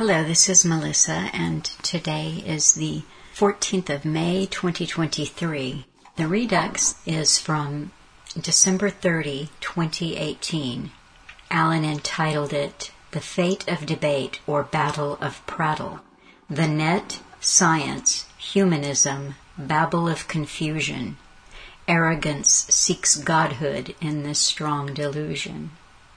Hello, 0.00 0.24
this 0.24 0.48
is 0.48 0.64
Melissa, 0.64 1.28
and 1.34 1.62
today 1.82 2.42
is 2.46 2.72
the 2.72 3.02
14th 3.34 3.90
of 3.90 4.06
May 4.06 4.46
2023. 4.46 5.84
The 6.16 6.26
Redux 6.26 6.94
is 7.04 7.38
from 7.38 7.92
December 8.34 8.88
30, 8.88 9.50
2018. 9.60 10.90
Alan 11.50 11.84
entitled 11.84 12.54
it 12.54 12.92
The 13.10 13.20
Fate 13.20 13.68
of 13.68 13.84
Debate 13.84 14.40
or 14.46 14.62
Battle 14.62 15.18
of 15.20 15.44
Prattle. 15.46 16.00
The 16.48 16.66
Net, 16.66 17.20
Science, 17.38 18.24
Humanism, 18.38 19.34
Babble 19.58 20.08
of 20.08 20.26
Confusion. 20.28 21.18
Arrogance 21.86 22.48
seeks 22.70 23.16
godhood 23.16 23.94
in 24.00 24.22
this 24.22 24.38
strong 24.38 24.94
delusion. 24.94 25.72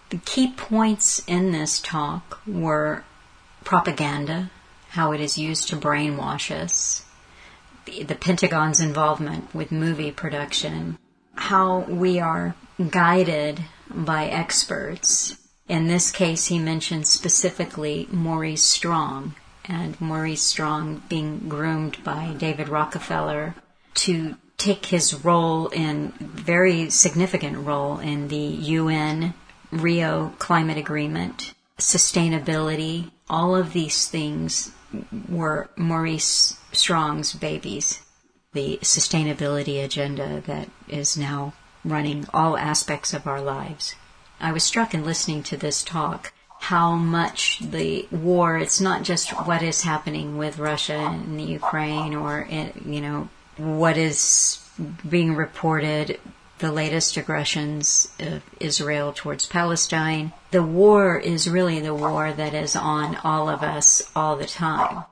The 0.10 0.20
key 0.20 0.54
points 0.56 1.22
in 1.28 1.52
this 1.52 1.82
talk 1.82 2.40
were 2.48 3.04
propaganda, 3.64 4.50
how 4.90 5.12
it 5.12 5.22
is 5.22 5.38
used 5.38 5.68
to 5.70 5.76
brainwash 5.76 6.52
us, 6.52 7.06
the, 7.86 8.04
the 8.04 8.16
Pentagon's 8.16 8.80
involvement 8.80 9.54
with 9.54 9.72
movie 9.72 10.12
production, 10.12 10.98
how 11.36 11.80
we 11.80 12.20
are 12.20 12.56
guided 12.90 13.60
by 13.90 14.26
experts. 14.26 15.38
In 15.68 15.88
this 15.88 16.12
case, 16.12 16.48
he 16.48 16.60
mentions 16.60 17.10
specifically 17.10 18.08
Maurice 18.12 18.64
Strong, 18.64 19.36
and 19.66 20.00
Maurice 20.02 20.44
Strong 20.44 21.04
being 21.10 21.48
groomed 21.48 22.04
by 22.04 22.36
David 22.38 22.70
Rockefeller 22.70 23.56
to 23.96 24.36
take 24.58 24.88
his 24.88 25.26
role 25.26 25.68
in 25.68 26.12
very 26.20 26.90
significant 26.90 27.66
role 27.66 28.00
in 28.00 28.28
the 28.28 28.38
UN 28.38 29.34
Rio 29.72 30.34
climate 30.38 30.78
agreement, 30.78 31.54
sustainability, 31.80 33.12
all 33.30 33.56
of 33.56 33.74
these 33.74 34.08
things 34.08 34.72
were 35.30 35.70
Maurice 35.76 36.58
Strong's 36.72 37.34
babies. 37.34 38.02
The 38.54 38.80
sustainability 38.82 39.84
agenda 39.84 40.44
that 40.46 40.70
is 40.88 41.18
now 41.18 41.54
running 41.84 42.28
all 42.34 42.58
aspects 42.58 43.14
of 43.14 43.26
our 43.28 43.42
lives. 43.42 43.96
I 44.40 44.52
was 44.52 44.64
struck 44.64 44.94
in 44.94 45.06
listening 45.06 45.44
to 45.44 45.58
this 45.58 45.84
talk 45.84 46.34
how 46.64 46.96
much 46.96 47.60
the 47.60 48.08
war, 48.10 48.58
it's 48.58 48.80
not 48.80 49.04
just 49.04 49.32
what 49.46 49.62
is 49.62 49.82
happening 49.82 50.38
with 50.38 50.60
Russia 50.60 50.94
and 50.94 51.38
the 51.38 51.44
Ukraine 51.44 52.16
or, 52.16 52.48
you 52.50 53.02
know, 53.02 53.28
what 53.58 53.98
is 53.98 54.66
being 55.10 55.36
reported 55.36 56.20
the 56.60 56.72
latest 56.72 57.18
aggressions 57.18 58.12
of 58.20 58.42
Israel 58.60 59.14
towards 59.14 59.46
Palestine. 59.46 60.32
The 60.52 60.64
war 60.64 61.18
is 61.18 61.50
really 61.50 61.80
the 61.80 61.96
war 61.96 62.32
that 62.32 62.54
is 62.54 62.76
on 62.76 63.18
all 63.24 63.50
of 63.50 63.64
us 63.64 64.10
all 64.16 64.36
the 64.36 64.46
time. 64.46 65.04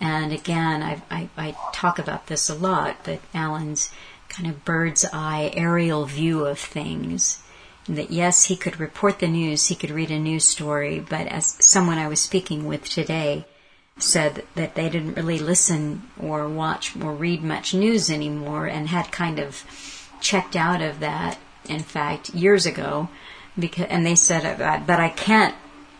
And 0.00 0.32
again, 0.32 0.82
I, 0.82 1.02
I, 1.10 1.28
I 1.36 1.56
talk 1.72 1.98
about 1.98 2.28
this 2.28 2.48
a 2.48 2.54
lot, 2.54 2.98
but 3.04 3.20
Alan's 3.34 3.90
kind 4.28 4.48
of 4.48 4.64
bird's 4.64 5.04
eye 5.12 5.50
aerial 5.54 6.04
view 6.04 6.46
of 6.46 6.58
things. 6.58 7.42
That 7.88 8.10
yes, 8.10 8.44
he 8.44 8.56
could 8.56 8.78
report 8.78 9.18
the 9.18 9.28
news, 9.28 9.68
he 9.68 9.74
could 9.74 9.90
read 9.90 10.10
a 10.10 10.18
news 10.18 10.44
story, 10.44 11.00
but 11.00 11.26
as 11.26 11.56
someone 11.64 11.98
I 11.98 12.08
was 12.08 12.20
speaking 12.20 12.66
with 12.66 12.88
today 12.88 13.46
said 13.98 14.44
that 14.54 14.74
they 14.74 14.88
didn't 14.88 15.14
really 15.14 15.38
listen 15.38 16.02
or 16.20 16.48
watch 16.48 16.94
or 16.96 17.14
read 17.14 17.42
much 17.42 17.74
news 17.74 18.10
anymore 18.10 18.66
and 18.66 18.88
had 18.88 19.10
kind 19.10 19.38
of 19.38 19.64
checked 20.20 20.56
out 20.56 20.82
of 20.82 21.00
that, 21.00 21.38
in 21.68 21.80
fact, 21.80 22.30
years 22.30 22.66
ago, 22.66 23.08
because, 23.58 23.86
and 23.86 24.06
they 24.06 24.14
said, 24.14 24.60
uh, 24.60 24.80
but 24.86 25.00
I 25.00 25.08
can't 25.08 25.54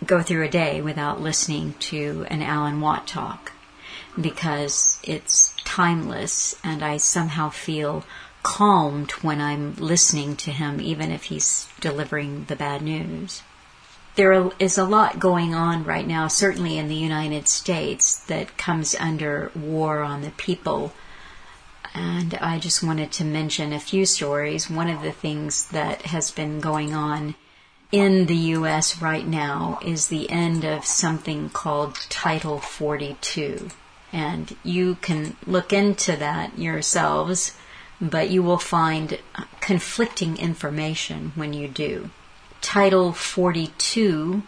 go 0.05 0.23
through 0.23 0.45
a 0.45 0.51
day 0.51 0.81
without 0.81 1.21
listening 1.21 1.75
to 1.81 2.27
an 2.31 2.43
Alan 2.43 2.81
Watt 2.81 3.07
talk 3.07 3.53
because 4.21 5.01
it's 5.03 5.55
timeless 5.65 6.57
and 6.65 6.83
I 6.83 6.97
somehow 6.97 7.51
feel 7.51 8.05
calmed 8.43 9.11
when 9.23 9.41
I'm 9.41 9.75
listening 9.77 10.37
to 10.37 10.51
him, 10.51 10.81
even 10.81 11.11
if 11.11 11.25
he's 11.25 11.69
delivering 11.81 12.45
the 12.45 12.57
bad 12.57 12.83
news. 12.83 13.43
There 14.15 14.51
is 14.59 14.79
a 14.79 14.85
lot 14.85 15.21
going 15.21 15.55
on 15.55 15.85
right 15.85 16.07
now, 16.07 16.27
certainly 16.29 16.79
in 16.79 16.89
the 16.89 16.95
United 16.95 17.47
States, 17.47 18.17
that 18.25 18.57
comes 18.57 18.95
under 18.97 19.53
war 19.55 20.01
on 20.01 20.23
the 20.23 20.31
people 20.31 20.93
and 21.99 22.35
I 22.35 22.61
just 22.61 22.81
wanted 22.81 23.11
to 23.13 23.25
mention 23.25 23.73
a 23.73 23.81
few 23.81 24.07
stories. 24.07 24.71
One 24.71 24.89
of 24.89 25.03
the 25.03 25.11
things 25.11 25.67
that 25.71 26.03
has 26.03 26.31
been 26.31 26.61
going 26.61 26.95
on 26.95 27.35
in 27.91 28.27
the 28.27 28.37
U.S. 28.59 29.03
right 29.03 29.27
now 29.27 29.81
is 29.85 30.07
the 30.07 30.31
end 30.31 30.65
of 30.65 30.85
something 30.85 31.51
called 31.51 31.97
Title 32.09 32.61
42. 32.61 33.71
And 34.13 34.57
you 34.63 34.95
can 34.97 35.37
look 35.45 35.73
into 35.73 36.15
that 36.15 36.57
yourselves, 36.57 37.57
but 38.01 38.31
you 38.31 38.45
will 38.45 38.59
find 38.59 39.19
conflicting 39.61 40.37
information 40.37 41.33
when 41.35 41.53
you 41.53 41.67
do. 41.67 42.11
Title 42.61 43.13
42 43.13 44.43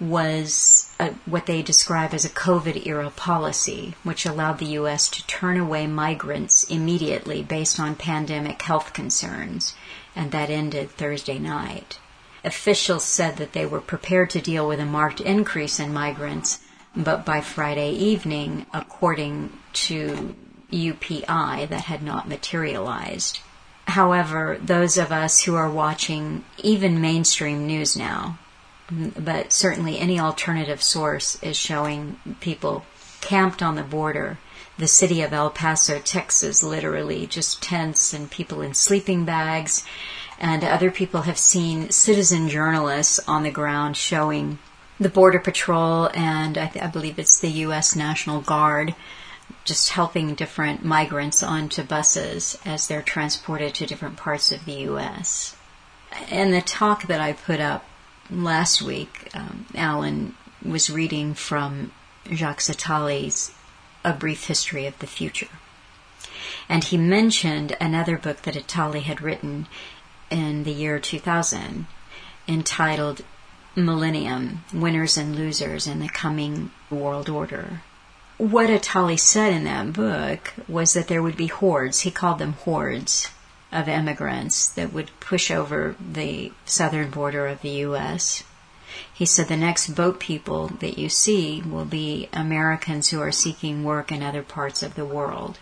was 0.00 0.87
a, 0.98 1.10
what 1.26 1.46
they 1.46 1.62
describe 1.62 2.12
as 2.12 2.24
a 2.24 2.30
COVID 2.30 2.86
era 2.86 3.10
policy, 3.10 3.94
which 4.02 4.26
allowed 4.26 4.58
the 4.58 4.74
U.S. 4.80 5.08
to 5.10 5.26
turn 5.26 5.58
away 5.58 5.86
migrants 5.86 6.64
immediately 6.64 7.42
based 7.42 7.78
on 7.78 7.94
pandemic 7.94 8.60
health 8.62 8.92
concerns, 8.92 9.74
and 10.16 10.32
that 10.32 10.50
ended 10.50 10.90
Thursday 10.90 11.38
night. 11.38 11.98
Officials 12.44 13.04
said 13.04 13.36
that 13.36 13.52
they 13.52 13.66
were 13.66 13.80
prepared 13.80 14.30
to 14.30 14.40
deal 14.40 14.66
with 14.66 14.80
a 14.80 14.86
marked 14.86 15.20
increase 15.20 15.78
in 15.78 15.92
migrants, 15.92 16.60
but 16.96 17.24
by 17.24 17.40
Friday 17.40 17.92
evening, 17.92 18.66
according 18.72 19.52
to 19.72 20.34
UPI, 20.72 21.68
that 21.68 21.84
had 21.84 22.02
not 22.02 22.28
materialized. 22.28 23.40
However, 23.86 24.58
those 24.60 24.98
of 24.98 25.12
us 25.12 25.42
who 25.42 25.54
are 25.54 25.70
watching 25.70 26.44
even 26.58 27.00
mainstream 27.00 27.66
news 27.66 27.96
now, 27.96 28.38
but 28.90 29.52
certainly 29.52 29.98
any 29.98 30.18
alternative 30.18 30.82
source 30.82 31.40
is 31.42 31.56
showing 31.56 32.18
people 32.40 32.84
camped 33.20 33.62
on 33.62 33.74
the 33.74 33.82
border. 33.82 34.38
The 34.78 34.88
city 34.88 35.22
of 35.22 35.32
El 35.32 35.50
Paso, 35.50 35.98
Texas, 35.98 36.62
literally 36.62 37.26
just 37.26 37.62
tents 37.62 38.12
and 38.14 38.30
people 38.30 38.62
in 38.62 38.74
sleeping 38.74 39.24
bags. 39.24 39.84
And 40.38 40.62
other 40.62 40.90
people 40.90 41.22
have 41.22 41.38
seen 41.38 41.90
citizen 41.90 42.48
journalists 42.48 43.20
on 43.26 43.42
the 43.42 43.50
ground 43.50 43.96
showing 43.96 44.58
the 45.00 45.08
Border 45.08 45.40
Patrol 45.40 46.10
and 46.14 46.56
I, 46.56 46.66
th- 46.66 46.84
I 46.84 46.88
believe 46.88 47.18
it's 47.18 47.38
the 47.38 47.50
U.S. 47.50 47.94
National 47.94 48.40
Guard 48.40 48.94
just 49.64 49.90
helping 49.90 50.34
different 50.34 50.84
migrants 50.84 51.42
onto 51.42 51.82
buses 51.82 52.58
as 52.64 52.86
they're 52.86 53.02
transported 53.02 53.74
to 53.74 53.86
different 53.86 54.16
parts 54.16 54.52
of 54.52 54.64
the 54.64 54.72
U.S. 54.72 55.56
And 56.30 56.52
the 56.52 56.60
talk 56.60 57.06
that 57.06 57.20
I 57.20 57.32
put 57.32 57.60
up 57.60 57.84
last 58.30 58.82
week, 58.82 59.30
um, 59.34 59.66
Alan 59.74 60.34
was 60.64 60.90
reading 60.90 61.34
from 61.34 61.92
Jacques 62.32 62.60
Attali's 62.60 63.52
A 64.04 64.12
Brief 64.12 64.46
History 64.46 64.86
of 64.86 64.98
the 64.98 65.06
Future. 65.06 65.48
And 66.68 66.84
he 66.84 66.96
mentioned 66.96 67.76
another 67.80 68.18
book 68.18 68.42
that 68.42 68.54
Attali 68.54 69.02
had 69.02 69.22
written 69.22 69.66
in 70.30 70.64
the 70.64 70.72
year 70.72 70.98
2000 70.98 71.86
entitled 72.46 73.22
Millennium 73.74 74.64
Winners 74.72 75.16
and 75.16 75.36
Losers 75.36 75.86
in 75.86 76.00
the 76.00 76.08
Coming 76.08 76.70
World 76.90 77.28
Order. 77.28 77.82
What 78.36 78.70
Attali 78.70 79.18
said 79.18 79.52
in 79.52 79.64
that 79.64 79.92
book 79.92 80.52
was 80.68 80.92
that 80.92 81.08
there 81.08 81.22
would 81.22 81.36
be 81.36 81.46
hordes, 81.48 82.00
he 82.00 82.10
called 82.10 82.38
them 82.38 82.52
hordes, 82.52 83.30
of 83.70 83.88
immigrants 83.88 84.68
that 84.68 84.92
would 84.92 85.10
push 85.20 85.50
over 85.50 85.94
the 86.00 86.52
southern 86.64 87.10
border 87.10 87.46
of 87.46 87.60
the 87.60 87.70
U.S. 87.86 88.42
He 89.12 89.26
said 89.26 89.48
the 89.48 89.56
next 89.56 89.88
boat 89.94 90.18
people 90.18 90.68
that 90.80 90.98
you 90.98 91.08
see 91.08 91.60
will 91.62 91.84
be 91.84 92.28
Americans 92.32 93.08
who 93.08 93.20
are 93.20 93.32
seeking 93.32 93.84
work 93.84 94.10
in 94.10 94.22
other 94.22 94.42
parts 94.42 94.82
of 94.82 94.94
the 94.94 95.04
world. 95.04 95.58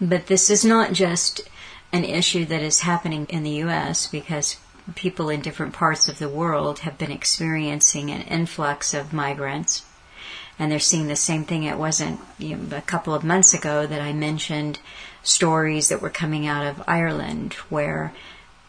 But 0.00 0.26
this 0.28 0.48
is 0.48 0.64
not 0.64 0.92
just 0.92 1.42
an 1.92 2.04
issue 2.04 2.44
that 2.46 2.62
is 2.62 2.80
happening 2.80 3.26
in 3.28 3.42
the 3.42 3.50
U.S. 3.50 4.06
because 4.06 4.56
people 4.94 5.28
in 5.28 5.40
different 5.40 5.72
parts 5.72 6.08
of 6.08 6.18
the 6.18 6.28
world 6.28 6.80
have 6.80 6.98
been 6.98 7.10
experiencing 7.10 8.10
an 8.10 8.22
influx 8.22 8.94
of 8.94 9.12
migrants. 9.12 9.84
And 10.58 10.70
they're 10.70 10.78
seeing 10.78 11.08
the 11.08 11.16
same 11.16 11.44
thing. 11.44 11.64
It 11.64 11.78
wasn't 11.78 12.20
you 12.38 12.56
know, 12.56 12.76
a 12.76 12.82
couple 12.82 13.14
of 13.14 13.24
months 13.24 13.54
ago 13.54 13.86
that 13.86 14.00
I 14.00 14.12
mentioned 14.12 14.78
stories 15.30 15.88
that 15.88 16.02
were 16.02 16.10
coming 16.10 16.46
out 16.46 16.66
of 16.66 16.82
Ireland 16.86 17.54
where 17.68 18.12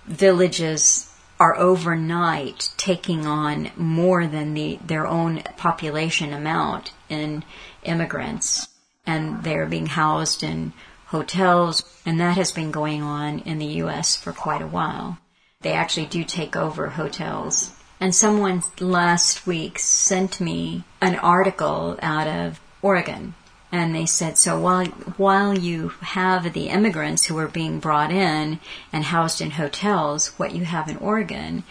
villages 0.06 1.12
are 1.40 1.58
overnight 1.58 2.70
taking 2.78 3.26
on 3.26 3.72
more 3.76 4.28
than 4.28 4.54
the, 4.54 4.80
their 4.86 5.08
own 5.08 5.42
population 5.58 6.34
amount 6.34 6.92
in 7.10 7.44
immigrants 7.84 8.68
and 9.06 9.44
they're 9.44 9.66
being 9.66 9.88
housed 9.88 10.44
in 10.44 10.72
hotels 11.08 11.84
and 12.06 12.20
that 12.20 12.38
has 12.38 12.52
been 12.52 12.72
going 12.72 13.02
on 13.02 13.40
in 13.40 13.58
the 13.58 13.82
US 13.84 14.16
for 14.16 14.32
quite 14.32 14.62
a 14.62 14.68
while. 14.68 15.18
They 15.62 15.74
actually 15.74 16.06
do 16.06 16.24
take 16.24 16.56
over 16.56 16.90
hotels 16.90 17.72
And 18.02 18.16
someone 18.16 18.64
last 18.80 19.46
week 19.46 19.78
sent 19.78 20.42
me 20.42 20.84
an 21.02 21.18
article 21.18 22.00
out 22.02 22.28
of 22.28 22.60
Oregon. 22.82 23.36
And 23.72 23.96
they 23.96 24.06
said, 24.06 24.38
so 24.38 24.60
while, 24.60 24.86
while 25.16 25.58
you 25.58 25.90
have 26.02 26.52
the 26.52 26.68
immigrants 26.68 27.26
who 27.26 27.38
are 27.38 27.48
being 27.48 27.80
brought 27.80 28.12
in 28.12 28.60
and 28.92 29.06
housed 29.06 29.40
in 29.40 29.52
hotels, 29.52 30.28
what 30.38 30.54
you 30.54 30.66
have 30.66 30.90
in 30.90 30.98
Oregon 30.98 31.64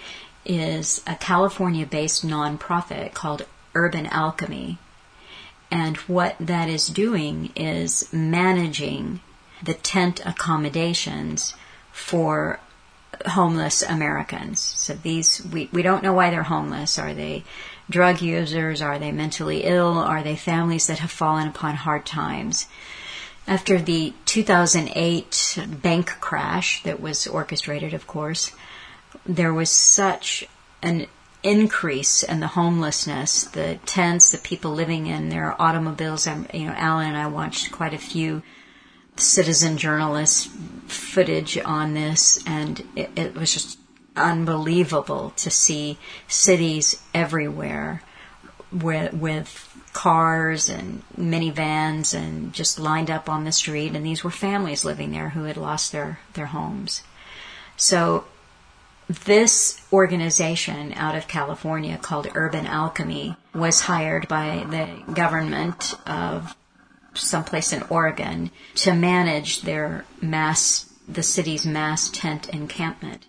is 0.46 1.02
a 1.06 1.14
California 1.14 1.84
based 1.84 2.26
nonprofit 2.26 3.12
called 3.12 3.46
Urban 3.74 4.06
Alchemy. 4.06 4.78
And 5.70 5.96
what 5.98 6.36
that 6.40 6.68
is 6.68 6.88
doing 6.88 7.52
is 7.54 8.10
managing 8.12 9.20
the 9.62 9.74
tent 9.74 10.20
accommodations 10.24 11.54
for 11.92 12.60
homeless 13.26 13.82
Americans. 13.82 14.60
So 14.60 14.94
these, 14.94 15.44
we, 15.52 15.68
we 15.72 15.82
don't 15.82 16.02
know 16.02 16.12
why 16.12 16.30
they're 16.30 16.42
homeless. 16.42 16.98
Are 16.98 17.14
they 17.14 17.44
drug 17.88 18.22
users? 18.22 18.80
Are 18.82 18.98
they 18.98 19.12
mentally 19.12 19.64
ill? 19.64 19.98
Are 19.98 20.22
they 20.22 20.36
families 20.36 20.86
that 20.86 21.00
have 21.00 21.10
fallen 21.10 21.48
upon 21.48 21.76
hard 21.76 22.06
times? 22.06 22.66
After 23.46 23.80
the 23.80 24.12
2008 24.26 25.58
bank 25.82 26.08
crash 26.20 26.82
that 26.84 27.00
was 27.00 27.26
orchestrated, 27.26 27.94
of 27.94 28.06
course, 28.06 28.52
there 29.26 29.52
was 29.52 29.70
such 29.70 30.46
an 30.82 31.06
increase 31.42 32.22
in 32.22 32.40
the 32.40 32.48
homelessness, 32.48 33.44
the 33.44 33.78
tents, 33.86 34.30
the 34.30 34.38
people 34.38 34.72
living 34.72 35.06
in 35.06 35.30
their 35.30 35.60
automobiles. 35.60 36.26
I'm, 36.26 36.46
you 36.52 36.66
know, 36.66 36.74
Alan 36.76 37.08
and 37.08 37.16
I 37.16 37.26
watched 37.26 37.72
quite 37.72 37.94
a 37.94 37.98
few 37.98 38.42
citizen 39.20 39.76
journalist 39.76 40.48
footage 40.86 41.58
on 41.58 41.94
this, 41.94 42.42
and 42.46 42.82
it, 42.96 43.10
it 43.16 43.34
was 43.34 43.52
just 43.52 43.78
unbelievable 44.16 45.32
to 45.36 45.50
see 45.50 45.98
cities 46.28 47.02
everywhere 47.14 48.02
with, 48.72 49.12
with 49.14 49.66
cars 49.92 50.68
and 50.68 51.02
minivans 51.16 52.14
and 52.14 52.52
just 52.52 52.78
lined 52.78 53.10
up 53.10 53.28
on 53.28 53.44
the 53.44 53.52
street 53.52 53.94
and 53.94 54.06
these 54.06 54.22
were 54.22 54.30
families 54.30 54.84
living 54.84 55.10
there 55.10 55.30
who 55.30 55.44
had 55.44 55.56
lost 55.56 55.90
their, 55.90 56.20
their 56.34 56.46
homes. 56.46 57.02
So 57.76 58.24
this 59.08 59.80
organization 59.92 60.92
out 60.94 61.16
of 61.16 61.26
California 61.26 61.98
called 61.98 62.28
Urban 62.34 62.66
Alchemy 62.66 63.36
was 63.52 63.80
hired 63.80 64.28
by 64.28 64.64
the 64.70 65.12
government 65.12 65.94
of 66.06 66.54
someplace 67.20 67.72
in 67.72 67.82
Oregon 67.84 68.50
to 68.76 68.94
manage 68.94 69.62
their 69.62 70.04
mass, 70.20 70.92
the 71.08 71.22
city's 71.22 71.66
mass 71.66 72.08
tent 72.08 72.48
encampment. 72.48 73.26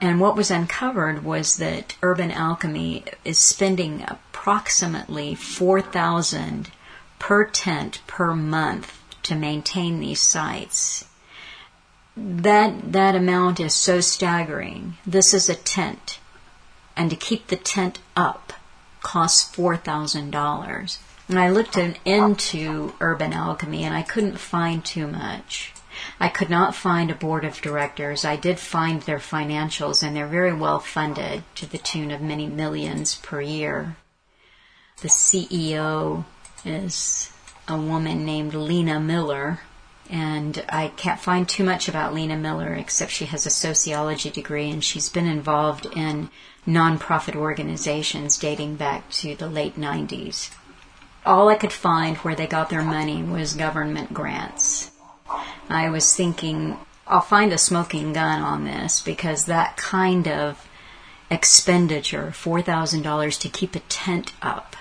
And 0.00 0.20
what 0.20 0.36
was 0.36 0.50
uncovered 0.50 1.24
was 1.24 1.56
that 1.56 1.96
Urban 2.02 2.30
Alchemy 2.30 3.04
is 3.24 3.38
spending 3.38 4.04
approximately 4.06 5.34
4000 5.34 6.70
per 7.18 7.44
tent 7.44 8.00
per 8.06 8.34
month 8.34 9.00
to 9.24 9.34
maintain 9.34 9.98
these 9.98 10.20
sites 10.20 11.04
that 12.20 12.92
that 12.92 13.14
amount 13.14 13.60
is 13.60 13.74
so 13.74 14.00
staggering. 14.00 14.96
This 15.06 15.32
is 15.32 15.48
a 15.48 15.54
tent, 15.54 16.18
and 16.96 17.10
to 17.10 17.16
keep 17.16 17.46
the 17.46 17.56
tent 17.56 18.00
up 18.16 18.52
costs 19.02 19.54
four 19.54 19.76
thousand 19.76 20.30
dollars. 20.30 20.98
And 21.28 21.38
I 21.38 21.50
looked 21.50 21.76
in, 21.76 21.96
into 22.06 22.94
Urban 23.00 23.34
Alchemy, 23.34 23.84
and 23.84 23.94
I 23.94 24.02
couldn't 24.02 24.38
find 24.38 24.82
too 24.82 25.06
much. 25.06 25.74
I 26.18 26.28
could 26.28 26.48
not 26.48 26.74
find 26.74 27.10
a 27.10 27.14
board 27.14 27.44
of 27.44 27.60
directors. 27.60 28.24
I 28.24 28.36
did 28.36 28.58
find 28.58 29.02
their 29.02 29.18
financials, 29.18 30.02
and 30.02 30.16
they're 30.16 30.26
very 30.26 30.54
well 30.54 30.80
funded 30.80 31.42
to 31.56 31.66
the 31.66 31.76
tune 31.76 32.10
of 32.10 32.22
many 32.22 32.46
millions 32.46 33.16
per 33.16 33.40
year. 33.42 33.96
The 35.02 35.08
CEO 35.08 36.24
is 36.64 37.30
a 37.68 37.76
woman 37.76 38.24
named 38.24 38.54
Lena 38.54 38.98
Miller, 38.98 39.60
and 40.08 40.64
I 40.70 40.88
can't 40.88 41.20
find 41.20 41.46
too 41.46 41.64
much 41.64 41.88
about 41.88 42.14
Lena 42.14 42.36
Miller 42.36 42.72
except 42.72 43.12
she 43.12 43.26
has 43.26 43.44
a 43.44 43.50
sociology 43.50 44.30
degree 44.30 44.70
and 44.70 44.82
she's 44.82 45.10
been 45.10 45.26
involved 45.26 45.84
in 45.94 46.30
nonprofit 46.66 47.36
organizations 47.36 48.38
dating 48.38 48.76
back 48.76 49.10
to 49.10 49.36
the 49.36 49.48
late 49.48 49.76
90s. 49.76 50.50
All 51.28 51.50
I 51.50 51.56
could 51.56 51.74
find 51.74 52.16
where 52.16 52.34
they 52.34 52.46
got 52.46 52.70
their 52.70 52.82
money 52.82 53.22
was 53.22 53.52
government 53.52 54.14
grants. 54.14 54.92
I 55.68 55.90
was 55.90 56.16
thinking, 56.16 56.78
I'll 57.06 57.20
find 57.20 57.52
a 57.52 57.58
smoking 57.58 58.14
gun 58.14 58.40
on 58.40 58.64
this 58.64 59.02
because 59.02 59.44
that 59.44 59.76
kind 59.76 60.26
of 60.26 60.66
expenditure, 61.30 62.32
$4,000 62.34 63.40
to 63.40 63.48
keep 63.50 63.74
a 63.74 63.80
tent 63.80 64.32
up, 64.40 64.74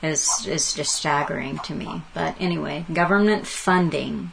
is, 0.00 0.46
is 0.46 0.74
just 0.74 0.94
staggering 0.94 1.58
to 1.64 1.74
me. 1.74 2.02
But 2.14 2.36
anyway, 2.38 2.86
government 2.92 3.48
funding 3.48 4.32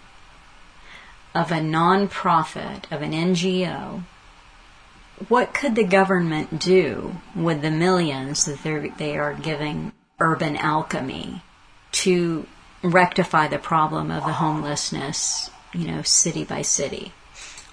of 1.33 1.51
a 1.51 1.55
nonprofit, 1.55 2.83
of 2.91 3.01
an 3.01 3.13
NGO, 3.13 4.03
what 5.27 5.55
could 5.55 5.73
the 5.73 5.83
government 5.83 6.59
do 6.59 7.15
with 7.35 7.63
the 7.63 7.71
millions 7.71 8.45
that 8.45 8.61
they 8.99 9.17
are 9.17 9.33
giving 9.33 9.91
urban 10.19 10.55
alchemy 10.55 11.41
to 11.91 12.47
rectify 12.83 13.47
the 13.47 13.59
problem 13.59 14.11
of 14.11 14.25
the 14.25 14.33
homelessness, 14.33 15.49
you 15.73 15.87
know, 15.87 16.01
city 16.01 16.43
by 16.43 16.61
city? 16.61 17.13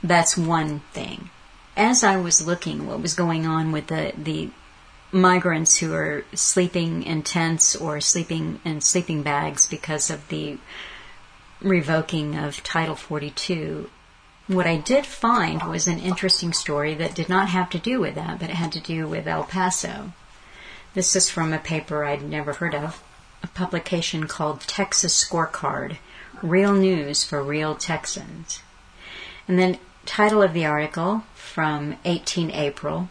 That's 0.03 0.37
one 0.37 0.81
thing. 0.93 1.31
As 1.77 2.05
I 2.05 2.17
was 2.17 2.47
looking 2.47 2.87
what 2.87 3.01
was 3.01 3.15
going 3.15 3.47
on 3.47 3.73
with 3.73 3.89
the, 3.89 4.13
the 4.17 4.51
migrants 5.11 5.79
who 5.79 5.95
are 5.95 6.25
sleeping 6.35 7.03
in 7.03 7.23
tents 7.23 7.75
or 7.75 8.01
sleeping 8.01 8.61
in 8.65 8.81
sleeping 8.81 9.23
bags 9.23 9.67
because 9.67 10.11
of 10.11 10.29
the 10.29 10.59
revoking 11.61 12.37
of 12.37 12.63
Title 12.63 12.97
42, 12.97 13.89
what 14.47 14.67
I 14.67 14.77
did 14.77 15.07
find 15.07 15.63
was 15.63 15.89
an 15.89 15.99
interesting 15.99 16.53
story 16.53 16.95
that 16.95 17.15
did 17.15 17.29
not 17.29 17.49
have 17.49 17.71
to 17.71 17.79
do 17.79 18.01
with 18.01 18.15
that, 18.17 18.39
but 18.39 18.51
it 18.51 18.57
had 18.57 18.73
to 18.73 18.81
do 18.81 19.09
with 19.09 19.27
El 19.27 19.45
Paso. 19.45 20.13
This 20.93 21.17
is 21.17 21.31
from 21.31 21.53
a 21.53 21.59
paper 21.59 22.05
I'd 22.05 22.23
never 22.23 22.53
heard 22.53 22.75
of, 22.75 23.03
a 23.45 23.47
publication 23.49 24.27
called 24.27 24.63
Texas 24.63 25.23
Scorecard 25.23 25.99
Real 26.43 26.73
News 26.73 27.25
for 27.25 27.43
Real 27.43 27.75
Texans. 27.75 28.61
And 29.47 29.59
then, 29.59 29.79
title 30.07 30.43
of 30.43 30.55
the 30.55 30.65
article 30.65 31.25
from 31.35 31.99
18 32.07 32.51
April 32.51 33.11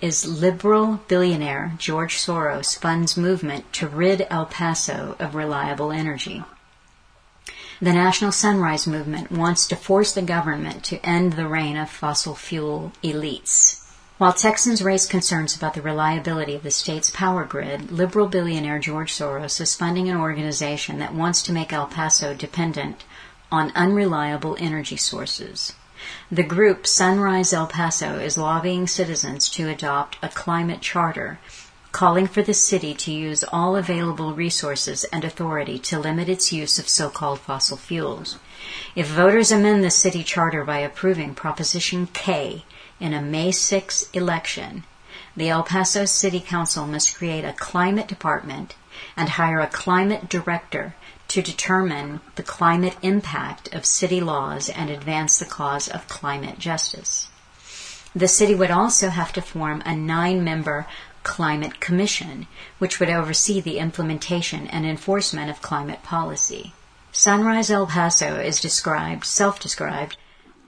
is 0.00 0.26
Liberal 0.26 1.00
Billionaire 1.06 1.74
George 1.78 2.16
Soros 2.16 2.76
Funds 2.76 3.16
Movement 3.16 3.72
to 3.74 3.86
Rid 3.86 4.26
El 4.28 4.46
Paso 4.46 5.14
of 5.20 5.36
Reliable 5.36 5.92
Energy. 5.92 6.42
The 7.80 7.92
National 7.92 8.32
Sunrise 8.32 8.88
Movement 8.88 9.30
wants 9.30 9.68
to 9.68 9.76
force 9.76 10.12
the 10.12 10.22
government 10.22 10.82
to 10.86 11.04
end 11.06 11.34
the 11.34 11.46
reign 11.46 11.76
of 11.76 11.88
fossil 11.88 12.34
fuel 12.34 12.90
elites. 13.04 13.77
While 14.18 14.32
Texans 14.32 14.82
raise 14.82 15.06
concerns 15.06 15.54
about 15.54 15.74
the 15.74 15.80
reliability 15.80 16.56
of 16.56 16.64
the 16.64 16.72
state's 16.72 17.08
power 17.08 17.44
grid, 17.44 17.92
liberal 17.92 18.26
billionaire 18.26 18.80
George 18.80 19.12
Soros 19.12 19.60
is 19.60 19.76
funding 19.76 20.08
an 20.08 20.16
organization 20.16 20.98
that 20.98 21.14
wants 21.14 21.40
to 21.44 21.52
make 21.52 21.72
El 21.72 21.86
Paso 21.86 22.34
dependent 22.34 23.04
on 23.52 23.70
unreliable 23.76 24.56
energy 24.58 24.96
sources. 24.96 25.76
The 26.32 26.42
group 26.42 26.84
Sunrise 26.84 27.52
El 27.52 27.68
Paso 27.68 28.18
is 28.18 28.36
lobbying 28.36 28.88
citizens 28.88 29.48
to 29.50 29.68
adopt 29.68 30.18
a 30.20 30.28
climate 30.28 30.80
charter 30.80 31.38
calling 31.92 32.26
for 32.26 32.42
the 32.42 32.54
city 32.54 32.94
to 32.94 33.12
use 33.12 33.44
all 33.52 33.76
available 33.76 34.34
resources 34.34 35.04
and 35.12 35.24
authority 35.24 35.78
to 35.78 35.98
limit 35.98 36.28
its 36.28 36.52
use 36.52 36.80
of 36.80 36.88
so-called 36.88 37.38
fossil 37.38 37.76
fuels. 37.76 38.36
If 38.96 39.06
voters 39.06 39.52
amend 39.52 39.84
the 39.84 39.90
city 39.90 40.24
charter 40.24 40.64
by 40.64 40.78
approving 40.78 41.36
Proposition 41.36 42.08
K 42.08 42.64
in 43.00 43.12
a 43.12 43.22
May 43.22 43.52
6 43.52 44.10
election, 44.12 44.84
the 45.36 45.48
El 45.48 45.62
Paso 45.62 46.04
City 46.04 46.40
Council 46.40 46.86
must 46.86 47.14
create 47.14 47.44
a 47.44 47.52
climate 47.52 48.08
department 48.08 48.74
and 49.16 49.28
hire 49.28 49.60
a 49.60 49.66
climate 49.68 50.28
director 50.28 50.94
to 51.28 51.42
determine 51.42 52.20
the 52.34 52.42
climate 52.42 52.96
impact 53.02 53.72
of 53.74 53.86
city 53.86 54.20
laws 54.20 54.68
and 54.68 54.90
advance 54.90 55.38
the 55.38 55.44
cause 55.44 55.86
of 55.88 56.08
climate 56.08 56.58
justice. 56.58 57.28
The 58.16 58.26
city 58.26 58.54
would 58.54 58.70
also 58.70 59.10
have 59.10 59.32
to 59.34 59.42
form 59.42 59.82
a 59.84 59.94
nine 59.94 60.42
member 60.42 60.86
Climate 61.22 61.78
Commission, 61.78 62.46
which 62.78 62.98
would 62.98 63.10
oversee 63.10 63.60
the 63.60 63.78
implementation 63.78 64.66
and 64.68 64.86
enforcement 64.86 65.50
of 65.50 65.60
climate 65.60 66.02
policy. 66.02 66.72
Sunrise 67.12 67.70
El 67.70 67.86
Paso 67.86 68.40
is 68.40 68.60
described, 68.60 69.24
self-described, 69.24 70.16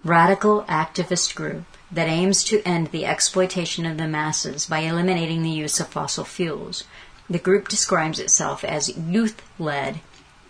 radical 0.05 0.63
activist 0.65 1.35
group 1.35 1.65
that 1.93 2.09
aims 2.09 2.45
to 2.45 2.63
end 2.67 2.89
the 2.89 3.05
exploitation 3.05 3.85
of 3.85 3.99
the 3.99 4.07
masses 4.07 4.67
by 4.67 4.81
eliminating 4.81 5.43
the 5.43 5.51
use 5.51 5.81
of 5.81 5.89
fossil 5.89 6.25
fuels. 6.25 6.85
The 7.29 7.39
group 7.39 7.69
describes 7.69 8.19
itself 8.19 8.65
as 8.65 8.97
youth-led 8.97 10.01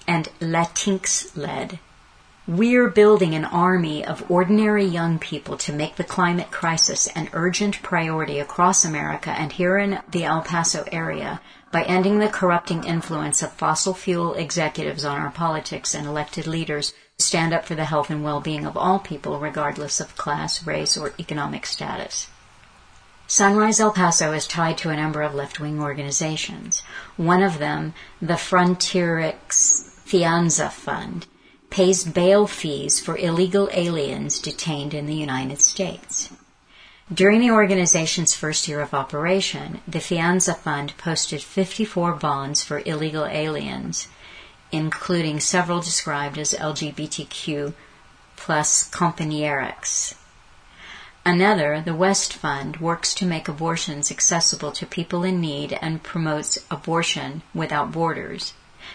and 0.06 0.28
Latinx-led. 0.40 1.78
We're 2.48 2.88
building 2.88 3.34
an 3.34 3.44
army 3.44 4.04
of 4.04 4.28
ordinary 4.30 4.84
young 4.84 5.18
people 5.18 5.56
to 5.58 5.72
make 5.72 5.96
the 5.96 6.04
climate 6.04 6.50
crisis 6.50 7.06
an 7.08 7.28
urgent 7.32 7.82
priority 7.82 8.40
across 8.40 8.84
America 8.84 9.30
and 9.30 9.52
here 9.52 9.78
in 9.78 10.00
the 10.10 10.24
El 10.24 10.42
Paso 10.42 10.84
area 10.90 11.40
by 11.70 11.84
ending 11.84 12.18
the 12.18 12.28
corrupting 12.28 12.84
influence 12.84 13.42
of 13.42 13.52
fossil 13.52 13.94
fuel 13.94 14.34
executives 14.34 15.04
on 15.04 15.20
our 15.20 15.30
politics 15.30 15.94
and 15.94 16.06
elected 16.06 16.46
leaders 16.46 16.92
stand 17.20 17.52
up 17.52 17.64
for 17.64 17.74
the 17.74 17.84
health 17.84 18.10
and 18.10 18.24
well-being 18.24 18.64
of 18.64 18.76
all 18.76 18.98
people 18.98 19.38
regardless 19.38 20.00
of 20.00 20.16
class, 20.16 20.66
race, 20.66 20.96
or 20.96 21.12
economic 21.18 21.66
status. 21.66 22.28
Sunrise 23.26 23.78
El 23.78 23.92
Paso 23.92 24.32
is 24.32 24.46
tied 24.46 24.76
to 24.78 24.90
a 24.90 24.96
number 24.96 25.22
of 25.22 25.34
left-wing 25.34 25.80
organizations. 25.80 26.82
One 27.16 27.42
of 27.44 27.58
them, 27.58 27.94
the 28.20 28.34
Fronterizo 28.34 29.34
Fianza 30.04 30.70
Fund, 30.70 31.28
pays 31.70 32.02
bail 32.02 32.48
fees 32.48 32.98
for 32.98 33.16
illegal 33.16 33.68
aliens 33.72 34.40
detained 34.40 34.92
in 34.92 35.06
the 35.06 35.14
United 35.14 35.62
States. 35.62 36.30
During 37.12 37.40
the 37.40 37.52
organization's 37.52 38.34
first 38.34 38.66
year 38.66 38.80
of 38.80 38.94
operation, 38.94 39.80
the 39.86 40.00
Fianza 40.00 40.56
Fund 40.56 40.94
posted 40.98 41.42
54 41.42 42.14
bonds 42.14 42.64
for 42.64 42.82
illegal 42.84 43.26
aliens, 43.26 44.08
including 44.72 45.40
several 45.40 45.80
described 45.80 46.38
as 46.38 46.54
LGBTQ 46.54 47.74
plus 48.36 48.88
compañeros. 48.90 50.14
Another, 51.24 51.82
the 51.84 51.94
West 51.94 52.32
Fund, 52.32 52.78
works 52.78 53.12
to 53.14 53.26
make 53.26 53.46
abortions 53.46 54.10
accessible 54.10 54.72
to 54.72 54.86
people 54.86 55.22
in 55.22 55.40
need 55.40 55.78
and 55.82 56.02
promotes 56.02 56.58
abortion 56.70 57.42
without 57.54 57.92
borders. 57.92 58.54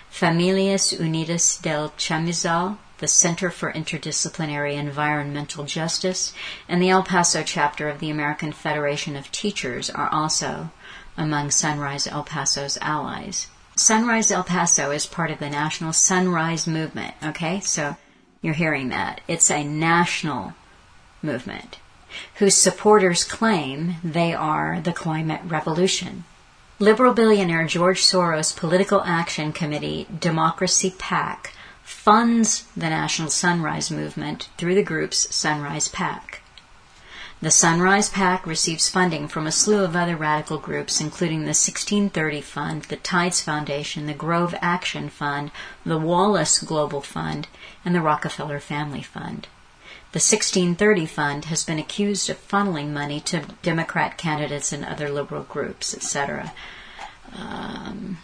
Familias 0.10 0.92
Unidas 0.92 1.62
del 1.62 1.92
Chamizal, 1.92 2.78
the 2.98 3.08
Center 3.08 3.52
for 3.52 3.72
Interdisciplinary 3.72 4.74
Environmental 4.74 5.66
Justice, 5.66 6.34
and 6.68 6.82
the 6.82 6.90
El 6.90 7.04
Paso 7.04 7.44
chapter 7.44 7.90
of 7.90 8.00
the 8.00 8.10
American 8.10 8.52
Federation 8.52 9.16
of 9.16 9.32
Teachers 9.32 9.90
are 9.90 10.10
also 10.10 10.72
among 11.18 11.52
Sunrise 11.52 12.08
El 12.08 12.24
Paso's 12.24 12.78
allies. 12.82 13.48
Sunrise 13.78 14.32
El 14.32 14.44
Paso 14.44 14.92
is 14.92 15.06
part 15.06 15.32
of 15.32 15.40
the 15.40 15.50
National 15.50 15.92
Sunrise 15.92 16.66
Movement, 16.66 17.14
okay? 17.22 17.60
So 17.60 17.98
you're 18.42 18.54
hearing 18.54 18.88
that. 18.90 19.20
It's 19.28 19.52
a 19.52 19.66
national 19.66 20.54
movement 21.22 21.80
whose 22.36 22.56
supporters 22.56 23.26
claim 23.26 23.96
they 24.02 24.34
are 24.34 24.80
the 24.80 24.94
climate 24.94 25.42
revolution. 25.44 26.24
Liberal 26.80 27.14
billionaire 27.14 27.66
George 27.66 28.02
Soros' 28.02 28.56
Political 28.56 29.02
Action 29.02 29.52
Committee, 29.52 30.08
Democracy 30.20 30.96
PAC, 30.98 31.54
funds 31.84 32.68
the 32.78 32.90
National 32.90 33.30
Sunrise 33.30 33.92
Movement 33.92 34.48
through 34.58 34.76
the 34.76 34.84
group's 34.84 35.36
Sunrise 35.36 35.90
PAC. 35.90 36.35
The 37.46 37.52
Sunrise 37.52 38.10
PAC 38.10 38.48
receives 38.48 38.90
funding 38.90 39.28
from 39.28 39.46
a 39.46 39.52
slew 39.52 39.84
of 39.84 39.96
other 39.96 40.16
radical 40.16 40.58
groups, 40.58 41.00
including 41.00 41.42
the 41.42 41.54
1630 41.54 42.42
Fund, 42.42 42.82
the 42.86 42.96
Tides 42.96 43.40
Foundation, 43.40 44.08
the 44.08 44.16
Grove 44.16 44.56
Action 44.64 45.10
Fund, 45.10 45.52
the 45.86 46.00
Wallace 46.00 46.58
Global 46.58 47.02
Fund, 47.02 47.48
and 47.86 47.94
the 47.94 48.02
Rockefeller 48.02 48.60
Family 48.60 49.04
Fund. 49.04 49.48
The 50.12 50.18
1630 50.18 51.06
Fund 51.06 51.46
has 51.46 51.64
been 51.64 51.78
accused 51.78 52.32
of 52.32 52.48
funneling 52.48 52.90
money 52.92 53.20
to 53.20 53.46
Democrat 53.62 54.18
candidates 54.18 54.74
and 54.74 54.84
other 54.84 55.10
liberal 55.10 55.44
groups, 55.44 55.94
etc. 55.94 56.52
Um, 57.32 58.18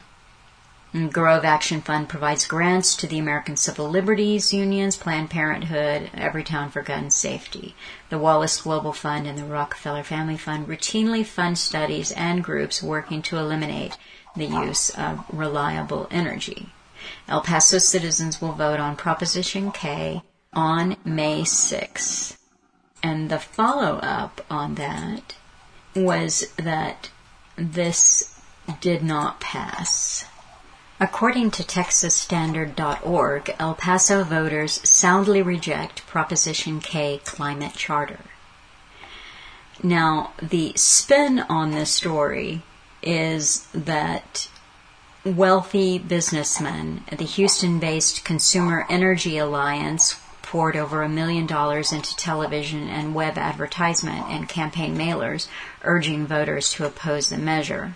Mm, 0.93 1.13
Grove 1.13 1.45
Action 1.45 1.79
Fund 1.79 2.09
provides 2.09 2.45
grants 2.45 2.97
to 2.97 3.07
the 3.07 3.17
American 3.17 3.55
Civil 3.55 3.89
Liberties 3.89 4.53
Unions, 4.53 4.97
Planned 4.97 5.29
Parenthood, 5.29 6.09
Everytown 6.13 6.69
for 6.69 6.81
Gun 6.81 7.09
Safety. 7.09 7.75
The 8.09 8.17
Wallace 8.17 8.59
Global 8.59 8.91
Fund 8.91 9.25
and 9.25 9.37
the 9.37 9.45
Rockefeller 9.45 10.03
Family 10.03 10.35
Fund 10.35 10.67
routinely 10.67 11.25
fund 11.25 11.57
studies 11.57 12.11
and 12.11 12.43
groups 12.43 12.83
working 12.83 13.21
to 13.21 13.37
eliminate 13.37 13.97
the 14.35 14.45
use 14.45 14.89
of 14.89 15.23
reliable 15.31 16.07
energy. 16.11 16.69
El 17.27 17.39
Paso 17.39 17.77
citizens 17.77 18.41
will 18.41 18.51
vote 18.51 18.81
on 18.81 18.97
Proposition 18.97 19.71
K 19.71 20.21
on 20.53 20.97
May 21.05 21.45
6. 21.45 22.37
And 23.01 23.29
the 23.29 23.39
follow 23.39 23.95
up 23.99 24.45
on 24.49 24.75
that 24.75 25.35
was 25.95 26.51
that 26.57 27.09
this 27.55 28.37
did 28.81 29.03
not 29.03 29.39
pass. 29.39 30.25
According 31.03 31.49
to 31.51 31.63
TexasStandard.org, 31.63 33.55
El 33.57 33.73
Paso 33.73 34.23
voters 34.23 34.87
soundly 34.87 35.41
reject 35.41 36.05
Proposition 36.05 36.79
K 36.79 37.19
climate 37.25 37.73
charter. 37.73 38.19
Now, 39.81 40.33
the 40.39 40.73
spin 40.75 41.39
on 41.49 41.71
this 41.71 41.89
story 41.89 42.61
is 43.01 43.65
that 43.73 44.47
wealthy 45.25 45.97
businessmen 45.97 47.03
the 47.11 47.25
Houston 47.25 47.79
based 47.79 48.23
Consumer 48.23 48.85
Energy 48.87 49.39
Alliance 49.39 50.19
poured 50.43 50.75
over 50.75 51.01
a 51.01 51.09
million 51.09 51.47
dollars 51.47 51.91
into 51.91 52.15
television 52.15 52.87
and 52.87 53.15
web 53.15 53.39
advertisement 53.39 54.27
and 54.29 54.47
campaign 54.47 54.95
mailers 54.95 55.47
urging 55.81 56.27
voters 56.27 56.71
to 56.73 56.85
oppose 56.85 57.29
the 57.29 57.39
measure. 57.39 57.95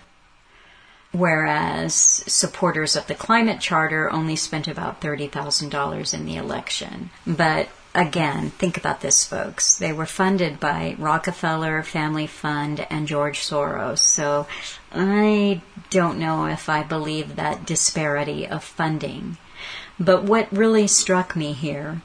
Whereas 1.16 1.94
supporters 1.94 2.94
of 2.94 3.06
the 3.06 3.14
climate 3.14 3.58
charter 3.58 4.12
only 4.12 4.36
spent 4.36 4.68
about 4.68 5.00
$30,000 5.00 6.12
in 6.12 6.26
the 6.26 6.36
election. 6.36 7.08
But 7.26 7.70
again, 7.94 8.50
think 8.50 8.76
about 8.76 9.00
this, 9.00 9.24
folks. 9.24 9.78
They 9.78 9.94
were 9.94 10.04
funded 10.04 10.60
by 10.60 10.94
Rockefeller 10.98 11.82
Family 11.82 12.26
Fund 12.26 12.86
and 12.90 13.08
George 13.08 13.38
Soros. 13.38 14.00
So 14.00 14.46
I 14.92 15.62
don't 15.88 16.18
know 16.18 16.44
if 16.44 16.68
I 16.68 16.82
believe 16.82 17.36
that 17.36 17.64
disparity 17.64 18.46
of 18.46 18.62
funding. 18.62 19.38
But 19.98 20.24
what 20.24 20.52
really 20.52 20.86
struck 20.86 21.34
me 21.34 21.54
here 21.54 22.02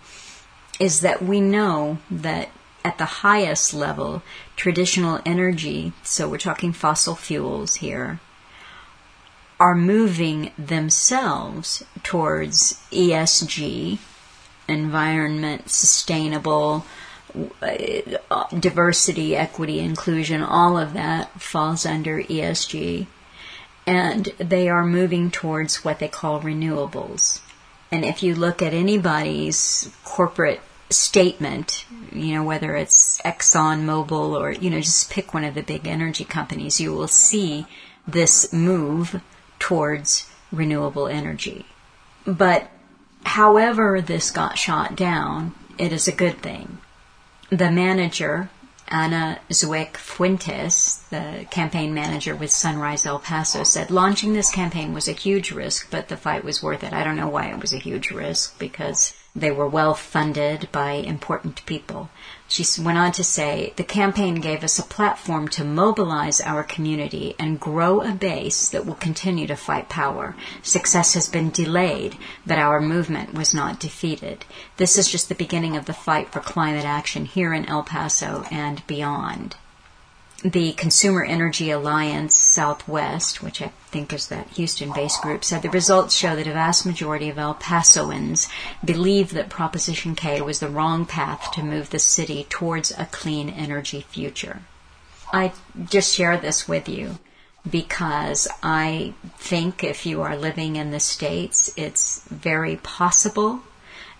is 0.80 1.02
that 1.02 1.22
we 1.22 1.42
know 1.42 1.98
that 2.10 2.50
at 2.86 2.98
the 2.98 3.06
highest 3.06 3.74
level, 3.74 4.24
traditional 4.56 5.20
energy, 5.26 5.92
so 6.02 6.30
we're 6.30 6.38
talking 6.38 6.72
fossil 6.72 7.16
fuels 7.16 7.76
here, 7.76 8.22
are 9.62 9.76
moving 9.76 10.52
themselves 10.58 11.84
towards 12.02 12.82
ESG, 12.92 14.00
environment, 14.68 15.70
sustainable, 15.70 16.84
diversity, 18.60 19.36
equity, 19.36 19.78
inclusion, 19.78 20.42
all 20.42 20.80
of 20.80 20.94
that 20.94 21.40
falls 21.40 21.86
under 21.86 22.24
ESG. 22.24 23.06
And 23.86 24.26
they 24.40 24.68
are 24.68 24.84
moving 24.84 25.30
towards 25.30 25.86
what 25.86 26.00
they 26.00 26.08
call 26.08 26.42
renewables. 26.42 27.40
And 27.92 28.04
if 28.04 28.24
you 28.24 28.34
look 28.34 28.64
at 28.64 28.74
anybody's 28.74 29.94
corporate 30.04 30.62
statement, 30.90 31.86
you 32.12 32.34
know, 32.34 32.44
whether 32.44 32.76
it's 32.76 33.22
Exxon 33.22 33.86
Mobil 33.86 34.40
or, 34.40 34.54
you 34.54 34.72
know, 34.72 34.80
just 34.80 35.12
pick 35.12 35.36
one 35.36 35.44
of 35.44 35.54
the 35.54 35.62
big 35.62 35.86
energy 35.86 36.26
companies, 36.26 36.82
you 36.82 36.92
will 36.92 37.08
see 37.08 37.68
this 38.08 38.52
move 38.52 39.22
towards 39.62 40.30
renewable 40.52 41.08
energy. 41.08 41.66
But 42.26 42.70
however 43.24 44.02
this 44.02 44.32
got 44.32 44.58
shot 44.58 44.96
down, 44.98 45.54
it 45.78 45.94
is 45.94 46.08
a 46.08 46.12
good 46.12 46.40
thing. 46.42 46.80
The 47.50 47.72
manager, 47.72 48.50
Ana 48.88 49.40
Zuek 49.50 49.96
Fuentes, 49.96 51.04
the 51.10 51.46
campaign 51.52 51.94
manager 51.94 52.36
with 52.36 52.52
Sunrise 52.52 53.06
El 53.06 53.20
Paso, 53.20 53.64
said 53.64 53.92
launching 53.92 54.34
this 54.34 54.52
campaign 54.52 54.94
was 54.94 55.08
a 55.08 55.14
huge 55.14 55.52
risk, 55.52 55.90
but 55.92 56.10
the 56.10 56.18
fight 56.18 56.44
was 56.44 56.64
worth 56.64 56.84
it. 56.84 56.92
I 56.92 57.04
don't 57.04 57.16
know 57.16 57.30
why 57.30 57.48
it 57.48 57.62
was 57.62 57.72
a 57.72 57.78
huge 57.78 58.12
risk 58.12 58.58
because 58.60 59.14
they 59.36 59.52
were 59.52 59.68
well 59.68 59.94
funded 59.94 60.70
by 60.72 60.94
important 60.94 61.66
people. 61.66 62.10
She 62.54 62.66
went 62.82 62.98
on 62.98 63.14
to 63.14 63.24
say, 63.24 63.72
the 63.78 63.86
campaign 63.86 64.36
gave 64.36 64.62
us 64.62 64.78
a 64.78 64.84
platform 64.84 65.48
to 65.56 65.64
mobilize 65.64 66.42
our 66.42 66.66
community 66.66 67.34
and 67.40 67.58
grow 67.58 68.02
a 68.02 68.12
base 68.12 68.68
that 68.68 68.86
will 68.86 68.96
continue 68.96 69.48
to 69.48 69.56
fight 69.56 69.88
power. 69.88 70.36
Success 70.62 71.14
has 71.14 71.30
been 71.30 71.52
delayed, 71.52 72.18
but 72.46 72.58
our 72.58 72.82
movement 72.82 73.34
was 73.34 73.54
not 73.54 73.80
defeated. 73.80 74.44
This 74.76 74.98
is 74.98 75.10
just 75.10 75.30
the 75.30 75.36
beginning 75.36 75.78
of 75.78 75.86
the 75.86 75.94
fight 75.94 76.34
for 76.34 76.42
climate 76.42 76.84
action 76.84 77.24
here 77.24 77.54
in 77.54 77.70
El 77.70 77.84
Paso 77.84 78.44
and 78.52 78.86
beyond 78.86 79.56
the 80.44 80.74
Consumer 80.74 81.24
Energy 81.24 81.70
Alliance 81.70 82.36
Southwest, 82.36 83.44
which 83.44 83.62
I 83.62 83.72
think 83.88 84.12
is 84.12 84.28
that 84.28 84.50
Houston 84.50 84.92
based 84.92 85.22
group, 85.22 85.44
said 85.44 85.62
the 85.62 85.70
results 85.70 86.16
show 86.16 86.36
that 86.36 86.48
a 86.48 86.54
vast 86.54 86.86
majority 86.86 87.30
of 87.30 87.38
El 87.38 87.56
Pasoans 87.56 88.50
believe 88.84 89.32
that 89.32 89.50
Proposition 89.50 90.16
K 90.16 90.42
was 90.42 90.60
the 90.60 90.70
wrong 90.70 91.06
path 91.06 91.52
to 91.54 91.64
move 91.64 91.90
the 91.90 92.00
city 92.00 92.48
towards 92.50 92.92
a 92.98 93.06
clean 93.06 93.50
energy 93.50 94.02
future. 94.02 94.62
I 95.32 95.54
just 95.90 96.14
share 96.16 96.38
this 96.38 96.68
with 96.68 96.90
you 96.90 97.20
because 97.70 98.48
I 98.64 99.14
think 99.38 99.84
if 99.84 100.06
you 100.06 100.22
are 100.24 100.36
living 100.36 100.76
in 100.76 100.92
the 100.92 101.00
States, 101.00 101.72
it's 101.78 102.24
very 102.30 102.78
possible 102.78 103.62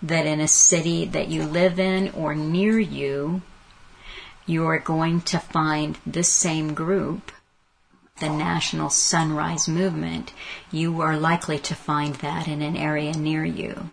that 0.02 0.26
in 0.26 0.40
a 0.40 0.48
city 0.48 1.04
that 1.06 1.28
you 1.28 1.44
live 1.44 1.78
in 1.78 2.10
or 2.10 2.34
near 2.34 2.78
you, 2.78 3.42
you 4.46 4.66
are 4.66 4.78
going 4.78 5.20
to 5.22 5.38
find 5.38 5.98
this 6.06 6.28
same 6.28 6.74
group, 6.74 7.32
the 8.20 8.28
National 8.28 8.90
Sunrise 8.90 9.68
Movement, 9.68 10.32
you 10.70 11.00
are 11.00 11.16
likely 11.16 11.58
to 11.58 11.74
find 11.74 12.14
that 12.16 12.46
in 12.46 12.62
an 12.62 12.76
area 12.76 13.12
near 13.12 13.44
you. 13.44 13.90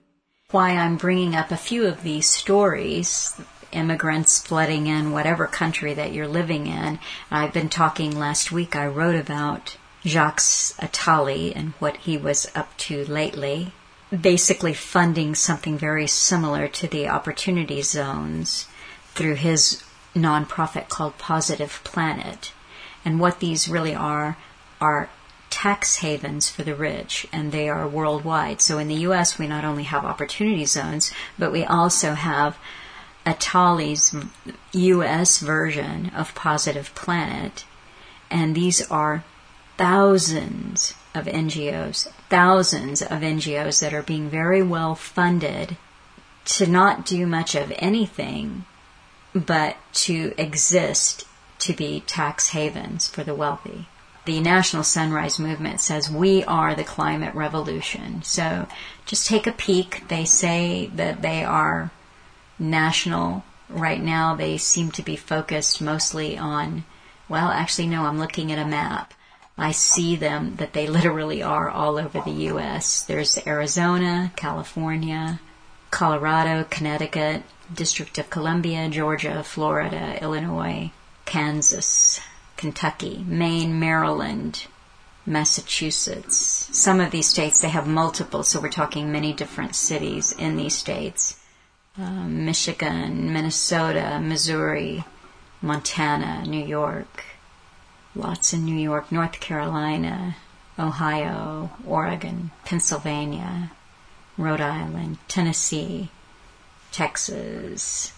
Why 0.51 0.71
I'm 0.71 0.97
bringing 0.97 1.35
up 1.35 1.51
a 1.51 1.57
few 1.57 1.85
of 1.85 2.03
these 2.03 2.27
stories, 2.29 3.39
immigrants 3.71 4.41
flooding 4.41 4.87
in 4.87 5.11
whatever 5.11 5.47
country 5.47 5.93
that 5.93 6.13
you're 6.13 6.27
living 6.27 6.67
in. 6.67 6.99
I've 7.29 7.53
been 7.53 7.69
talking 7.69 8.17
last 8.17 8.51
week, 8.51 8.75
I 8.75 8.87
wrote 8.87 9.15
about 9.15 9.77
Jacques 10.05 10.41
Attali 10.79 11.53
and 11.55 11.73
what 11.79 11.97
he 11.97 12.17
was 12.17 12.49
up 12.55 12.75
to 12.77 13.05
lately, 13.05 13.73
basically 14.09 14.73
funding 14.73 15.35
something 15.35 15.77
very 15.77 16.07
similar 16.07 16.67
to 16.67 16.87
the 16.87 17.07
opportunity 17.07 17.81
zones 17.81 18.67
through 19.13 19.35
his 19.35 19.83
nonprofit 20.15 20.89
called 20.89 21.17
Positive 21.17 21.81
Planet. 21.83 22.51
And 23.05 23.19
what 23.19 23.39
these 23.39 23.69
really 23.69 23.95
are 23.95 24.37
are 24.81 25.09
tax 25.49 25.97
havens 25.97 26.49
for 26.49 26.63
the 26.63 26.75
rich, 26.75 27.27
and 27.31 27.51
they 27.51 27.67
are 27.67 27.87
worldwide. 27.87 28.61
So 28.61 28.77
in 28.77 28.87
the 28.87 28.95
U.S., 28.95 29.37
we 29.37 29.47
not 29.47 29.65
only 29.65 29.83
have 29.83 30.05
opportunity 30.05 30.65
zones, 30.65 31.11
but 31.37 31.51
we 31.51 31.63
also 31.63 32.13
have 32.13 32.57
Attali's 33.25 34.15
U.S. 34.71 35.39
version 35.39 36.11
of 36.15 36.35
Positive 36.35 36.93
Planet, 36.95 37.65
and 38.29 38.55
these 38.55 38.89
are 38.89 39.23
thousands 39.77 40.93
of 41.15 41.25
NGOs, 41.25 42.07
thousands 42.29 43.01
of 43.01 43.21
NGOs 43.21 43.81
that 43.81 43.93
are 43.93 44.03
being 44.03 44.29
very 44.29 44.61
well 44.61 44.95
funded 44.95 45.77
to 46.45 46.67
not 46.67 47.05
do 47.05 47.27
much 47.27 47.55
of 47.55 47.73
anything 47.77 48.65
but 49.45 49.77
to 49.93 50.33
exist 50.37 51.25
to 51.59 51.73
be 51.73 52.01
tax 52.01 52.49
havens 52.49 53.07
for 53.07 53.23
the 53.23 53.35
wealthy. 53.35 53.87
The 54.25 54.39
National 54.39 54.83
Sunrise 54.83 55.39
Movement 55.39 55.81
says 55.81 56.09
we 56.09 56.43
are 56.43 56.75
the 56.75 56.83
climate 56.83 57.33
revolution. 57.33 58.21
So 58.23 58.67
just 59.05 59.27
take 59.27 59.47
a 59.47 59.51
peek. 59.51 60.07
They 60.07 60.25
say 60.25 60.91
that 60.95 61.21
they 61.21 61.43
are 61.43 61.91
national. 62.57 63.43
Right 63.69 64.01
now, 64.01 64.35
they 64.35 64.57
seem 64.57 64.91
to 64.91 65.01
be 65.01 65.15
focused 65.15 65.81
mostly 65.81 66.37
on, 66.37 66.85
well, 67.27 67.49
actually, 67.49 67.87
no, 67.87 68.05
I'm 68.05 68.19
looking 68.19 68.51
at 68.51 68.59
a 68.59 68.67
map. 68.67 69.13
I 69.57 69.71
see 69.71 70.15
them 70.15 70.55
that 70.55 70.73
they 70.73 70.87
literally 70.87 71.43
are 71.43 71.69
all 71.69 71.97
over 71.97 72.21
the 72.21 72.31
U.S. 72.31 73.01
There's 73.03 73.45
Arizona, 73.45 74.31
California, 74.35 75.39
Colorado, 75.91 76.65
Connecticut, 76.69 77.43
District 77.73 78.17
of 78.17 78.29
Columbia, 78.29 78.89
Georgia, 78.89 79.43
Florida, 79.43 80.17
Illinois, 80.21 80.91
Kansas, 81.25 82.19
Kentucky, 82.57 83.23
Maine, 83.27 83.79
Maryland, 83.79 84.65
Massachusetts. 85.25 86.69
Some 86.71 86.99
of 86.99 87.11
these 87.11 87.27
states, 87.27 87.61
they 87.61 87.69
have 87.69 87.87
multiple, 87.87 88.43
so 88.43 88.59
we're 88.59 88.69
talking 88.69 89.11
many 89.11 89.33
different 89.33 89.75
cities 89.75 90.31
in 90.31 90.57
these 90.57 90.75
states. 90.75 91.39
Um, 91.97 92.45
Michigan, 92.45 93.31
Minnesota, 93.31 94.19
Missouri, 94.21 95.03
Montana, 95.61 96.43
New 96.45 96.65
York, 96.65 97.25
lots 98.15 98.53
in 98.53 98.65
New 98.65 98.77
York, 98.77 99.11
North 99.11 99.39
Carolina, 99.39 100.37
Ohio, 100.77 101.69
Oregon, 101.85 102.51
Pennsylvania, 102.65 103.71
Rhode 104.39 104.61
Island, 104.61 105.17
Tennessee, 105.27 106.09
Texas, 106.93 108.13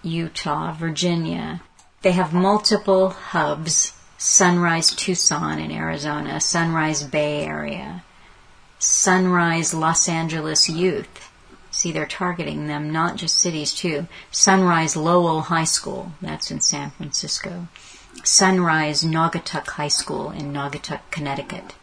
Utah, 0.00 0.72
Virginia. 0.72 1.60
They 2.02 2.12
have 2.12 2.32
multiple 2.32 3.10
hubs 3.10 3.92
Sunrise 4.16 4.94
Tucson 4.94 5.58
in 5.58 5.72
Arizona, 5.72 6.40
Sunrise 6.40 7.02
Bay 7.02 7.44
Area, 7.44 8.04
Sunrise 8.78 9.74
Los 9.74 10.08
Angeles 10.08 10.68
Youth. 10.68 11.32
See, 11.72 11.90
they're 11.90 12.06
targeting 12.06 12.68
them, 12.68 12.92
not 12.92 13.16
just 13.16 13.36
cities 13.36 13.74
too. 13.74 14.06
Sunrise 14.30 14.96
Lowell 14.96 15.42
High 15.42 15.64
School, 15.64 16.12
that's 16.22 16.52
in 16.52 16.60
San 16.60 16.90
Francisco. 16.92 17.66
Sunrise 18.22 19.02
Naugatuck 19.02 19.66
High 19.70 19.88
School 19.88 20.30
in 20.30 20.52
Naugatuck, 20.52 21.00
Connecticut. 21.10 21.74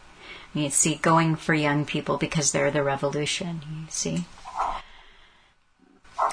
You 0.54 0.70
see, 0.70 0.94
going 0.94 1.34
for 1.36 1.52
young 1.52 1.84
people 1.84 2.16
because 2.16 2.52
they're 2.52 2.70
the 2.70 2.82
revolution, 2.82 3.60
you 3.68 3.86
see 3.88 4.24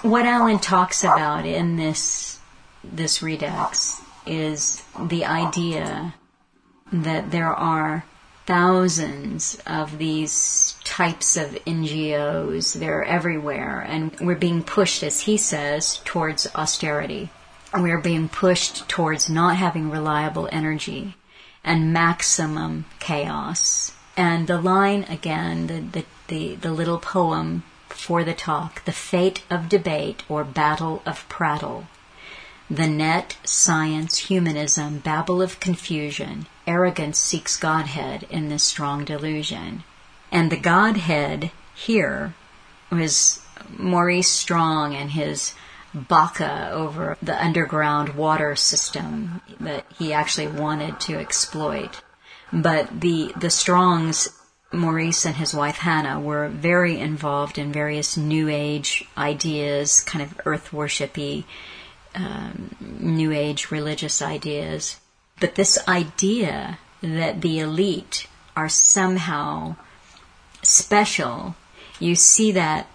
what 0.01 0.25
Alan 0.25 0.59
talks 0.59 1.03
about 1.03 1.45
in 1.45 1.75
this 1.75 2.39
this 2.83 3.21
redux 3.21 4.01
is 4.25 4.83
the 4.99 5.25
idea 5.25 6.15
that 6.91 7.31
there 7.31 7.53
are 7.53 8.03
thousands 8.45 9.61
of 9.67 9.97
these 9.97 10.75
types 10.83 11.37
of 11.37 11.51
NGOs. 11.65 12.79
They're 12.79 13.03
everywhere, 13.03 13.85
and 13.87 14.15
we're 14.19 14.35
being 14.35 14.63
pushed, 14.63 15.03
as 15.03 15.21
he 15.21 15.37
says, 15.37 16.01
towards 16.03 16.47
austerity. 16.55 17.29
We're 17.73 18.01
being 18.01 18.27
pushed 18.27 18.89
towards 18.89 19.29
not 19.29 19.55
having 19.55 19.89
reliable 19.89 20.49
energy 20.51 21.15
and 21.63 21.93
maximum 21.93 22.85
chaos. 22.99 23.93
And 24.17 24.47
the 24.47 24.59
line 24.59 25.03
again, 25.03 25.67
the, 25.67 25.79
the, 25.79 26.05
the, 26.27 26.55
the 26.55 26.71
little 26.71 26.99
poem 26.99 27.63
for 27.89 28.23
the 28.23 28.33
talk, 28.33 28.83
the 28.85 28.91
fate 28.91 29.43
of 29.49 29.69
debate 29.69 30.23
or 30.27 30.43
battle 30.43 31.01
of 31.05 31.27
prattle. 31.29 31.87
The 32.69 32.87
net, 32.87 33.37
science, 33.43 34.17
humanism, 34.17 34.99
babble 34.99 35.41
of 35.41 35.59
confusion, 35.59 36.47
arrogance 36.65 37.19
seeks 37.19 37.57
Godhead 37.57 38.25
in 38.29 38.49
this 38.49 38.63
strong 38.63 39.03
delusion. 39.03 39.83
And 40.31 40.49
the 40.49 40.57
Godhead 40.57 41.51
here 41.75 42.33
was 42.89 43.41
Maurice 43.69 44.29
Strong 44.29 44.95
and 44.95 45.11
his 45.11 45.53
Baca 45.93 46.69
over 46.71 47.17
the 47.21 47.43
underground 47.43 48.15
water 48.15 48.55
system 48.55 49.41
that 49.59 49.85
he 49.97 50.13
actually 50.13 50.47
wanted 50.47 51.01
to 51.01 51.19
exploit. 51.19 52.01
But 52.53 53.01
the, 53.01 53.33
the 53.39 53.49
Strongs 53.49 54.27
Maurice 54.71 55.25
and 55.25 55.35
his 55.35 55.53
wife 55.53 55.77
Hannah 55.77 56.19
were 56.19 56.47
very 56.47 56.99
involved 56.99 57.57
in 57.57 57.71
various 57.71 58.17
New 58.17 58.49
Age 58.49 59.05
ideas, 59.17 60.01
kind 60.01 60.23
of 60.23 60.39
earth 60.45 60.71
worshipy, 60.71 61.45
um, 62.15 62.75
New 62.79 63.31
Age 63.31 63.71
religious 63.71 64.21
ideas. 64.21 64.97
But 65.39 65.55
this 65.55 65.79
idea 65.87 66.79
that 67.01 67.41
the 67.41 67.59
elite 67.59 68.27
are 68.55 68.69
somehow 68.69 69.75
special, 70.61 71.55
you 71.99 72.15
see 72.15 72.51
that 72.51 72.87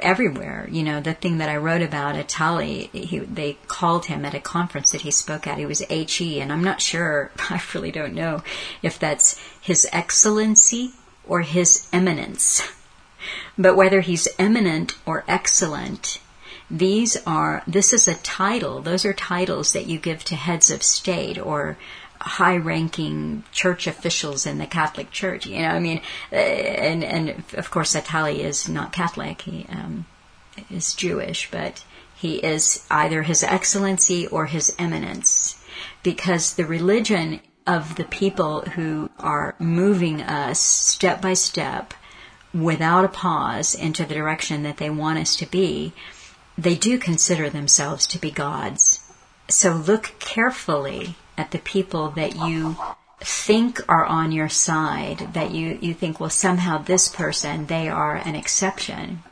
everywhere. 0.00 0.66
You 0.70 0.82
know, 0.82 1.00
the 1.00 1.14
thing 1.14 1.38
that 1.38 1.48
I 1.48 1.56
wrote 1.56 1.82
about 1.82 2.14
Attali, 2.14 2.90
he, 2.90 3.18
they 3.18 3.58
called 3.68 4.06
him 4.06 4.24
at 4.24 4.34
a 4.34 4.40
conference 4.40 4.92
that 4.92 5.02
he 5.02 5.10
spoke 5.10 5.46
at. 5.46 5.58
He 5.58 5.66
was 5.66 5.80
HE, 5.80 6.40
and 6.40 6.52
I'm 6.52 6.64
not 6.64 6.80
sure, 6.80 7.30
I 7.50 7.62
really 7.74 7.92
don't 7.92 8.14
know 8.14 8.42
if 8.82 8.98
that's 8.98 9.38
His 9.60 9.86
Excellency 9.92 10.92
or 11.26 11.42
His 11.42 11.86
Eminence. 11.92 12.62
But 13.56 13.76
whether 13.76 14.00
he's 14.00 14.26
eminent 14.38 14.96
or 15.06 15.24
excellent, 15.28 16.18
these 16.70 17.16
are, 17.26 17.62
this 17.66 17.92
is 17.92 18.08
a 18.08 18.14
title. 18.14 18.80
Those 18.80 19.04
are 19.04 19.12
titles 19.12 19.74
that 19.74 19.86
you 19.86 19.98
give 19.98 20.24
to 20.24 20.34
heads 20.34 20.70
of 20.70 20.82
state 20.82 21.38
or 21.38 21.76
high 22.22 22.56
ranking 22.56 23.44
church 23.52 23.86
officials 23.86 24.46
in 24.46 24.58
the 24.58 24.66
Catholic 24.66 25.10
Church. 25.10 25.46
You 25.46 25.62
know, 25.62 25.68
I 25.68 25.80
mean, 25.80 26.00
uh, 26.32 26.36
and, 26.36 27.04
and 27.04 27.42
of 27.54 27.70
course, 27.70 27.94
Attali 27.94 28.38
is 28.38 28.68
not 28.68 28.92
Catholic. 28.92 29.42
He 29.42 29.66
um, 29.68 30.06
is 30.70 30.94
Jewish, 30.94 31.50
but 31.50 31.84
he 32.16 32.36
is 32.36 32.86
either 32.90 33.22
His 33.22 33.42
Excellency 33.42 34.26
or 34.26 34.46
His 34.46 34.74
Eminence 34.78 35.62
because 36.02 36.54
the 36.54 36.66
religion 36.66 37.40
of 37.66 37.96
the 37.96 38.04
people 38.04 38.62
who 38.62 39.10
are 39.18 39.54
moving 39.58 40.22
us 40.22 40.60
step 40.60 41.20
by 41.20 41.34
step 41.34 41.94
without 42.54 43.04
a 43.04 43.08
pause 43.08 43.74
into 43.74 44.04
the 44.04 44.14
direction 44.14 44.62
that 44.62 44.76
they 44.76 44.90
want 44.90 45.18
us 45.18 45.36
to 45.36 45.46
be, 45.46 45.92
they 46.58 46.74
do 46.74 46.98
consider 46.98 47.48
themselves 47.48 48.06
to 48.06 48.18
be 48.18 48.30
gods. 48.30 49.00
So 49.48 49.72
look 49.72 50.14
carefully 50.18 51.16
at 51.36 51.50
the 51.50 51.58
people 51.58 52.10
that 52.10 52.36
you 52.36 52.76
think 53.20 53.80
are 53.88 54.04
on 54.04 54.32
your 54.32 54.48
side, 54.48 55.32
that 55.34 55.52
you, 55.52 55.78
you 55.80 55.94
think, 55.94 56.18
well, 56.18 56.30
somehow 56.30 56.78
this 56.78 57.08
person, 57.08 57.66
they 57.66 57.88
are 57.88 58.16
an 58.16 58.34
exception. 58.34 59.22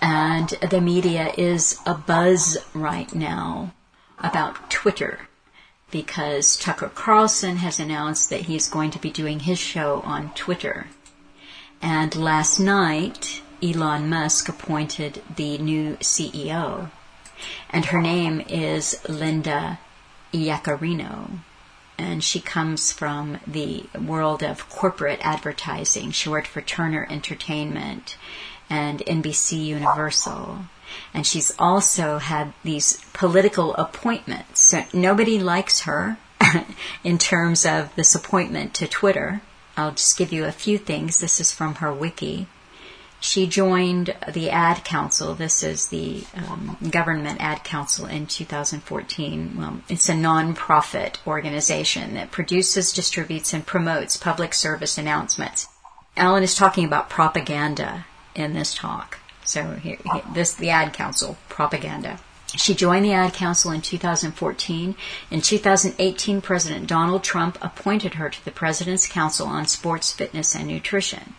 And 0.00 0.48
the 0.70 0.80
media 0.80 1.32
is 1.36 1.80
a 1.86 1.94
buzz 1.94 2.58
right 2.74 3.14
now 3.14 3.72
about 4.18 4.70
Twitter 4.70 5.28
because 5.90 6.56
Tucker 6.56 6.88
Carlson 6.88 7.58
has 7.58 7.78
announced 7.78 8.30
that 8.30 8.42
he's 8.42 8.68
going 8.68 8.90
to 8.90 8.98
be 8.98 9.10
doing 9.10 9.40
his 9.40 9.58
show 9.58 10.00
on 10.00 10.32
Twitter. 10.34 10.88
And 11.80 12.16
last 12.16 12.58
night, 12.58 13.42
Elon 13.62 14.08
Musk 14.08 14.48
appointed 14.48 15.22
the 15.36 15.56
new 15.58 15.96
CEO. 16.00 16.90
And 17.70 17.86
her 17.86 18.00
name 18.00 18.40
is 18.48 19.00
Linda 19.08 19.78
Yaccarino. 20.34 21.38
And 21.96 22.24
she 22.24 22.40
comes 22.40 22.90
from 22.90 23.38
the 23.46 23.84
world 23.98 24.42
of 24.42 24.68
corporate 24.68 25.20
advertising. 25.22 26.10
She 26.10 26.28
worked 26.28 26.48
for 26.48 26.60
Turner 26.60 27.06
Entertainment 27.08 28.16
and 28.68 29.00
NBC 29.00 29.64
Universal. 29.64 30.66
And 31.12 31.26
she's 31.26 31.54
also 31.58 32.18
had 32.18 32.52
these 32.64 33.04
political 33.12 33.74
appointments. 33.74 34.60
So 34.60 34.84
nobody 34.92 35.38
likes 35.38 35.82
her 35.82 36.18
in 37.04 37.18
terms 37.18 37.64
of 37.64 37.94
this 37.94 38.14
appointment 38.14 38.74
to 38.74 38.86
Twitter. 38.86 39.40
I'll 39.76 39.92
just 39.92 40.16
give 40.16 40.32
you 40.32 40.44
a 40.44 40.52
few 40.52 40.78
things. 40.78 41.20
This 41.20 41.40
is 41.40 41.52
from 41.52 41.76
her 41.76 41.92
wiki. 41.92 42.46
She 43.26 43.46
joined 43.46 44.14
the 44.30 44.50
Ad 44.50 44.84
Council. 44.84 45.34
This 45.34 45.62
is 45.62 45.88
the 45.88 46.24
um, 46.34 46.76
government 46.90 47.40
Ad 47.40 47.64
Council 47.64 48.04
in 48.04 48.26
2014. 48.26 49.56
Well, 49.56 49.80
it's 49.88 50.10
a 50.10 50.14
non-profit 50.14 51.20
organization 51.26 52.14
that 52.14 52.30
produces, 52.30 52.92
distributes, 52.92 53.54
and 53.54 53.64
promotes 53.64 54.18
public 54.18 54.52
service 54.52 54.98
announcements. 54.98 55.68
Alan 56.18 56.42
is 56.42 56.54
talking 56.54 56.84
about 56.84 57.08
propaganda 57.08 58.04
in 58.34 58.52
this 58.52 58.74
talk. 58.74 59.18
So 59.42 59.72
here, 59.76 59.96
here, 60.04 60.22
this 60.34 60.52
the 60.52 60.68
Ad 60.68 60.92
Council 60.92 61.38
propaganda. 61.48 62.20
She 62.58 62.74
joined 62.74 63.06
the 63.06 63.14
Ad 63.14 63.32
Council 63.32 63.70
in 63.70 63.80
2014. 63.80 64.96
In 65.30 65.40
2018, 65.40 66.42
President 66.42 66.86
Donald 66.86 67.24
Trump 67.24 67.56
appointed 67.62 68.14
her 68.14 68.28
to 68.28 68.44
the 68.44 68.50
President's 68.50 69.06
Council 69.06 69.46
on 69.46 69.66
Sports, 69.66 70.12
Fitness, 70.12 70.54
and 70.54 70.68
Nutrition. 70.68 71.36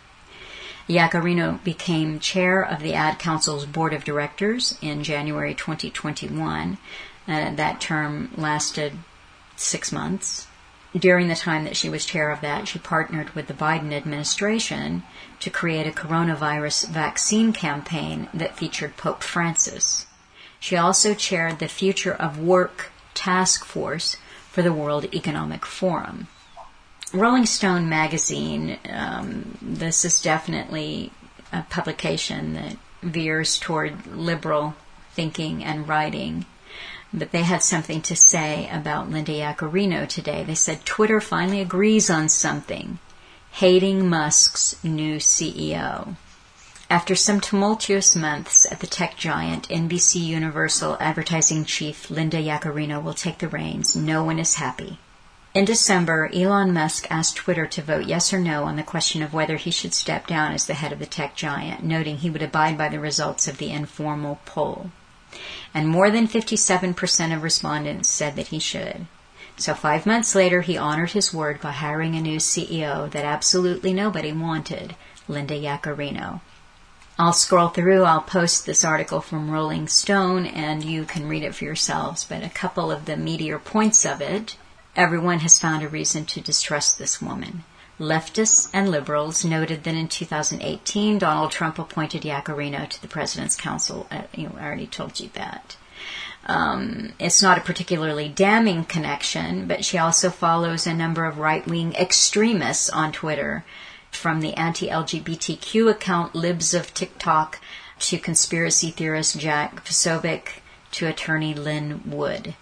Yaccarino 0.88 1.62
became 1.64 2.20
chair 2.20 2.62
of 2.62 2.80
the 2.80 2.94
Ad 2.94 3.18
Council's 3.18 3.66
board 3.66 3.92
of 3.92 4.04
directors 4.04 4.78
in 4.80 5.02
January 5.02 5.54
2021. 5.54 6.78
Uh, 7.26 7.54
that 7.56 7.80
term 7.80 8.30
lasted 8.36 8.92
six 9.56 9.90
months. 9.90 10.46
During 10.96 11.28
the 11.28 11.34
time 11.34 11.64
that 11.64 11.76
she 11.76 11.88
was 11.88 12.06
chair 12.06 12.30
of 12.30 12.40
that, 12.40 12.68
she 12.68 12.78
partnered 12.78 13.30
with 13.30 13.48
the 13.48 13.54
Biden 13.54 13.92
administration 13.92 15.02
to 15.40 15.50
create 15.50 15.86
a 15.86 15.90
coronavirus 15.90 16.88
vaccine 16.88 17.52
campaign 17.52 18.28
that 18.32 18.56
featured 18.56 18.96
Pope 18.96 19.22
Francis. 19.22 20.06
She 20.60 20.76
also 20.76 21.14
chaired 21.14 21.58
the 21.58 21.68
Future 21.68 22.14
of 22.14 22.38
Work 22.38 22.92
Task 23.12 23.64
Force 23.64 24.16
for 24.50 24.62
the 24.62 24.72
World 24.72 25.12
Economic 25.12 25.66
Forum. 25.66 26.28
Rolling 27.12 27.46
Stone 27.46 27.88
magazine, 27.88 28.78
um, 28.90 29.56
this 29.62 30.04
is 30.04 30.20
definitely 30.20 31.12
a 31.52 31.62
publication 31.62 32.54
that 32.54 32.76
veers 33.00 33.58
toward 33.58 34.06
liberal 34.08 34.74
thinking 35.12 35.62
and 35.62 35.86
writing. 35.86 36.46
But 37.14 37.30
they 37.30 37.42
had 37.42 37.62
something 37.62 38.02
to 38.02 38.16
say 38.16 38.68
about 38.70 39.08
Linda 39.08 39.32
Yaccarino 39.32 40.08
today. 40.08 40.42
They 40.42 40.56
said 40.56 40.84
Twitter 40.84 41.20
finally 41.20 41.60
agrees 41.60 42.10
on 42.10 42.28
something, 42.28 42.98
hating 43.52 44.08
Musk's 44.08 44.82
new 44.82 45.16
CEO. 45.16 46.16
After 46.90 47.14
some 47.14 47.40
tumultuous 47.40 48.16
months 48.16 48.70
at 48.70 48.80
the 48.80 48.86
tech 48.86 49.16
giant, 49.16 49.68
NBC 49.68 50.20
Universal 50.20 50.96
advertising 51.00 51.64
chief 51.64 52.10
Linda 52.10 52.38
Yaccarino 52.38 53.00
will 53.02 53.14
take 53.14 53.38
the 53.38 53.48
reins. 53.48 53.94
No 53.94 54.24
one 54.24 54.40
is 54.40 54.56
happy. 54.56 54.98
In 55.56 55.64
December, 55.64 56.28
Elon 56.34 56.74
Musk 56.74 57.06
asked 57.10 57.36
Twitter 57.36 57.66
to 57.66 57.80
vote 57.80 58.04
yes 58.04 58.30
or 58.30 58.38
no 58.38 58.64
on 58.64 58.76
the 58.76 58.82
question 58.82 59.22
of 59.22 59.32
whether 59.32 59.56
he 59.56 59.70
should 59.70 59.94
step 59.94 60.26
down 60.26 60.52
as 60.52 60.66
the 60.66 60.74
head 60.74 60.92
of 60.92 60.98
the 60.98 61.06
tech 61.06 61.34
giant, 61.34 61.82
noting 61.82 62.18
he 62.18 62.28
would 62.28 62.42
abide 62.42 62.76
by 62.76 62.90
the 62.90 63.00
results 63.00 63.48
of 63.48 63.56
the 63.56 63.70
informal 63.70 64.38
poll. 64.44 64.90
And 65.72 65.88
more 65.88 66.10
than 66.10 66.28
57% 66.28 67.34
of 67.34 67.42
respondents 67.42 68.10
said 68.10 68.36
that 68.36 68.48
he 68.48 68.58
should. 68.58 69.06
So 69.56 69.72
five 69.72 70.04
months 70.04 70.34
later, 70.34 70.60
he 70.60 70.76
honored 70.76 71.12
his 71.12 71.32
word 71.32 71.62
by 71.62 71.72
hiring 71.72 72.14
a 72.14 72.20
new 72.20 72.36
CEO 72.36 73.10
that 73.10 73.24
absolutely 73.24 73.94
nobody 73.94 74.32
wanted, 74.32 74.94
Linda 75.26 75.54
Yaccarino. 75.54 76.42
I'll 77.18 77.32
scroll 77.32 77.68
through, 77.68 78.04
I'll 78.04 78.20
post 78.20 78.66
this 78.66 78.84
article 78.84 79.22
from 79.22 79.50
Rolling 79.50 79.88
Stone 79.88 80.44
and 80.44 80.84
you 80.84 81.06
can 81.06 81.30
read 81.30 81.44
it 81.44 81.54
for 81.54 81.64
yourselves, 81.64 82.26
but 82.26 82.44
a 82.44 82.50
couple 82.50 82.92
of 82.92 83.06
the 83.06 83.14
meatier 83.14 83.58
points 83.58 84.04
of 84.04 84.20
it. 84.20 84.56
Everyone 84.96 85.40
has 85.40 85.58
found 85.58 85.82
a 85.82 85.88
reason 85.88 86.24
to 86.24 86.40
distrust 86.40 86.98
this 86.98 87.20
woman. 87.20 87.64
Leftists 88.00 88.70
and 88.72 88.90
liberals 88.90 89.44
noted 89.44 89.84
that 89.84 89.94
in 89.94 90.08
2018, 90.08 91.18
Donald 91.18 91.50
Trump 91.50 91.78
appointed 91.78 92.22
Yaccarino 92.22 92.88
to 92.88 93.02
the 93.02 93.08
President's 93.08 93.56
Council. 93.56 94.06
Uh, 94.10 94.22
you 94.34 94.44
know, 94.44 94.56
I 94.58 94.64
already 94.64 94.86
told 94.86 95.20
you 95.20 95.28
that. 95.34 95.76
Um, 96.46 97.12
it's 97.18 97.42
not 97.42 97.58
a 97.58 97.62
particularly 97.62 98.28
damning 98.28 98.84
connection, 98.84 99.66
but 99.66 99.84
she 99.84 99.98
also 99.98 100.30
follows 100.30 100.86
a 100.86 100.94
number 100.94 101.26
of 101.26 101.38
right 101.38 101.66
wing 101.66 101.94
extremists 101.94 102.88
on 102.88 103.12
Twitter 103.12 103.64
from 104.10 104.40
the 104.40 104.54
anti-LGBTQ 104.54 105.90
account 105.90 106.34
Libs 106.34 106.72
of 106.72 106.94
TikTok 106.94 107.60
to 107.98 108.18
conspiracy 108.18 108.90
theorist 108.90 109.38
Jack 109.38 109.84
Posobiec 109.84 110.60
to 110.92 111.06
attorney 111.06 111.52
Lin 111.52 112.00
Wood, 112.06 112.54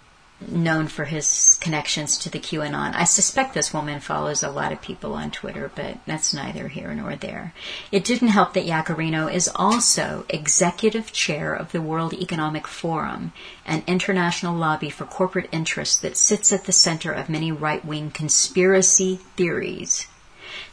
known 0.47 0.87
for 0.87 1.05
his 1.05 1.57
connections 1.61 2.17
to 2.19 2.29
the 2.29 2.39
QAnon. 2.39 2.93
I 2.95 3.03
suspect 3.03 3.53
this 3.53 3.73
woman 3.73 3.99
follows 3.99 4.43
a 4.43 4.49
lot 4.49 4.71
of 4.71 4.81
people 4.81 5.13
on 5.13 5.31
Twitter, 5.31 5.71
but 5.75 5.97
that's 6.05 6.33
neither 6.33 6.67
here 6.67 6.93
nor 6.93 7.15
there. 7.15 7.53
It 7.91 8.03
didn't 8.03 8.29
help 8.29 8.53
that 8.53 8.65
Yaccarino 8.65 9.31
is 9.31 9.49
also 9.55 10.25
executive 10.29 11.11
chair 11.11 11.53
of 11.53 11.71
the 11.71 11.81
World 11.81 12.13
Economic 12.13 12.67
Forum, 12.67 13.33
an 13.65 13.83
international 13.87 14.55
lobby 14.55 14.89
for 14.89 15.05
corporate 15.05 15.49
interests 15.51 15.97
that 15.97 16.17
sits 16.17 16.51
at 16.51 16.65
the 16.65 16.71
center 16.71 17.11
of 17.11 17.29
many 17.29 17.51
right-wing 17.51 18.11
conspiracy 18.11 19.19
theories. 19.35 20.07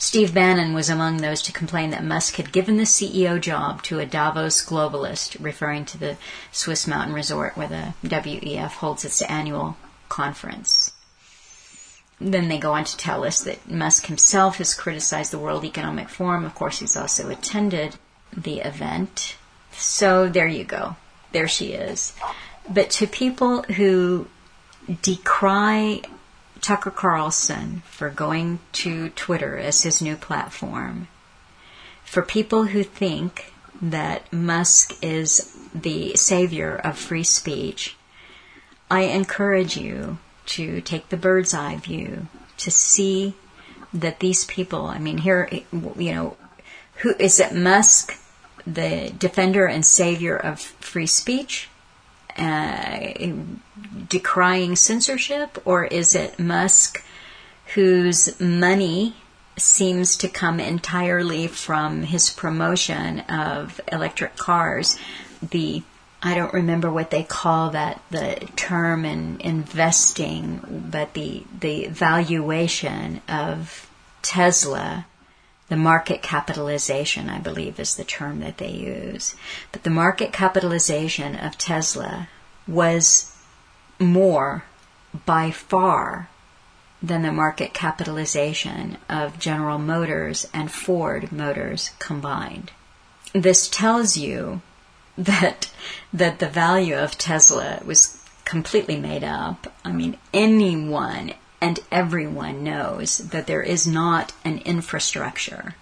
Steve 0.02 0.34
Bannon 0.34 0.74
was 0.74 0.90
among 0.90 1.18
those 1.18 1.40
to 1.42 1.52
complain 1.52 1.90
that 1.90 2.02
Musk 2.02 2.34
had 2.34 2.50
given 2.50 2.76
the 2.76 2.82
CEO 2.82 3.40
job 3.40 3.84
to 3.84 4.00
a 4.00 4.04
Davos 4.04 4.66
globalist, 4.66 5.36
referring 5.38 5.84
to 5.84 5.96
the 5.96 6.16
Swiss 6.50 6.88
mountain 6.88 7.14
resort 7.14 7.56
where 7.56 7.68
the 7.68 7.94
WEF 8.02 8.72
holds 8.72 9.04
its 9.04 9.22
annual 9.22 9.76
conference. 10.08 10.92
Then 12.20 12.48
they 12.48 12.58
go 12.58 12.72
on 12.72 12.82
to 12.82 12.96
tell 12.96 13.24
us 13.24 13.42
that 13.42 13.70
Musk 13.70 14.06
himself 14.06 14.56
has 14.56 14.74
criticized 14.74 15.32
the 15.32 15.38
World 15.38 15.64
Economic 15.64 16.08
Forum. 16.08 16.44
Of 16.44 16.56
course, 16.56 16.80
he's 16.80 16.96
also 16.96 17.30
attended 17.30 17.94
the 18.36 18.58
event. 18.58 19.36
So 19.70 20.28
there 20.28 20.48
you 20.48 20.64
go. 20.64 20.96
There 21.30 21.46
she 21.46 21.74
is. 21.74 22.12
But 22.68 22.90
to 22.90 23.06
people 23.06 23.62
who 23.62 24.26
decry 25.00 26.02
Tucker 26.62 26.92
Carlson 26.92 27.82
for 27.90 28.08
going 28.08 28.60
to 28.72 29.10
Twitter 29.10 29.58
as 29.58 29.82
his 29.82 30.00
new 30.00 30.16
platform. 30.16 31.08
For 32.04 32.22
people 32.22 32.66
who 32.66 32.84
think 32.84 33.52
that 33.80 34.32
Musk 34.32 34.96
is 35.02 35.56
the 35.74 36.14
savior 36.14 36.76
of 36.76 36.96
free 36.96 37.24
speech, 37.24 37.96
I 38.88 39.02
encourage 39.02 39.76
you 39.76 40.18
to 40.46 40.80
take 40.80 41.08
the 41.08 41.16
bird's 41.16 41.52
eye 41.52 41.76
view 41.76 42.28
to 42.58 42.70
see 42.70 43.34
that 43.92 44.20
these 44.20 44.44
people, 44.44 44.86
I 44.86 44.98
mean, 44.98 45.18
here, 45.18 45.48
you 45.50 46.14
know, 46.14 46.36
who 46.96 47.14
is 47.18 47.40
it 47.40 47.54
Musk, 47.54 48.16
the 48.64 49.12
defender 49.18 49.66
and 49.66 49.84
savior 49.84 50.36
of 50.36 50.60
free 50.60 51.06
speech? 51.06 51.68
Uh, 52.36 53.12
decrying 54.08 54.76
censorship, 54.76 55.60
or 55.64 55.84
is 55.84 56.14
it 56.14 56.38
Musk 56.38 57.04
whose 57.74 58.38
money 58.40 59.16
seems 59.56 60.16
to 60.16 60.28
come 60.28 60.58
entirely 60.58 61.46
from 61.46 62.02
his 62.04 62.30
promotion 62.30 63.20
of 63.20 63.80
electric 63.90 64.36
cars? 64.36 64.98
The 65.42 65.82
I 66.22 66.34
don't 66.36 66.54
remember 66.54 66.90
what 66.90 67.10
they 67.10 67.24
call 67.24 67.70
that 67.70 68.00
the 68.10 68.48
term 68.54 69.04
in 69.04 69.40
investing, 69.40 70.86
but 70.90 71.14
the 71.14 71.42
the 71.58 71.86
valuation 71.88 73.20
of 73.28 73.90
Tesla 74.22 75.06
the 75.72 75.76
market 75.78 76.20
capitalization, 76.20 77.30
I 77.30 77.38
believe, 77.38 77.80
is 77.80 77.96
the 77.96 78.04
term 78.04 78.40
that 78.40 78.58
they 78.58 78.68
use. 78.68 79.34
But 79.72 79.84
the 79.84 79.88
market 80.04 80.30
capitalization 80.30 81.34
of 81.34 81.56
Tesla 81.56 82.28
was 82.68 83.34
more 83.98 84.64
by 85.24 85.50
far 85.50 86.28
than 87.02 87.22
the 87.22 87.32
market 87.32 87.72
capitalization 87.72 88.98
of 89.08 89.38
General 89.38 89.78
Motors 89.78 90.46
and 90.52 90.70
Ford 90.70 91.32
Motors 91.32 91.92
combined. 91.98 92.70
This 93.32 93.66
tells 93.66 94.14
you 94.14 94.60
that 95.16 95.72
that 96.12 96.38
the 96.38 96.50
value 96.50 96.96
of 96.96 97.16
Tesla 97.16 97.80
was 97.82 98.22
completely 98.44 98.98
made 98.98 99.24
up. 99.24 99.72
I 99.86 99.92
mean, 99.92 100.18
anyone, 100.34 101.32
and 101.62 101.78
everyone 101.92 102.64
knows 102.64 103.18
that 103.18 103.46
there 103.46 103.62
is 103.62 103.86
not 103.86 104.32
an 104.44 104.58
infrastructure. 104.64 105.76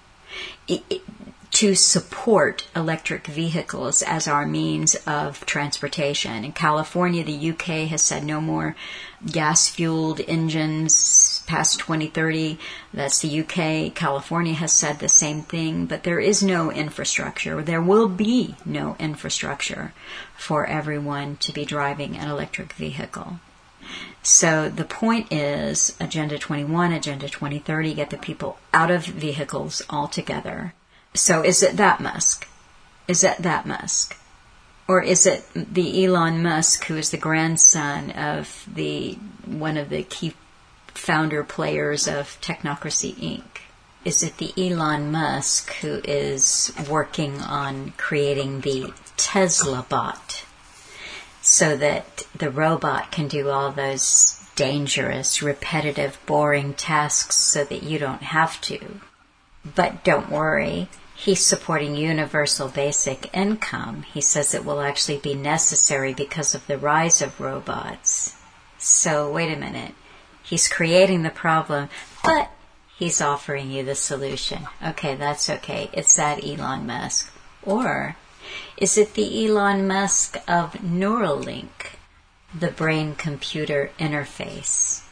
To 1.53 1.75
support 1.75 2.67
electric 2.77 3.27
vehicles 3.27 4.03
as 4.03 4.29
our 4.29 4.47
means 4.47 4.95
of 5.07 5.45
transportation. 5.47 6.45
In 6.45 6.53
California, 6.53 7.25
the 7.25 7.51
UK 7.51 7.89
has 7.89 8.03
said 8.03 8.25
no 8.25 8.41
more 8.41 8.77
gas 9.33 9.69
fueled 9.69 10.21
engines 10.29 11.43
past 11.47 11.81
2030. 11.81 12.59
That's 12.93 13.21
the 13.21 13.41
UK. 13.41 13.95
California 13.95 14.55
has 14.55 14.73
said 14.73 14.99
the 14.99 15.09
same 15.09 15.43
thing, 15.43 15.87
but 15.87 16.05
there 16.05 16.21
is 16.21 16.43
no 16.43 16.71
infrastructure. 16.71 17.63
There 17.63 17.83
will 17.83 18.09
be 18.09 18.55
no 18.65 18.97
infrastructure 19.01 19.93
for 20.37 20.67
everyone 20.67 21.37
to 21.39 21.53
be 21.53 21.65
driving 21.65 22.17
an 22.17 22.31
electric 22.31 22.75
vehicle. 22.75 23.41
So 24.23 24.69
the 24.69 24.85
point 24.85 25.33
is 25.33 25.97
Agenda 25.99 26.39
21, 26.39 26.93
Agenda 26.93 27.29
2030, 27.29 27.95
get 27.95 28.11
the 28.11 28.19
people 28.19 28.59
out 28.73 28.91
of 28.91 29.05
vehicles 29.05 29.83
altogether 29.89 30.75
so 31.15 31.43
is 31.43 31.63
it 31.63 31.77
that 31.77 32.01
Musk? 32.01 32.47
Is 33.09 33.25
it 33.25 33.39
that 33.39 33.67
Musk? 33.67 34.17
Or 34.87 35.03
is 35.03 35.27
it 35.27 35.45
the 35.55 36.05
Elon 36.05 36.43
Musk 36.43 36.85
who 36.85 36.97
is 36.97 37.11
the 37.11 37.17
grandson 37.17 38.11
of 38.13 38.65
the 38.73 39.15
one 39.45 39.77
of 39.77 39.89
the 39.89 40.03
key 40.05 40.35
founder 40.89 41.45
players 41.45 42.07
of 42.07 42.41
Technocracy 42.41 43.15
Inc.? 43.15 43.63
Is 44.05 44.23
it 44.23 44.39
the 44.39 44.53
Elon 44.57 45.13
Musk 45.13 45.73
who 45.75 46.01
is 46.05 46.73
working 46.89 47.41
on 47.41 47.93
creating 47.97 48.61
the 48.61 48.93
Tesla 49.17 49.85
bot 49.89 50.45
so 51.51 51.77
that 51.77 52.23
the 52.33 52.49
robot 52.49 53.11
can 53.11 53.27
do 53.27 53.51
all 53.51 53.73
those 53.73 54.41
dangerous, 54.55 55.43
repetitive, 55.43 56.17
boring 56.25 56.73
tasks 56.73 57.35
so 57.35 57.65
that 57.65 57.83
you 57.83 57.99
don't 57.99 58.23
have 58.23 58.61
to? 58.61 59.01
But 59.75 60.05
don't 60.05 60.31
worry, 60.31 60.89
he's 61.17 61.45
supporting 61.45 61.97
universal 61.97 62.69
basic 62.69 63.37
income. 63.37 64.05
He 64.15 64.21
says 64.21 64.55
it 64.55 64.65
will 64.65 64.81
actually 64.81 65.19
be 65.19 65.35
necessary 65.35 66.15
because 66.15 66.55
of 66.55 66.65
the 66.69 66.79
rise 66.79 67.21
of 67.21 67.41
robots. 67.41 68.37
So, 68.79 69.29
wait 69.33 69.53
a 69.53 69.59
minute. 69.59 69.95
He's 70.45 70.69
creating 70.69 71.25
the 71.25 71.31
problem, 71.31 71.89
but 72.23 72.53
he's 72.97 73.21
offering 73.21 73.73
you 73.73 73.85
the 73.85 73.97
solution. 73.97 74.69
Okay, 74.87 75.17
that's 75.17 75.51
okay. 75.51 75.91
It's 75.93 76.15
that 76.15 76.45
Elon 76.45 76.87
Musk. 76.87 77.33
Or 77.65 78.15
is 78.77 78.97
it 78.97 79.15
the 79.15 79.47
Elon 79.47 79.87
Musk 79.87 80.37
of 80.49 80.73
Neuralink, 80.75 81.97
the 82.59 82.71
brain 82.71 83.15
computer 83.15 83.91
interface? 83.99 85.03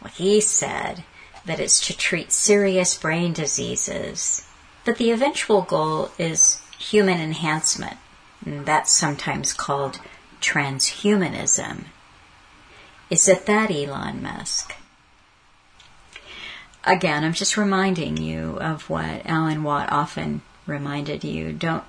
Well, 0.00 0.12
he 0.12 0.40
said 0.40 1.04
that 1.44 1.60
it's 1.60 1.84
to 1.86 1.96
treat 1.96 2.32
serious 2.32 2.96
brain 2.96 3.32
diseases. 3.32 4.46
But 4.84 4.96
the 4.96 5.10
eventual 5.10 5.62
goal 5.62 6.10
is 6.18 6.60
human 6.78 7.20
enhancement. 7.20 7.98
And 8.44 8.66
that's 8.66 8.92
sometimes 8.92 9.52
called 9.52 10.00
transhumanism. 10.40 11.84
Is 13.10 13.28
it 13.28 13.46
that 13.46 13.70
Elon 13.70 14.22
Musk? 14.22 14.74
Again, 16.84 17.22
I'm 17.22 17.32
just 17.32 17.56
reminding 17.56 18.16
you 18.16 18.58
of 18.60 18.90
what 18.90 19.24
Alan 19.24 19.62
Watt 19.62 19.92
often 19.92 20.42
reminded 20.66 21.22
you. 21.22 21.52
Don't 21.52 21.84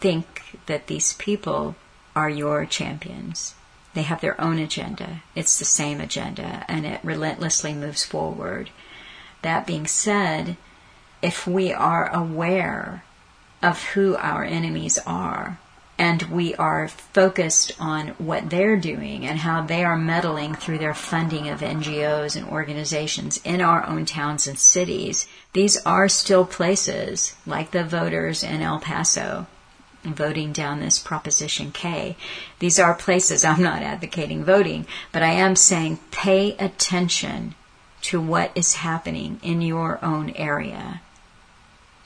think 0.00 0.58
that 0.66 0.86
these 0.86 1.12
people 1.12 1.76
are 2.16 2.30
your 2.30 2.64
champions. 2.64 3.54
They 3.92 4.02
have 4.02 4.20
their 4.20 4.40
own 4.40 4.58
agenda. 4.58 5.22
It's 5.34 5.58
the 5.58 5.64
same 5.64 6.00
agenda, 6.00 6.64
and 6.68 6.86
it 6.86 7.00
relentlessly 7.02 7.74
moves 7.74 8.04
forward. 8.04 8.70
That 9.42 9.66
being 9.66 9.86
said, 9.86 10.56
if 11.22 11.46
we 11.46 11.72
are 11.72 12.10
aware 12.14 13.04
of 13.62 13.82
who 13.90 14.16
our 14.16 14.44
enemies 14.44 14.98
are, 15.06 15.58
and 15.98 16.22
we 16.22 16.54
are 16.54 16.88
focused 16.88 17.72
on 17.78 18.08
what 18.16 18.48
they're 18.48 18.76
doing 18.76 19.26
and 19.26 19.40
how 19.40 19.60
they 19.60 19.84
are 19.84 19.98
meddling 19.98 20.54
through 20.54 20.78
their 20.78 20.94
funding 20.94 21.48
of 21.50 21.60
NGOs 21.60 22.36
and 22.36 22.48
organizations 22.48 23.38
in 23.44 23.60
our 23.60 23.86
own 23.86 24.06
towns 24.06 24.46
and 24.46 24.58
cities, 24.58 25.28
these 25.52 25.76
are 25.84 26.08
still 26.08 26.46
places 26.46 27.34
like 27.44 27.72
the 27.72 27.84
voters 27.84 28.42
in 28.42 28.62
El 28.62 28.80
Paso 28.80 29.46
voting 30.02 30.52
down 30.52 30.80
this 30.80 30.98
Proposition 30.98 31.72
K. 31.72 32.16
These 32.58 32.78
are 32.78 32.94
places, 32.94 33.44
I'm 33.44 33.62
not 33.62 33.82
advocating 33.82 34.44
voting, 34.44 34.86
but 35.12 35.22
I 35.22 35.32
am 35.32 35.56
saying 35.56 35.98
pay 36.10 36.56
attention 36.56 37.54
to 38.02 38.20
what 38.20 38.50
is 38.54 38.74
happening 38.74 39.38
in 39.42 39.60
your 39.60 40.02
own 40.02 40.30
area. 40.30 41.02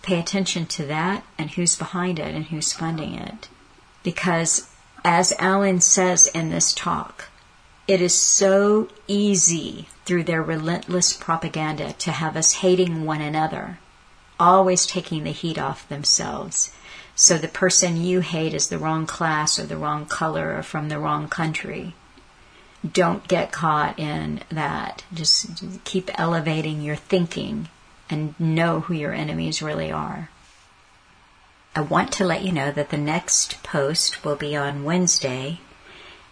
Pay 0.02 0.18
attention 0.18 0.66
to 0.66 0.86
that 0.86 1.24
and 1.38 1.52
who's 1.52 1.76
behind 1.76 2.18
it 2.18 2.34
and 2.34 2.46
who's 2.46 2.72
funding 2.72 3.14
it. 3.14 3.48
Because 4.02 4.68
as 5.04 5.32
Alan 5.38 5.80
says 5.80 6.26
in 6.26 6.50
this 6.50 6.72
talk, 6.74 7.26
it 7.86 8.00
is 8.00 8.14
so 8.14 8.88
easy 9.06 9.88
through 10.04 10.24
their 10.24 10.42
relentless 10.42 11.12
propaganda 11.12 11.92
to 11.92 12.10
have 12.10 12.36
us 12.36 12.54
hating 12.54 13.04
one 13.04 13.20
another, 13.20 13.78
always 14.40 14.86
taking 14.86 15.24
the 15.24 15.30
heat 15.30 15.58
off 15.58 15.88
themselves 15.88 16.74
so 17.14 17.38
the 17.38 17.48
person 17.48 17.96
you 17.96 18.20
hate 18.20 18.54
is 18.54 18.68
the 18.68 18.78
wrong 18.78 19.06
class 19.06 19.58
or 19.58 19.64
the 19.64 19.76
wrong 19.76 20.06
color 20.06 20.56
or 20.56 20.62
from 20.62 20.88
the 20.88 20.98
wrong 20.98 21.28
country. 21.28 21.94
Don't 22.90 23.26
get 23.28 23.52
caught 23.52 23.98
in 23.98 24.42
that. 24.50 25.04
Just 25.12 25.84
keep 25.84 26.10
elevating 26.18 26.82
your 26.82 26.96
thinking 26.96 27.68
and 28.10 28.38
know 28.38 28.80
who 28.80 28.94
your 28.94 29.12
enemies 29.12 29.62
really 29.62 29.90
are. 29.90 30.28
I 31.76 31.80
want 31.80 32.12
to 32.14 32.24
let 32.24 32.44
you 32.44 32.52
know 32.52 32.70
that 32.70 32.90
the 32.90 32.98
next 32.98 33.62
post 33.62 34.24
will 34.24 34.36
be 34.36 34.54
on 34.54 34.84
Wednesday, 34.84 35.60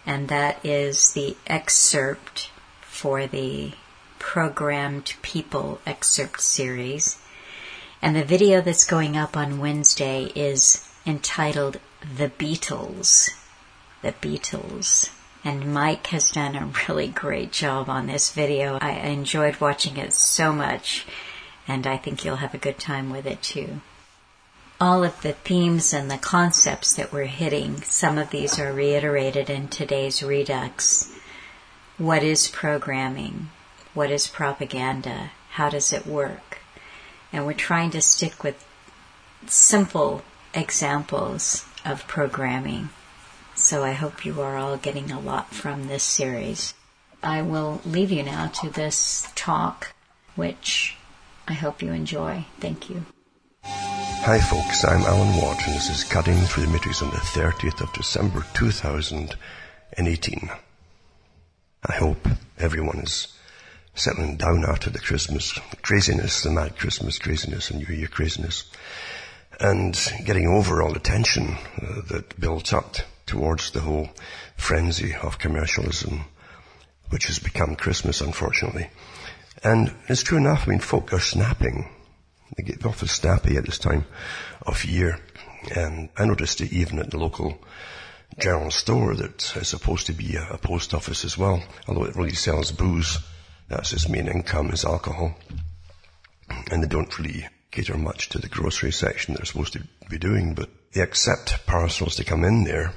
and 0.04 0.28
that 0.28 0.64
is 0.64 1.12
the 1.12 1.36
excerpt 1.46 2.50
for 2.82 3.26
the 3.26 3.72
Programmed 4.18 5.14
People 5.22 5.80
excerpt 5.84 6.40
series. 6.40 7.18
And 8.04 8.16
the 8.16 8.24
video 8.24 8.60
that's 8.60 8.84
going 8.84 9.16
up 9.16 9.36
on 9.36 9.60
Wednesday 9.60 10.32
is 10.34 10.84
entitled 11.06 11.78
The 12.16 12.30
Beatles. 12.30 13.30
The 14.02 14.10
Beatles. 14.10 15.10
And 15.44 15.72
Mike 15.72 16.08
has 16.08 16.32
done 16.32 16.56
a 16.56 16.72
really 16.88 17.06
great 17.06 17.52
job 17.52 17.88
on 17.88 18.08
this 18.08 18.32
video. 18.32 18.76
I 18.80 18.90
enjoyed 18.90 19.60
watching 19.60 19.98
it 19.98 20.12
so 20.14 20.52
much, 20.52 21.06
and 21.68 21.86
I 21.86 21.96
think 21.96 22.24
you'll 22.24 22.36
have 22.36 22.54
a 22.54 22.58
good 22.58 22.80
time 22.80 23.08
with 23.08 23.24
it 23.24 23.40
too. 23.40 23.80
All 24.80 25.04
of 25.04 25.22
the 25.22 25.34
themes 25.34 25.92
and 25.92 26.10
the 26.10 26.18
concepts 26.18 26.94
that 26.94 27.12
we're 27.12 27.26
hitting, 27.26 27.82
some 27.82 28.18
of 28.18 28.30
these 28.30 28.58
are 28.58 28.72
reiterated 28.72 29.48
in 29.48 29.68
today's 29.68 30.24
Redux. 30.24 31.08
What 31.98 32.24
is 32.24 32.48
programming? 32.48 33.50
What 33.94 34.10
is 34.10 34.26
propaganda? 34.26 35.30
How 35.50 35.68
does 35.68 35.92
it 35.92 36.04
work? 36.04 36.61
And 37.32 37.46
we're 37.46 37.54
trying 37.54 37.90
to 37.92 38.02
stick 38.02 38.44
with 38.44 38.64
simple 39.46 40.22
examples 40.54 41.64
of 41.84 42.06
programming. 42.06 42.90
So 43.54 43.82
I 43.82 43.92
hope 43.92 44.24
you 44.24 44.40
are 44.40 44.56
all 44.56 44.76
getting 44.76 45.10
a 45.10 45.20
lot 45.20 45.54
from 45.54 45.88
this 45.88 46.02
series. 46.02 46.74
I 47.22 47.42
will 47.42 47.80
leave 47.84 48.10
you 48.10 48.22
now 48.22 48.48
to 48.48 48.70
this 48.70 49.26
talk, 49.34 49.94
which 50.34 50.96
I 51.46 51.52
hope 51.54 51.82
you 51.82 51.92
enjoy. 51.92 52.46
Thank 52.60 52.90
you. 52.90 53.04
Hi 53.64 54.38
folks, 54.38 54.84
I'm 54.84 55.02
Alan 55.02 55.36
Watt 55.36 55.66
and 55.66 55.74
this 55.74 55.90
is 55.90 56.04
Cutting 56.04 56.36
Through 56.36 56.66
the 56.66 56.72
Matrix 56.72 57.02
on 57.02 57.10
the 57.10 57.16
30th 57.16 57.80
of 57.80 57.92
December 57.92 58.44
2018. 58.54 60.50
I 61.84 61.92
hope 61.94 62.28
everyone 62.58 63.00
is 63.00 63.31
settling 63.94 64.36
down 64.36 64.64
after 64.64 64.90
the 64.90 64.98
Christmas 64.98 65.52
craziness, 65.82 66.42
the 66.42 66.50
mad 66.50 66.78
Christmas 66.78 67.18
craziness 67.18 67.70
and 67.70 67.86
New 67.86 67.94
Year 67.94 68.08
craziness, 68.08 68.70
and 69.60 69.98
getting 70.24 70.46
over 70.46 70.82
all 70.82 70.92
the 70.92 70.98
tension 70.98 71.56
uh, 71.80 72.00
that 72.08 72.38
built 72.40 72.72
up 72.72 72.96
towards 73.26 73.70
the 73.70 73.80
whole 73.80 74.08
frenzy 74.56 75.14
of 75.14 75.38
commercialism, 75.38 76.24
which 77.10 77.26
has 77.26 77.38
become 77.38 77.76
Christmas, 77.76 78.20
unfortunately. 78.20 78.88
And 79.62 79.94
it's 80.08 80.22
true 80.22 80.38
enough, 80.38 80.66
I 80.66 80.70
mean, 80.70 80.80
folk 80.80 81.12
are 81.12 81.20
snapping. 81.20 81.88
They 82.56 82.64
get 82.64 82.84
awful 82.84 83.08
snappy 83.08 83.56
at 83.56 83.64
this 83.64 83.78
time 83.78 84.04
of 84.66 84.84
year. 84.84 85.18
And 85.74 86.08
I 86.16 86.24
noticed 86.24 86.60
it 86.60 86.72
even 86.72 86.98
at 86.98 87.10
the 87.10 87.18
local 87.18 87.58
general 88.38 88.70
store 88.70 89.14
that 89.14 89.56
is 89.56 89.68
supposed 89.68 90.06
to 90.06 90.12
be 90.12 90.36
a 90.36 90.58
post 90.58 90.94
office 90.94 91.24
as 91.24 91.38
well, 91.38 91.62
although 91.86 92.04
it 92.04 92.16
really 92.16 92.34
sells 92.34 92.72
booze 92.72 93.18
that's 93.72 93.90
his 93.90 94.08
main 94.08 94.28
income 94.28 94.70
is 94.70 94.84
alcohol. 94.84 95.34
And 96.70 96.82
they 96.82 96.88
don't 96.88 97.18
really 97.18 97.48
cater 97.70 97.96
much 97.96 98.28
to 98.30 98.38
the 98.38 98.48
grocery 98.48 98.92
section 98.92 99.34
they're 99.34 99.44
supposed 99.46 99.72
to 99.72 99.82
be 100.10 100.18
doing, 100.18 100.54
but 100.54 100.68
they 100.92 101.00
accept 101.00 101.66
parcels 101.66 102.16
to 102.16 102.24
come 102.24 102.44
in 102.44 102.64
there. 102.64 102.92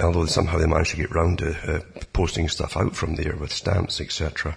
Although 0.00 0.26
somehow 0.26 0.58
they 0.58 0.66
manage 0.66 0.90
to 0.90 0.96
get 0.96 1.14
round 1.14 1.38
to 1.38 1.76
uh, 1.76 1.80
posting 2.12 2.48
stuff 2.48 2.76
out 2.76 2.96
from 2.96 3.14
there 3.16 3.36
with 3.36 3.52
stamps, 3.52 4.00
etc. 4.00 4.56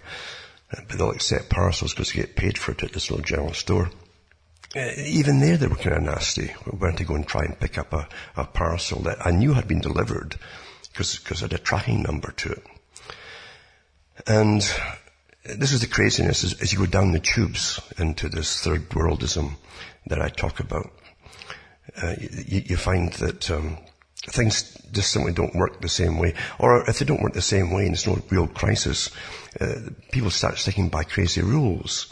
Uh, 0.71 0.81
but 0.87 0.97
they'll 0.97 1.11
accept 1.11 1.49
parcels 1.49 1.93
because 1.93 2.13
they 2.13 2.21
get 2.21 2.35
paid 2.37 2.57
for 2.57 2.71
it 2.71 2.83
at 2.83 2.93
this 2.93 3.11
little 3.11 3.25
general 3.25 3.53
store. 3.53 3.91
uh, 4.75 4.91
even 4.97 5.39
there 5.39 5.57
they 5.57 5.67
were 5.67 5.75
kind 5.75 5.97
of 5.97 6.03
nasty. 6.03 6.53
We 6.65 6.77
went 6.79 6.97
to 6.97 7.03
go 7.03 7.15
and 7.15 7.27
try 7.27 7.43
and 7.43 7.59
pick 7.59 7.77
up 7.77 7.93
a, 7.93 8.07
a 8.35 8.45
parcel 8.45 9.01
that 9.01 9.25
I 9.25 9.31
knew 9.31 9.53
had 9.53 9.67
been 9.67 9.81
delivered 9.81 10.37
because 10.91 11.17
because 11.19 11.41
I 11.41 11.45
had 11.45 11.53
a 11.53 11.57
tracking 11.57 12.01
number 12.03 12.31
to 12.31 12.51
it. 12.53 12.63
And 14.27 14.63
this 15.45 15.71
is 15.71 15.81
the 15.81 15.87
craziness 15.87 16.43
as, 16.43 16.59
as 16.61 16.73
you 16.73 16.79
go 16.79 16.85
down 16.85 17.11
the 17.11 17.19
tubes 17.19 17.79
into 17.97 18.29
this 18.29 18.61
third 18.61 18.89
worldism 18.89 19.55
that 20.07 20.21
I 20.21 20.29
talk 20.29 20.59
about. 20.59 20.91
Uh, 22.01 22.15
you, 22.19 22.63
you, 22.65 22.77
find 22.77 23.13
that 23.13 23.49
um, 23.51 23.77
things 24.27 24.75
just 24.91 25.11
simply 25.11 25.33
don't 25.33 25.55
work 25.55 25.81
the 25.81 25.87
same 25.87 26.17
way. 26.17 26.33
Or 26.57 26.89
if 26.89 26.99
they 26.99 27.05
don't 27.05 27.21
work 27.21 27.33
the 27.33 27.41
same 27.41 27.71
way 27.71 27.83
and 27.85 27.91
there's 27.91 28.07
no 28.07 28.19
real 28.29 28.47
crisis, 28.47 29.11
uh, 29.61 29.91
people 30.11 30.31
start 30.31 30.57
sticking 30.57 30.89
by 30.89 31.03
crazy 31.03 31.41
rules. 31.41 32.11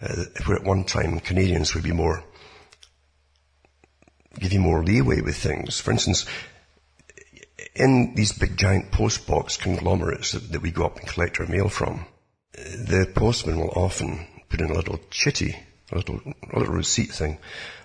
Uh, 0.00 0.24
where 0.46 0.56
at 0.56 0.64
one 0.64 0.84
time 0.84 1.18
Canadians 1.18 1.74
would 1.74 1.82
be 1.82 1.90
more, 1.90 2.22
give 4.38 4.52
you 4.52 4.60
more 4.60 4.84
leeway 4.84 5.20
with 5.20 5.36
things. 5.36 5.80
For 5.80 5.90
instance, 5.90 6.24
in 7.74 8.14
these 8.14 8.32
big 8.32 8.56
giant 8.56 8.92
postbox 8.92 9.58
conglomerates 9.58 10.32
that, 10.32 10.52
that 10.52 10.62
we 10.62 10.70
go 10.70 10.84
up 10.84 10.98
and 10.98 11.08
collect 11.08 11.40
our 11.40 11.46
mail 11.46 11.68
from, 11.68 12.06
the 12.58 13.10
postman 13.14 13.58
will 13.58 13.72
often 13.74 14.26
put 14.48 14.60
in 14.60 14.70
a 14.70 14.74
little 14.74 15.00
chitty, 15.10 15.56
a 15.92 15.96
little, 15.96 16.20
a 16.52 16.58
little 16.58 16.74
receipt 16.74 17.10
thing, 17.10 17.38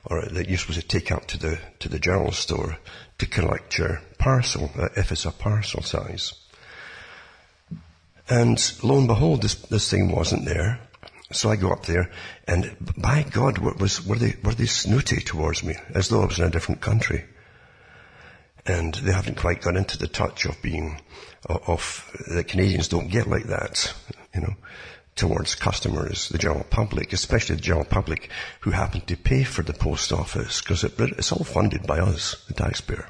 or 0.05 0.25
that 0.25 0.49
you're 0.49 0.57
supposed 0.57 0.81
to 0.81 0.88
take 0.88 1.12
out 1.12 1.27
to 1.29 1.38
the, 1.38 1.59
to 1.79 1.89
the 1.89 1.99
general 1.99 2.31
store 2.31 2.77
to 3.19 3.25
collect 3.25 3.77
your 3.77 4.01
parcel, 4.17 4.71
uh, 4.77 4.89
if 4.95 5.12
it's 5.12 5.25
a 5.25 5.31
parcel 5.31 5.81
size. 5.81 6.33
And 8.29 8.57
lo 8.81 8.97
and 8.97 9.07
behold, 9.07 9.41
this, 9.41 9.55
this 9.55 9.89
thing 9.89 10.12
wasn't 10.12 10.45
there. 10.45 10.79
So 11.31 11.49
I 11.49 11.55
go 11.55 11.71
up 11.71 11.86
there, 11.86 12.12
and 12.47 12.75
by 12.95 13.23
God, 13.23 13.57
was, 13.57 14.05
were 14.05 14.17
they 14.17 14.36
were 14.43 14.53
they 14.53 14.67
snooty 14.67 15.19
towards 15.19 15.63
me, 15.63 15.73
as 15.95 16.07
though 16.07 16.21
I 16.21 16.25
was 16.27 16.38
in 16.38 16.45
a 16.45 16.51
different 16.51 16.81
country, 16.81 17.25
and 18.67 18.93
they 18.93 19.12
haven't 19.12 19.38
quite 19.38 19.62
got 19.62 19.75
into 19.75 19.97
the 19.97 20.07
touch 20.07 20.45
of 20.45 20.62
being 20.62 21.01
of 21.45 22.12
the 22.27 22.43
Canadians 22.43 22.88
don't 22.88 23.10
get 23.10 23.27
like 23.27 23.45
that, 23.45 23.93
you 24.34 24.41
know, 24.41 24.56
towards 25.15 25.56
customers, 25.56 26.29
the 26.29 26.38
general 26.38 26.65
public, 26.69 27.13
especially 27.13 27.56
the 27.56 27.62
general 27.62 27.86
public 27.86 28.29
who 28.62 28.71
happen 28.71 29.01
to 29.01 29.17
pay 29.17 29.43
for 29.43 29.62
the 29.62 29.73
post 29.73 30.12
office 30.12 30.62
because 30.62 30.84
it, 30.84 30.93
it's 30.97 31.32
all 31.32 31.43
funded 31.43 31.86
by 31.86 31.99
us, 31.99 32.43
the 32.47 32.53
taxpayer. 32.53 33.08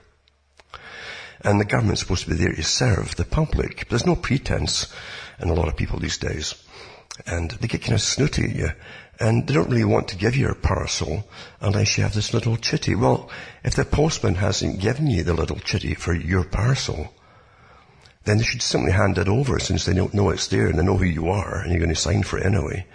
And 1.41 1.59
the 1.59 1.65
government's 1.65 2.01
supposed 2.01 2.23
to 2.23 2.29
be 2.29 2.37
there 2.37 2.53
to 2.53 2.63
serve 2.63 3.15
the 3.15 3.25
public. 3.25 3.89
There's 3.89 4.05
no 4.05 4.15
pretense 4.15 4.93
in 5.39 5.49
a 5.49 5.53
lot 5.53 5.67
of 5.67 5.75
people 5.75 5.99
these 5.99 6.17
days 6.17 6.55
and 7.25 7.51
they 7.51 7.67
get 7.67 7.81
kind 7.81 7.93
of 7.93 8.01
snooty 8.01 8.43
at 8.45 8.55
you. 8.55 8.69
And 9.19 9.47
they 9.47 9.53
don't 9.53 9.69
really 9.69 9.85
want 9.85 10.07
to 10.09 10.17
give 10.17 10.35
you 10.35 10.49
a 10.49 10.55
parcel 10.55 11.27
unless 11.61 11.97
you 11.97 12.03
have 12.03 12.15
this 12.15 12.33
little 12.33 12.57
chitty. 12.57 12.95
Well, 12.95 13.29
if 13.63 13.75
the 13.75 13.85
postman 13.85 14.35
hasn't 14.35 14.79
given 14.79 15.07
you 15.07 15.23
the 15.23 15.35
little 15.35 15.59
chitty 15.59 15.93
for 15.93 16.13
your 16.13 16.43
parcel, 16.43 17.13
then 18.25 18.37
they 18.37 18.43
should 18.43 18.61
simply 18.61 18.91
hand 18.91 19.17
it 19.17 19.27
over 19.27 19.59
since 19.59 19.85
they 19.85 19.93
know 19.93 20.29
it's 20.29 20.47
there 20.47 20.67
and 20.67 20.79
they 20.79 20.83
know 20.83 20.97
who 20.97 21.05
you 21.05 21.29
are 21.29 21.61
and 21.61 21.71
you're 21.71 21.79
going 21.79 21.93
to 21.93 21.95
sign 21.95 22.23
for 22.23 22.37
it 22.37 22.45
anyway, 22.45 22.85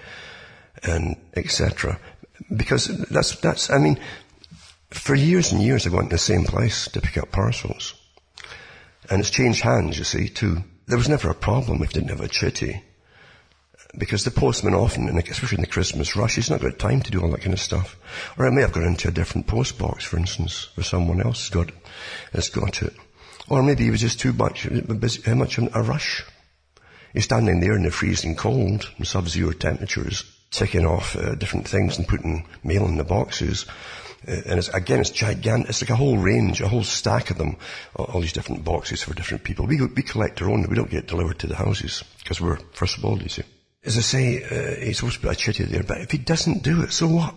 and 0.83 1.17
etc. 1.37 1.99
Because 2.55 2.87
that's, 3.09 3.37
that's, 3.37 3.71
I 3.71 3.79
mean, 3.79 3.99
for 4.91 5.14
years 5.14 5.53
and 5.53 5.62
years 5.62 5.87
I've 5.87 5.93
gone 5.93 6.05
to 6.05 6.11
the 6.11 6.19
same 6.19 6.45
place 6.45 6.88
to 6.88 7.01
pick 7.01 7.19
up 7.19 7.31
parcels. 7.31 7.95
And 9.11 9.21
it's 9.21 9.31
changed 9.31 9.62
hands, 9.62 9.99
you 9.99 10.05
see, 10.05 10.29
too. 10.29 10.64
There 10.87 10.99
was 10.99 11.09
never 11.09 11.31
a 11.31 11.35
problem 11.35 11.83
if 11.83 11.93
they 11.93 12.01
didn't 12.01 12.11
have 12.11 12.21
a 12.21 12.29
chitty 12.29 12.83
because 13.97 14.25
the 14.25 14.31
postman 14.31 14.75
often, 14.75 15.09
especially 15.09 15.57
in 15.57 15.62
the 15.62 15.67
Christmas 15.67 16.14
rush, 16.14 16.37
he's 16.37 16.51
not 16.51 16.61
got 16.61 16.79
time 16.79 17.01
to 17.03 17.11
do 17.11 17.23
all 17.23 17.31
that 17.31 17.41
kind 17.41 17.53
of 17.53 17.61
stuff. 17.61 17.97
Or 18.38 18.47
it 18.47 18.53
may 18.53 18.61
have 18.61 18.73
gone 18.73 18.85
into 18.85 19.09
a 19.09 19.12
different 19.12 19.47
post 19.47 19.79
box, 19.79 20.05
for 20.05 20.19
instance, 20.19 20.69
where 20.77 20.85
someone 20.85 21.21
else 21.21 21.41
has 21.41 21.51
got, 21.51 21.71
has 22.33 22.49
got 22.51 22.83
it. 22.83 22.95
Or 23.49 23.63
maybe 23.63 23.85
he 23.85 23.91
was 23.91 24.01
just 24.01 24.21
too 24.21 24.33
much, 24.33 24.69
how 25.25 25.35
much 25.35 25.59
in 25.59 25.71
a 25.75 25.83
rush. 25.83 26.25
He's 27.13 27.25
standing 27.25 27.61
there 27.61 27.75
in 27.75 27.85
the 27.85 27.91
freezing 27.91 28.37
cold, 28.37 28.91
sub-zero 29.03 29.53
temperatures, 29.53 30.25
ticking 30.51 30.85
off 30.85 31.17
uh, 31.17 31.35
different 31.35 31.67
things 31.67 31.99
and 31.99 32.07
putting 32.07 32.47
mail 32.63 32.87
in 32.87 32.99
the 32.99 33.05
boxes. 33.05 33.65
Uh, 34.27 34.33
and 34.47 34.59
it's, 34.59 34.69
again, 34.69 35.01
it's 35.01 35.11
gigantic. 35.11 35.71
It's 35.71 35.81
like 35.81 35.91
a 35.91 35.97
whole 35.97 36.19
range, 36.19 36.61
a 36.61 36.69
whole 36.69 36.85
stack 36.85 37.31
of 37.31 37.39
them, 37.39 37.57
all, 37.97 38.07
all 38.07 38.21
these 38.21 38.35
different 38.35 38.65
boxes 38.65 39.03
for 39.03 39.15
different 39.15 39.45
people. 39.45 39.67
We, 39.67 39.81
we 39.81 40.03
collect 40.03 40.43
our 40.43 40.51
own. 40.51 40.69
We 40.69 40.77
don't 40.77 40.91
get 40.91 41.07
delivered 41.07 41.39
to 41.41 41.47
the 41.47 41.57
houses 41.57 42.05
because 42.19 42.41
we're 42.41 42.59
first 42.73 42.99
of 42.99 43.05
all, 43.05 43.23
you 43.23 43.31
see 43.31 43.45
as 43.85 43.97
I 43.97 44.01
say, 44.01 44.43
uh, 44.43 44.85
he's 44.85 44.99
supposed 44.99 45.21
to 45.21 45.23
be 45.23 45.29
a 45.29 45.35
chitty 45.35 45.65
there, 45.65 45.83
but 45.83 46.01
if 46.01 46.11
he 46.11 46.19
doesn't 46.19 46.63
do 46.63 46.83
it, 46.83 46.93
so 46.93 47.07
what? 47.07 47.35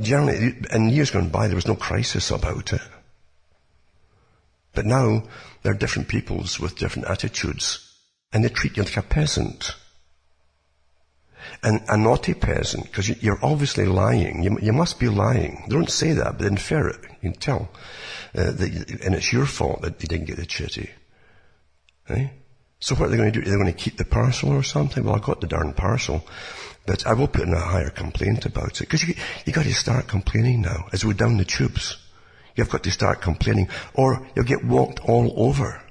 Generally, 0.00 0.56
in 0.72 0.90
years 0.90 1.10
gone 1.10 1.28
by, 1.28 1.46
there 1.46 1.56
was 1.56 1.66
no 1.66 1.76
crisis 1.76 2.30
about 2.30 2.72
it. 2.72 2.80
But 4.74 4.86
now, 4.86 5.24
they're 5.62 5.74
different 5.74 6.08
peoples 6.08 6.60
with 6.60 6.76
different 6.76 7.08
attitudes, 7.08 7.96
and 8.32 8.44
they 8.44 8.48
treat 8.48 8.76
you 8.76 8.82
like 8.82 8.96
a 8.96 9.02
peasant. 9.02 9.74
And 11.62 11.82
a 11.88 11.96
naughty 11.96 12.34
peasant, 12.34 12.84
because 12.84 13.22
you're 13.22 13.38
obviously 13.42 13.86
lying. 13.86 14.42
You, 14.42 14.58
you, 14.60 14.72
must 14.72 14.98
be 14.98 15.08
lying. 15.08 15.64
They 15.68 15.74
don't 15.74 15.90
say 15.90 16.12
that, 16.12 16.38
but 16.38 16.46
infer 16.46 16.88
it. 16.88 17.00
You 17.22 17.30
can 17.30 17.40
tell. 17.40 17.70
Uh, 18.34 18.50
that, 18.50 19.00
and 19.04 19.14
it's 19.14 19.32
your 19.32 19.46
fault 19.46 19.82
that 19.82 20.02
you 20.02 20.08
didn't 20.08 20.26
get 20.26 20.36
the 20.36 20.46
chitty. 20.46 20.90
Eh? 22.08 22.28
So 22.80 22.94
what 22.94 23.06
are 23.06 23.08
they 23.08 23.16
going 23.16 23.32
to 23.32 23.40
do? 23.40 23.46
Are 23.46 23.50
they 23.50 23.56
going 23.56 23.66
to 23.66 23.72
keep 23.72 23.96
the 23.96 24.04
parcel 24.04 24.50
or 24.52 24.62
something? 24.62 25.04
Well, 25.04 25.16
I 25.16 25.18
got 25.18 25.40
the 25.40 25.46
darn 25.46 25.72
parcel. 25.72 26.26
But 26.86 27.06
I 27.06 27.14
will 27.14 27.28
put 27.28 27.48
in 27.48 27.54
a 27.54 27.60
higher 27.60 27.90
complaint 27.90 28.44
about 28.44 28.80
it. 28.80 28.80
Because 28.80 29.08
you, 29.08 29.14
you 29.46 29.52
got 29.52 29.64
to 29.64 29.72
start 29.72 30.06
complaining 30.06 30.60
now. 30.60 30.88
As 30.92 31.04
we're 31.04 31.14
down 31.14 31.38
the 31.38 31.44
tubes. 31.44 31.96
You've 32.56 32.70
got 32.70 32.82
to 32.84 32.90
start 32.90 33.20
complaining. 33.20 33.68
Or 33.94 34.26
you'll 34.34 34.44
get 34.44 34.64
walked 34.64 35.00
all 35.00 35.32
over 35.36 35.82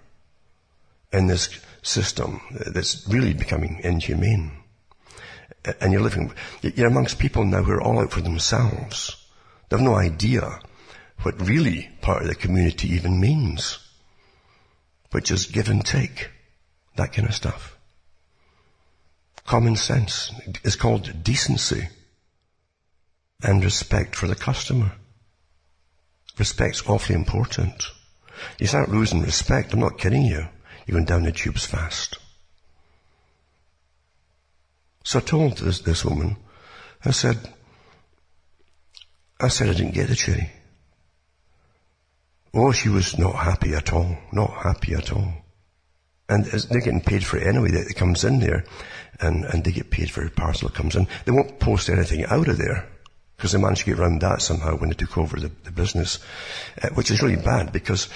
in 1.12 1.28
this 1.28 1.50
system 1.82 2.42
that's 2.52 3.08
really 3.08 3.34
becoming 3.34 3.80
inhumane. 3.84 4.52
And 5.80 5.92
you're 5.92 6.02
living, 6.02 6.34
you're 6.62 6.88
amongst 6.88 7.20
people 7.20 7.46
now 7.46 7.64
who 7.64 7.74
are 7.74 7.82
all 7.82 8.00
out 8.00 8.12
for 8.12 8.22
themselves. 8.22 9.16
They 9.70 9.78
have 9.78 9.86
no 9.86 9.96
idea 9.96 10.60
what 11.22 11.48
really 11.48 11.90
part 12.02 12.24
of 12.24 12.28
the 12.28 12.36
community 12.36 12.90
even 12.90 13.20
means. 13.20 13.80
Which 15.12 15.32
is 15.32 15.46
give 15.46 15.70
and 15.70 15.86
take. 15.86 16.30
That 16.96 17.14
kind 17.14 17.28
of 17.28 17.36
stuff. 17.36 17.78
Common 19.46 19.76
sense 19.76 20.32
is 20.64 20.76
called 20.76 21.24
decency 21.24 21.90
and 23.42 23.64
respect 23.64 24.16
for 24.16 24.28
the 24.28 24.36
customer. 24.36 24.94
Respect's 26.38 26.88
awfully 26.88 27.16
important. 27.16 27.84
You 28.60 28.68
start 28.68 28.90
losing 28.90 29.22
respect, 29.22 29.74
I'm 29.74 29.80
not 29.80 30.00
kidding 30.00 30.24
you. 30.24 30.48
You're 30.86 30.96
going 30.96 31.06
down 31.06 31.24
the 31.24 31.32
tubes 31.32 31.66
fast. 31.66 32.18
So 35.04 35.20
I 35.20 35.22
told 35.22 35.58
this, 35.58 35.80
this 35.80 36.04
woman, 36.04 36.38
I 37.06 37.12
said, 37.12 37.38
I 39.40 39.50
said 39.50 39.70
I 39.70 39.74
didn't 39.74 39.94
get 39.94 40.08
the 40.08 40.16
cherry. 40.16 40.52
Oh, 42.54 42.72
she 42.72 42.90
was 42.90 43.18
not 43.18 43.36
happy 43.36 43.74
at 43.74 43.92
all. 43.92 44.18
Not 44.32 44.52
happy 44.52 44.94
at 44.94 45.12
all. 45.12 45.34
And 46.30 46.46
they're 46.46 46.82
getting 46.82 47.02
paid 47.02 47.26
for 47.26 47.38
it 47.38 47.48
anyway 47.48 47.72
that 47.72 47.88
it 47.88 47.96
comes 47.96 48.24
in 48.24 48.40
there. 48.40 48.64
And, 49.20 49.44
and 49.46 49.64
they 49.64 49.72
get 49.72 49.92
paid 49.92 50.10
for 50.10 50.22
every 50.22 50.32
parcel 50.32 50.70
that 50.70 50.76
comes 50.76 50.96
in. 50.96 51.08
They 51.26 51.32
won't 51.32 51.60
post 51.60 51.90
anything 51.90 52.26
out 52.26 52.48
of 52.48 52.58
there. 52.58 52.88
Because 53.36 53.52
they 53.52 53.60
managed 53.60 53.82
to 53.82 53.92
get 53.92 54.00
around 54.00 54.22
that 54.22 54.42
somehow 54.42 54.78
when 54.78 54.90
they 54.90 54.96
took 54.96 55.18
over 55.18 55.40
the, 55.40 55.52
the 55.64 55.72
business. 55.72 56.20
Uh, 56.82 56.90
which 56.90 57.12
is 57.12 57.22
really 57.22 57.36
bad 57.36 57.72
because 57.72 58.08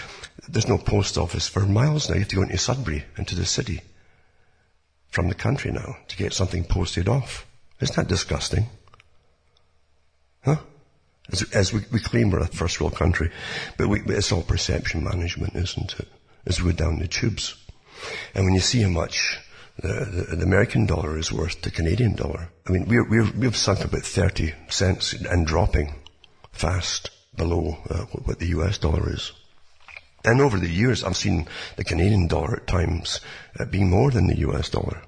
there's 0.47 0.67
no 0.67 0.77
post 0.77 1.17
office 1.17 1.47
for 1.47 1.61
miles 1.61 2.09
now. 2.09 2.15
You 2.15 2.21
have 2.21 2.29
to 2.29 2.35
go 2.35 2.43
into 2.43 2.57
Sudbury, 2.57 3.03
into 3.17 3.35
the 3.35 3.45
city. 3.45 3.81
From 5.09 5.29
the 5.29 5.35
country 5.35 5.71
now 5.71 5.97
to 6.07 6.17
get 6.17 6.33
something 6.33 6.63
posted 6.63 7.07
off. 7.07 7.45
Isn't 7.81 7.95
that 7.95 8.07
disgusting? 8.07 8.67
Huh? 10.43 10.57
As, 11.31 11.43
as 11.53 11.73
we, 11.73 11.81
we, 11.91 11.99
claim 11.99 12.31
we're 12.31 12.39
a 12.39 12.47
first 12.47 12.79
world 12.79 12.95
country, 12.95 13.31
but, 13.77 13.87
we, 13.87 14.01
it's 14.07 14.31
all 14.31 14.43
perception 14.43 15.03
management, 15.03 15.55
isn't 15.55 15.99
it? 15.99 16.07
As 16.45 16.61
we 16.61 16.71
go 16.71 16.77
down 16.77 16.99
the 16.99 17.07
tubes. 17.07 17.55
And 18.33 18.45
when 18.45 18.53
you 18.53 18.59
see 18.59 18.81
how 18.81 18.89
much 18.89 19.39
the, 19.79 20.35
the, 20.35 20.43
American 20.43 20.85
dollar 20.85 21.17
is 21.17 21.31
worth 21.31 21.61
the 21.61 21.71
Canadian 21.71 22.15
dollar, 22.15 22.49
I 22.67 22.71
mean, 22.71 22.87
we're, 22.87 23.07
we're, 23.07 23.31
we've 23.31 23.55
sunk 23.55 23.83
about 23.83 24.01
30 24.01 24.53
cents 24.69 25.13
and 25.13 25.45
dropping 25.45 25.93
fast 26.51 27.11
below 27.35 27.77
uh, 27.89 28.05
what 28.25 28.39
the 28.39 28.47
US 28.47 28.77
dollar 28.77 29.13
is. 29.13 29.31
And 30.25 30.41
over 30.41 30.57
the 30.57 30.69
years, 30.69 31.03
I've 31.03 31.15
seen 31.15 31.47
the 31.75 31.83
Canadian 31.83 32.27
dollar 32.27 32.57
at 32.57 32.67
times 32.67 33.21
uh, 33.59 33.65
being 33.65 33.89
more 33.89 34.11
than 34.11 34.27
the 34.27 34.39
US 34.49 34.69
dollar. 34.69 35.03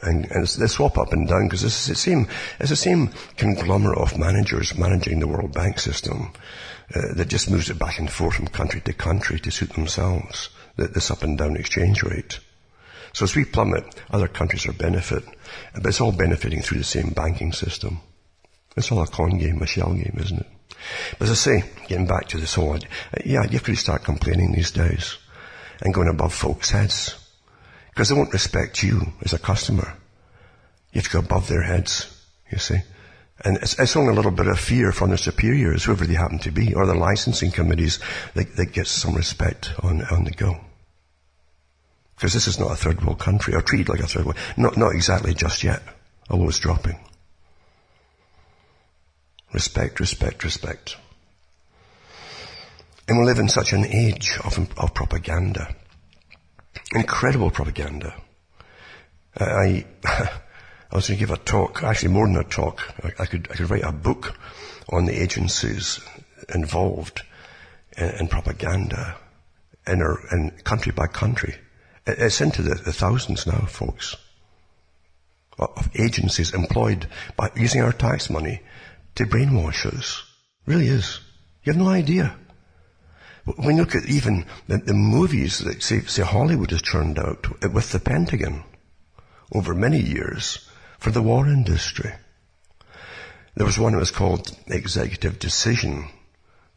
And, 0.00 0.30
and 0.30 0.46
they 0.46 0.66
swap 0.66 0.98
up 0.98 1.12
and 1.12 1.26
down 1.26 1.48
because 1.48 1.64
it's 1.64 1.86
the 1.86 1.94
same, 1.94 2.28
it's 2.60 2.70
the 2.70 2.76
same 2.76 3.10
conglomerate 3.36 3.98
of 3.98 4.18
managers 4.18 4.76
managing 4.76 5.20
the 5.20 5.28
World 5.28 5.52
Bank 5.52 5.78
system 5.78 6.32
uh, 6.94 7.14
that 7.14 7.28
just 7.28 7.50
moves 7.50 7.70
it 7.70 7.78
back 7.78 7.98
and 7.98 8.10
forth 8.10 8.34
from 8.34 8.48
country 8.48 8.80
to 8.82 8.92
country 8.92 9.40
to 9.40 9.50
suit 9.50 9.70
themselves 9.70 10.50
this 10.76 11.10
up 11.10 11.22
and 11.22 11.38
down 11.38 11.56
exchange 11.56 12.02
rate. 12.02 12.40
So 13.14 13.24
as 13.24 13.36
we 13.36 13.44
plummet, 13.44 13.84
other 14.10 14.26
countries 14.26 14.66
are 14.66 14.72
benefit, 14.72 15.24
but 15.72 15.86
it's 15.86 16.00
all 16.00 16.10
benefiting 16.10 16.62
through 16.62 16.78
the 16.78 16.84
same 16.84 17.10
banking 17.10 17.52
system. 17.52 18.00
It's 18.76 18.90
all 18.90 19.02
a 19.02 19.06
con 19.06 19.38
game, 19.38 19.62
a 19.62 19.66
shell 19.66 19.94
game, 19.94 20.16
isn't 20.18 20.40
it? 20.40 20.46
But 21.18 21.28
as 21.28 21.30
I 21.30 21.34
say, 21.34 21.64
getting 21.86 22.08
back 22.08 22.26
to 22.28 22.38
this 22.38 22.54
whole, 22.54 22.74
uh, 22.74 22.78
yeah, 23.24 23.44
you 23.44 23.50
have 23.50 23.62
to 23.62 23.74
start 23.76 24.02
complaining 24.02 24.50
these 24.50 24.72
days 24.72 25.16
and 25.80 25.94
going 25.94 26.08
above 26.08 26.34
folks' 26.34 26.70
heads. 26.70 27.14
Because 27.90 28.08
they 28.08 28.16
won't 28.16 28.32
respect 28.32 28.82
you 28.82 29.12
as 29.22 29.32
a 29.32 29.38
customer. 29.38 29.94
You 30.92 31.00
have 31.00 31.04
to 31.04 31.12
go 31.12 31.18
above 31.20 31.46
their 31.46 31.62
heads, 31.62 32.10
you 32.50 32.58
see. 32.58 32.80
And 33.44 33.58
it's, 33.58 33.78
it's 33.78 33.94
only 33.94 34.12
a 34.12 34.16
little 34.16 34.32
bit 34.32 34.48
of 34.48 34.58
fear 34.58 34.90
from 34.90 35.10
their 35.10 35.18
superiors, 35.18 35.84
whoever 35.84 36.04
they 36.04 36.14
happen 36.14 36.40
to 36.40 36.50
be, 36.50 36.74
or 36.74 36.84
the 36.84 36.94
licensing 36.94 37.52
committees 37.52 38.00
that, 38.34 38.56
that 38.56 38.72
gets 38.72 38.90
some 38.90 39.14
respect 39.14 39.72
on, 39.84 40.02
on 40.06 40.24
the 40.24 40.32
go. 40.32 40.58
Because 42.16 42.32
this 42.32 42.46
is 42.46 42.58
not 42.58 42.70
a 42.70 42.76
third 42.76 43.02
world 43.04 43.18
country, 43.18 43.54
or 43.54 43.62
treated 43.62 43.88
like 43.88 44.00
a 44.00 44.06
third 44.06 44.24
world. 44.24 44.38
Not, 44.56 44.76
not 44.76 44.94
exactly 44.94 45.34
just 45.34 45.64
yet, 45.64 45.82
although 46.30 46.48
it's 46.48 46.58
dropping. 46.58 46.98
Respect, 49.52 50.00
respect, 50.00 50.44
respect. 50.44 50.96
And 53.06 53.18
we 53.18 53.24
live 53.24 53.38
in 53.38 53.48
such 53.48 53.72
an 53.72 53.84
age 53.84 54.38
of, 54.42 54.58
of 54.78 54.94
propaganda. 54.94 55.74
Incredible 56.94 57.50
propaganda. 57.50 58.14
I, 59.36 59.84
I 60.04 60.30
was 60.92 61.08
going 61.08 61.18
to 61.18 61.26
give 61.26 61.30
a 61.30 61.36
talk, 61.36 61.82
actually 61.82 62.12
more 62.12 62.26
than 62.26 62.36
a 62.36 62.44
talk. 62.44 62.80
I, 63.02 63.22
I 63.22 63.26
could, 63.26 63.48
I 63.50 63.54
could 63.54 63.70
write 63.70 63.84
a 63.84 63.92
book 63.92 64.38
on 64.88 65.04
the 65.04 65.20
agencies 65.20 66.00
involved 66.54 67.22
in, 67.96 68.08
in 68.20 68.28
propaganda 68.28 69.16
in, 69.86 70.02
our, 70.02 70.18
in 70.32 70.50
country 70.62 70.92
by 70.92 71.06
country. 71.06 71.56
It's 72.06 72.40
into 72.40 72.62
the, 72.62 72.74
the 72.74 72.92
thousands 72.92 73.46
now, 73.46 73.66
folks, 73.66 74.16
of 75.58 75.90
agencies 75.94 76.52
employed 76.52 77.06
by 77.36 77.50
using 77.56 77.82
our 77.82 77.92
tax 77.92 78.28
money 78.28 78.60
to 79.14 79.24
brainwash 79.24 79.86
us. 79.86 80.22
Really 80.66 80.88
is. 80.88 81.20
You 81.62 81.72
have 81.72 81.80
no 81.80 81.88
idea. 81.88 82.36
When 83.44 83.76
you 83.76 83.82
look 83.82 83.94
at 83.94 84.06
even 84.06 84.46
the, 84.68 84.78
the 84.78 84.94
movies 84.94 85.58
that 85.60 85.82
say, 85.82 86.00
say 86.00 86.22
Hollywood 86.22 86.70
has 86.70 86.82
churned 86.82 87.18
out 87.18 87.46
with 87.72 87.92
the 87.92 88.00
Pentagon 88.00 88.64
over 89.52 89.74
many 89.74 90.00
years 90.00 90.68
for 90.98 91.10
the 91.10 91.22
war 91.22 91.46
industry. 91.46 92.12
There 93.54 93.66
was 93.66 93.78
one 93.78 93.92
that 93.92 93.98
was 93.98 94.10
called 94.10 94.56
Executive 94.66 95.38
Decision 95.38 96.08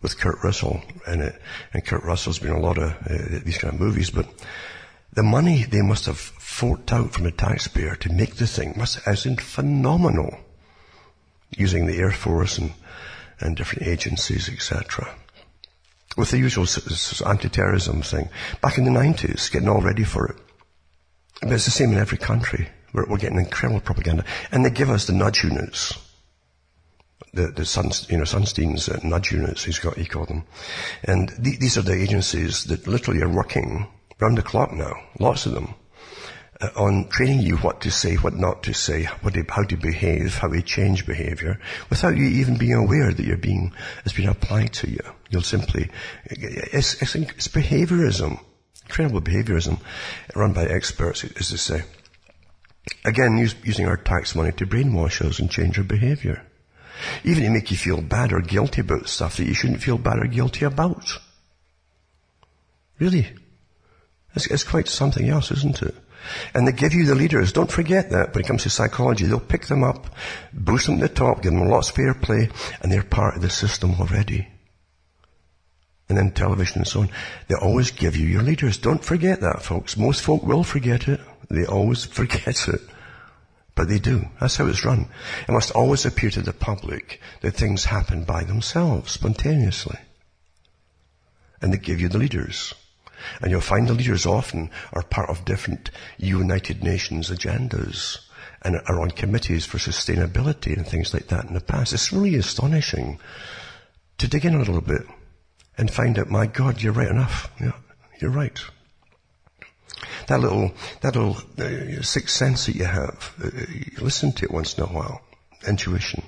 with 0.01 0.19
Kurt 0.19 0.43
Russell 0.43 0.81
in 1.07 1.21
it. 1.21 1.41
And 1.73 1.85
Kurt 1.85 2.03
Russell's 2.03 2.39
been 2.39 2.51
a 2.51 2.59
lot 2.59 2.77
of 2.77 2.91
uh, 2.91 3.39
these 3.43 3.57
kind 3.57 3.73
of 3.73 3.79
movies, 3.79 4.11
but 4.11 4.27
the 5.13 5.23
money 5.23 5.63
they 5.63 5.81
must 5.81 6.05
have 6.05 6.17
forked 6.17 6.91
out 6.91 7.13
from 7.13 7.23
the 7.23 7.31
taxpayer 7.31 7.95
to 7.95 8.11
make 8.11 8.35
the 8.35 8.47
thing 8.47 8.73
must 8.75 8.99
have 8.99 9.23
been 9.23 9.37
phenomenal 9.37 10.37
using 11.55 11.85
the 11.85 11.97
Air 11.97 12.11
Force 12.11 12.57
and, 12.57 12.73
and 13.39 13.55
different 13.55 13.87
agencies, 13.87 14.49
etc. 14.49 15.15
With 16.17 16.31
the 16.31 16.37
usual 16.37 16.65
anti-terrorism 17.25 18.01
thing. 18.01 18.29
Back 18.61 18.77
in 18.77 18.85
the 18.85 18.91
90s, 18.91 19.51
getting 19.51 19.69
all 19.69 19.81
ready 19.81 20.03
for 20.03 20.27
it. 20.27 20.35
But 21.41 21.53
it's 21.53 21.65
the 21.65 21.71
same 21.71 21.91
in 21.91 21.99
every 21.99 22.17
country. 22.17 22.69
We're, 22.93 23.05
we're 23.05 23.17
getting 23.17 23.39
incredible 23.39 23.81
propaganda. 23.81 24.25
And 24.51 24.65
they 24.65 24.71
give 24.71 24.89
us 24.89 25.05
the 25.05 25.13
nudge 25.13 25.43
units. 25.43 25.97
The, 27.33 27.47
the 27.47 27.65
Sun, 27.65 27.91
you 28.09 28.17
know, 28.17 28.23
Sunstein's 28.23 28.89
uh, 28.89 28.99
nudge 29.03 29.31
units, 29.31 29.63
he's 29.63 29.79
got, 29.79 29.97
he 29.97 30.05
called 30.05 30.29
them. 30.29 30.43
And 31.03 31.29
th- 31.43 31.59
these 31.59 31.77
are 31.77 31.83
the 31.83 31.93
agencies 31.93 32.63
that 32.65 32.87
literally 32.87 33.21
are 33.21 33.29
working 33.29 33.87
round 34.19 34.37
the 34.37 34.43
clock 34.43 34.73
now. 34.73 34.93
Lots 35.19 35.45
of 35.45 35.53
them 35.53 35.73
uh, 36.59 36.69
on 36.75 37.07
training 37.09 37.41
you 37.41 37.57
what 37.57 37.81
to 37.81 37.91
say, 37.91 38.15
what 38.15 38.33
not 38.33 38.63
to 38.63 38.73
say, 38.73 39.03
to, 39.03 39.45
how 39.49 39.63
to 39.63 39.77
behave, 39.77 40.35
how 40.35 40.47
to 40.47 40.61
change 40.61 41.05
behavior, 41.05 41.59
without 41.89 42.17
you 42.17 42.25
even 42.25 42.57
being 42.57 42.73
aware 42.73 43.13
that 43.13 43.25
you're 43.25 43.37
being, 43.37 43.73
it's 44.03 44.15
being 44.15 44.29
applied 44.29 44.73
to 44.73 44.89
you. 44.89 45.01
You'll 45.29 45.43
simply, 45.43 45.89
it's, 46.25 47.01
it's, 47.01 47.15
it's 47.15 47.47
behaviorism, 47.47 48.39
incredible 48.85 49.21
behaviorism, 49.21 49.79
run 50.35 50.53
by 50.53 50.65
experts, 50.65 51.23
as 51.23 51.49
they 51.49 51.57
say. 51.57 51.83
Again, 53.05 53.37
use, 53.37 53.55
using 53.63 53.85
our 53.85 53.97
tax 53.97 54.33
money 54.33 54.51
to 54.53 54.65
brainwash 54.65 55.21
us 55.21 55.39
and 55.39 55.51
change 55.51 55.77
our 55.77 55.83
behavior. 55.83 56.41
Even 57.23 57.43
to 57.43 57.49
make 57.51 57.69
you 57.69 57.77
feel 57.77 58.01
bad 58.01 58.33
or 58.33 58.41
guilty 58.41 58.81
about 58.81 59.07
stuff 59.07 59.37
that 59.37 59.45
you 59.45 59.53
shouldn't 59.53 59.83
feel 59.83 59.99
bad 59.99 60.17
or 60.17 60.25
guilty 60.25 60.65
about. 60.65 61.05
Really. 62.97 63.27
It's, 64.35 64.47
it's 64.47 64.63
quite 64.63 64.87
something 64.87 65.27
else, 65.29 65.51
isn't 65.51 65.81
it? 65.81 65.95
And 66.53 66.67
they 66.67 66.71
give 66.71 66.93
you 66.93 67.05
the 67.05 67.15
leaders. 67.15 67.51
Don't 67.51 67.71
forget 67.71 68.09
that 68.11 68.33
when 68.33 68.43
it 68.43 68.47
comes 68.47 68.63
to 68.63 68.69
psychology. 68.69 69.25
They'll 69.25 69.39
pick 69.39 69.67
them 69.67 69.83
up, 69.83 70.07
boost 70.53 70.87
them 70.87 70.99
to 70.99 71.07
the 71.07 71.13
top, 71.13 71.41
give 71.41 71.53
them 71.53 71.67
lots 71.67 71.89
of 71.89 71.95
fair 71.95 72.13
play, 72.13 72.49
and 72.81 72.91
they're 72.91 73.03
part 73.03 73.35
of 73.35 73.41
the 73.41 73.49
system 73.49 73.95
already. 73.99 74.47
And 76.09 76.17
then 76.17 76.31
television 76.31 76.79
and 76.79 76.87
so 76.87 77.01
on. 77.01 77.09
They 77.47 77.55
always 77.55 77.91
give 77.91 78.15
you 78.15 78.27
your 78.27 78.41
leaders. 78.41 78.77
Don't 78.77 79.03
forget 79.03 79.41
that, 79.41 79.61
folks. 79.61 79.97
Most 79.97 80.21
folk 80.21 80.43
will 80.43 80.63
forget 80.63 81.07
it. 81.07 81.19
They 81.49 81.65
always 81.65 82.05
forget 82.19 82.67
it. 82.67 82.81
But 83.75 83.89
they 83.89 83.99
do. 83.99 84.27
That's 84.39 84.55
how 84.55 84.65
it's 84.67 84.83
run. 84.83 85.07
It 85.47 85.51
must 85.51 85.71
always 85.71 86.05
appear 86.05 86.31
to 86.31 86.41
the 86.41 86.53
public 86.53 87.21
that 87.41 87.55
things 87.55 87.85
happen 87.85 88.23
by 88.23 88.43
themselves, 88.43 89.11
spontaneously. 89.11 89.99
And 91.61 91.71
they 91.71 91.77
give 91.77 92.01
you 92.01 92.07
the 92.07 92.17
leaders. 92.17 92.73
And 93.41 93.51
you'll 93.51 93.61
find 93.61 93.87
the 93.87 93.93
leaders 93.93 94.25
often 94.25 94.69
are 94.93 95.03
part 95.03 95.29
of 95.29 95.45
different 95.45 95.91
United 96.17 96.83
Nations 96.83 97.29
agendas 97.29 98.17
and 98.61 98.75
are 98.87 98.99
on 98.99 99.11
committees 99.11 99.65
for 99.65 99.77
sustainability 99.77 100.75
and 100.75 100.85
things 100.85 101.13
like 101.13 101.27
that 101.27 101.45
in 101.45 101.53
the 101.53 101.61
past. 101.61 101.93
It's 101.93 102.11
really 102.11 102.35
astonishing 102.35 103.19
to 104.17 104.27
dig 104.27 104.45
in 104.45 104.55
a 104.55 104.59
little 104.59 104.81
bit 104.81 105.03
and 105.77 105.91
find 105.91 106.17
out, 106.17 106.29
my 106.29 106.47
God, 106.47 106.81
you're 106.81 106.93
right 106.93 107.09
enough. 107.09 107.51
Yeah, 107.61 107.73
you're 108.19 108.31
right. 108.31 108.59
That 110.27 110.41
little, 110.41 110.73
that 111.01 111.15
little 111.15 111.37
uh, 111.59 112.01
sixth 112.01 112.35
sense 112.35 112.65
that 112.65 112.75
you 112.75 112.85
have, 112.85 113.33
uh, 113.43 113.49
you 113.69 114.03
listen 114.03 114.31
to 114.33 114.45
it 114.45 114.51
once 114.51 114.77
in 114.77 114.83
a 114.83 114.87
while. 114.87 115.21
Intuition. 115.67 116.23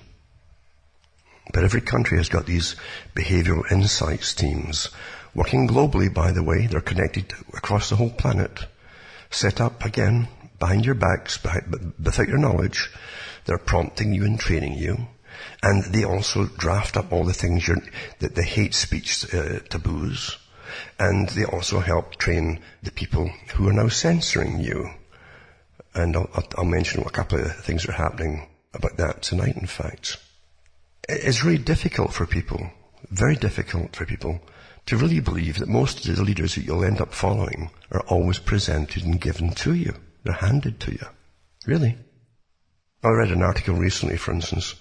But 1.51 1.63
every 1.63 1.81
country 1.81 2.17
has 2.17 2.29
got 2.29 2.45
these 2.45 2.75
behavioral 3.15 3.69
insights 3.71 4.33
teams 4.33 4.89
working 5.34 5.67
globally, 5.67 6.13
by 6.13 6.32
the 6.32 6.43
way. 6.43 6.67
They're 6.67 6.82
connected 6.82 7.34
across 7.53 7.89
the 7.89 7.95
whole 7.95 8.11
planet. 8.11 8.65
Set 9.30 9.61
up 9.61 9.86
again 9.86 10.27
behind 10.59 10.86
your 10.86 10.95
backs, 10.95 11.38
behind, 11.38 11.93
without 12.03 12.27
your 12.27 12.38
knowledge. 12.38 12.89
They're 13.45 13.57
prompting 13.57 14.13
you 14.13 14.25
and 14.25 14.39
training 14.39 14.73
you. 14.73 15.07
And 15.63 15.84
they 15.93 16.03
also 16.03 16.45
draft 16.45 16.97
up 16.97 17.11
all 17.11 17.23
the 17.23 17.34
things 17.34 17.69
that 18.19 18.36
the 18.36 18.43
hate 18.43 18.73
speech 18.73 19.34
uh, 19.34 19.59
taboos. 19.69 20.38
And 20.99 21.30
they 21.30 21.45
also 21.45 21.80
help 21.80 22.15
train 22.15 22.59
the 22.84 22.91
people 22.91 23.32
who 23.55 23.67
are 23.69 23.73
now 23.73 23.88
censoring 23.88 24.59
you. 24.59 24.89
And 25.93 26.15
I'll, 26.15 26.30
I'll 26.57 26.65
mention 26.65 27.01
a 27.01 27.09
couple 27.09 27.39
of 27.39 27.55
things 27.55 27.84
that 27.84 27.91
are 27.91 28.03
happening 28.03 28.47
about 28.73 28.97
that 28.97 29.21
tonight, 29.21 29.55
in 29.55 29.67
fact. 29.67 30.17
It's 31.07 31.43
really 31.43 31.57
difficult 31.57 32.13
for 32.13 32.25
people, 32.25 32.69
very 33.09 33.36
difficult 33.36 33.95
for 33.95 34.05
people 34.05 34.41
to 34.89 34.97
really 34.97 35.19
believe 35.19 35.59
that 35.59 35.69
most 35.69 36.07
of 36.07 36.15
the 36.15 36.23
leaders 36.23 36.55
that 36.55 36.63
you'll 36.63 36.83
end 36.83 36.99
up 36.99 37.13
following 37.13 37.69
are 37.91 38.01
always 38.07 38.39
presented 38.39 39.05
and 39.05 39.21
given 39.21 39.51
to 39.51 39.75
you. 39.75 39.93
They're 40.23 40.33
handed 40.33 40.79
to 40.79 40.91
you. 40.91 41.05
Really. 41.67 41.95
I 43.03 43.09
read 43.09 43.29
an 43.29 43.43
article 43.43 43.75
recently, 43.75 44.17
for 44.17 44.31
instance, 44.31 44.73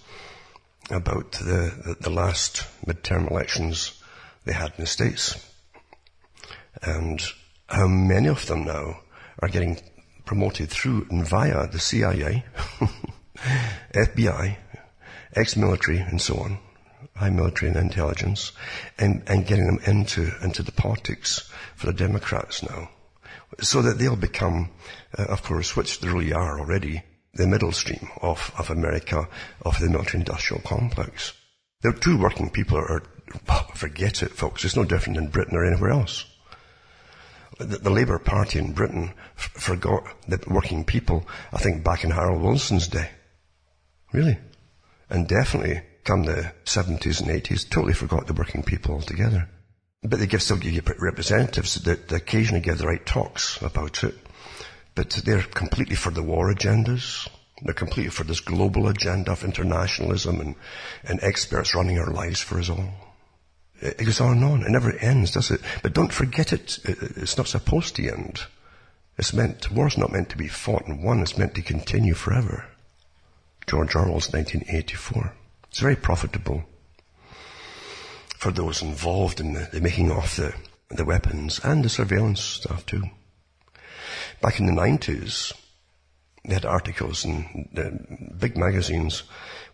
about 0.90 1.32
the, 1.32 1.94
the, 2.00 2.08
last 2.08 2.64
midterm 2.86 3.30
elections 3.30 4.02
they 4.46 4.54
had 4.54 4.70
in 4.78 4.84
the 4.84 4.86
States. 4.86 5.46
And 6.80 7.20
how 7.68 7.86
many 7.86 8.28
of 8.28 8.46
them 8.46 8.64
now 8.64 9.00
are 9.40 9.48
getting 9.50 9.78
promoted 10.24 10.70
through 10.70 11.06
and 11.10 11.28
via 11.28 11.66
the 11.66 11.78
CIA, 11.78 12.46
FBI, 13.92 14.56
ex-military 15.36 15.98
and 15.98 16.18
so 16.18 16.38
on, 16.38 16.58
high 17.18 17.30
military 17.30 17.70
and 17.70 17.80
intelligence, 17.80 18.52
and, 18.98 19.22
and 19.26 19.46
getting 19.46 19.66
them 19.66 19.80
into, 19.86 20.30
into 20.42 20.62
the 20.62 20.72
politics 20.72 21.50
for 21.76 21.86
the 21.86 21.92
Democrats 21.92 22.62
now. 22.62 22.90
So 23.60 23.82
that 23.82 23.98
they'll 23.98 24.16
become, 24.16 24.70
uh, 25.18 25.24
of 25.24 25.42
course, 25.42 25.74
which 25.74 26.00
they 26.00 26.08
really 26.08 26.32
are 26.32 26.60
already, 26.60 27.02
the 27.34 27.46
middle 27.46 27.72
stream 27.72 28.08
of, 28.22 28.52
of 28.58 28.70
America, 28.70 29.28
of 29.64 29.78
the 29.78 29.88
military 29.88 30.20
industrial 30.20 30.62
complex. 30.62 31.32
The 31.82 31.92
two 31.92 32.18
working 32.18 32.50
people 32.50 32.78
are, 32.78 33.02
forget 33.74 34.22
it 34.22 34.32
folks, 34.32 34.64
it's 34.64 34.76
no 34.76 34.84
different 34.84 35.18
in 35.18 35.28
Britain 35.28 35.56
or 35.56 35.64
anywhere 35.64 35.90
else. 35.90 36.24
The, 37.58 37.78
the 37.78 37.90
Labour 37.90 38.18
Party 38.18 38.58
in 38.58 38.72
Britain 38.72 39.12
f- 39.36 39.50
forgot 39.54 40.04
the 40.28 40.40
working 40.46 40.84
people, 40.84 41.26
I 41.52 41.58
think 41.58 41.82
back 41.82 42.04
in 42.04 42.10
Harold 42.10 42.42
Wilson's 42.42 42.86
day. 42.86 43.10
Really. 44.12 44.38
And 45.10 45.26
definitely 45.26 45.82
come 46.08 46.24
the 46.24 46.50
70s 46.64 47.20
and 47.20 47.28
80s, 47.28 47.68
totally 47.68 47.92
forgot 47.92 48.26
the 48.26 48.32
working 48.32 48.62
people 48.62 48.94
altogether. 48.94 49.46
But 50.02 50.18
they 50.18 50.26
give, 50.26 50.42
still 50.42 50.56
give 50.56 50.72
you 50.72 50.80
representatives 50.98 51.74
that 51.82 52.10
occasionally 52.10 52.62
give 52.62 52.78
the 52.78 52.86
right 52.86 53.04
talks 53.04 53.60
about 53.60 54.02
it. 54.04 54.14
But 54.94 55.10
they're 55.10 55.42
completely 55.42 55.96
for 55.96 56.10
the 56.10 56.22
war 56.22 56.50
agendas. 56.50 57.28
They're 57.60 57.74
completely 57.74 58.10
for 58.10 58.24
this 58.24 58.40
global 58.40 58.88
agenda 58.88 59.32
of 59.32 59.44
internationalism 59.44 60.40
and, 60.40 60.54
and 61.04 61.20
experts 61.22 61.74
running 61.74 61.98
our 61.98 62.10
lives 62.10 62.40
for 62.40 62.58
us 62.58 62.70
all. 62.70 62.88
It 63.82 64.06
goes 64.06 64.22
on 64.22 64.38
and 64.38 64.44
on. 64.44 64.62
It 64.62 64.70
never 64.70 64.96
ends, 64.96 65.32
does 65.32 65.50
it? 65.50 65.60
But 65.82 65.92
don't 65.92 66.12
forget 66.12 66.54
it. 66.54 66.78
It's 66.84 67.36
not 67.36 67.48
supposed 67.48 67.96
to 67.96 68.08
end. 68.08 68.40
It's 69.18 69.34
meant, 69.34 69.70
war's 69.70 69.98
not 69.98 70.12
meant 70.12 70.30
to 70.30 70.38
be 70.38 70.48
fought 70.48 70.86
and 70.86 71.04
won. 71.04 71.20
It's 71.20 71.36
meant 71.36 71.54
to 71.56 71.62
continue 71.62 72.14
forever. 72.14 72.64
George 73.66 73.94
Orwell's 73.94 74.32
1984. 74.32 75.34
It's 75.70 75.80
very 75.80 75.96
profitable 75.96 76.64
for 78.38 78.50
those 78.52 78.82
involved 78.82 79.40
in 79.40 79.52
the, 79.52 79.68
the 79.72 79.80
making 79.80 80.10
of 80.10 80.34
the, 80.36 80.54
the 80.90 81.04
weapons 81.04 81.60
and 81.62 81.84
the 81.84 81.88
surveillance 81.88 82.40
stuff 82.40 82.86
too. 82.86 83.04
Back 84.40 84.60
in 84.60 84.66
the 84.66 84.72
90s, 84.72 85.52
they 86.44 86.54
had 86.54 86.64
articles 86.64 87.24
in 87.24 87.68
the 87.72 87.98
big 88.38 88.56
magazines, 88.56 89.24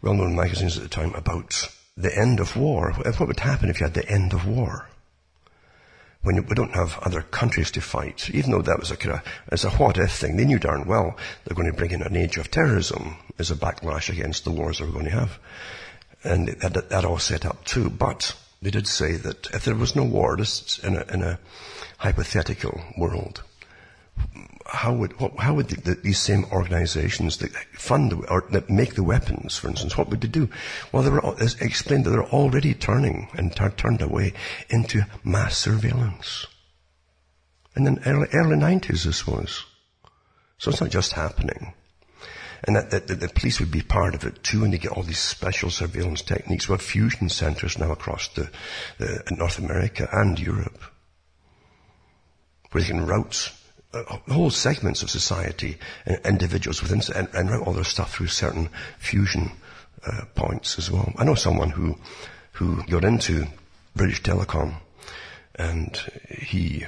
well-known 0.03 0.35
magazines 0.35 0.77
at 0.77 0.83
the 0.83 0.89
time, 0.89 1.15
about 1.15 1.69
the 1.97 2.17
end 2.17 2.41
of 2.41 2.57
war. 2.57 2.93
What 2.93 3.29
would 3.29 3.41
happen 3.41 3.69
if 3.69 3.81
you 3.81 3.87
had 3.87 3.95
the 3.95 4.09
end 4.09 4.33
of 4.33 4.47
war? 4.47 4.89
When 6.23 6.37
we 6.47 6.55
don't 6.55 6.75
have 6.75 6.99
other 7.01 7.21
countries 7.21 7.71
to 7.73 7.83
fight, 7.83 8.31
even 8.31 8.51
though 8.51 8.63
that 8.63 8.81
was 8.81 8.91
a 8.91 8.97
kind 8.97 9.17
of, 9.17 9.23
as 9.49 9.65
a 9.65 9.71
what 9.71 9.99
if 9.99 10.11
thing, 10.11 10.37
they 10.37 10.47
knew 10.47 10.59
darn 10.59 10.87
well 10.87 11.17
they're 11.45 11.55
going 11.55 11.71
to 11.71 11.77
bring 11.77 11.91
in 11.91 12.03
an 12.03 12.17
age 12.17 12.39
of 12.39 12.51
terrorism 12.51 13.19
as 13.39 13.51
a 13.51 13.55
backlash 13.55 14.09
against 14.09 14.45
the 14.45 14.51
wars 14.51 14.79
they 14.79 14.87
were 14.87 14.93
going 14.93 15.05
to 15.05 15.11
have. 15.11 15.39
And 16.25 16.49
that, 16.49 16.89
that 16.89 17.05
all 17.05 17.19
set 17.19 17.45
up 17.45 17.65
too. 17.65 17.91
But 17.91 18.35
they 18.63 18.71
did 18.71 18.89
say 18.89 19.17
that 19.17 19.49
if 19.53 19.65
there 19.65 19.75
was 19.75 19.95
no 19.95 20.05
war, 20.05 20.37
this 20.37 20.79
in 20.79 20.97
a, 20.97 21.05
in 21.13 21.23
a 21.23 21.39
hypothetical 21.99 22.81
world, 22.97 23.43
how 24.67 24.95
would 24.95 25.13
how 25.39 25.55
would 25.55 25.69
the, 25.69 25.81
the, 25.81 25.95
these 25.97 26.19
same 26.19 26.45
organisations 26.47 27.39
that 27.39 27.53
fund 27.73 28.13
or 28.29 28.45
that 28.51 28.71
make 28.71 28.95
the 28.95 29.03
weapons, 29.03 29.59
for 29.59 29.69
instance, 29.69 29.99
what 29.99 30.09
would 30.09 30.21
they 30.21 30.29
do? 30.29 30.49
Well, 30.93 31.03
they 31.03 31.11
were 31.11 31.35
explained 31.61 32.05
that 32.05 32.11
they're 32.11 32.25
already 32.25 32.75
turning 32.75 33.29
and 33.35 33.55
t- 33.55 33.69
turned 33.77 34.01
away 34.01 34.33
into 34.71 35.03
mass 35.23 35.59
surveillance. 35.59 36.47
And 37.75 37.87
then 37.87 38.01
early, 38.07 38.29
early 38.33 38.57
90s 38.57 39.05
this 39.05 39.27
was. 39.27 39.65
So 40.59 40.71
it's 40.71 40.81
not 40.81 40.91
just 40.91 41.13
happening. 41.13 41.75
And 42.67 42.77
that, 42.77 42.91
that, 42.91 43.07
that, 43.09 43.21
the 43.21 43.29
police 43.29 43.61
would 43.61 43.71
be 43.71 43.83
part 43.83 44.15
of 44.15 44.25
it 44.25 44.43
too, 44.43 44.65
and 44.65 44.73
they 44.73 44.79
get 44.79 44.93
all 44.93 45.03
these 45.03 45.19
special 45.19 45.71
surveillance 45.71 46.23
techniques. 46.23 46.69
We 46.69 46.73
have 46.73 46.83
fusion 46.83 47.29
centres 47.29 47.79
now 47.79 47.93
across 47.93 48.29
the, 48.29 48.51
the 48.99 49.23
North 49.33 49.59
America 49.59 50.09
and 50.11 50.41
Europe, 50.41 50.83
where 52.71 52.83
they 52.83 52.89
can 52.89 53.05
route 53.05 53.53
uh, 53.93 54.03
whole 54.29 54.51
segments 54.51 55.03
of 55.03 55.11
society, 55.11 55.77
uh, 56.07 56.17
individuals 56.25 56.83
within, 56.83 57.03
and, 57.15 57.29
and 57.35 57.51
route 57.51 57.67
all 57.67 57.75
their 57.75 57.85
stuff 57.85 58.15
through 58.15 58.29
certain 58.29 58.71
fusion 58.99 59.53
uh, 60.07 60.23
points 60.35 60.79
as 60.79 60.91
well. 60.91 61.13
I 61.17 61.25
know 61.25 61.35
someone 61.35 61.71
who 61.71 61.97
who 62.53 62.83
got 62.85 63.05
into 63.05 63.47
British 63.97 64.23
Telecom, 64.23 64.77
and 65.57 65.97
he 66.31 66.87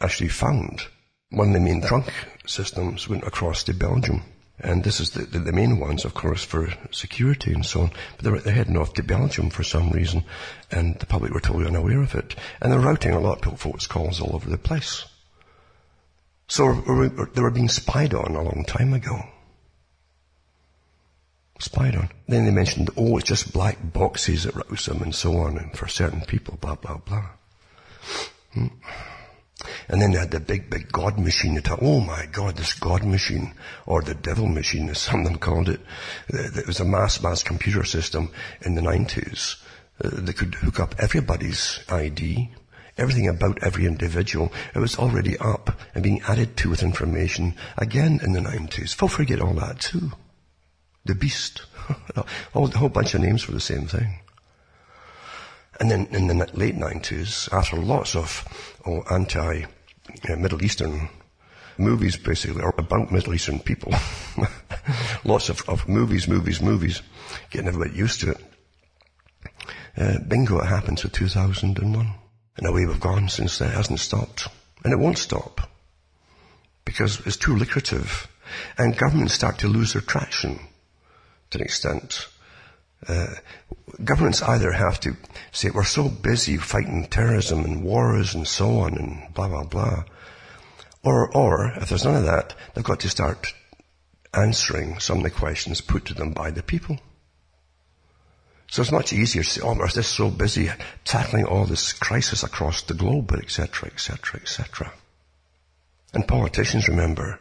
actually 0.00 0.28
found 0.28 0.86
one 1.30 1.48
of 1.48 1.54
the 1.54 1.60
main 1.60 1.82
trunk 1.82 2.12
systems 2.46 3.08
went 3.08 3.24
across 3.24 3.64
to 3.64 3.74
Belgium. 3.74 4.22
And 4.62 4.84
this 4.84 5.00
is 5.00 5.10
the, 5.10 5.24
the, 5.24 5.40
the, 5.40 5.52
main 5.52 5.80
ones, 5.80 6.04
of 6.04 6.14
course, 6.14 6.44
for 6.44 6.72
security 6.92 7.52
and 7.52 7.66
so 7.66 7.82
on. 7.82 7.90
But 8.16 8.24
they're, 8.24 8.38
they're, 8.38 8.54
heading 8.54 8.76
off 8.76 8.94
to 8.94 9.02
Belgium 9.02 9.50
for 9.50 9.64
some 9.64 9.90
reason, 9.90 10.24
and 10.70 10.98
the 11.00 11.06
public 11.06 11.32
were 11.32 11.40
totally 11.40 11.66
unaware 11.66 12.00
of 12.00 12.14
it. 12.14 12.36
And 12.60 12.72
they're 12.72 12.78
routing 12.78 13.12
a 13.12 13.20
lot 13.20 13.44
of 13.46 13.60
folks' 13.60 13.88
calls 13.88 14.20
all 14.20 14.36
over 14.36 14.48
the 14.48 14.58
place. 14.58 15.04
So 16.46 16.72
they 17.34 17.40
were 17.40 17.50
being 17.50 17.68
spied 17.68 18.14
on 18.14 18.36
a 18.36 18.42
long 18.42 18.64
time 18.66 18.92
ago. 18.92 19.22
Spied 21.58 21.96
on. 21.96 22.10
Then 22.28 22.44
they 22.44 22.50
mentioned, 22.50 22.90
oh, 22.96 23.16
it's 23.16 23.28
just 23.28 23.52
black 23.52 23.78
boxes 23.92 24.44
that 24.44 24.54
rouse 24.54 24.86
them 24.86 25.02
and 25.02 25.14
so 25.14 25.38
on, 25.38 25.58
and 25.58 25.76
for 25.76 25.88
certain 25.88 26.20
people, 26.20 26.58
blah, 26.60 26.74
blah, 26.74 26.98
blah. 26.98 27.30
Hmm. 28.52 28.66
And 29.88 30.00
then 30.00 30.12
they 30.12 30.18
had 30.18 30.30
the 30.30 30.40
big, 30.40 30.70
big 30.70 30.90
God 30.90 31.18
machine. 31.18 31.60
Thought, 31.60 31.78
oh 31.82 32.00
my 32.00 32.26
God, 32.26 32.56
this 32.56 32.74
God 32.74 33.04
machine, 33.04 33.54
or 33.86 34.02
the 34.02 34.14
devil 34.14 34.46
machine, 34.46 34.88
as 34.88 34.98
some 34.98 35.20
of 35.20 35.26
them 35.26 35.38
called 35.38 35.68
it. 35.68 35.80
It 36.28 36.66
was 36.66 36.80
a 36.80 36.84
mass, 36.84 37.22
mass 37.22 37.42
computer 37.42 37.84
system 37.84 38.30
in 38.62 38.74
the 38.74 38.82
90s 38.82 39.56
uh, 40.02 40.10
that 40.12 40.36
could 40.36 40.54
hook 40.56 40.80
up 40.80 40.94
everybody's 40.98 41.80
ID, 41.88 42.50
everything 42.96 43.28
about 43.28 43.62
every 43.62 43.86
individual, 43.86 44.52
it 44.74 44.78
was 44.78 44.96
already 44.98 45.36
up 45.38 45.78
and 45.94 46.02
being 46.02 46.22
added 46.22 46.56
to 46.58 46.70
with 46.70 46.82
information 46.82 47.54
again 47.78 48.20
in 48.22 48.32
the 48.32 48.40
90s. 48.40 48.94
Folk 48.94 49.10
forget 49.10 49.40
all 49.40 49.54
that 49.54 49.80
too. 49.80 50.12
The 51.04 51.14
beast. 51.14 51.62
a 52.16 52.24
whole 52.52 52.88
bunch 52.88 53.14
of 53.14 53.20
names 53.20 53.42
for 53.42 53.52
the 53.52 53.60
same 53.60 53.86
thing. 53.86 54.21
And 55.80 55.90
then 55.90 56.06
in 56.10 56.26
the 56.26 56.34
late 56.52 56.76
90s, 56.76 57.52
after 57.52 57.76
lots 57.76 58.14
of 58.14 58.44
oh, 58.86 59.02
anti-Middle 59.10 60.62
Eastern 60.62 61.08
movies 61.78 62.16
basically, 62.16 62.62
or 62.62 62.74
about 62.76 63.10
Middle 63.10 63.34
Eastern 63.34 63.58
people, 63.58 63.94
lots 65.24 65.48
of, 65.48 65.66
of 65.68 65.88
movies, 65.88 66.28
movies, 66.28 66.60
movies, 66.60 67.02
getting 67.50 67.68
everybody 67.68 67.96
used 67.96 68.20
to 68.20 68.32
it. 68.32 68.40
Uh, 69.96 70.18
bingo, 70.26 70.58
it 70.60 70.66
happened 70.66 70.98
to 70.98 71.08
2001. 71.08 72.14
And 72.56 72.66
away 72.66 72.86
we've 72.86 73.00
gone 73.00 73.28
since 73.28 73.58
then. 73.58 73.70
It 73.70 73.74
hasn't 73.74 74.00
stopped. 74.00 74.48
And 74.84 74.92
it 74.92 74.98
won't 74.98 75.18
stop. 75.18 75.70
Because 76.84 77.20
it's 77.26 77.36
too 77.36 77.56
lucrative. 77.56 78.28
And 78.76 78.96
governments 78.96 79.34
start 79.34 79.58
to 79.58 79.68
lose 79.68 79.92
their 79.92 80.02
traction 80.02 80.60
to 81.50 81.58
an 81.58 81.64
extent. 81.64 82.28
Uh, 83.06 83.34
governments 84.04 84.42
either 84.42 84.72
have 84.72 85.00
to 85.00 85.16
say, 85.50 85.70
we're 85.70 85.84
so 85.84 86.08
busy 86.08 86.56
fighting 86.56 87.06
terrorism 87.06 87.64
and 87.64 87.82
wars 87.82 88.34
and 88.34 88.46
so 88.46 88.78
on 88.80 88.96
and 88.96 89.34
blah, 89.34 89.48
blah, 89.48 89.64
blah. 89.64 90.04
Or, 91.02 91.34
or, 91.36 91.72
if 91.76 91.88
there's 91.88 92.04
none 92.04 92.16
of 92.16 92.24
that, 92.24 92.54
they've 92.74 92.84
got 92.84 93.00
to 93.00 93.08
start 93.08 93.52
answering 94.34 95.00
some 95.00 95.18
of 95.18 95.24
the 95.24 95.30
questions 95.30 95.80
put 95.80 96.04
to 96.06 96.14
them 96.14 96.32
by 96.32 96.50
the 96.50 96.62
people. 96.62 96.98
So 98.68 98.80
it's 98.80 98.92
much 98.92 99.12
easier 99.12 99.42
to 99.42 99.50
say, 99.50 99.60
oh, 99.62 99.74
we're 99.74 99.88
just 99.88 100.14
so 100.14 100.30
busy 100.30 100.70
tackling 101.04 101.44
all 101.44 101.66
this 101.66 101.92
crisis 101.92 102.42
across 102.42 102.82
the 102.82 102.94
globe, 102.94 103.32
etc., 103.32 103.90
etc., 103.92 104.40
etc. 104.40 104.92
And 106.14 106.26
politicians, 106.26 106.88
remember, 106.88 107.38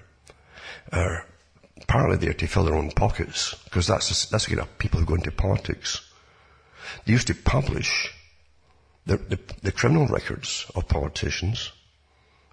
are 0.91 1.25
partly 1.91 2.15
there 2.15 2.33
to 2.33 2.47
fill 2.47 2.63
their 2.63 2.75
own 2.75 2.89
pockets, 2.91 3.53
because 3.65 3.85
that's, 3.87 4.25
that's 4.27 4.45
the 4.45 4.55
kind 4.55 4.61
of 4.61 4.77
people 4.77 4.97
who 4.97 5.05
go 5.05 5.15
into 5.15 5.29
politics. 5.29 5.99
They 7.05 7.11
used 7.11 7.27
to 7.27 7.35
publish 7.35 8.13
the, 9.05 9.17
the, 9.17 9.37
the 9.61 9.71
criminal 9.73 10.07
records 10.07 10.71
of 10.73 10.87
politicians 10.87 11.73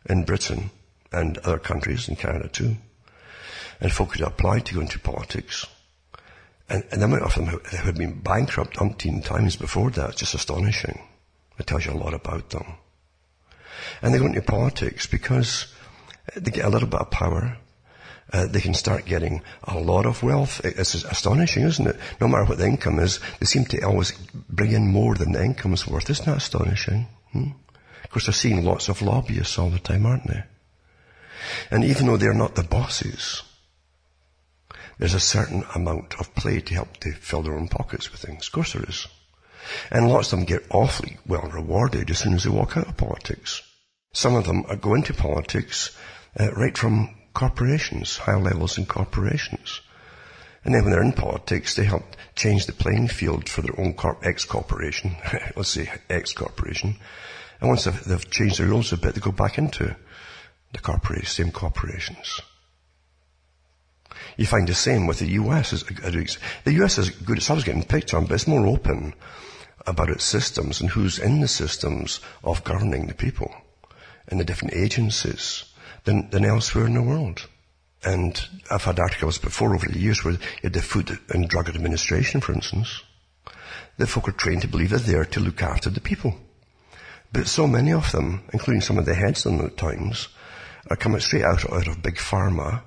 in 0.07 0.25
Britain 0.25 0.71
and 1.13 1.39
other 1.39 1.61
countries, 1.61 2.09
in 2.09 2.17
Canada 2.17 2.49
too. 2.49 2.79
And 3.81 3.93
folk 3.93 4.11
could 4.11 4.23
apply 4.23 4.59
to 4.59 4.75
go 4.75 4.81
into 4.81 4.99
politics 4.99 5.65
and, 6.69 6.83
and 6.91 7.01
the 7.01 7.05
amount 7.05 7.23
of 7.23 7.35
them 7.37 7.47
who, 7.47 7.59
who 7.59 7.77
had 7.77 7.97
been 7.97 8.19
bankrupt 8.19 8.77
umpteen 8.79 9.25
times 9.25 9.55
before 9.55 9.91
that, 9.93 10.17
just 10.17 10.35
astonishing. 10.35 11.01
It 11.61 11.69
tells 11.69 11.87
you 11.87 11.93
a 11.93 11.95
lot 11.95 12.13
about 12.13 12.51
them. 12.51 12.75
And 14.03 14.13
they 14.13 14.19
go 14.19 14.27
into 14.27 14.43
politics 14.43 15.07
because 15.07 15.73
they 16.35 16.51
get 16.51 16.65
a 16.65 16.71
little 16.71 16.89
bit 16.89 17.01
of 17.01 17.11
power. 17.13 17.57
Uh, 18.31 18.47
they 18.47 18.61
can 18.61 18.75
start 18.75 19.07
getting 19.07 19.43
a 19.65 19.79
lot 19.79 20.05
of 20.05 20.23
wealth. 20.23 20.61
It's 20.63 20.95
astonishing, 20.95 21.63
isn't 21.63 21.87
it? 21.87 21.97
No 22.21 22.29
matter 22.29 22.45
what 22.45 22.59
the 22.59 22.67
income 22.67 22.99
is, 22.99 23.21
they 23.41 23.47
seem 23.47 23.65
to 23.67 23.83
always 23.83 24.13
bring 24.49 24.73
in 24.73 24.89
more 24.89 25.15
than 25.15 25.33
the 25.33 25.43
income's 25.43 25.87
worth. 25.87 26.11
Isn't 26.11 26.27
that 26.27 26.37
astonishing? 26.37 27.07
Hmm? 27.33 27.53
Of 28.05 28.11
course, 28.11 28.27
they're 28.27 28.35
seeing 28.35 28.65
lots 28.65 28.89
of 28.89 29.01
lobbyists 29.01 29.59
all 29.59 29.71
the 29.71 29.79
time, 29.79 30.05
aren't 30.05 30.27
they? 30.27 30.45
And 31.71 31.85
even 31.85 32.07
though 32.07 32.17
they're 32.17 32.35
not 32.35 32.55
the 32.55 32.63
bosses, 32.63 33.43
there's 34.99 35.15
a 35.15 35.21
certain 35.21 35.65
amount 35.75 36.15
of 36.19 36.35
play 36.35 36.61
to 36.61 36.75
help 36.75 36.99
to 36.99 37.13
fill 37.13 37.43
their 37.43 37.57
own 37.57 37.69
pockets 37.69 38.11
with 38.11 38.21
things. 38.21 38.47
Of 38.47 38.53
course 38.53 38.73
there 38.75 38.85
is. 38.87 39.07
And 39.91 40.09
lots 40.09 40.33
of 40.33 40.39
them 40.39 40.47
get 40.47 40.67
awfully 40.71 41.19
well 41.27 41.49
rewarded 41.53 42.11
as 42.11 42.19
soon 42.19 42.35
as 42.35 42.45
they 42.45 42.51
walk 42.51 42.77
out 42.77 42.89
of 42.89 42.97
politics. 42.97 43.63
Some 44.13 44.35
of 44.35 44.45
them 44.45 44.65
go 44.81 44.95
into 44.95 45.15
politics 45.15 45.97
uh, 46.39 46.51
right 46.53 46.77
from 46.77 47.15
corporations, 47.39 48.17
higher 48.17 48.41
levels 48.41 48.79
in 48.79 48.85
corporations. 48.85 49.81
And 50.65 50.75
then 50.75 50.83
when 50.83 50.91
they're 50.91 51.05
in 51.05 51.13
politics, 51.13 51.77
they 51.77 51.85
help 51.85 52.03
change 52.35 52.67
the 52.67 52.73
playing 52.73 53.07
field 53.07 53.49
for 53.49 53.63
their 53.63 53.79
own 53.79 53.95
corp- 53.95 54.27
ex-corporation, 54.27 55.15
let's 55.57 55.69
say 55.69 55.89
ex-corporation. 56.11 56.97
And 57.61 57.69
once 57.69 57.85
they've, 57.85 58.05
they've 58.05 58.31
changed 58.31 58.59
the 58.59 58.67
rules 58.67 58.93
a 58.93 58.97
bit, 58.97 59.15
they 59.15 59.21
go 59.21 59.31
back 59.31 59.57
into 59.57 59.95
the 60.73 60.79
corporation, 60.81 61.27
same 61.27 61.53
corporations. 61.53 62.41
You 64.37 64.47
find 64.47 64.67
the 64.67 64.75
same 64.75 65.07
with 65.07 65.21
the 65.21 65.31
US. 65.43 65.71
The 65.71 66.73
US 66.83 66.99
is 66.99 67.11
good, 67.11 67.39
it's 67.39 67.51
always 67.51 67.65
getting 67.65 67.85
picked 67.85 68.15
on, 68.15 68.25
but 68.27 68.35
it's 68.35 68.49
more 68.49 68.67
open 68.67 69.15
about 69.87 70.11
its 70.11 70.25
systems 70.25 70.81
and 70.81 70.91
who's 70.91 71.21
in 71.21 71.41
the 71.41 71.47
systems 71.47 72.19
of 72.43 72.65
governing 72.65 73.07
the 73.07 73.15
people 73.15 73.55
and 74.27 74.41
the 74.41 74.45
different 74.45 74.75
agencies 74.75 75.68
than, 76.09 76.31
than 76.31 76.45
elsewhere 76.47 76.87
in 76.87 76.95
the 76.95 77.03
world. 77.03 77.47
And 78.03 78.41
I've 78.71 78.85
had 78.85 78.99
articles 78.99 79.37
before 79.37 79.75
over 79.75 79.87
the 79.87 79.99
years 79.99 80.25
where 80.25 80.39
the 80.63 80.81
Food 80.81 81.19
and 81.29 81.47
Drug 81.47 81.69
Administration, 81.69 82.41
for 82.41 82.55
instance. 82.55 83.03
The 83.99 84.07
folk 84.07 84.27
are 84.27 84.33
trained 84.33 84.63
to 84.63 84.69
believe 84.69 84.89
they're 84.89 84.99
there 85.01 85.25
to 85.27 85.41
look 85.41 85.63
after 85.63 85.91
the 85.91 86.01
people. 86.01 86.35
But 87.31 87.47
so 87.47 87.67
many 87.67 87.93
of 87.93 88.11
them, 88.13 88.45
including 88.55 88.81
some 88.81 88.97
of 88.97 89.05
the 89.05 89.15
heads 89.15 89.45
of 89.45 89.59
the 89.59 89.69
times, 89.69 90.29
are 90.89 90.97
coming 90.97 91.21
straight 91.21 91.45
out, 91.45 91.71
out 91.71 91.89
of 91.89 92.03
big 92.03 92.17
pharma 92.17 92.81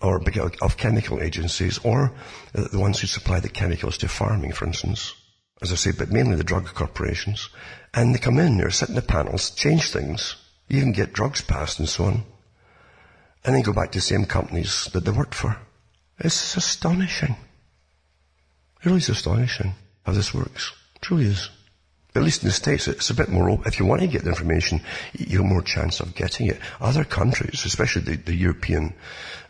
or 0.00 0.20
big 0.20 0.38
of 0.38 0.76
chemical 0.76 1.20
agencies 1.20 1.78
or 1.78 2.12
the 2.52 2.78
ones 2.78 3.00
who 3.00 3.08
supply 3.08 3.40
the 3.40 3.48
chemicals 3.48 3.98
to 3.98 4.06
farming, 4.06 4.52
for 4.52 4.66
instance. 4.66 5.12
As 5.60 5.72
I 5.72 5.74
say, 5.74 5.90
but 5.90 6.12
mainly 6.12 6.36
the 6.36 6.44
drug 6.44 6.66
corporations. 6.66 7.48
And 7.92 8.14
they 8.14 8.20
come 8.20 8.38
in, 8.38 8.58
they 8.58 8.70
sit 8.70 8.90
in 8.90 8.94
the 8.94 9.02
panels, 9.02 9.50
change 9.50 9.90
things, 9.90 10.36
even 10.68 10.92
get 10.92 11.12
drugs 11.12 11.40
passed 11.40 11.78
and 11.78 11.88
so 11.88 12.04
on 12.04 12.24
and 13.44 13.54
then 13.54 13.62
go 13.62 13.72
back 13.72 13.92
to 13.92 13.98
the 13.98 14.02
same 14.02 14.24
companies 14.24 14.86
that 14.92 15.04
they 15.04 15.10
worked 15.10 15.34
for. 15.34 15.56
It's 16.18 16.56
astonishing. 16.56 17.36
It 18.80 18.86
really 18.86 18.98
is 18.98 19.08
astonishing 19.08 19.74
how 20.04 20.12
this 20.12 20.34
works. 20.34 20.72
It 20.96 21.02
truly 21.02 21.26
is. 21.26 21.50
At 22.14 22.22
least 22.22 22.42
in 22.42 22.48
the 22.48 22.52
States, 22.52 22.88
it's 22.88 23.10
a 23.10 23.14
bit 23.14 23.28
more 23.28 23.48
open. 23.48 23.66
If 23.66 23.78
you 23.78 23.86
want 23.86 24.00
to 24.00 24.06
get 24.06 24.24
the 24.24 24.30
information, 24.30 24.80
you 25.12 25.38
have 25.38 25.46
more 25.46 25.62
chance 25.62 26.00
of 26.00 26.14
getting 26.14 26.48
it. 26.48 26.58
Other 26.80 27.04
countries, 27.04 27.64
especially 27.64 28.02
the, 28.02 28.16
the 28.16 28.34
European 28.34 28.94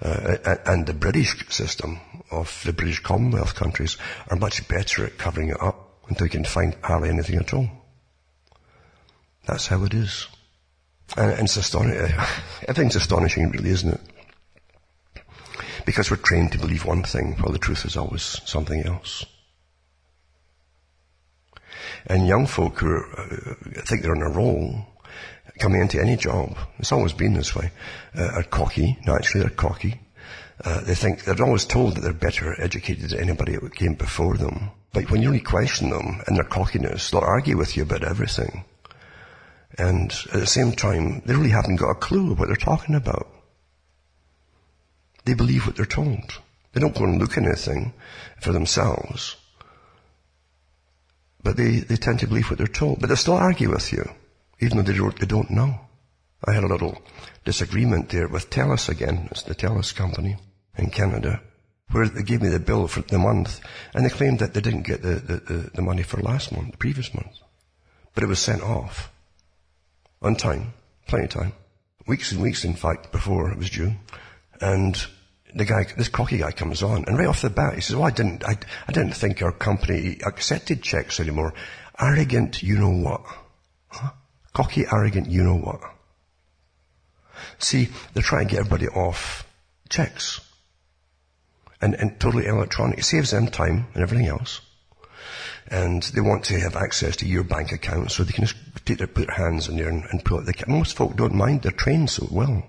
uh, 0.02 0.56
and 0.66 0.86
the 0.86 0.92
British 0.92 1.48
system 1.48 2.00
of 2.30 2.62
the 2.66 2.72
British 2.72 3.00
Commonwealth 3.00 3.54
countries, 3.54 3.96
are 4.28 4.36
much 4.36 4.66
better 4.68 5.06
at 5.06 5.18
covering 5.18 5.48
it 5.48 5.62
up 5.62 6.04
until 6.08 6.26
you 6.26 6.30
can 6.30 6.44
find 6.44 6.76
hardly 6.82 7.08
anything 7.08 7.36
at 7.36 7.54
all. 7.54 7.68
That's 9.46 9.68
how 9.68 9.84
it 9.84 9.94
is. 9.94 10.26
And, 11.16 11.32
it's 11.40 11.56
astonishing. 11.56 12.14
Everything's 12.68 12.96
astonishing, 12.96 13.50
really, 13.50 13.70
isn't 13.70 13.94
it? 13.94 14.00
Because 15.86 16.10
we're 16.10 16.18
trained 16.18 16.52
to 16.52 16.58
believe 16.58 16.84
one 16.84 17.02
thing, 17.02 17.36
while 17.40 17.52
the 17.52 17.58
truth 17.58 17.84
is 17.84 17.96
always 17.96 18.22
something 18.44 18.84
else. 18.84 19.24
And 22.06 22.26
young 22.26 22.46
folk 22.46 22.78
who 22.78 22.98
uh, 22.98 23.54
think 23.84 24.02
they're 24.02 24.14
on 24.14 24.22
a 24.22 24.28
roll, 24.28 24.86
coming 25.58 25.80
into 25.80 26.00
any 26.00 26.16
job, 26.16 26.56
it's 26.78 26.92
always 26.92 27.12
been 27.12 27.34
this 27.34 27.54
way, 27.54 27.70
uh, 28.16 28.30
are 28.34 28.42
cocky. 28.42 28.98
Naturally, 29.06 29.46
they're 29.46 29.56
cocky. 29.56 30.00
Uh, 30.64 30.80
they 30.82 30.94
think 30.94 31.24
they're 31.24 31.42
always 31.42 31.64
told 31.64 31.96
that 31.96 32.00
they're 32.00 32.12
better 32.12 32.60
educated 32.60 33.10
than 33.10 33.20
anybody 33.20 33.56
that 33.56 33.74
came 33.74 33.94
before 33.94 34.36
them. 34.36 34.70
But 34.92 35.10
when 35.10 35.22
you 35.22 35.30
really 35.30 35.42
question 35.42 35.90
them 35.90 36.22
and 36.26 36.36
their 36.36 36.44
cockiness, 36.44 37.10
they'll 37.10 37.20
argue 37.20 37.56
with 37.56 37.76
you 37.76 37.82
about 37.82 38.02
everything. 38.02 38.64
And 39.78 40.10
at 40.32 40.40
the 40.40 40.46
same 40.46 40.72
time, 40.72 41.22
they 41.24 41.34
really 41.34 41.50
haven't 41.50 41.76
got 41.76 41.90
a 41.90 41.94
clue 41.94 42.32
of 42.32 42.38
what 42.38 42.48
they're 42.48 42.56
talking 42.56 42.96
about. 42.96 43.28
They 45.24 45.34
believe 45.34 45.66
what 45.66 45.76
they're 45.76 45.86
told. 45.86 46.40
They 46.72 46.80
don't 46.80 46.96
go 46.96 47.04
and 47.04 47.20
look 47.20 47.38
anything 47.38 47.92
for 48.40 48.52
themselves. 48.52 49.36
But 51.44 51.56
they, 51.56 51.78
they 51.78 51.94
tend 51.94 52.18
to 52.20 52.26
believe 52.26 52.50
what 52.50 52.58
they're 52.58 52.66
told. 52.66 53.00
But 53.00 53.08
they 53.08 53.14
still 53.14 53.34
argue 53.34 53.70
with 53.70 53.92
you, 53.92 54.10
even 54.58 54.78
though 54.78 54.82
they 54.82 54.98
don't, 54.98 55.18
they 55.18 55.26
don't 55.26 55.50
know. 55.50 55.80
I 56.44 56.52
had 56.52 56.64
a 56.64 56.68
little 56.68 57.00
disagreement 57.44 58.08
there 58.08 58.26
with 58.26 58.50
TELUS 58.50 58.88
again. 58.88 59.28
It's 59.30 59.42
the 59.42 59.54
TELUS 59.54 59.94
company 59.94 60.36
in 60.76 60.90
Canada, 60.90 61.40
where 61.90 62.08
they 62.08 62.22
gave 62.22 62.42
me 62.42 62.48
the 62.48 62.58
bill 62.58 62.88
for 62.88 63.02
the 63.02 63.18
month, 63.18 63.60
and 63.94 64.04
they 64.04 64.10
claimed 64.10 64.40
that 64.40 64.54
they 64.54 64.60
didn't 64.60 64.86
get 64.86 65.02
the, 65.02 65.14
the, 65.14 65.70
the 65.74 65.82
money 65.82 66.02
for 66.02 66.20
last 66.20 66.52
month, 66.52 66.72
the 66.72 66.78
previous 66.78 67.14
month. 67.14 67.36
But 68.14 68.24
it 68.24 68.28
was 68.28 68.40
sent 68.40 68.62
off 68.62 69.10
on 70.22 70.36
time, 70.36 70.72
plenty 71.06 71.24
of 71.24 71.30
time, 71.30 71.52
weeks 72.06 72.32
and 72.32 72.42
weeks, 72.42 72.64
in 72.64 72.74
fact, 72.74 73.12
before 73.12 73.50
it 73.50 73.58
was 73.58 73.70
due. 73.70 73.94
And 74.60 75.00
the 75.54 75.64
guy, 75.64 75.86
this 75.96 76.08
cocky 76.08 76.38
guy 76.38 76.52
comes 76.52 76.82
on, 76.82 77.04
and 77.06 77.18
right 77.18 77.28
off 77.28 77.42
the 77.42 77.50
bat, 77.50 77.74
he 77.74 77.80
says, 77.80 77.96
"Oh, 77.96 78.02
I 78.02 78.10
didn't, 78.10 78.44
I, 78.44 78.58
I 78.86 78.92
didn't 78.92 79.14
think 79.14 79.42
our 79.42 79.52
company 79.52 80.18
accepted 80.24 80.82
checks 80.82 81.20
anymore. 81.20 81.54
Arrogant, 81.98 82.62
you 82.62 82.78
know 82.78 82.90
what? 82.90 83.22
Huh? 83.88 84.10
Cocky, 84.52 84.86
arrogant, 84.90 85.28
you 85.28 85.42
know 85.42 85.56
what? 85.56 85.80
See, 87.58 87.88
they're 88.12 88.22
trying 88.22 88.48
to 88.48 88.52
get 88.52 88.60
everybody 88.60 88.88
off 88.88 89.46
checks. 89.88 90.40
And, 91.80 91.94
and 91.94 92.18
totally 92.18 92.46
electronic. 92.46 92.98
It 92.98 93.04
saves 93.04 93.30
them 93.30 93.46
time 93.46 93.86
and 93.94 94.02
everything 94.02 94.26
else 94.26 94.60
and 95.70 96.02
they 96.02 96.20
want 96.20 96.44
to 96.44 96.58
have 96.60 96.76
access 96.76 97.16
to 97.16 97.26
your 97.26 97.44
bank 97.44 97.72
account 97.72 98.10
so 98.10 98.24
they 98.24 98.32
can 98.32 98.44
just 98.44 98.56
take 98.84 98.98
their, 98.98 99.06
put 99.06 99.26
their 99.26 99.36
hands 99.36 99.68
in 99.68 99.76
there 99.76 99.88
and, 99.88 100.04
and 100.10 100.24
pull 100.24 100.38
out 100.38 100.46
the 100.46 100.52
cash. 100.52 100.68
Most 100.68 100.96
folk 100.96 101.16
don't 101.16 101.34
mind. 101.34 101.62
They're 101.62 101.72
trained 101.72 102.10
so 102.10 102.26
well. 102.30 102.64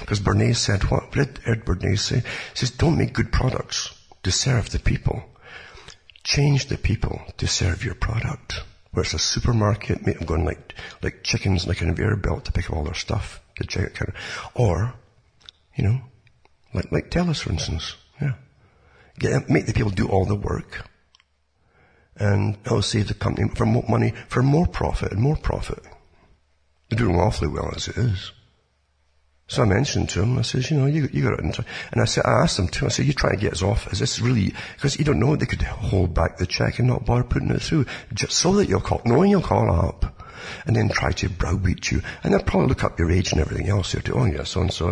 Because 0.00 0.20
Bernays 0.20 0.56
said 0.56 0.84
what? 0.84 1.16
What 1.16 1.38
Ed 1.46 1.64
Bernays 1.64 2.00
say? 2.00 2.20
He 2.20 2.56
says, 2.56 2.70
don't 2.70 2.98
make 2.98 3.12
good 3.12 3.32
products 3.32 3.94
to 4.22 4.32
serve 4.32 4.70
the 4.70 4.78
people. 4.78 5.24
Change 6.22 6.66
the 6.66 6.78
people 6.78 7.22
to 7.36 7.46
serve 7.46 7.84
your 7.84 7.94
product. 7.94 8.62
Where 8.92 9.02
it's 9.02 9.14
a 9.14 9.18
supermarket, 9.18 10.06
make 10.06 10.18
them 10.18 10.26
going 10.26 10.44
like, 10.44 10.74
like 11.02 11.22
chickens 11.22 11.66
like 11.66 11.80
a 11.80 11.84
conveyor 11.84 12.16
belt 12.16 12.44
to 12.46 12.52
pick 12.52 12.70
up 12.70 12.76
all 12.76 12.84
their 12.84 12.94
stuff. 12.94 13.40
To 13.56 13.66
check 13.66 13.84
it, 13.84 13.94
kind 13.94 14.08
of. 14.08 14.50
Or, 14.54 14.94
you 15.76 15.84
know, 15.84 16.00
like, 16.72 16.90
like 16.90 17.10
TELUS 17.10 17.42
for 17.42 17.50
instance. 17.50 17.96
Yeah. 18.20 18.34
Get, 19.18 19.50
make 19.50 19.66
the 19.66 19.72
people 19.72 19.90
do 19.90 20.08
all 20.08 20.24
the 20.24 20.34
work 20.34 20.88
and 22.16 22.56
it'll 22.64 22.82
save 22.82 23.08
the 23.08 23.14
company 23.14 23.48
for 23.54 23.66
more 23.66 23.84
money, 23.88 24.12
for 24.28 24.42
more 24.42 24.66
profit 24.66 25.12
and 25.12 25.20
more 25.20 25.36
profit. 25.36 25.82
They're 26.88 26.98
doing 26.98 27.18
awfully 27.18 27.48
well 27.48 27.72
as 27.74 27.88
it 27.88 27.96
is. 27.96 28.32
So 29.46 29.62
I 29.62 29.66
mentioned 29.66 30.08
to 30.10 30.22
him, 30.22 30.38
I 30.38 30.42
says, 30.42 30.70
you 30.70 30.78
know, 30.78 30.86
you, 30.86 31.08
you 31.12 31.22
got 31.22 31.38
it. 31.38 31.58
And 31.92 32.00
I 32.00 32.06
said, 32.06 32.24
I 32.24 32.42
asked 32.42 32.58
him 32.58 32.68
too, 32.68 32.86
I 32.86 32.88
said, 32.88 33.04
you 33.04 33.12
try 33.12 33.30
to 33.30 33.36
get 33.36 33.52
us 33.52 33.62
off. 33.62 33.92
Is 33.92 33.98
this 33.98 34.20
really, 34.20 34.54
because 34.74 34.98
you 34.98 35.04
don't 35.04 35.20
know, 35.20 35.36
they 35.36 35.44
could 35.44 35.60
hold 35.62 36.14
back 36.14 36.38
the 36.38 36.46
check 36.46 36.78
and 36.78 36.88
not 36.88 37.04
bother 37.04 37.24
putting 37.24 37.50
it 37.50 37.60
through, 37.60 37.84
just 38.14 38.32
so 38.32 38.54
that 38.54 38.68
you'll 38.68 38.80
call, 38.80 39.02
knowing 39.04 39.30
you'll 39.30 39.42
call 39.42 39.70
up, 39.70 40.22
and 40.66 40.74
then 40.74 40.88
try 40.88 41.12
to 41.12 41.28
browbeat 41.28 41.90
you. 41.90 42.00
And 42.22 42.32
they'll 42.32 42.42
probably 42.42 42.68
look 42.68 42.84
up 42.84 42.98
your 42.98 43.10
age 43.10 43.32
and 43.32 43.40
everything 43.40 43.68
else. 43.68 43.92
You'll 43.92 44.02
do, 44.02 44.14
oh 44.14 44.24
yeah, 44.24 44.44
so 44.44 44.62
and 44.62 44.72
so. 44.72 44.88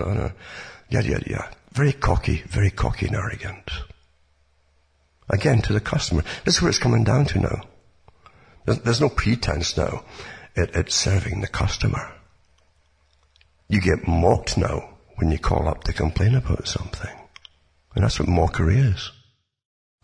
Yada, 0.90 1.08
yada, 1.08 1.30
yada. 1.30 1.50
Very 1.72 1.94
cocky, 1.94 2.42
very 2.46 2.70
cocky 2.70 3.06
and 3.06 3.16
arrogant. 3.16 3.70
Again, 5.32 5.62
to 5.62 5.72
the 5.72 5.80
customer. 5.80 6.22
This 6.44 6.56
is 6.56 6.62
where 6.62 6.68
it's 6.68 6.78
coming 6.78 7.04
down 7.04 7.24
to 7.26 7.40
now. 7.40 7.62
There's, 8.66 9.00
no 9.00 9.08
pretense 9.08 9.76
now 9.76 10.04
at, 10.56 10.76
at 10.76 10.92
serving 10.92 11.40
the 11.40 11.48
customer. 11.48 12.12
You 13.68 13.80
get 13.80 14.06
mocked 14.06 14.56
now 14.56 14.98
when 15.16 15.30
you 15.30 15.38
call 15.38 15.66
up 15.66 15.84
to 15.84 15.92
complain 15.92 16.34
about 16.34 16.68
something. 16.68 17.10
And 17.94 18.04
that's 18.04 18.20
what 18.20 18.28
mockery 18.28 18.78
is. 18.78 19.10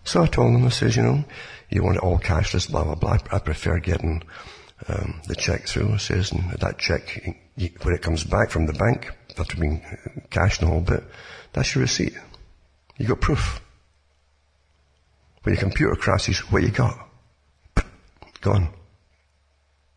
So 0.05 0.22
I 0.22 0.26
told 0.26 0.55
them, 0.55 0.64
I 0.64 0.70
says, 0.70 0.97
you 0.97 1.03
know, 1.03 1.24
you 1.70 1.83
want 1.83 1.97
it 1.97 2.03
all 2.03 2.18
cashless, 2.18 2.70
blah, 2.70 2.85
blah, 2.85 2.95
blah. 2.95 3.18
I 3.31 3.39
prefer 3.39 3.79
getting 3.79 4.22
um, 4.89 5.20
the 5.26 5.35
check 5.35 5.66
through. 5.66 5.93
I 5.93 5.99
says, 5.99 6.33
and 6.33 6.51
that 6.53 6.79
check, 6.79 7.37
when 7.57 7.95
it 7.95 8.03
comes 8.03 8.24
back 8.24 8.51
from 8.51 8.66
the 8.66 8.72
bank, 8.72 9.11
after 9.39 9.57
being 9.57 9.85
cashed 10.31 10.62
and 10.62 10.70
all 10.70 10.81
bit, 10.81 11.05
that's 11.53 11.74
your 11.74 11.83
receipt. 11.83 12.14
You 12.97 13.07
got 13.07 13.20
proof. 13.20 13.61
When 15.43 15.55
your 15.55 15.62
computer 15.62 15.95
crashes, 15.95 16.41
what 16.51 16.62
you 16.62 16.70
got? 16.70 16.99
Gone. 18.41 18.68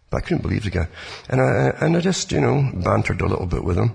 But 0.09 0.17
I 0.17 0.21
couldn't 0.21 0.41
believe 0.41 0.63
the 0.63 0.69
guy. 0.69 0.87
And 1.29 1.41
I, 1.41 1.69
and 1.85 1.97
I 1.97 2.01
just, 2.01 2.31
you 2.31 2.41
know, 2.41 2.69
bantered 2.73 3.21
a 3.21 3.27
little 3.27 3.45
bit 3.45 3.63
with 3.63 3.77
him. 3.77 3.93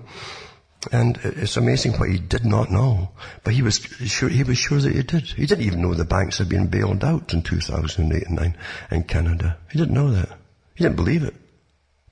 And 0.92 1.18
it's 1.22 1.56
amazing 1.56 1.92
what 1.94 2.08
he 2.08 2.18
did 2.18 2.44
not 2.44 2.70
know. 2.70 3.10
But 3.44 3.54
he 3.54 3.62
was 3.62 3.76
sure, 3.76 4.28
he 4.28 4.42
was 4.42 4.58
sure 4.58 4.78
that 4.78 4.94
he 4.94 5.02
did. 5.02 5.24
He 5.24 5.46
didn't 5.46 5.64
even 5.64 5.82
know 5.82 5.94
the 5.94 6.04
banks 6.04 6.38
had 6.38 6.48
been 6.48 6.68
bailed 6.68 7.04
out 7.04 7.34
in 7.34 7.42
2008 7.42 8.26
and 8.26 8.36
9 8.36 8.56
in 8.92 9.02
Canada. 9.04 9.58
He 9.70 9.78
didn't 9.78 9.94
know 9.94 10.10
that. 10.10 10.30
He 10.74 10.84
didn't 10.84 10.96
believe 10.96 11.22
it. 11.22 11.34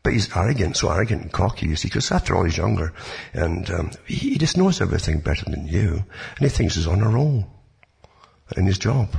But 0.03 0.13
he's 0.13 0.35
arrogant, 0.37 0.77
so 0.77 0.91
arrogant 0.91 1.23
and 1.23 1.33
cocky, 1.33 1.67
you 1.67 1.77
see, 1.77 1.89
because 1.89 2.13
after 2.13 2.37
all 2.37 2.45
he's 2.45 2.59
younger. 2.59 2.93
And 3.33 3.71
um, 3.71 3.91
he, 4.07 4.37
just 4.37 4.57
knows 4.57 4.83
everything 4.83 5.21
better 5.21 5.47
than 5.47 5.67
you. 5.67 6.05
And 6.37 6.41
he 6.41 6.49
thinks 6.49 6.75
he's 6.75 6.87
on 6.87 7.01
a 7.01 7.09
roll 7.09 7.47
in 8.57 8.67
his 8.67 8.79
job. 8.79 9.17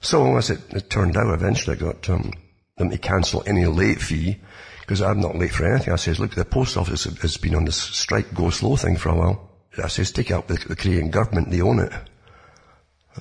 So 0.00 0.36
as 0.36 0.50
it, 0.50 0.60
it 0.70 0.90
turned 0.90 1.16
out, 1.16 1.34
eventually 1.34 1.76
I 1.76 1.80
got 1.80 2.08
um, 2.08 2.32
them 2.76 2.90
to 2.90 2.98
cancel 2.98 3.42
any 3.46 3.66
late 3.66 4.00
fee 4.00 4.38
because 4.80 5.02
I'm 5.02 5.20
not 5.20 5.36
late 5.36 5.52
for 5.52 5.66
anything. 5.66 5.92
I 5.92 5.96
says, 5.96 6.20
look, 6.20 6.34
the 6.34 6.44
post 6.44 6.76
office 6.76 7.04
has 7.04 7.36
been 7.36 7.54
on 7.54 7.64
this 7.64 7.76
strike 7.76 8.32
go 8.34 8.50
slow 8.50 8.76
thing 8.76 8.96
for 8.96 9.10
a 9.10 9.14
while. 9.14 9.50
I 9.82 9.88
says, 9.88 10.10
take 10.10 10.30
it 10.30 10.34
up 10.34 10.48
with 10.48 10.64
the 10.64 10.76
Canadian 10.76 11.10
government, 11.10 11.50
they 11.50 11.60
own 11.60 11.80
it. 11.80 11.92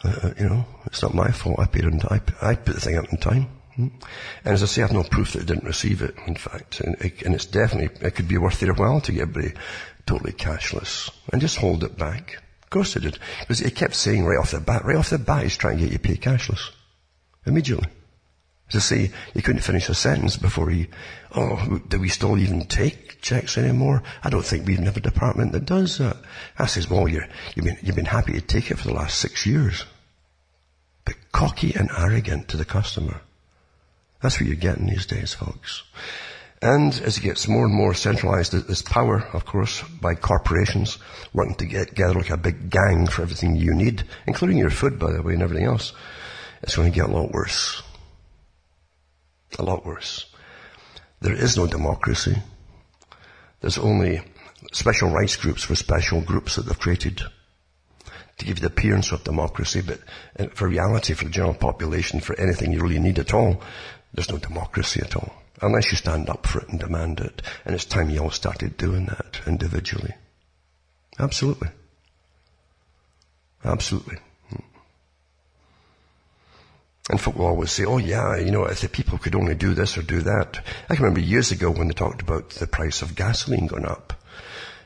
Uh, 0.03 0.09
uh, 0.23 0.33
you 0.39 0.47
know, 0.47 0.65
it's 0.85 1.01
not 1.01 1.13
my 1.13 1.31
fault. 1.31 1.59
I 1.59 1.65
paid 1.65 1.85
it 1.85 2.05
I, 2.09 2.21
I 2.41 2.55
put 2.55 2.75
the 2.75 2.81
thing 2.81 2.97
up 2.97 3.11
in 3.11 3.17
time. 3.17 3.47
Hmm? 3.75 3.87
And 4.45 4.53
as 4.53 4.63
I 4.63 4.65
say, 4.65 4.81
I 4.81 4.87
have 4.87 4.93
no 4.93 5.03
proof 5.03 5.33
that 5.33 5.43
it 5.43 5.47
didn't 5.47 5.65
receive 5.65 6.01
it, 6.01 6.15
in 6.25 6.35
fact. 6.35 6.79
And, 6.79 6.95
it, 6.95 7.21
and 7.23 7.35
it's 7.35 7.45
definitely, 7.45 7.95
it 8.05 8.15
could 8.15 8.27
be 8.27 8.37
worth 8.37 8.59
their 8.59 8.73
while 8.73 9.01
to 9.01 9.11
get 9.11 9.23
everybody 9.23 9.53
totally 10.05 10.33
cashless 10.33 11.11
and 11.31 11.41
just 11.41 11.57
hold 11.57 11.83
it 11.83 11.97
back. 11.97 12.41
Of 12.67 12.71
course 12.71 12.95
they 12.95 12.99
did. 12.99 13.17
Because 13.39 13.59
he 13.59 13.71
kept 13.71 13.95
saying 13.95 14.25
right 14.25 14.37
off 14.37 14.51
the 14.51 14.59
bat, 14.59 14.83
right 14.83 14.97
off 14.97 15.09
the 15.09 15.17
bat, 15.17 15.43
he's 15.43 15.55
trying 15.55 15.77
to 15.77 15.85
get 15.85 15.93
you 15.93 15.99
pay 15.99 16.17
cashless. 16.17 16.71
Immediately. 17.45 17.87
To 18.71 18.81
say, 18.81 19.11
he 19.33 19.41
couldn't 19.41 19.61
finish 19.61 19.87
a 19.87 19.95
sentence 19.95 20.35
before 20.35 20.69
he, 20.69 20.89
oh, 21.33 21.79
do 21.87 21.97
we 21.97 22.09
still 22.09 22.37
even 22.37 22.65
take 22.65 23.21
checks 23.21 23.57
anymore? 23.57 24.03
I 24.21 24.29
don't 24.29 24.43
think 24.43 24.67
we 24.67 24.73
even 24.73 24.85
have 24.85 24.97
a 24.97 24.99
department 24.99 25.53
that 25.53 25.63
does 25.63 25.97
that. 25.99 26.17
I 26.59 26.65
says, 26.65 26.89
well, 26.89 27.07
you're, 27.07 27.29
you've 27.55 27.63
been, 27.63 27.77
you've 27.81 27.95
been 27.95 28.03
happy 28.03 28.33
to 28.33 28.41
take 28.41 28.69
it 28.69 28.77
for 28.77 28.89
the 28.89 28.93
last 28.93 29.17
six 29.17 29.45
years. 29.45 29.85
But 31.05 31.15
cocky 31.31 31.73
and 31.73 31.89
arrogant 31.97 32.49
to 32.49 32.57
the 32.57 32.65
customer. 32.65 33.21
That's 34.21 34.41
what 34.41 34.47
you're 34.47 34.57
getting 34.57 34.87
these 34.87 35.05
days, 35.05 35.33
folks. 35.33 35.83
And 36.61 36.91
as 37.01 37.17
it 37.17 37.21
gets 37.21 37.47
more 37.47 37.65
and 37.65 37.73
more 37.73 37.93
centralized, 37.93 38.51
this 38.51 38.81
power, 38.81 39.21
of 39.33 39.45
course, 39.45 39.83
by 40.01 40.15
corporations 40.15 40.97
working 41.31 41.55
to 41.55 41.65
get 41.65 41.89
together 41.89 42.15
like 42.15 42.31
a 42.31 42.37
big 42.37 42.69
gang 42.71 43.05
for 43.05 43.21
everything 43.21 43.55
you 43.55 43.75
need, 43.75 44.03
including 44.25 44.57
your 44.57 44.71
food, 44.71 44.97
by 44.97 45.11
the 45.11 45.21
way, 45.21 45.33
and 45.33 45.43
everything 45.43 45.67
else, 45.67 45.93
it's 46.63 46.75
going 46.75 46.91
to 46.91 46.95
get 46.95 47.09
a 47.09 47.13
lot 47.13 47.31
worse. 47.31 47.83
A 49.59 49.63
lot 49.63 49.85
worse. 49.85 50.25
There 51.21 51.33
is 51.33 51.57
no 51.57 51.67
democracy. 51.67 52.37
There's 53.61 53.77
only 53.77 54.21
special 54.71 55.09
rights 55.09 55.35
groups 55.35 55.63
for 55.63 55.75
special 55.75 56.21
groups 56.21 56.55
that 56.55 56.65
they've 56.65 56.79
created 56.79 57.21
to 58.37 58.45
give 58.45 58.57
you 58.57 58.61
the 58.61 58.67
appearance 58.67 59.11
of 59.11 59.23
democracy, 59.23 59.81
but 59.81 59.99
uh, 60.39 60.47
for 60.53 60.67
reality, 60.67 61.13
for 61.13 61.25
the 61.25 61.31
general 61.31 61.53
population, 61.53 62.19
for 62.19 62.39
anything 62.39 62.71
you 62.71 62.81
really 62.81 62.99
need 62.99 63.19
at 63.19 63.33
all, 63.33 63.61
there's 64.13 64.29
no 64.29 64.37
democracy 64.37 65.01
at 65.01 65.15
all. 65.15 65.33
Unless 65.61 65.91
you 65.91 65.97
stand 65.97 66.29
up 66.29 66.45
for 66.45 66.59
it 66.59 66.69
and 66.69 66.79
demand 66.79 67.19
it. 67.19 67.41
And 67.65 67.73
it's 67.73 67.85
time 67.85 68.09
you 68.09 68.19
all 68.19 68.29
started 68.29 68.77
doing 68.77 69.05
that 69.07 69.41
individually. 69.47 70.13
Absolutely. 71.19 71.69
Absolutely. 73.63 74.17
Hmm. 74.49 74.63
And 77.09 77.19
folk 77.19 77.35
will 77.35 77.47
always 77.47 77.71
say, 77.71 77.85
oh 77.85 77.97
yeah, 77.97 78.37
you 78.37 78.51
know, 78.51 78.65
if 78.65 78.81
the 78.81 78.89
people 78.89 79.17
could 79.17 79.35
only 79.35 79.55
do 79.55 79.73
this 79.73 79.97
or 79.97 80.03
do 80.03 80.21
that. 80.21 80.63
I 80.89 80.95
can 80.95 81.03
remember 81.03 81.21
years 81.21 81.51
ago 81.51 81.71
when 81.71 81.87
they 81.87 81.93
talked 81.93 82.21
about 82.21 82.51
the 82.51 82.67
price 82.67 83.01
of 83.01 83.15
gasoline 83.15 83.67
going 83.67 83.85
up. 83.85 84.13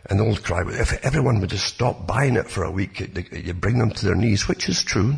And 0.09 0.19
the 0.19 0.25
old 0.25 0.43
cry, 0.43 0.63
was, 0.63 0.79
if 0.79 1.05
everyone 1.05 1.41
would 1.41 1.49
just 1.51 1.67
stop 1.67 2.07
buying 2.07 2.35
it 2.35 2.49
for 2.49 2.63
a 2.63 2.71
week, 2.71 2.99
you 3.31 3.53
bring 3.53 3.77
them 3.77 3.91
to 3.91 4.05
their 4.05 4.15
knees, 4.15 4.47
which 4.47 4.67
is 4.67 4.83
true. 4.83 5.15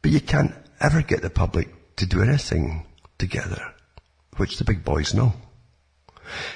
But 0.00 0.10
you 0.12 0.20
can't 0.20 0.54
ever 0.80 1.02
get 1.02 1.22
the 1.22 1.30
public 1.30 1.96
to 1.96 2.06
do 2.06 2.22
anything 2.22 2.86
together, 3.18 3.74
which 4.38 4.56
the 4.56 4.64
big 4.64 4.84
boys 4.84 5.14
know. 5.14 5.32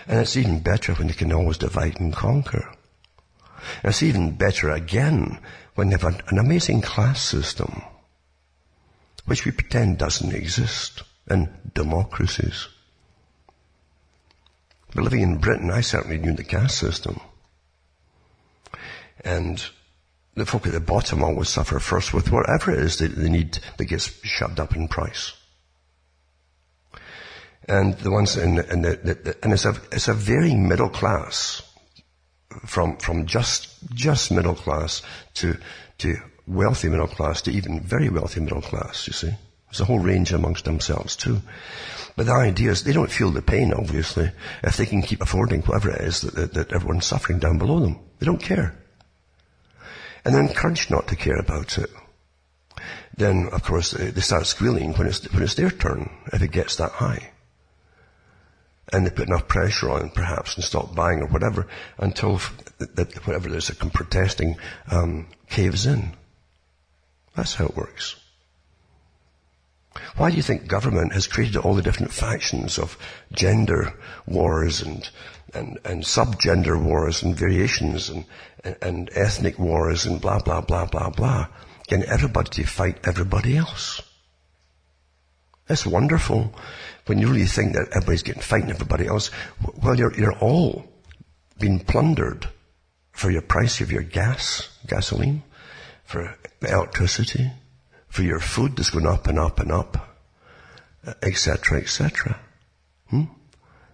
And 0.06 0.20
it's 0.20 0.36
even 0.36 0.60
better 0.60 0.94
when 0.94 1.08
they 1.08 1.14
can 1.14 1.32
always 1.32 1.58
divide 1.58 2.00
and 2.00 2.12
conquer. 2.12 2.68
And 3.82 3.90
it's 3.90 4.02
even 4.02 4.32
better 4.32 4.70
again 4.70 5.38
when 5.74 5.88
they 5.88 5.96
have 5.98 6.04
an 6.04 6.38
amazing 6.38 6.82
class 6.82 7.22
system 7.22 7.82
which 9.24 9.44
we 9.44 9.52
pretend 9.52 9.98
doesn't 9.98 10.34
exist 10.34 11.02
in 11.30 11.48
democracies. 11.74 12.68
But 14.94 15.04
living 15.04 15.22
in 15.22 15.38
Britain, 15.38 15.70
I 15.70 15.80
certainly 15.80 16.18
knew 16.18 16.34
the 16.34 16.44
caste 16.44 16.78
system. 16.78 17.20
And 19.24 19.64
the 20.34 20.44
folk 20.44 20.66
at 20.66 20.72
the 20.72 20.80
bottom 20.80 21.22
always 21.22 21.48
suffer 21.48 21.78
first 21.78 22.12
with 22.12 22.32
whatever 22.32 22.72
it 22.72 22.80
is 22.80 22.98
that 22.98 23.14
they 23.14 23.28
need 23.28 23.58
that 23.76 23.84
gets 23.84 24.10
shoved 24.24 24.58
up 24.58 24.74
in 24.74 24.88
price. 24.88 25.32
And 27.68 27.94
the 27.98 28.10
ones 28.10 28.36
in, 28.36 28.58
in 28.58 28.82
the, 28.82 28.96
the, 28.96 29.14
the, 29.14 29.36
and 29.42 29.52
it's 29.52 29.64
a, 29.64 29.74
it's 29.92 30.08
a 30.08 30.14
very 30.14 30.54
middle 30.54 30.88
class 30.88 31.62
from, 32.66 32.96
from 32.96 33.26
just, 33.26 33.68
just 33.94 34.32
middle 34.32 34.54
class 34.54 35.02
to, 35.34 35.56
to 35.98 36.16
wealthy 36.46 36.88
middle 36.88 37.06
class 37.06 37.42
to 37.42 37.52
even 37.52 37.80
very 37.80 38.08
wealthy 38.08 38.40
middle 38.40 38.60
class, 38.60 39.06
you 39.06 39.12
see. 39.12 39.30
There's 39.70 39.80
a 39.80 39.84
whole 39.84 40.00
range 40.00 40.32
amongst 40.32 40.64
themselves 40.64 41.16
too. 41.16 41.40
But 42.16 42.26
the 42.26 42.32
idea 42.32 42.70
is 42.70 42.84
they 42.84 42.92
don't 42.92 43.10
feel 43.10 43.30
the 43.30 43.40
pain, 43.40 43.72
obviously, 43.72 44.30
if 44.62 44.76
they 44.76 44.84
can 44.84 45.00
keep 45.00 45.22
affording 45.22 45.62
whatever 45.62 45.90
it 45.90 46.02
is 46.02 46.20
that, 46.22 46.34
that, 46.34 46.54
that 46.54 46.72
everyone's 46.72 47.06
suffering 47.06 47.38
down 47.38 47.58
below 47.58 47.80
them. 47.80 47.98
They 48.18 48.26
don't 48.26 48.42
care. 48.42 48.76
And 50.24 50.34
they're 50.34 50.42
encouraged 50.42 50.90
not 50.90 51.08
to 51.08 51.16
care 51.16 51.38
about 51.38 51.78
it. 51.78 51.90
Then, 53.16 53.48
of 53.52 53.62
course, 53.62 53.92
they 53.92 54.20
start 54.20 54.46
squealing 54.46 54.92
when 54.94 55.06
it's, 55.06 55.30
when 55.32 55.42
it's 55.42 55.54
their 55.54 55.70
turn, 55.70 56.10
if 56.32 56.42
it 56.42 56.50
gets 56.50 56.76
that 56.76 56.92
high. 56.92 57.30
And 58.92 59.06
they 59.06 59.10
put 59.10 59.28
enough 59.28 59.48
pressure 59.48 59.90
on, 59.90 60.10
perhaps, 60.10 60.54
and 60.54 60.64
stop 60.64 60.94
buying 60.94 61.20
or 61.20 61.26
whatever, 61.26 61.66
until 61.98 62.40
that 62.78 63.26
whatever 63.26 63.48
there's 63.48 63.70
a 63.70 63.74
protesting 63.74 64.56
um, 64.90 65.28
caves 65.48 65.86
in. 65.86 66.12
That's 67.34 67.54
how 67.54 67.66
it 67.66 67.76
works. 67.76 68.16
Why 70.16 70.30
do 70.30 70.36
you 70.36 70.42
think 70.42 70.66
government 70.66 71.12
has 71.12 71.26
created 71.26 71.56
all 71.56 71.74
the 71.74 71.82
different 71.82 72.12
factions 72.12 72.78
of 72.78 72.98
gender 73.32 73.94
wars 74.26 74.82
and, 74.82 75.08
and, 75.54 75.78
and 75.84 76.02
subgender 76.02 76.82
wars 76.82 77.22
and 77.22 77.36
variations 77.36 78.10
and, 78.10 78.26
and 78.80 79.10
ethnic 79.14 79.58
wars 79.58 80.06
and 80.06 80.20
blah, 80.20 80.40
blah, 80.40 80.60
blah, 80.60 80.86
blah, 80.86 81.10
blah? 81.10 81.48
Getting 81.88 82.08
everybody 82.08 82.50
to 82.50 82.64
fight 82.64 82.98
everybody 83.04 83.56
else. 83.56 84.02
It's 85.68 85.86
wonderful 85.86 86.54
when 87.06 87.18
you 87.18 87.28
really 87.28 87.46
think 87.46 87.74
that 87.74 87.88
everybody's 87.88 88.22
getting 88.22 88.42
fighting 88.42 88.70
everybody 88.70 89.06
else. 89.06 89.30
Well, 89.82 89.96
you're, 89.96 90.14
you're 90.14 90.38
all 90.38 90.84
being 91.58 91.80
plundered 91.80 92.48
for 93.12 93.30
your 93.30 93.42
price 93.42 93.80
of 93.80 93.92
your 93.92 94.02
gas, 94.02 94.68
gasoline, 94.86 95.42
for 96.04 96.36
electricity, 96.60 97.50
for 98.08 98.22
your 98.22 98.40
food 98.40 98.76
that's 98.76 98.90
going 98.90 99.06
up 99.06 99.26
and 99.26 99.38
up 99.38 99.60
and 99.60 99.72
up, 99.72 100.18
etc., 101.22 101.78
etc. 101.78 102.38
Hmm? 103.08 103.24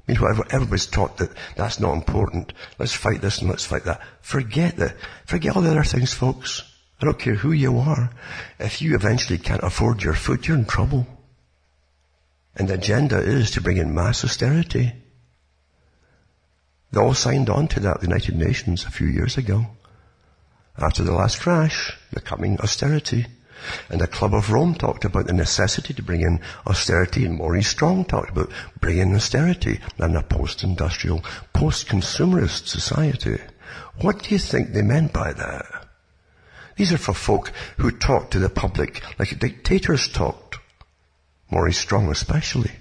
Meanwhile, 0.06 0.44
everybody's 0.50 0.86
taught 0.86 1.18
that 1.18 1.30
that's 1.56 1.80
not 1.80 1.94
important. 1.94 2.52
Let's 2.78 2.94
fight 2.94 3.20
this 3.20 3.40
and 3.40 3.50
let's 3.50 3.66
fight 3.66 3.84
that. 3.84 4.00
Forget 4.22 4.76
that. 4.76 4.96
Forget 5.26 5.54
all 5.54 5.62
the 5.62 5.70
other 5.70 5.84
things, 5.84 6.14
folks. 6.14 6.62
I 7.00 7.04
don't 7.04 7.18
care 7.18 7.34
who 7.34 7.52
you 7.52 7.78
are. 7.78 8.10
If 8.58 8.80
you 8.82 8.94
eventually 8.94 9.38
can't 9.38 9.62
afford 9.62 10.02
your 10.02 10.14
food, 10.14 10.46
you're 10.46 10.56
in 10.56 10.64
trouble. 10.64 11.06
And 12.58 12.68
the 12.68 12.74
agenda 12.74 13.18
is 13.18 13.52
to 13.52 13.60
bring 13.60 13.76
in 13.76 13.94
mass 13.94 14.24
austerity. 14.24 14.92
They 16.90 17.00
all 17.00 17.14
signed 17.14 17.48
on 17.48 17.68
to 17.68 17.80
that, 17.80 18.00
the 18.00 18.06
United 18.06 18.36
Nations, 18.36 18.84
a 18.84 18.90
few 18.90 19.06
years 19.06 19.36
ago. 19.36 19.66
After 20.76 21.04
the 21.04 21.12
last 21.12 21.40
crash, 21.40 21.96
the 22.12 22.20
coming 22.20 22.58
austerity. 22.60 23.26
And 23.88 24.00
the 24.00 24.06
Club 24.06 24.34
of 24.34 24.50
Rome 24.50 24.74
talked 24.74 25.04
about 25.04 25.26
the 25.26 25.32
necessity 25.32 25.94
to 25.94 26.02
bring 26.02 26.22
in 26.22 26.40
austerity, 26.66 27.24
and 27.24 27.36
Maurice 27.36 27.68
Strong 27.68 28.06
talked 28.06 28.30
about 28.30 28.50
bringing 28.80 29.14
austerity 29.14 29.80
in 29.98 30.16
a 30.16 30.22
post-industrial, 30.22 31.24
post-consumerist 31.52 32.66
society. 32.66 33.38
What 34.00 34.22
do 34.22 34.30
you 34.30 34.38
think 34.38 34.72
they 34.72 34.82
meant 34.82 35.12
by 35.12 35.32
that? 35.32 35.86
These 36.76 36.92
are 36.92 36.98
for 36.98 37.14
folk 37.14 37.52
who 37.78 37.90
talk 37.90 38.30
to 38.30 38.38
the 38.38 38.48
public 38.48 39.02
like 39.18 39.38
dictators 39.38 40.08
talked. 40.08 40.57
Maurice 41.50 41.78
Strong 41.78 42.10
especially. 42.10 42.72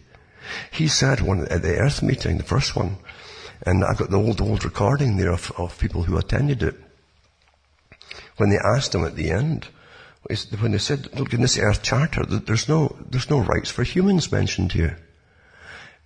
He 0.71 0.87
said 0.87 1.21
one 1.21 1.47
at 1.47 1.61
the 1.61 1.77
Earth 1.77 2.01
meeting, 2.01 2.37
the 2.37 2.43
first 2.43 2.75
one, 2.75 2.97
and 3.65 3.83
I've 3.83 3.97
got 3.97 4.11
the 4.11 4.17
old, 4.17 4.41
old 4.41 4.63
recording 4.63 5.17
there 5.17 5.31
of, 5.31 5.51
of 5.57 5.79
people 5.79 6.03
who 6.03 6.17
attended 6.17 6.63
it. 6.63 6.75
When 8.37 8.49
they 8.49 8.59
asked 8.59 8.93
him 8.93 9.03
at 9.03 9.15
the 9.15 9.31
end, 9.31 9.67
when 10.59 10.71
they 10.71 10.77
said, 10.77 11.17
look, 11.17 11.33
in 11.33 11.41
this 11.41 11.57
Earth 11.57 11.81
Charter, 11.81 12.23
there's 12.25 12.69
no, 12.69 12.95
there's 13.09 13.29
no 13.29 13.39
rights 13.39 13.71
for 13.71 13.83
humans 13.83 14.31
mentioned 14.31 14.73
here. 14.73 14.99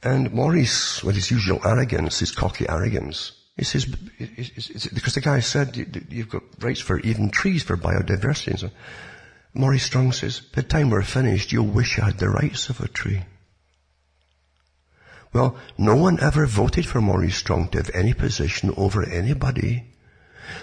And 0.04 0.32
Maurice, 0.34 1.04
with 1.04 1.16
his 1.16 1.30
usual 1.30 1.60
arrogance, 1.66 2.20
his 2.20 2.32
cocky 2.32 2.68
arrogance, 2.68 3.34
he 3.58 3.64
says, 3.64 3.86
because 3.86 5.14
the 5.14 5.22
guy 5.22 5.40
said, 5.42 6.06
you've 6.10 6.30
got 6.30 6.44
rights 6.60 6.80
for 6.80 7.00
even 7.00 7.30
trees, 7.30 7.64
for 7.64 7.78
biodiversity 7.78 8.48
and 8.48 8.60
so 8.60 8.70
Maurice 9.54 9.84
Strong 9.84 10.14
says, 10.14 10.40
by 10.40 10.62
the 10.62 10.68
time 10.68 10.90
we're 10.90 11.02
finished, 11.02 11.52
you'll 11.52 11.66
wish 11.66 11.98
you 11.98 12.04
had 12.04 12.18
the 12.18 12.30
rights 12.30 12.70
of 12.70 12.80
a 12.80 12.88
tree. 12.88 13.24
Well, 15.34 15.58
no 15.78 15.96
one 15.96 16.20
ever 16.22 16.46
voted 16.46 16.86
for 16.86 17.02
Maurice 17.02 17.38
Strong 17.38 17.70
to 17.70 17.80
have 17.80 17.92
any 17.94 18.14
position 18.14 18.74
over 18.78 19.04
anybody, 19.04 19.86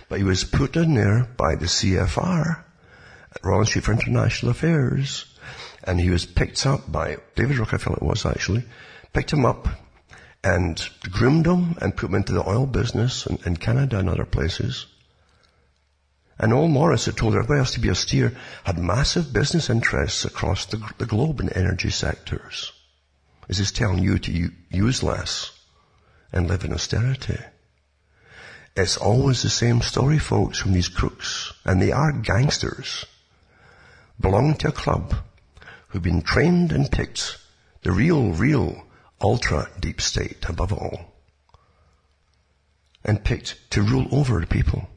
but 0.09 0.19
he 0.19 0.25
was 0.25 0.45
put 0.45 0.77
in 0.77 0.95
there 0.95 1.27
by 1.37 1.55
the 1.55 1.67
CFR, 1.67 2.65
Royal 3.43 3.61
Institute 3.61 3.85
for 3.85 3.93
International 3.93 4.51
Affairs, 4.51 5.27
and 5.85 6.01
he 6.01 6.11
was 6.11 6.27
picked 6.27 6.67
up 6.67 6.91
by, 6.91 7.19
David 7.35 7.59
Rockefeller 7.59 7.97
it 7.97 8.03
was 8.03 8.27
actually, 8.27 8.65
picked 9.13 9.33
him 9.33 9.45
up 9.45 9.69
and 10.43 10.89
groomed 11.11 11.47
him 11.47 11.77
and 11.81 11.97
put 11.97 12.09
him 12.09 12.15
into 12.15 12.33
the 12.33 12.49
oil 12.49 12.67
business 12.67 13.27
in, 13.27 13.39
in 13.45 13.57
Canada 13.57 13.99
and 13.99 14.09
other 14.09 14.25
places. 14.25 14.87
And 16.39 16.53
now 16.53 16.67
Maurice 16.67 17.07
had 17.07 17.17
told 17.17 17.35
everybody 17.35 17.59
else 17.59 17.73
to 17.73 17.81
be 17.81 17.91
austere, 17.91 18.37
had 18.65 18.79
massive 18.79 19.33
business 19.33 19.69
interests 19.69 20.25
across 20.25 20.67
the, 20.67 20.81
the 20.99 21.07
globe 21.07 21.41
in 21.41 21.49
energy 21.49 21.91
sectors. 21.91 22.73
This 23.49 23.59
Is 23.59 23.73
telling 23.73 24.05
you 24.05 24.19
to 24.19 24.51
use 24.71 25.03
less 25.03 25.51
and 26.33 26.47
live 26.47 26.65
in 26.65 26.73
austerity? 26.73 27.39
It's 28.77 28.97
always 28.97 29.43
the 29.43 29.51
same 29.51 29.81
story, 29.81 30.19
folks, 30.19 30.61
from 30.61 30.73
these 30.73 30.89
crooks. 30.89 31.53
And 31.65 31.83
they 31.83 31.91
are 31.91 32.13
gangsters. 32.13 33.05
Belong 34.21 34.55
to 34.57 34.69
a 34.69 34.73
club 34.73 35.15
who've 35.89 36.03
been 36.03 36.23
trained 36.23 36.71
and 36.71 36.91
picked, 36.91 37.39
the 37.83 37.91
real, 37.91 38.33
real 38.33 38.85
ultra 39.21 39.69
deep 39.81 40.01
state 40.01 40.49
above 40.49 40.73
all, 40.73 41.13
and 43.05 43.25
picked 43.25 43.71
to 43.71 43.83
rule 43.83 44.07
over 44.13 44.41
the 44.41 44.47
people. 44.47 44.89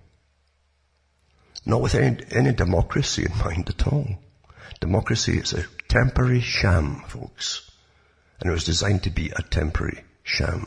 Not 1.65 1.81
with 1.81 1.95
any, 1.95 2.17
any 2.31 2.53
democracy 2.53 3.25
in 3.25 3.37
mind 3.37 3.69
at 3.69 3.87
all. 3.87 4.07
Democracy 4.79 5.37
is 5.37 5.53
a 5.53 5.65
temporary 5.87 6.41
sham, 6.41 7.03
folks. 7.07 7.69
And 8.39 8.49
it 8.49 8.53
was 8.53 8.63
designed 8.63 9.03
to 9.03 9.11
be 9.11 9.29
a 9.29 9.43
temporary 9.43 10.03
sham. 10.23 10.65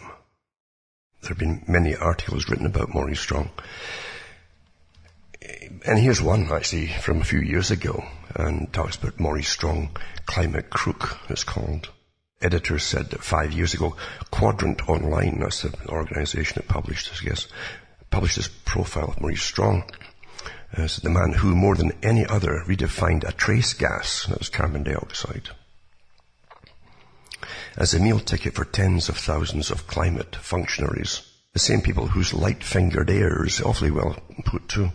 There 1.20 1.30
have 1.30 1.38
been 1.38 1.64
many 1.66 1.96
articles 1.96 2.48
written 2.48 2.66
about 2.66 2.94
Maurice 2.94 3.20
Strong. 3.20 3.50
And 5.84 5.98
here's 5.98 6.22
one 6.22 6.50
actually 6.52 6.86
from 6.86 7.20
a 7.20 7.24
few 7.24 7.40
years 7.40 7.70
ago 7.70 8.04
and 8.36 8.72
talks 8.72 8.96
about 8.96 9.18
Maurice 9.18 9.48
Strong, 9.48 9.96
Climate 10.26 10.70
Crook, 10.70 11.18
it's 11.28 11.44
called. 11.44 11.88
Editor 12.40 12.78
said 12.78 13.10
that 13.10 13.24
five 13.24 13.52
years 13.52 13.74
ago, 13.74 13.96
Quadrant 14.30 14.88
Online, 14.88 15.40
that's 15.40 15.62
the 15.62 15.88
organization 15.88 16.54
that 16.56 16.68
published 16.68 17.10
this, 17.10 17.22
I 17.22 17.28
guess, 17.28 17.48
published 18.10 18.36
this 18.36 18.48
profile 18.48 19.08
of 19.08 19.20
Maurice 19.20 19.42
Strong 19.42 19.90
as 20.76 20.96
the 20.98 21.10
man 21.10 21.32
who 21.32 21.54
more 21.54 21.76
than 21.76 21.92
any 22.02 22.26
other 22.26 22.62
redefined 22.66 23.26
a 23.26 23.32
trace 23.32 23.72
gas, 23.74 24.26
that 24.26 24.38
was 24.38 24.48
carbon 24.48 24.82
dioxide, 24.82 25.50
as 27.76 27.94
a 27.94 28.00
meal 28.00 28.20
ticket 28.20 28.54
for 28.54 28.64
tens 28.64 29.08
of 29.08 29.16
thousands 29.16 29.70
of 29.70 29.86
climate 29.86 30.36
functionaries. 30.36 31.22
The 31.52 31.60
same 31.60 31.82
people 31.82 32.08
whose 32.08 32.34
light-fingered 32.34 33.10
heirs, 33.10 33.60
awfully 33.60 33.90
well 33.90 34.16
put 34.44 34.68
too, 34.68 34.90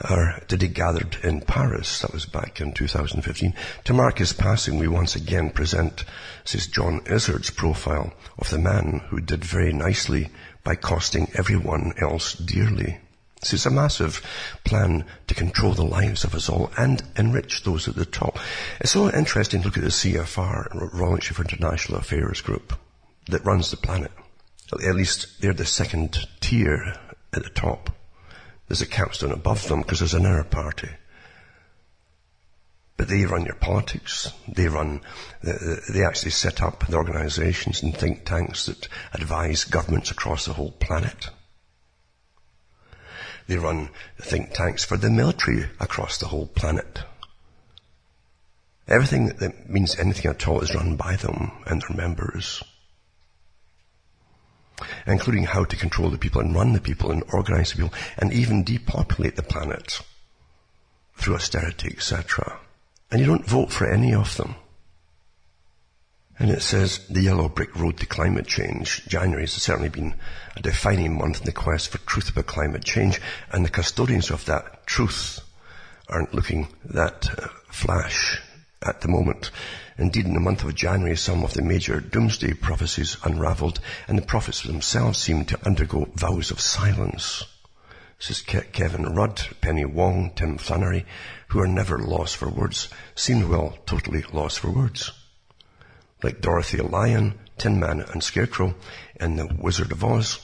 are 0.00 0.40
today 0.46 0.68
gathered 0.68 1.16
in 1.24 1.40
Paris. 1.40 2.00
That 2.00 2.12
was 2.12 2.24
back 2.24 2.60
in 2.60 2.72
2015. 2.72 3.52
To 3.84 3.92
mark 3.92 4.18
his 4.18 4.32
passing, 4.32 4.78
we 4.78 4.86
once 4.86 5.16
again 5.16 5.50
present, 5.50 6.04
says 6.44 6.68
John 6.68 7.00
Izzard's 7.06 7.50
profile 7.50 8.12
of 8.38 8.50
the 8.50 8.58
man 8.58 9.02
who 9.08 9.20
did 9.20 9.44
very 9.44 9.72
nicely 9.72 10.30
by 10.62 10.76
costing 10.76 11.28
everyone 11.34 11.94
else 11.98 12.34
dearly. 12.34 13.00
So 13.42 13.54
it's 13.54 13.66
a 13.66 13.70
massive 13.70 14.20
plan 14.64 15.04
to 15.28 15.34
control 15.34 15.72
the 15.72 15.84
lives 15.84 16.24
of 16.24 16.34
us 16.34 16.48
all 16.48 16.72
and 16.76 17.02
enrich 17.16 17.62
those 17.62 17.86
at 17.86 17.94
the 17.94 18.04
top. 18.04 18.38
It's 18.80 18.90
so 18.90 19.10
interesting 19.10 19.60
to 19.60 19.68
look 19.68 19.76
at 19.76 19.84
the 19.84 19.90
CFR, 19.90 20.92
Royal 20.92 21.14
Institute 21.14 21.36
for 21.36 21.42
International 21.42 21.98
Affairs 21.98 22.40
group, 22.40 22.74
that 23.28 23.44
runs 23.44 23.70
the 23.70 23.76
planet. 23.76 24.10
At 24.72 24.96
least 24.96 25.40
they're 25.40 25.52
the 25.52 25.64
second 25.64 26.18
tier 26.40 26.94
at 27.32 27.44
the 27.44 27.50
top. 27.50 27.90
There's 28.66 28.82
a 28.82 28.86
capstone 28.86 29.32
above 29.32 29.68
them 29.68 29.82
because 29.82 30.00
there's 30.00 30.14
another 30.14 30.44
party. 30.44 30.90
But 32.96 33.08
they 33.08 33.24
run 33.24 33.44
your 33.44 33.54
politics. 33.54 34.32
They 34.48 34.66
run, 34.66 35.00
they 35.42 36.04
actually 36.04 36.32
set 36.32 36.60
up 36.60 36.86
the 36.88 36.96
organizations 36.96 37.82
and 37.82 37.96
think 37.96 38.24
tanks 38.24 38.66
that 38.66 38.88
advise 39.12 39.62
governments 39.62 40.10
across 40.10 40.44
the 40.44 40.54
whole 40.54 40.72
planet. 40.72 41.30
They 43.48 43.56
run 43.56 43.88
think 44.20 44.52
tanks 44.52 44.84
for 44.84 44.98
the 44.98 45.10
military 45.10 45.70
across 45.80 46.18
the 46.18 46.28
whole 46.28 46.46
planet. 46.46 47.00
Everything 48.86 49.28
that 49.38 49.68
means 49.68 49.98
anything 49.98 50.30
at 50.30 50.46
all 50.46 50.60
is 50.60 50.74
run 50.74 50.96
by 50.96 51.16
them 51.16 51.52
and 51.66 51.82
their 51.82 51.96
members. 51.96 52.62
Including 55.06 55.44
how 55.44 55.64
to 55.64 55.76
control 55.76 56.10
the 56.10 56.18
people 56.18 56.42
and 56.42 56.54
run 56.54 56.74
the 56.74 56.80
people 56.80 57.10
and 57.10 57.24
organize 57.32 57.70
the 57.70 57.76
people 57.76 57.98
and 58.18 58.32
even 58.32 58.64
depopulate 58.64 59.36
the 59.36 59.42
planet 59.42 60.02
through 61.16 61.34
austerity, 61.34 61.88
etc. 61.96 62.60
And 63.10 63.20
you 63.20 63.26
don't 63.26 63.46
vote 63.46 63.72
for 63.72 63.90
any 63.90 64.14
of 64.14 64.36
them. 64.36 64.56
And 66.40 66.52
it 66.52 66.62
says 66.62 67.00
the 67.08 67.22
yellow 67.22 67.48
brick 67.48 67.74
road 67.74 67.98
to 67.98 68.06
climate 68.06 68.46
change. 68.46 69.04
January 69.08 69.42
has 69.42 69.54
certainly 69.54 69.88
been 69.88 70.14
a 70.56 70.62
defining 70.62 71.18
month 71.18 71.40
in 71.40 71.46
the 71.46 71.52
quest 71.52 71.88
for 71.88 71.98
truth 71.98 72.30
about 72.30 72.46
climate 72.46 72.84
change, 72.84 73.20
and 73.50 73.64
the 73.64 73.70
custodians 73.70 74.30
of 74.30 74.44
that 74.44 74.86
truth 74.86 75.40
aren't 76.08 76.32
looking 76.32 76.68
that 76.84 77.28
uh, 77.28 77.48
flash 77.70 78.40
at 78.86 79.00
the 79.00 79.08
moment. 79.08 79.50
Indeed, 79.98 80.26
in 80.26 80.34
the 80.34 80.40
month 80.40 80.62
of 80.62 80.76
January, 80.76 81.16
some 81.16 81.42
of 81.42 81.54
the 81.54 81.62
major 81.62 81.98
doomsday 81.98 82.52
prophecies 82.52 83.16
unraveled, 83.24 83.80
and 84.06 84.16
the 84.16 84.22
prophets 84.22 84.62
themselves 84.62 85.18
seemed 85.18 85.48
to 85.48 85.66
undergo 85.66 86.08
vows 86.14 86.52
of 86.52 86.60
silence. 86.60 87.42
This 88.18 88.30
is 88.30 88.42
Ke- 88.42 88.72
Kevin 88.72 89.12
Rudd, 89.12 89.42
Penny 89.60 89.84
Wong, 89.84 90.30
Tim 90.36 90.56
Flannery, 90.56 91.04
who 91.48 91.58
are 91.58 91.66
never 91.66 91.98
lost 91.98 92.36
for 92.36 92.48
words, 92.48 92.88
seemed 93.16 93.48
well 93.48 93.76
totally 93.86 94.22
lost 94.32 94.60
for 94.60 94.70
words 94.70 95.10
like 96.22 96.40
Dorothy 96.40 96.78
Lion, 96.78 97.38
Tin 97.58 97.78
Man 97.80 98.00
and 98.00 98.22
Scarecrow 98.22 98.74
and 99.20 99.38
the 99.38 99.46
Wizard 99.60 99.92
of 99.92 100.04
Oz. 100.04 100.40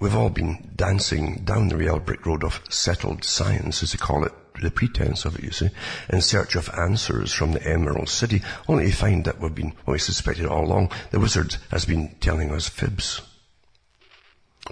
We've 0.00 0.14
all 0.14 0.30
been 0.30 0.70
dancing 0.76 1.42
down 1.44 1.68
the 1.68 1.76
real 1.76 1.98
brick 1.98 2.24
road 2.24 2.44
of 2.44 2.62
settled 2.68 3.24
science, 3.24 3.82
as 3.82 3.92
they 3.92 3.98
call 3.98 4.24
it, 4.24 4.32
the 4.60 4.70
pretense 4.70 5.24
of 5.24 5.36
it, 5.36 5.44
you 5.44 5.50
see, 5.50 5.70
in 6.08 6.20
search 6.20 6.56
of 6.56 6.70
answers 6.70 7.32
from 7.32 7.52
the 7.52 7.64
Emerald 7.64 8.08
City, 8.08 8.42
only 8.68 8.90
to 8.90 8.96
find 8.96 9.24
that 9.24 9.40
we've 9.40 9.54
been, 9.54 9.72
well, 9.86 9.92
we 9.92 9.98
suspected 9.98 10.46
all 10.46 10.64
along, 10.64 10.90
the 11.10 11.20
wizard 11.20 11.56
has 11.70 11.84
been 11.84 12.14
telling 12.20 12.50
us 12.50 12.68
fibs. 12.68 13.20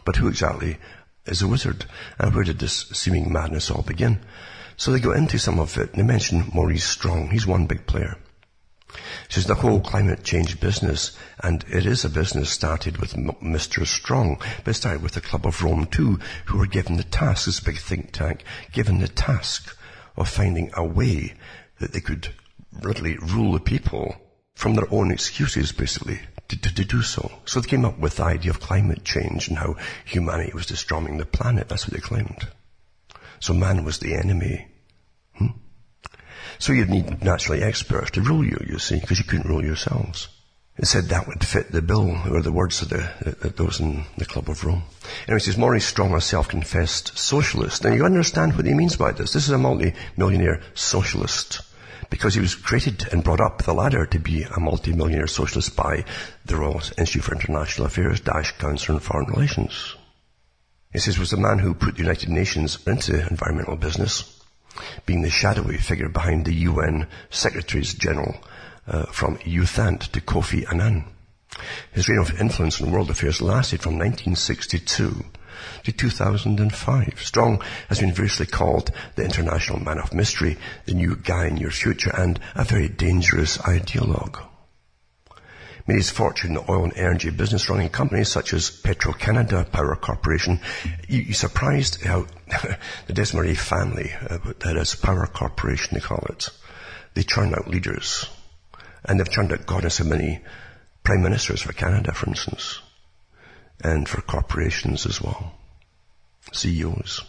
But 0.05 0.17
who 0.17 0.29
exactly 0.29 0.79
is 1.25 1.43
a 1.43 1.49
wizard? 1.49 1.87
And 2.19 2.35
where 2.35 2.45
did 2.45 2.59
this 2.59 2.87
seeming 2.93 3.33
madness 3.33 3.71
all 3.71 3.83
begin? 3.83 4.21
So 4.77 4.91
they 4.91 5.01
go 5.01 5.13
into 5.13 5.39
some 5.39 5.59
of 5.59 5.77
it, 5.79 5.91
and 5.93 6.01
they 6.01 6.07
mention 6.07 6.51
Maurice 6.53 6.85
Strong. 6.85 7.31
He's 7.31 7.47
one 7.47 7.67
big 7.67 7.87
player. 7.87 8.17
She 9.29 9.35
says 9.35 9.47
the 9.47 9.55
whole 9.55 9.81
climate 9.81 10.25
change 10.25 10.61
business, 10.61 11.17
and 11.41 11.65
it 11.69 11.87
is 11.87 12.05
a 12.05 12.11
business 12.11 12.51
started 12.51 12.99
with 12.99 13.15
Mr. 13.15 13.87
Strong, 13.87 14.39
but 14.65 14.71
it 14.71 14.75
started 14.75 15.03
with 15.03 15.13
the 15.13 15.21
Club 15.21 15.47
of 15.47 15.63
Rome 15.63 15.87
too, 15.87 16.19
who 16.47 16.59
were 16.59 16.67
given 16.67 16.97
the 16.97 17.05
task, 17.05 17.47
this 17.47 17.61
big 17.61 17.79
think 17.79 18.13
tank, 18.13 18.45
given 18.73 18.99
the 18.99 19.09
task 19.09 19.77
of 20.17 20.29
finding 20.29 20.71
a 20.75 20.85
way 20.85 21.35
that 21.79 21.93
they 21.93 22.01
could 22.01 22.29
literally 22.83 23.17
rule 23.19 23.53
the 23.53 23.61
people 23.61 24.17
from 24.55 24.75
their 24.75 24.93
own 24.93 25.11
excuses, 25.11 25.73
basically, 25.73 26.21
to, 26.49 26.61
to, 26.61 26.75
to, 26.75 26.85
do 26.85 27.03
so. 27.03 27.31
So 27.45 27.61
they 27.61 27.69
came 27.69 27.85
up 27.85 27.99
with 27.99 28.17
the 28.17 28.25
idea 28.25 28.51
of 28.51 28.61
climate 28.61 29.05
change 29.05 29.49
and 29.49 29.59
how 29.59 29.77
humanity 30.05 30.53
was 30.55 30.67
destroying 30.67 31.19
the 31.19 31.27
planet. 31.27 31.69
That's 31.69 31.87
what 31.87 31.95
they 31.95 32.01
claimed. 32.01 32.49
So 33.41 33.53
man 33.53 33.85
was 33.85 33.99
the 33.99 34.15
enemy. 34.15 34.67
So 36.59 36.73
you'd 36.73 36.91
need 36.91 37.23
naturally 37.23 37.63
experts 37.63 38.11
to 38.13 38.21
rule 38.21 38.45
you, 38.45 38.59
you 38.69 38.79
see, 38.79 38.99
because 39.01 39.19
you 39.19 39.25
couldn't 39.25 39.49
rule 39.49 39.65
yourselves. 39.65 40.29
It 40.79 40.87
said 40.87 41.05
that 41.05 41.27
would 41.27 41.43
fit 41.43 41.73
the 41.73 41.81
bill, 41.81 42.19
or 42.31 42.43
the 42.43 42.53
words 42.53 42.83
of 42.83 42.91
the, 42.91 43.53
those 43.57 43.81
in 43.81 44.05
the 44.19 44.27
Club 44.27 44.51
of 44.51 44.63
Rome. 44.63 44.83
Anyway, 45.27 45.39
it 45.39 45.41
says 45.41 45.57
Maurice 45.57 45.87
Strong, 45.87 46.15
a 46.15 46.21
self-confessed 46.21 47.17
socialist. 47.17 47.83
Now 47.83 47.95
you 47.95 48.05
understand 48.05 48.57
what 48.57 48.67
he 48.67 48.75
means 48.75 48.97
by 48.97 49.13
this. 49.13 49.33
This 49.33 49.45
is 49.45 49.51
a 49.51 49.59
multi-millionaire 49.59 50.61
socialist. 50.75 51.63
Because 52.11 52.35
he 52.35 52.41
was 52.41 52.55
created 52.55 53.09
and 53.11 53.25
brought 53.25 53.41
up 53.41 53.63
the 53.63 53.73
ladder 53.73 54.05
to 54.07 54.19
be 54.19 54.43
a 54.43 54.61
multi-millionaire 54.61 55.27
socialist 55.27 55.75
by 55.75 56.05
the 56.45 56.57
Royal 56.57 56.83
Institute 56.99 57.25
for 57.25 57.35
International 57.35 57.87
Affairs, 57.87 58.21
Dash 58.21 58.53
Council 58.59 58.97
on 58.97 59.01
Foreign 59.01 59.31
Relations. 59.31 59.97
He 60.93 60.99
says 60.99 61.19
was 61.19 61.31
the 61.31 61.39
man 61.39 61.59
who 61.59 61.75
put 61.75 61.95
the 61.95 62.03
United 62.03 62.29
Nations 62.29 62.79
into 62.87 63.27
environmental 63.29 63.77
business 63.77 64.36
being 65.05 65.23
the 65.23 65.31
shadowy 65.31 65.79
figure 65.79 66.09
behind 66.09 66.45
the 66.45 66.55
UN 66.55 67.07
Secretaries 67.31 67.95
General 67.95 68.37
uh, 68.87 69.07
from 69.07 69.39
U 69.45 69.63
Thant 69.63 70.11
to 70.13 70.21
Kofi 70.21 70.71
Annan. 70.71 71.05
His 71.93 72.09
reign 72.09 72.19
of 72.19 72.41
influence 72.41 72.81
in 72.81 72.91
world 72.91 73.11
affairs 73.11 73.41
lasted 73.41 73.81
from 73.81 73.95
1962 73.95 75.25
to 75.85 75.93
2005. 75.93 77.23
Strong 77.23 77.63
has 77.89 78.01
been 78.01 78.13
variously 78.13 78.47
called 78.47 78.91
the 79.15 79.25
international 79.25 79.81
man 79.81 79.99
of 79.99 80.13
mystery, 80.13 80.59
the 80.85 80.95
new 80.95 81.17
guy 81.17 81.47
in 81.47 81.57
your 81.57 81.71
future, 81.71 82.11
and 82.15 82.39
a 82.55 82.65
very 82.65 82.89
dangerous 82.89 83.59
ideologue 83.59 84.43
made 85.87 85.97
his 85.97 86.11
fortune 86.11 86.51
in 86.51 86.55
the 86.55 86.71
oil 86.71 86.85
and 86.85 86.97
energy 86.97 87.31
business 87.31 87.69
running 87.69 87.89
companies 87.89 88.29
such 88.29 88.53
as 88.53 88.71
Petro-Canada 88.71 89.67
Power 89.71 89.97
Corporation. 89.97 90.61
You, 91.09 91.23
you 91.23 91.35
surprised 91.35 92.03
how 92.03 92.27
the 93.07 93.13
Desmarais 93.13 93.57
family, 93.57 94.13
uh, 94.29 94.39
that 94.61 94.77
is 94.77 94.95
Power 94.95 95.27
Corporation 95.27 95.95
they 95.95 96.01
call 96.01 96.25
it, 96.29 96.49
they 97.15 97.23
churn 97.23 97.55
out 97.55 97.69
leaders. 97.69 98.29
And 99.05 99.21
they've 99.21 99.31
churned 99.31 99.53
out 99.53 99.67
God 99.67 99.85
knows 99.85 99.99
how 99.99 100.05
many 100.05 100.41
prime 101.05 101.23
ministers 101.23 101.63
for 101.63 101.73
Canada, 101.73 102.13
for 102.13 102.27
instance. 102.27 102.81
And 103.83 104.09
for 104.09 104.21
corporations 104.23 105.07
as 105.07 105.21
well. 105.21 105.53
CEOs. 106.53 107.23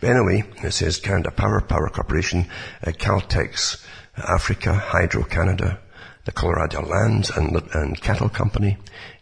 But 0.00 0.10
anyway, 0.10 0.44
it 0.62 0.72
says 0.72 0.98
Canada 0.98 1.30
Power, 1.30 1.60
Power 1.60 1.88
Corporation, 1.88 2.48
uh, 2.84 2.90
Caltex, 2.90 3.84
Africa, 4.16 4.74
Hydro 4.74 5.24
Canada, 5.24 5.80
the 6.24 6.32
Colorado 6.32 6.82
Lands 6.82 7.30
and, 7.30 7.56
and, 7.74 8.00
Cattle 8.00 8.28
Company, 8.28 8.76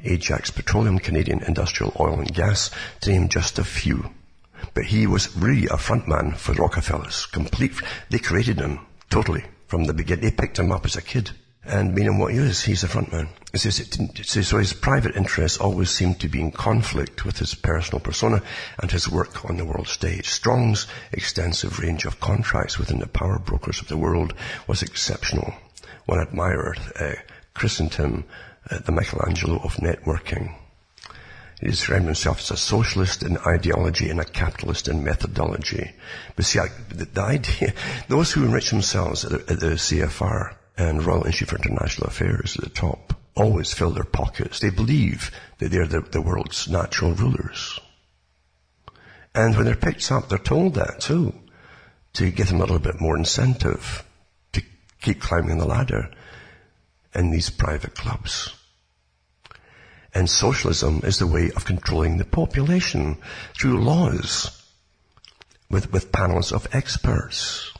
Ajax 0.05 0.51
Petroleum, 0.51 0.98
Canadian 0.98 1.42
Industrial 1.42 1.94
Oil 1.98 2.20
and 2.20 2.34
Gas, 2.34 2.70
to 3.01 3.11
name 3.11 3.28
just 3.28 3.59
a 3.59 3.64
few. 3.64 4.11
But 4.74 4.84
he 4.84 5.07
was 5.07 5.34
really 5.36 5.66
a 5.66 5.76
frontman 5.76 6.36
for 6.36 6.53
Rockefellers. 6.53 7.26
Complete, 7.26 7.72
they 8.11 8.18
created 8.18 8.61
him, 8.61 8.80
totally. 9.09 9.44
from 9.70 9.84
the 9.84 9.94
beginning. 9.94 10.24
They 10.24 10.32
picked 10.32 10.59
him 10.59 10.72
up 10.72 10.84
as 10.84 10.96
a 10.96 11.03
kid. 11.03 11.30
And 11.64 11.94
meaning 11.94 12.18
what 12.18 12.32
he 12.32 12.38
is, 12.38 12.62
he's 12.62 12.82
a 12.82 12.88
front 12.88 13.12
man. 13.12 13.28
So 13.55 14.59
his 14.59 14.72
private 14.72 15.14
interests 15.14 15.59
always 15.59 15.90
seem 15.90 16.14
to 16.16 16.28
be 16.28 16.40
in 16.40 16.51
conflict 16.51 17.24
with 17.24 17.38
his 17.38 17.55
personal 17.55 18.01
persona 18.01 18.42
and 18.80 18.90
his 18.90 19.09
work 19.09 19.44
on 19.44 19.59
the 19.59 19.64
world 19.64 19.86
stage. 19.86 20.28
Strong's 20.28 20.88
extensive 21.12 21.78
range 21.78 22.05
of 22.05 22.18
contracts 22.18 22.78
within 22.78 22.98
the 22.98 23.07
power 23.07 23.38
brokers 23.38 23.80
of 23.80 23.86
the 23.86 23.96
world 23.96 24.34
was 24.66 24.82
exceptional. 24.82 25.55
One 26.11 26.18
admirer 26.18 26.74
uh, 26.98 27.12
christened 27.54 27.94
him 27.94 28.24
uh, 28.68 28.80
the 28.80 28.90
Michelangelo 28.90 29.58
of 29.58 29.76
networking. 29.76 30.56
He 31.61 31.68
described 31.68 32.04
himself 32.04 32.40
as 32.40 32.50
a 32.50 32.56
socialist 32.56 33.22
in 33.22 33.38
ideology 33.46 34.11
and 34.11 34.18
a 34.18 34.24
capitalist 34.24 34.88
in 34.88 35.04
methodology. 35.04 35.92
But 36.34 36.46
see, 36.46 36.58
I, 36.58 36.66
the, 36.88 37.04
the, 37.04 37.22
idea, 37.22 37.74
those 38.08 38.32
who 38.32 38.44
enrich 38.44 38.70
themselves 38.70 39.24
at 39.24 39.30
the, 39.30 39.52
at 39.52 39.61
the 39.61 39.76
CFR 39.76 40.56
and 40.76 41.06
Royal 41.06 41.26
Institute 41.26 41.50
for 41.50 41.58
International 41.58 42.08
Affairs 42.08 42.56
at 42.56 42.64
the 42.64 42.70
top 42.70 43.14
always 43.36 43.72
fill 43.72 43.90
their 43.90 44.02
pockets. 44.02 44.58
They 44.58 44.70
believe 44.70 45.30
that 45.58 45.70
they're 45.70 45.86
the, 45.86 46.00
the 46.00 46.20
world's 46.20 46.66
natural 46.66 47.12
rulers. 47.12 47.78
And 49.32 49.54
when 49.54 49.64
they're 49.64 49.76
picked 49.76 50.11
up, 50.11 50.28
they're 50.28 50.38
told 50.38 50.74
that 50.74 51.02
too, 51.02 51.34
to 52.14 52.32
give 52.32 52.48
them 52.48 52.56
a 52.56 52.64
little 52.64 52.80
bit 52.80 53.00
more 53.00 53.16
incentive 53.16 54.04
keep 55.01 55.20
climbing 55.20 55.59
the 55.59 55.66
ladder 55.66 56.11
in 57.14 57.30
these 57.30 57.51
private 57.51 57.94
clubs. 57.94 58.55
And 60.14 60.28
socialism 60.28 61.01
is 61.05 61.18
the 61.18 61.26
way 61.26 61.51
of 61.55 61.64
controlling 61.64 62.18
the 62.18 62.24
population 62.24 63.16
through 63.59 63.82
laws 63.82 64.64
with, 65.70 65.92
with 65.92 66.12
panels 66.12 66.53
of 66.53 66.66
experts 66.72 67.72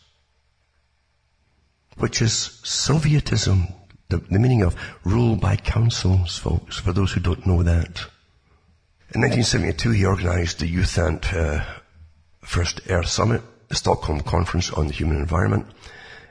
which 2.01 2.23
is 2.23 2.61
Sovietism, 2.65 3.73
the, 4.09 4.19
the 4.19 4.39
meaning 4.39 4.63
of 4.63 4.75
rule 5.05 5.37
by 5.37 5.57
councils, 5.57 6.39
folks, 6.39 6.79
for 6.79 6.93
those 6.93 7.13
who 7.13 7.21
don't 7.21 7.47
know 7.47 7.63
that. 7.63 8.01
In 9.13 9.21
1972, 9.21 9.91
he 9.91 10.05
organized 10.05 10.61
the 10.61 10.67
U 10.69 10.81
Thant 10.81 11.33
uh, 11.33 11.65
First 12.43 12.81
Earth 12.89 13.09
Summit, 13.09 13.43
the 13.69 13.77
Stockholm 13.77 14.21
Conference 14.21 14.71
on 14.71 14.87
the 14.87 14.95
Human 14.95 15.17
Environment, 15.17 15.67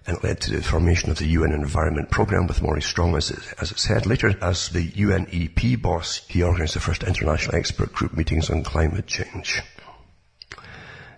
and 0.06 0.18
it 0.18 0.24
led 0.24 0.42
to 0.42 0.52
the 0.52 0.64
formation 0.64 1.12
of 1.12 1.18
the 1.18 1.28
UN 1.28 1.52
Environment 1.52 2.10
Programme 2.10 2.48
with 2.48 2.62
Maurice 2.62 2.86
Strong 2.86 3.16
as 3.16 3.32
it, 3.32 3.40
as 3.62 3.72
it 3.72 3.80
said. 3.80 4.06
Later, 4.06 4.36
as 4.42 4.70
the 4.70 4.88
UNEP 4.90 5.82
boss, 5.82 6.26
he 6.28 6.44
organized 6.44 6.76
the 6.76 6.80
first 6.80 7.04
international 7.04 7.56
expert 7.56 7.94
group 7.94 8.16
meetings 8.16 8.50
on 8.50 8.64
climate 8.64 9.08
change. 9.08 9.62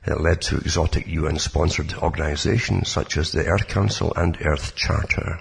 It 0.05 0.19
led 0.19 0.41
to 0.43 0.57
exotic 0.57 1.07
UN-sponsored 1.07 1.93
organizations 1.93 2.89
such 2.89 3.17
as 3.17 3.31
the 3.31 3.45
Earth 3.45 3.67
Council 3.67 4.11
and 4.15 4.37
Earth 4.41 4.75
Charter. 4.75 5.39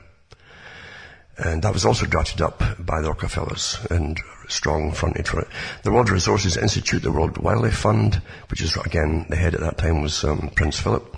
And 1.38 1.62
that 1.62 1.72
was 1.72 1.86
also 1.86 2.04
drafted 2.04 2.42
up 2.42 2.62
by 2.78 3.00
the 3.00 3.08
Rockefellers 3.08 3.78
and 3.90 4.20
strong 4.48 4.92
fronted 4.92 5.26
for 5.26 5.40
it. 5.40 5.48
The 5.82 5.90
World 5.90 6.10
Resources 6.10 6.58
Institute, 6.58 7.02
the 7.02 7.10
World 7.10 7.38
Wildlife 7.38 7.78
Fund, 7.78 8.20
which 8.50 8.60
is 8.60 8.76
again, 8.76 9.24
the 9.30 9.36
head 9.36 9.54
at 9.54 9.60
that 9.60 9.78
time 9.78 10.02
was 10.02 10.22
um, 10.24 10.50
Prince 10.54 10.78
Philip, 10.78 11.16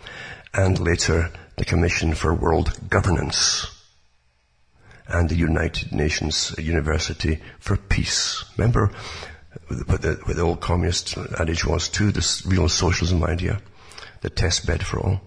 and 0.55 0.79
later 0.79 1.33
the 1.63 1.67
Commission 1.67 2.13
for 2.13 2.35
World 2.35 2.77
Governance 2.91 3.71
and 5.07 5.29
the 5.29 5.37
United 5.37 5.93
Nations 5.93 6.53
University 6.59 7.39
for 7.61 7.77
Peace. 7.77 8.45
Remember, 8.57 8.91
what 9.87 10.03
the, 10.03 10.19
what 10.25 10.35
the 10.35 10.43
old 10.43 10.61
communist 10.61 11.17
adage 11.39 11.65
was 11.65 11.89
too, 11.89 12.11
this 12.11 12.45
real 12.45 12.69
socialism 12.69 13.23
idea, 13.23 13.63
the 14.23 14.31
test 14.31 14.67
bed 14.67 14.85
for 14.85 14.99
all. 14.99 15.21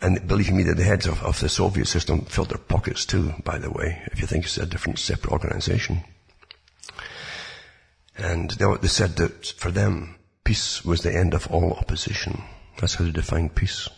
And 0.00 0.26
believe 0.26 0.50
me, 0.50 0.62
that 0.62 0.78
the 0.78 0.84
heads 0.84 1.06
of, 1.06 1.22
of 1.22 1.38
the 1.38 1.50
Soviet 1.50 1.86
system 1.86 2.22
filled 2.22 2.48
their 2.48 2.56
pockets 2.56 3.04
too, 3.04 3.34
by 3.44 3.58
the 3.58 3.70
way, 3.70 4.00
if 4.12 4.22
you 4.22 4.26
think 4.26 4.46
it's 4.46 4.56
a 4.56 4.64
different 4.64 4.98
separate 4.98 5.32
organization. 5.32 6.02
And 8.16 8.52
they, 8.52 8.64
they 8.80 8.88
said 8.88 9.16
that 9.16 9.48
for 9.58 9.70
them, 9.70 10.16
peace 10.44 10.82
was 10.82 11.02
the 11.02 11.14
end 11.14 11.34
of 11.34 11.46
all 11.48 11.74
opposition. 11.74 12.42
That's 12.80 12.94
how 12.94 13.04
they 13.04 13.10
defined 13.10 13.54
peace. 13.54 13.90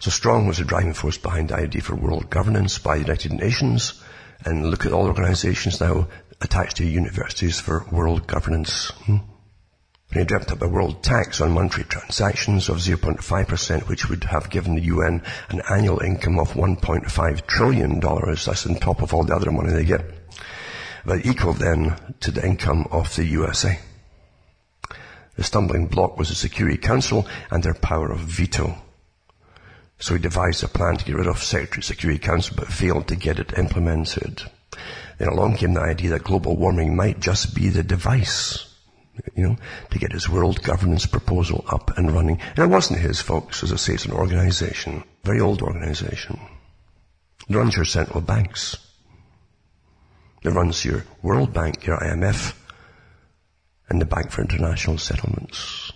So 0.00 0.10
Strong 0.10 0.46
was 0.46 0.56
the 0.56 0.64
driving 0.64 0.94
force 0.94 1.18
behind 1.18 1.50
the 1.50 1.56
idea 1.56 1.82
for 1.82 1.94
world 1.94 2.30
governance 2.30 2.78
by 2.78 2.94
the 2.96 3.02
United 3.02 3.32
Nations. 3.32 4.02
And 4.46 4.70
look 4.70 4.86
at 4.86 4.92
all 4.92 5.06
organizations 5.06 5.78
now 5.78 6.08
attached 6.40 6.78
to 6.78 6.86
universities 6.86 7.60
for 7.60 7.84
world 7.92 8.26
governance. 8.26 8.88
Hmm? 9.04 9.18
He 10.10 10.24
dreamt 10.24 10.50
up 10.50 10.62
a 10.62 10.68
world 10.68 11.02
tax 11.04 11.42
on 11.42 11.52
monetary 11.52 11.84
transactions 11.84 12.70
of 12.70 12.78
0.5%, 12.78 13.88
which 13.88 14.08
would 14.08 14.24
have 14.24 14.48
given 14.48 14.74
the 14.74 14.84
UN 14.84 15.22
an 15.50 15.60
annual 15.70 16.00
income 16.00 16.38
of 16.38 16.54
$1.5 16.54 17.46
trillion. 17.46 18.00
That's 18.00 18.66
on 18.66 18.76
top 18.76 19.02
of 19.02 19.12
all 19.12 19.24
the 19.24 19.36
other 19.36 19.52
money 19.52 19.74
they 19.74 19.84
get. 19.84 20.04
But 21.04 21.26
equal 21.26 21.52
then 21.52 21.94
to 22.20 22.30
the 22.30 22.44
income 22.44 22.88
of 22.90 23.14
the 23.16 23.26
USA. 23.26 23.78
The 25.36 25.44
stumbling 25.44 25.88
block 25.88 26.18
was 26.18 26.30
the 26.30 26.34
Security 26.34 26.78
Council 26.78 27.26
and 27.50 27.62
their 27.62 27.74
power 27.74 28.10
of 28.10 28.20
veto. 28.20 28.78
So 30.00 30.14
he 30.14 30.20
devised 30.20 30.64
a 30.64 30.68
plan 30.68 30.96
to 30.96 31.04
get 31.04 31.16
rid 31.16 31.26
of 31.26 31.42
Secretary 31.42 31.82
Security 31.82 32.18
Council 32.18 32.56
but 32.58 32.72
failed 32.72 33.06
to 33.08 33.16
get 33.16 33.38
it 33.38 33.58
implemented. 33.58 34.42
Then 35.18 35.28
along 35.28 35.56
came 35.56 35.74
the 35.74 35.82
idea 35.82 36.10
that 36.10 36.24
global 36.24 36.56
warming 36.56 36.96
might 36.96 37.20
just 37.20 37.54
be 37.54 37.68
the 37.68 37.82
device, 37.82 38.66
you 39.34 39.46
know, 39.46 39.56
to 39.90 39.98
get 39.98 40.12
his 40.12 40.28
world 40.28 40.62
governance 40.62 41.04
proposal 41.04 41.66
up 41.68 41.96
and 41.98 42.10
running. 42.10 42.40
And 42.56 42.58
it 42.58 42.74
wasn't 42.74 43.00
his, 43.00 43.20
folks. 43.20 43.62
As 43.62 43.74
I 43.74 43.76
say, 43.76 43.94
it's 43.94 44.06
an 44.06 44.12
organization, 44.12 45.04
very 45.22 45.40
old 45.40 45.60
organization. 45.60 46.40
It 47.46 47.54
runs 47.54 47.76
your 47.76 47.84
central 47.84 48.22
banks. 48.22 48.78
It 50.42 50.50
runs 50.50 50.82
your 50.82 51.04
World 51.20 51.52
Bank, 51.52 51.84
your 51.84 51.98
IMF, 51.98 52.54
and 53.90 54.00
the 54.00 54.06
Bank 54.06 54.30
for 54.30 54.40
International 54.40 54.96
Settlements. 54.96 55.89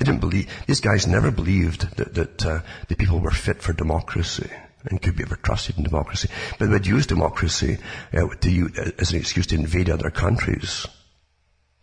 They 0.00 0.06
didn't 0.06 0.22
believe, 0.22 0.48
these 0.66 0.80
guys 0.80 1.06
never 1.06 1.30
believed 1.30 1.94
that, 1.98 2.14
that 2.14 2.46
uh, 2.46 2.60
the 2.88 2.96
people 2.96 3.20
were 3.20 3.30
fit 3.30 3.60
for 3.60 3.74
democracy 3.74 4.48
and 4.86 5.00
could 5.02 5.14
be 5.14 5.24
ever 5.24 5.36
trusted 5.36 5.76
in 5.76 5.84
democracy. 5.84 6.30
But 6.58 6.66
they 6.66 6.72
would 6.72 6.86
use 6.86 7.06
democracy 7.06 7.76
uh, 8.14 8.26
to, 8.28 8.70
uh, 8.78 8.90
as 8.98 9.12
an 9.12 9.18
excuse 9.18 9.48
to 9.48 9.56
invade 9.56 9.90
other 9.90 10.10
countries 10.10 10.86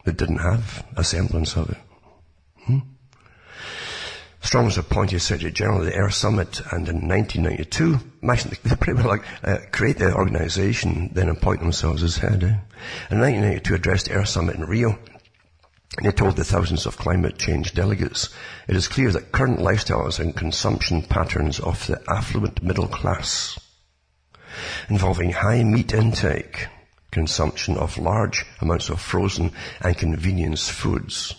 that 0.06 0.18
didn't 0.18 0.40
have 0.40 0.84
a 0.96 1.04
semblance 1.04 1.56
of 1.56 1.70
it. 1.70 1.78
Hmm? 2.66 2.80
Strong 4.42 4.66
was 4.66 4.80
appointed 4.80 5.20
Secretary 5.20 5.52
General 5.52 5.82
of 5.82 5.86
the 5.86 5.94
Earth 5.94 6.16
Summit, 6.16 6.60
and 6.72 6.90
in 6.90 7.08
1992, 7.08 8.00
they 8.64 8.76
pretty 8.78 8.94
well 8.94 9.10
like 9.10 9.26
uh, 9.44 9.60
create 9.72 10.00
the 10.00 10.12
organization, 10.12 11.12
then 11.14 11.30
appoint 11.30 11.60
themselves 11.60 12.02
as 12.02 12.18
head. 12.18 12.44
Eh? 12.44 12.58
In 13.12 13.20
1992, 13.20 13.76
addressed 13.76 14.06
the 14.08 14.14
Earth 14.14 14.30
Summit 14.30 14.56
in 14.56 14.66
Rio, 14.66 14.98
and 15.98 16.06
he 16.06 16.12
told 16.12 16.36
the 16.36 16.44
thousands 16.44 16.86
of 16.86 16.98
climate 16.98 17.40
change 17.40 17.74
delegates, 17.74 18.30
it 18.68 18.76
is 18.76 18.88
clear 18.88 19.12
that 19.12 19.32
current 19.32 19.60
lifestyles 19.60 20.20
and 20.20 20.36
consumption 20.36 21.02
patterns 21.02 21.60
of 21.60 21.88
the 21.88 22.00
affluent 22.08 22.62
middle 22.62 22.88
class, 22.88 23.60
involving 24.90 25.32
high 25.32 25.64
meat 25.64 25.94
intake, 25.94 26.68
consumption 27.10 27.78
of 27.78 27.98
large 27.98 28.46
amounts 28.62 28.90
of 28.90 29.02
frozen 29.02 29.52
and 29.82 29.98
convenience 29.98 30.70
foods, 30.70 31.34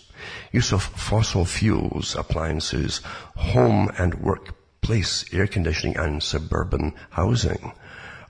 use 0.51 0.73
of 0.73 0.83
fossil 0.83 1.45
fuels, 1.45 2.15
appliances, 2.15 2.97
home 3.37 3.89
and 3.97 4.13
workplace 4.15 5.23
air 5.33 5.47
conditioning 5.47 5.95
and 5.95 6.21
suburban 6.21 6.93
housing 7.11 7.71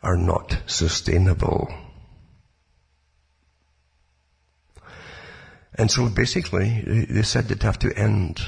are 0.03 0.17
not 0.17 0.57
sustainable. 0.67 1.73
And 5.80 5.89
so 5.89 6.09
basically, 6.09 7.05
they 7.09 7.21
said 7.21 7.47
they'd 7.47 7.63
have 7.63 7.80
to 7.80 7.97
end, 7.97 8.41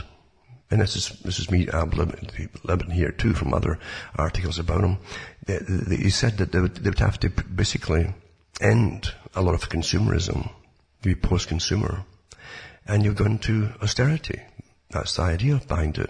and 0.69 0.81
this 0.81 0.97
is, 0.97 1.17
this 1.23 1.39
is 1.39 1.49
me 1.49 1.65
Lebanon 1.65 2.91
here 2.91 3.11
too 3.11 3.33
from 3.33 3.53
other 3.53 3.79
articles 4.17 4.59
about 4.59 4.81
them. 4.81 4.97
They, 5.45 5.59
they, 5.59 5.95
he 5.95 6.09
said 6.09 6.39
that 6.39 6.51
they 6.51 6.59
would, 6.59 6.75
they 6.75 6.89
would 6.89 6.99
have 6.99 7.21
to 7.21 7.29
basically 7.29 8.13
end 8.59 9.13
a 9.33 9.41
lot 9.41 9.55
of 9.55 9.69
consumerism, 9.69 10.51
be 11.01 11.15
post-consumer, 11.15 12.03
and 12.85 13.05
you're 13.05 13.13
going 13.13 13.39
to 13.39 13.69
austerity. 13.81 14.41
That's 14.89 15.15
the 15.15 15.21
idea 15.21 15.61
behind 15.65 15.99
it. 15.99 16.09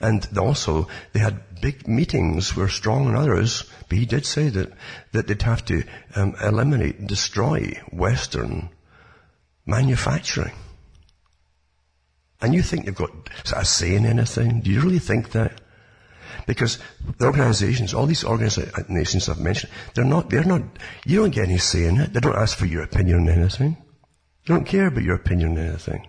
And 0.00 0.28
also, 0.38 0.86
they 1.12 1.18
had 1.18 1.60
big 1.60 1.88
meetings 1.88 2.54
where 2.54 2.68
Strong 2.68 3.08
and 3.08 3.16
others, 3.16 3.64
but 3.88 3.98
he 3.98 4.06
did 4.06 4.26
say 4.26 4.48
that, 4.48 4.72
that 5.10 5.26
they'd 5.26 5.42
have 5.42 5.64
to 5.64 5.82
um, 6.14 6.36
eliminate, 6.40 7.08
destroy 7.08 7.82
Western 7.90 8.70
manufacturing. 9.66 10.54
And 12.40 12.54
you 12.54 12.62
think 12.62 12.86
you've 12.86 12.94
got 12.94 13.10
a 13.54 13.64
say 13.64 13.94
in 13.94 14.06
anything? 14.06 14.60
Do 14.60 14.70
you 14.70 14.80
really 14.80 14.98
think 14.98 15.32
that? 15.32 15.60
Because 16.46 16.78
the 17.18 17.26
organizations, 17.26 17.94
all 17.94 18.06
these 18.06 18.24
organizations 18.24 19.28
I've 19.28 19.40
mentioned, 19.40 19.72
they're 19.94 20.04
not, 20.04 20.30
they're 20.30 20.44
not, 20.44 20.62
you 21.04 21.20
don't 21.20 21.34
get 21.34 21.48
any 21.48 21.58
say 21.58 21.84
in 21.84 22.00
it. 22.00 22.12
They 22.12 22.20
don't 22.20 22.36
ask 22.36 22.56
for 22.56 22.66
your 22.66 22.82
opinion 22.82 23.20
on 23.20 23.28
anything. 23.28 23.76
They 24.46 24.54
don't 24.54 24.66
care 24.66 24.86
about 24.86 25.02
your 25.02 25.16
opinion 25.16 25.52
on 25.52 25.66
anything. 25.66 26.06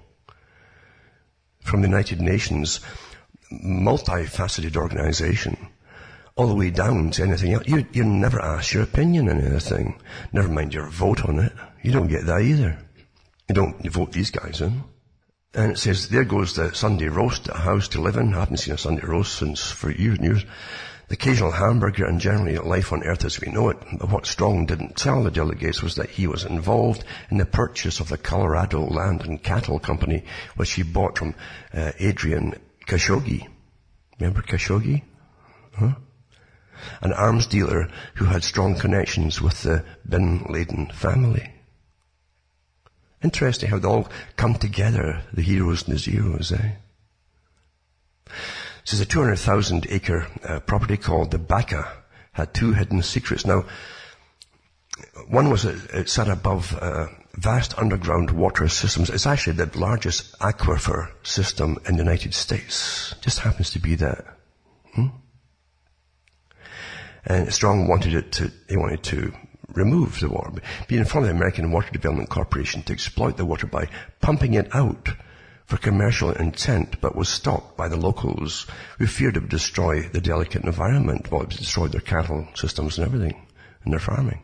From 1.62 1.82
the 1.82 1.88
United 1.88 2.22
Nations, 2.22 2.82
multifaceted 3.52 4.76
organization 4.76 5.70
all 6.36 6.48
the 6.48 6.56
way 6.56 6.70
down 6.70 7.10
to 7.12 7.24
anything 7.24 7.54
else. 7.54 7.68
You, 7.68 7.86
you 7.92 8.04
never 8.04 8.40
ask 8.40 8.74
your 8.74 8.84
opinion 8.84 9.28
on 9.28 9.42
anything. 9.42 10.00
Never 10.32 10.50
mind 10.50 10.74
your 10.74 10.88
vote 10.88 11.26
on 11.26 11.40
it. 11.40 11.52
You 11.82 11.92
don't 11.92 12.08
get 12.08 12.26
that 12.28 12.42
either. 12.42 12.78
You 13.48 13.56
don't 13.56 13.90
vote 13.92 14.12
these 14.12 14.32
guys 14.32 14.62
in. 14.62 14.84
And 15.54 15.72
it 15.72 15.78
says, 15.78 16.10
there 16.10 16.26
goes 16.26 16.54
the 16.54 16.74
Sunday 16.76 17.08
roast, 17.08 17.48
a 17.48 17.58
house 17.58 17.88
to 17.90 18.02
live 18.02 18.18
in. 18.18 18.34
I 18.34 18.40
haven't 18.40 18.58
seen 18.58 18.74
a 18.74 18.78
Sunday 18.78 19.06
roast 19.06 19.38
since 19.40 19.72
for 19.72 19.90
years 19.90 20.18
and 20.18 20.26
years. 20.28 20.46
The 21.08 21.14
occasional 21.14 21.52
hamburger 21.52 22.06
and 22.06 22.20
generally 22.20 22.58
life 22.58 22.92
on 22.92 23.04
earth 23.04 23.24
as 23.24 23.40
we 23.40 23.50
know 23.50 23.70
it. 23.70 23.78
But 23.98 24.12
what 24.12 24.26
Strong 24.26 24.66
didn't 24.66 24.98
tell 24.98 25.24
the 25.24 25.32
delegates 25.32 25.82
was 25.82 25.96
that 25.96 26.10
he 26.10 26.28
was 26.28 26.44
involved 26.44 27.06
in 27.32 27.38
the 27.38 27.46
purchase 27.46 28.02
of 28.02 28.10
the 28.10 28.18
Colorado 28.18 28.86
Land 28.86 29.22
and 29.22 29.42
Cattle 29.42 29.80
Company, 29.80 30.26
which 30.58 30.74
he 30.74 30.84
bought 30.84 31.18
from 31.18 31.34
uh, 31.74 31.94
Adnan 31.98 32.60
Khashoggi. 32.86 33.48
Remember 34.20 34.42
Khashoggi? 34.42 35.04
Huh? 35.74 35.96
An 37.02 37.14
arms 37.14 37.48
dealer 37.48 37.90
who 38.16 38.26
had 38.26 38.44
strong 38.44 38.76
connections 38.78 39.42
with 39.42 39.64
the 39.64 39.86
Bin 40.08 40.46
Laden 40.50 40.92
family. 40.92 41.54
Interesting 43.24 43.70
how 43.70 43.80
they 43.80 43.88
all 43.88 44.08
come 44.36 44.56
together, 44.56 45.24
the 45.34 45.42
heroes 45.42 45.88
and 45.88 45.96
the 45.96 46.00
zeros, 46.00 46.52
eh? 46.52 46.72
This 48.82 48.94
is 48.94 49.02
a 49.02 49.06
200,000 49.06 49.88
acre 49.90 50.28
uh, 50.44 50.60
property 50.62 50.98
called 50.98 51.32
the 51.32 51.40
Baca. 51.40 51.92
Had 52.32 52.54
two 52.54 52.74
hidden 52.74 53.02
secrets. 53.02 53.46
Now, 53.46 53.66
one 55.28 55.50
was 55.50 55.66
uh, 55.66 55.80
it 55.94 56.10
sat 56.10 56.30
above 56.30 56.78
uh, 56.80 57.08
vast 57.34 57.78
underground 57.78 58.32
water 58.32 58.68
systems. 58.68 59.10
It's 59.10 59.26
actually 59.26 59.58
the 59.58 59.78
largest 59.78 60.38
aquifer 60.40 61.10
system 61.24 61.78
in 61.88 61.98
the 61.98 62.04
United 62.04 62.34
States. 62.34 63.16
Just 63.22 63.40
happens 63.40 63.72
to 63.72 63.80
be 63.80 63.96
that. 63.96 64.26
Hmm? 64.94 65.08
And 67.26 67.54
Strong 67.54 67.88
wanted 67.88 68.14
it 68.14 68.32
to, 68.34 68.52
he 68.70 68.78
wanted 68.78 69.04
to 69.04 69.34
remove 69.74 70.20
the 70.20 70.30
water, 70.30 70.62
be 70.88 70.98
in 70.98 71.06
front 71.06 71.26
of 71.26 71.30
the 71.30 71.38
American 71.38 71.72
Water 71.72 71.92
Development 71.92 72.30
Corporation 72.30 72.84
to 72.84 72.94
exploit 72.94 73.38
the 73.38 73.46
water 73.46 73.68
by 73.68 73.90
pumping 74.22 74.54
it 74.54 74.74
out 74.74 75.10
for 75.66 75.78
commercial 75.78 76.32
intent, 76.32 77.02
but 77.02 77.16
was 77.16 77.28
stopped 77.28 77.76
by 77.76 77.90
the 77.90 77.98
locals 77.98 78.68
who 78.98 79.06
feared 79.06 79.36
it 79.36 79.42
would 79.42 79.50
destroy 79.50 80.02
the 80.02 80.22
delicate 80.22 80.64
environment, 80.64 81.30
well, 81.30 81.42
it 81.42 81.50
would 81.50 81.58
destroy 81.58 81.88
their 81.88 82.02
cattle 82.02 82.48
systems 82.56 82.98
and 82.98 83.06
everything, 83.06 83.46
and 83.84 83.92
their 83.92 84.00
farming. 84.00 84.42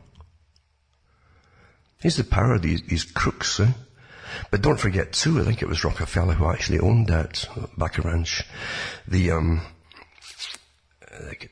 Here's 2.02 2.18
the 2.18 2.26
power 2.26 2.56
of 2.56 2.62
these, 2.62 2.82
these 2.82 3.06
crooks, 3.06 3.62
eh? 3.62 3.72
But 4.52 4.62
don't 4.62 4.80
forget 4.80 5.14
too, 5.14 5.40
I 5.40 5.44
think 5.44 5.62
it 5.62 5.70
was 5.70 5.86
Rockefeller 5.86 6.34
who 6.34 6.50
actually 6.50 6.80
owned 6.80 7.08
that 7.08 7.48
Baca 7.78 8.02
Ranch. 8.02 8.44
The, 9.08 9.32
um, 9.32 9.62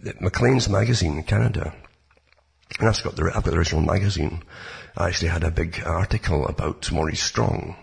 the 0.01 0.67
magazine 0.69 1.17
in 1.17 1.23
Canada 1.23 1.73
and 2.79 2.87
I've 2.87 3.03
got 3.03 3.15
the, 3.15 3.25
I've 3.25 3.43
got 3.43 3.51
the 3.51 3.57
original 3.57 3.81
magazine. 3.81 4.43
I 4.97 5.07
actually 5.07 5.29
had 5.29 5.43
a 5.43 5.51
big 5.51 5.81
article 5.85 6.47
about 6.47 6.91
Maurice 6.91 7.23
Strong. 7.23 7.75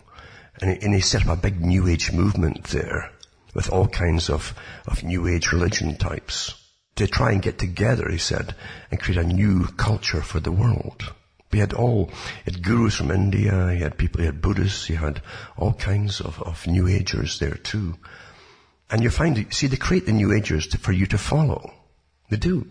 And 0.61 0.71
he, 0.71 0.85
and 0.85 0.95
he 0.95 1.01
set 1.01 1.27
up 1.27 1.39
a 1.39 1.41
big 1.41 1.61
New 1.61 1.87
Age 1.89 2.13
movement 2.13 2.65
there 2.65 3.11
with 3.55 3.71
all 3.71 3.89
kinds 3.89 4.29
of, 4.29 4.55
of 4.87 5.03
New 5.03 5.27
Age 5.27 5.53
religion 5.53 5.97
types 5.97 6.55
to 6.97 7.07
try 7.07 7.33
and 7.33 7.43
get 7.43 7.59
together, 7.59 8.09
he 8.11 8.19
said, 8.19 8.55
and 8.91 9.01
create 9.01 9.21
a 9.21 9.25
new 9.25 9.67
culture 9.77 10.21
for 10.21 10.41
the 10.41 10.53
world. 10.53 11.13
We 11.53 11.61
had 11.61 11.73
all, 11.73 12.11
he 12.45 12.51
had 12.51 12.63
gurus 12.63 12.97
from 12.97 13.11
India, 13.11 13.73
he 13.73 13.81
had 13.81 13.97
people, 13.97 14.21
he 14.21 14.27
had 14.27 14.43
Buddhists, 14.43 14.87
he 14.87 14.95
had 14.95 15.23
all 15.57 15.73
kinds 15.73 16.21
of, 16.21 16.43
of 16.43 16.67
New 16.67 16.89
Agers 16.89 17.39
there 17.39 17.55
too. 17.55 17.95
And 18.91 19.03
you 19.03 19.11
find, 19.11 19.47
see, 19.55 19.67
they 19.67 19.77
create 19.77 20.07
the 20.07 20.13
New 20.13 20.33
Agers 20.33 20.67
to, 20.69 20.79
for 20.79 20.93
you 20.93 21.07
to 21.07 21.19
follow. 21.19 21.73
They 22.31 22.37
do. 22.37 22.69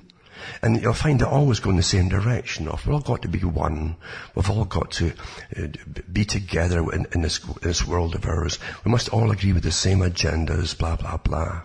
And 0.61 0.81
you'll 0.81 0.93
find 0.93 1.19
they 1.19 1.25
always 1.25 1.59
go 1.59 1.69
in 1.69 1.77
the 1.77 1.83
same 1.83 2.09
direction 2.09 2.67
of, 2.67 2.85
we've 2.85 2.95
all 2.95 3.01
got 3.01 3.21
to 3.23 3.27
be 3.27 3.39
one. 3.39 3.95
We've 4.35 4.49
all 4.49 4.65
got 4.65 4.91
to 4.93 5.13
uh, 5.55 5.67
be 6.11 6.25
together 6.25 6.79
in, 6.91 7.07
in 7.13 7.21
this, 7.21 7.39
this 7.61 7.85
world 7.85 8.15
of 8.15 8.25
ours. 8.25 8.59
We 8.83 8.91
must 8.91 9.09
all 9.09 9.31
agree 9.31 9.53
with 9.53 9.63
the 9.63 9.71
same 9.71 9.99
agendas, 9.99 10.77
blah, 10.77 10.95
blah, 10.95 11.17
blah. 11.17 11.63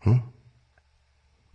Hmm? 0.00 0.18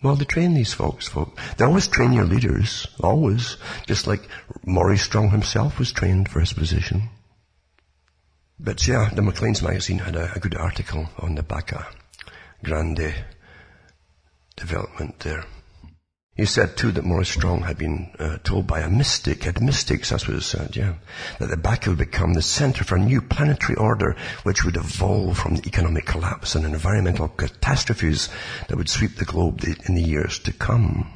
Well, 0.04 0.16
they 0.16 0.26
train 0.26 0.54
these 0.54 0.74
folks, 0.74 1.08
folks. 1.08 1.42
They 1.56 1.66
always 1.66 1.88
train 1.88 2.14
your 2.14 2.26
leaders, 2.26 2.88
always. 3.02 3.58
Just 3.88 4.06
like 4.06 4.28
Maurice 4.64 5.02
Strong 5.02 5.32
himself 5.32 5.80
was 5.80 5.92
trained 5.92 6.30
for 6.30 6.40
his 6.40 6.54
position. 6.54 7.10
But 8.60 8.88
yeah, 8.88 9.10
the 9.14 9.22
Maclean's 9.22 9.62
magazine 9.62 10.00
had 10.00 10.16
a, 10.16 10.34
a 10.36 10.40
good 10.40 10.56
article 10.56 11.10
on 11.20 11.36
the 11.36 11.44
Baca 11.44 11.88
Grande 12.64 13.14
development 14.56 15.20
there. 15.20 15.46
He 16.38 16.46
said 16.46 16.78
too 16.78 16.92
that 16.92 17.04
Maurice 17.04 17.30
Strong 17.30 17.64
had 17.64 17.80
been 17.80 18.12
uh, 18.20 18.38
told 18.44 18.68
by 18.68 18.82
a 18.82 18.90
mystic, 18.90 19.44
had 19.44 19.60
mystics, 19.60 20.12
that's 20.12 20.28
what 20.28 20.38
it 20.38 20.44
said, 20.44 20.76
yeah, 20.76 20.94
that 21.40 21.50
the 21.50 21.58
Baca 21.58 21.90
would 21.90 21.98
become 21.98 22.36
the 22.36 22.44
center 22.44 22.84
for 22.84 22.96
a 22.96 23.00
new 23.00 23.22
planetary 23.22 23.76
order 23.76 24.16
which 24.44 24.64
would 24.64 24.78
evolve 24.78 25.40
from 25.40 25.56
the 25.56 25.68
economic 25.68 26.06
collapse 26.06 26.54
and 26.54 26.64
environmental 26.64 27.28
catastrophes 27.28 28.30
that 28.68 28.78
would 28.78 28.88
sweep 28.88 29.16
the 29.16 29.26
globe 29.26 29.64
in 29.88 29.96
the 29.96 30.04
years 30.04 30.38
to 30.38 30.54
come. 30.54 31.12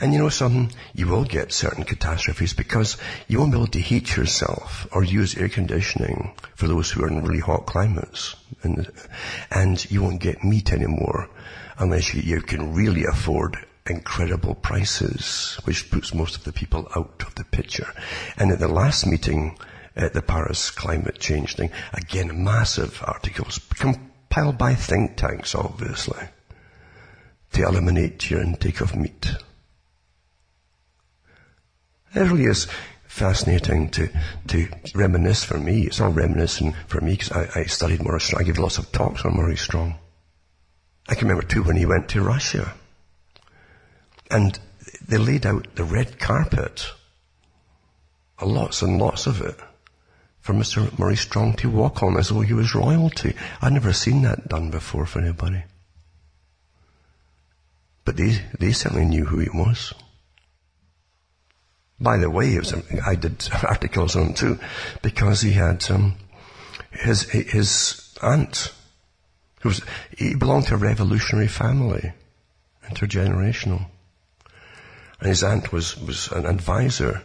And 0.00 0.12
you 0.12 0.18
know 0.18 0.30
something? 0.30 0.72
You 0.92 1.06
will 1.06 1.24
get 1.24 1.52
certain 1.52 1.84
catastrophes 1.84 2.54
because 2.54 2.96
you 3.28 3.38
won't 3.38 3.52
be 3.52 3.58
able 3.58 3.68
to 3.68 3.78
heat 3.78 4.16
yourself 4.16 4.88
or 4.90 5.04
use 5.04 5.36
air 5.36 5.48
conditioning 5.48 6.34
for 6.56 6.66
those 6.66 6.90
who 6.90 7.04
are 7.04 7.08
in 7.08 7.22
really 7.22 7.38
hot 7.38 7.66
climates. 7.66 8.34
And, 8.64 8.90
and 9.48 9.90
you 9.92 10.02
won't 10.02 10.20
get 10.20 10.42
meat 10.42 10.72
anymore 10.72 11.30
unless 11.78 12.12
you, 12.12 12.22
you 12.22 12.40
can 12.42 12.74
really 12.74 13.04
afford 13.04 13.56
incredible 13.88 14.54
prices, 14.54 15.58
which 15.64 15.90
puts 15.90 16.14
most 16.14 16.36
of 16.36 16.44
the 16.44 16.52
people 16.52 16.88
out 16.96 17.22
of 17.26 17.34
the 17.34 17.44
picture. 17.44 17.92
And 18.36 18.50
at 18.50 18.58
the 18.58 18.68
last 18.68 19.06
meeting 19.06 19.58
at 19.96 20.12
the 20.12 20.22
Paris 20.22 20.70
climate 20.70 21.18
change 21.18 21.56
thing, 21.56 21.70
again, 21.92 22.44
massive 22.44 23.02
articles 23.06 23.58
compiled 23.74 24.58
by 24.58 24.74
think 24.74 25.16
tanks, 25.16 25.54
obviously, 25.54 26.28
to 27.52 27.62
eliminate 27.62 28.30
your 28.30 28.42
intake 28.42 28.80
of 28.80 28.94
meat. 28.94 29.34
It 32.14 32.20
really 32.20 32.44
is 32.44 32.66
fascinating 33.06 33.90
to, 33.90 34.08
to 34.48 34.68
reminisce 34.94 35.44
for 35.44 35.58
me. 35.58 35.82
It's 35.82 36.00
all 36.00 36.10
reminiscing 36.10 36.74
for 36.86 37.00
me 37.00 37.12
because 37.12 37.32
I, 37.32 37.60
I 37.60 37.64
studied 37.64 38.02
Maurice 38.02 38.24
Strong. 38.24 38.42
I 38.42 38.44
gave 38.44 38.58
lots 38.58 38.78
of 38.78 38.92
talks 38.92 39.24
on 39.24 39.34
Maurice 39.36 39.62
Strong. 39.62 39.96
I 41.08 41.14
can 41.14 41.28
remember 41.28 41.46
too 41.46 41.62
when 41.62 41.76
he 41.76 41.86
went 41.86 42.08
to 42.10 42.22
Russia. 42.22 42.74
And 44.30 44.58
they 45.06 45.18
laid 45.18 45.46
out 45.46 45.74
the 45.74 45.84
red 45.84 46.18
carpet, 46.18 46.86
lots 48.42 48.82
and 48.82 48.98
lots 48.98 49.26
of 49.26 49.40
it, 49.40 49.56
for 50.40 50.52
Mr. 50.52 50.96
Maurice 50.98 51.20
Strong 51.20 51.54
to 51.54 51.70
walk 51.70 52.02
on 52.02 52.16
as 52.16 52.28
though 52.28 52.40
he 52.40 52.52
was 52.52 52.74
royalty. 52.74 53.34
I'd 53.60 53.72
never 53.72 53.92
seen 53.92 54.22
that 54.22 54.48
done 54.48 54.70
before 54.70 55.06
for 55.06 55.20
anybody. 55.20 55.64
But 58.04 58.16
they, 58.16 58.40
they 58.58 58.72
certainly 58.72 59.04
knew 59.04 59.24
who 59.24 59.38
he 59.38 59.48
was. 59.50 59.92
By 61.98 62.18
the 62.18 62.30
way, 62.30 62.58
I 63.04 63.14
did 63.14 63.48
articles 63.62 64.16
on 64.16 64.26
him 64.26 64.34
too, 64.34 64.58
because 65.02 65.40
he 65.40 65.52
had 65.52 65.90
um, 65.90 66.16
his 66.90 67.22
his 67.30 68.14
aunt, 68.22 68.72
who 69.60 69.70
was 69.70 69.80
he 70.16 70.34
belonged 70.34 70.66
to 70.66 70.74
a 70.74 70.78
revolutionary 70.78 71.48
family, 71.48 72.12
intergenerational. 72.84 73.86
And 75.20 75.28
his 75.28 75.42
aunt 75.42 75.72
was, 75.72 75.98
was 75.98 76.30
an 76.32 76.46
advisor 76.46 77.22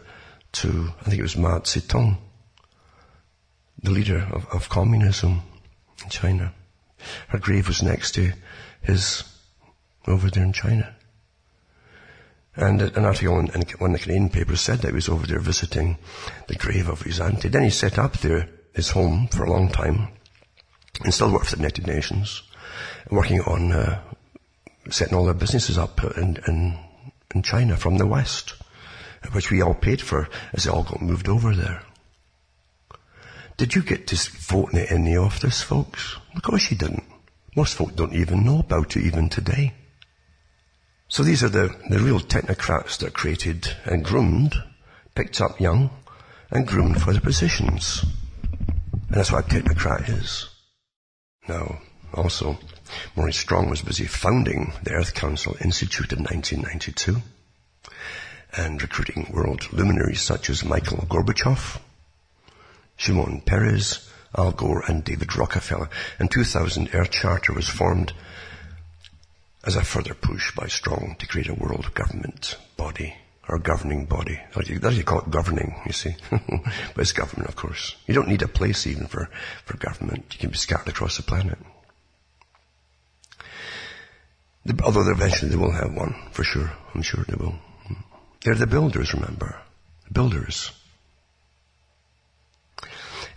to, 0.53 0.93
I 1.01 1.03
think 1.03 1.19
it 1.19 1.23
was 1.23 1.37
Mao 1.37 1.59
Zedong, 1.59 2.17
the 3.83 3.91
leader 3.91 4.27
of, 4.31 4.45
of 4.47 4.69
communism 4.69 5.41
in 6.03 6.09
China. 6.09 6.53
Her 7.29 7.39
grave 7.39 7.67
was 7.67 7.81
next 7.81 8.11
to 8.15 8.31
his 8.81 9.23
over 10.07 10.29
there 10.29 10.43
in 10.43 10.53
China. 10.53 10.95
And 12.55 12.81
an 12.81 13.05
article 13.05 13.39
in, 13.39 13.49
in 13.51 13.61
one 13.77 13.93
of 13.93 13.99
the 13.99 14.03
Canadian 14.03 14.29
papers 14.29 14.61
said 14.61 14.79
that 14.79 14.89
he 14.89 14.93
was 14.93 15.09
over 15.09 15.25
there 15.25 15.39
visiting 15.39 15.97
the 16.47 16.55
grave 16.55 16.89
of 16.89 17.01
his 17.01 17.19
auntie. 17.19 17.47
Then 17.47 17.63
he 17.63 17.69
set 17.69 17.97
up 17.97 18.17
there 18.17 18.49
his 18.73 18.89
home 18.91 19.27
for 19.27 19.43
a 19.43 19.51
long 19.51 19.69
time 19.69 20.09
and 21.03 21.13
still 21.13 21.31
worked 21.31 21.47
for 21.47 21.55
the 21.55 21.61
United 21.61 21.87
Nations, 21.87 22.43
working 23.09 23.41
on 23.41 23.71
uh, 23.71 24.01
setting 24.89 25.15
all 25.15 25.25
their 25.25 25.33
businesses 25.33 25.77
up 25.77 26.03
in, 26.17 26.37
in 26.47 26.77
in 27.35 27.41
China 27.41 27.77
from 27.77 27.97
the 27.97 28.07
West, 28.07 28.53
which 29.31 29.51
we 29.51 29.61
all 29.61 29.73
paid 29.73 30.01
for 30.01 30.29
as 30.53 30.65
it 30.65 30.73
all 30.73 30.83
got 30.83 31.01
moved 31.01 31.27
over 31.27 31.55
there. 31.55 31.83
Did 33.57 33.75
you 33.75 33.83
get 33.83 34.07
to 34.07 34.15
vote 34.15 34.73
in 34.73 34.79
any 34.79 35.15
of 35.15 35.39
this, 35.39 35.61
folks? 35.61 36.17
Of 36.35 36.41
course 36.41 36.71
you 36.71 36.77
didn't. 36.77 37.03
Most 37.55 37.75
folk 37.75 37.95
don't 37.95 38.13
even 38.13 38.45
know 38.45 38.59
about 38.59 38.95
it 38.95 39.05
even 39.05 39.29
today. 39.29 39.73
So 41.09 41.23
these 41.23 41.43
are 41.43 41.49
the, 41.49 41.75
the 41.89 41.99
real 41.99 42.21
technocrats 42.21 42.97
that 42.99 43.13
created 43.13 43.75
and 43.83 44.03
groomed, 44.03 44.55
picked 45.13 45.41
up 45.41 45.59
young, 45.59 45.89
and 46.49 46.65
groomed 46.65 47.01
for 47.01 47.13
the 47.13 47.21
positions. 47.21 48.03
And 48.91 49.17
that's 49.17 49.31
what 49.31 49.45
a 49.45 49.49
technocrat 49.49 50.09
is. 50.09 50.49
Now, 51.47 51.81
also, 52.13 52.57
Maurice 53.15 53.37
Strong 53.37 53.69
was 53.69 53.81
busy 53.81 54.05
founding 54.05 54.73
the 54.83 54.91
Earth 54.91 55.13
Council 55.13 55.55
Institute 55.61 56.11
in 56.11 56.23
1992 56.23 57.21
and 58.53 58.81
recruiting 58.81 59.31
world 59.33 59.71
luminaries 59.71 60.21
such 60.21 60.49
as 60.49 60.65
Michael 60.65 61.05
Gorbachev, 61.09 61.79
Shimon 62.97 63.41
Peres, 63.41 64.09
Al 64.37 64.51
Gore 64.51 64.83
and 64.87 65.03
David 65.03 65.35
Rockefeller. 65.35 65.89
In 66.19 66.27
2000, 66.27 66.93
Earth 66.93 67.11
Charter 67.11 67.53
was 67.53 67.67
formed 67.67 68.13
as 69.63 69.75
a 69.75 69.83
further 69.83 70.13
push 70.13 70.55
by 70.55 70.67
Strong 70.67 71.15
to 71.19 71.27
create 71.27 71.49
a 71.49 71.53
world 71.53 71.93
government 71.93 72.57
body 72.77 73.15
or 73.47 73.59
governing 73.59 74.05
body. 74.05 74.39
That's 74.55 74.69
you 74.97 75.03
call 75.03 75.19
it 75.19 75.29
governing, 75.29 75.81
you 75.85 75.91
see. 75.91 76.15
but 76.29 76.97
it's 76.97 77.11
government, 77.11 77.49
of 77.49 77.55
course. 77.55 77.95
You 78.07 78.13
don't 78.13 78.29
need 78.29 78.41
a 78.41 78.47
place 78.47 78.87
even 78.87 79.07
for, 79.07 79.29
for 79.65 79.77
government. 79.77 80.25
You 80.33 80.39
can 80.39 80.51
be 80.51 80.57
scattered 80.57 80.89
across 80.89 81.17
the 81.17 81.23
planet. 81.23 81.57
Although 84.83 85.09
eventually 85.09 85.49
they 85.49 85.57
will 85.57 85.71
have 85.71 85.93
one, 85.93 86.15
for 86.31 86.43
sure. 86.43 86.71
I'm 86.93 87.01
sure 87.01 87.25
they 87.27 87.35
will. 87.35 87.55
They're 88.43 88.55
the 88.55 88.67
builders, 88.67 89.13
remember. 89.13 89.59
The 90.07 90.13
builders. 90.13 90.71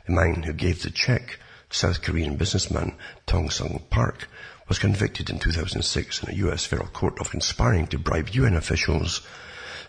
The 0.07 0.13
man 0.13 0.45
who 0.45 0.53
gave 0.53 0.83
the 0.83 0.91
check, 0.91 1.41
South 1.69 2.03
Korean 2.03 2.37
businessman 2.37 2.95
Tong 3.27 3.51
Sung 3.51 3.83
Park, 3.91 4.29
was 4.69 4.79
convicted 4.79 5.29
in 5.29 5.41
2006 5.41 6.23
in 6.23 6.31
a 6.31 6.37
US 6.47 6.65
federal 6.65 6.89
court 6.89 7.19
of 7.19 7.31
conspiring 7.31 7.89
to 7.89 7.99
bribe 7.99 8.29
UN 8.31 8.55
officials 8.55 9.27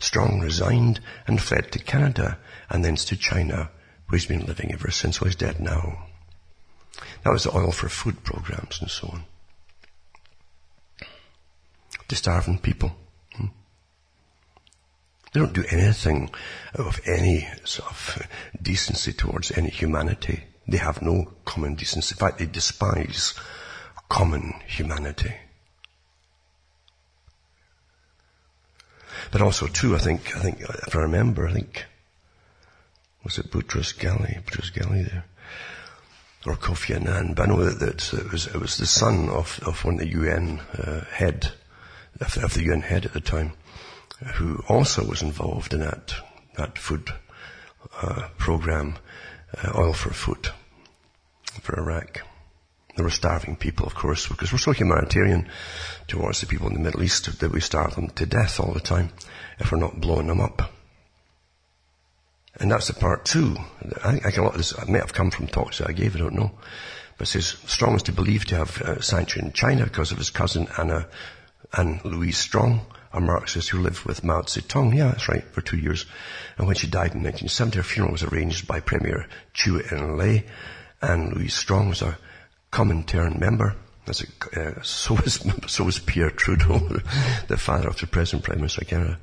Strong 0.01 0.39
resigned 0.39 0.99
and 1.27 1.39
fled 1.39 1.71
to 1.71 1.79
Canada 1.79 2.39
and 2.71 2.83
thence 2.83 3.05
to 3.05 3.15
China, 3.15 3.69
where 4.07 4.17
he's 4.17 4.25
been 4.25 4.47
living 4.47 4.73
ever 4.73 4.89
since. 4.89 5.21
Well, 5.21 5.27
he's 5.27 5.35
dead 5.35 5.59
now. 5.59 6.07
That 7.23 7.31
was 7.31 7.43
the 7.43 7.55
oil 7.55 7.71
for 7.71 7.87
food 7.87 8.23
programs 8.23 8.81
and 8.81 8.89
so 8.89 9.09
on. 9.09 9.25
To 12.11 12.17
starving 12.17 12.57
people. 12.57 12.91
Hmm? 13.37 13.45
They 15.31 15.39
don't 15.39 15.53
do 15.53 15.63
anything 15.69 16.29
of 16.75 16.99
any 17.05 17.47
sort 17.63 17.89
of 17.89 18.27
decency 18.61 19.13
towards 19.13 19.49
any 19.57 19.69
humanity. 19.69 20.43
They 20.67 20.75
have 20.75 21.01
no 21.01 21.31
common 21.45 21.75
decency. 21.75 22.15
In 22.15 22.17
fact, 22.17 22.39
they 22.39 22.47
despise 22.47 23.33
common 24.09 24.55
humanity. 24.67 25.33
But 29.31 29.41
also 29.41 29.67
too, 29.67 29.95
I 29.95 29.99
think, 29.99 30.35
I 30.35 30.41
think, 30.41 30.59
if 30.59 30.93
I 30.93 30.99
remember, 30.99 31.47
I 31.47 31.53
think, 31.53 31.85
was 33.23 33.37
it 33.37 33.49
Boutros 33.51 33.95
Ghali, 33.97 34.43
Boutros 34.43 34.73
Ghali 34.73 35.09
there? 35.09 35.23
Or 36.45 36.57
Kofi 36.57 36.93
Annan, 36.93 37.35
but 37.35 37.43
I 37.43 37.45
know 37.45 37.63
that, 37.63 38.13
it 38.13 38.31
was, 38.33 38.47
it 38.47 38.59
was 38.59 38.75
the 38.75 38.85
son 38.85 39.29
of, 39.29 39.61
of 39.65 39.85
one 39.85 39.93
of 39.93 40.01
the 40.01 40.09
UN, 40.09 40.59
uh, 40.77 41.05
head, 41.05 41.53
of, 42.19 42.37
of 42.37 42.53
the 42.53 42.63
UN 42.63 42.81
head 42.81 43.05
at 43.05 43.13
the 43.13 43.21
time, 43.21 43.53
who 44.35 44.63
also 44.67 45.03
was 45.05 45.21
involved 45.21 45.73
in 45.73 45.79
that, 45.81 46.13
that 46.57 46.77
food, 46.77 47.11
uh, 48.01 48.27
program, 48.37 48.95
uh, 49.57 49.71
oil 49.75 49.93
for 49.93 50.11
food 50.11 50.49
for 51.61 51.77
Iraq. 51.77 52.21
There 52.95 53.05
were 53.05 53.11
starving 53.11 53.55
people, 53.55 53.85
of 53.85 53.95
course, 53.95 54.27
because 54.27 54.51
we're 54.51 54.57
so 54.57 54.71
humanitarian 54.71 55.49
towards 56.07 56.41
the 56.41 56.47
people 56.47 56.67
in 56.67 56.73
the 56.73 56.79
Middle 56.79 57.03
East 57.03 57.39
that 57.39 57.51
we 57.51 57.61
starve 57.61 57.95
them 57.95 58.09
to 58.11 58.25
death 58.25 58.59
all 58.59 58.73
the 58.73 58.79
time 58.79 59.11
if 59.59 59.71
we're 59.71 59.79
not 59.79 60.01
blowing 60.01 60.27
them 60.27 60.41
up. 60.41 60.73
And 62.59 62.69
that's 62.69 62.87
the 62.87 62.93
part 62.93 63.25
two. 63.25 63.55
I 64.03 64.17
think 64.17 64.37
a 64.37 64.41
lot 64.41 64.51
of 64.51 64.57
this 64.57 64.87
may 64.87 64.99
have 64.99 65.13
come 65.13 65.31
from 65.31 65.47
talks 65.47 65.77
that 65.77 65.89
I 65.89 65.93
gave, 65.93 66.15
I 66.15 66.19
don't 66.19 66.35
know. 66.35 66.51
But 67.17 67.27
it 67.27 67.31
says, 67.31 67.57
Strong 67.65 67.95
is 67.95 68.03
to 68.03 68.11
believe 68.11 68.45
to 68.45 68.57
have 68.57 68.81
uh, 68.81 69.01
sanctioned 69.01 69.53
China 69.53 69.85
because 69.85 70.11
of 70.11 70.17
his 70.17 70.29
cousin 70.29 70.67
Anna, 70.77 71.07
Anna 71.73 72.01
Louise 72.03 72.37
Strong, 72.37 72.81
a 73.13 73.21
Marxist 73.21 73.69
who 73.69 73.79
lived 73.79 74.05
with 74.05 74.23
Mao 74.23 74.41
Zedong. 74.41 74.95
Yeah, 74.95 75.07
that's 75.07 75.29
right, 75.29 75.43
for 75.43 75.61
two 75.61 75.77
years. 75.77 76.05
And 76.57 76.67
when 76.67 76.75
she 76.75 76.87
died 76.87 77.13
in 77.13 77.23
1970, 77.23 77.77
her 77.77 77.83
funeral 77.83 78.11
was 78.11 78.23
arranged 78.23 78.67
by 78.67 78.79
Premier 78.79 79.27
Chu 79.53 79.79
En-lay. 79.79 80.45
Anna 81.01 81.33
Louise 81.33 81.53
Strong 81.53 81.89
was 81.89 82.01
a 82.01 82.17
Comintern 82.71 83.39
member. 83.39 83.75
A, 84.07 84.59
uh, 84.59 84.81
so 84.83 85.15
was 85.15 85.45
so 85.67 85.83
was 85.83 85.99
Pierre 85.99 86.31
Trudeau, 86.31 86.79
the 87.47 87.57
father 87.57 87.87
of 87.87 87.99
the 87.99 88.07
present 88.07 88.43
Prime 88.43 88.57
Minister 88.57 88.81
of 88.81 88.87
Canada. 88.87 89.19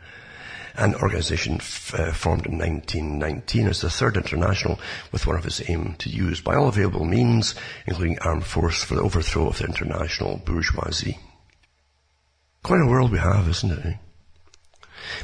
An 0.76 0.94
organization 0.94 1.56
f- 1.56 1.92
uh, 1.94 2.12
formed 2.12 2.46
in 2.46 2.56
1919 2.56 3.66
as 3.66 3.80
the 3.80 3.90
Third 3.90 4.16
International 4.16 4.78
with 5.10 5.26
one 5.26 5.36
of 5.36 5.44
its 5.44 5.68
aim 5.68 5.96
to 5.98 6.08
use 6.08 6.40
by 6.40 6.54
all 6.54 6.68
available 6.68 7.04
means, 7.04 7.56
including 7.86 8.18
armed 8.20 8.46
force, 8.46 8.84
for 8.84 8.94
the 8.94 9.02
overthrow 9.02 9.48
of 9.48 9.58
the 9.58 9.64
international 9.64 10.40
bourgeoisie. 10.44 11.18
Quite 12.62 12.80
a 12.80 12.86
world 12.86 13.12
we 13.12 13.18
have, 13.18 13.48
isn't 13.48 13.70
it? 13.70 13.86
Eh? 13.86 13.96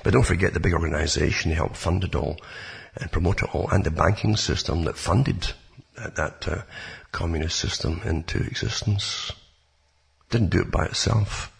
But 0.02 0.12
don't 0.12 0.26
forget 0.26 0.54
the 0.54 0.60
big 0.60 0.72
organization 0.72 1.50
that 1.50 1.56
helped 1.56 1.76
fund 1.76 2.04
it 2.04 2.14
all 2.14 2.38
and 2.96 3.10
promote 3.10 3.42
it 3.42 3.54
all, 3.54 3.68
and 3.70 3.84
the 3.84 3.90
banking 3.90 4.36
system 4.36 4.84
that 4.84 4.96
funded 4.96 5.52
that, 5.96 6.16
that 6.16 6.48
uh, 6.48 6.62
communist 7.12 7.58
system 7.58 8.00
into 8.04 8.38
existence. 8.38 9.32
Didn't 10.30 10.50
do 10.50 10.60
it 10.60 10.70
by 10.70 10.86
itself. 10.86 11.50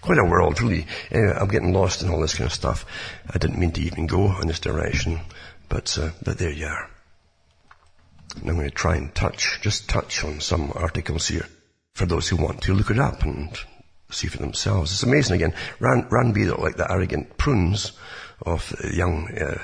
Quite 0.00 0.18
a 0.18 0.24
world, 0.24 0.60
really. 0.60 0.86
Anyway, 1.10 1.32
I'm 1.32 1.48
getting 1.48 1.72
lost 1.72 2.02
in 2.02 2.08
all 2.08 2.20
this 2.20 2.34
kind 2.34 2.46
of 2.46 2.52
stuff. 2.52 2.84
I 3.28 3.38
didn't 3.38 3.58
mean 3.58 3.72
to 3.72 3.80
even 3.82 4.06
go 4.06 4.40
in 4.40 4.48
this 4.48 4.58
direction, 4.58 5.20
but, 5.68 5.96
uh, 5.98 6.10
but 6.22 6.38
there 6.38 6.50
you 6.50 6.66
are. 6.66 6.90
And 8.36 8.50
I'm 8.50 8.56
going 8.56 8.68
to 8.68 8.74
try 8.74 8.96
and 8.96 9.14
touch, 9.14 9.60
just 9.62 9.88
touch 9.88 10.24
on 10.24 10.40
some 10.40 10.72
articles 10.74 11.28
here 11.28 11.46
for 11.94 12.06
those 12.06 12.28
who 12.28 12.36
want 12.36 12.62
to 12.62 12.74
look 12.74 12.90
it 12.90 12.98
up 12.98 13.22
and 13.22 13.56
see 14.10 14.28
for 14.28 14.38
themselves. 14.38 14.92
It's 14.92 15.02
amazing 15.02 15.36
again. 15.36 15.54
Rand, 15.78 16.06
Rand 16.10 16.34
Beadle, 16.34 16.60
like 16.60 16.76
the 16.76 16.90
arrogant 16.90 17.36
prunes, 17.36 17.92
of 18.42 18.74
young, 18.92 19.28
uh, 19.36 19.58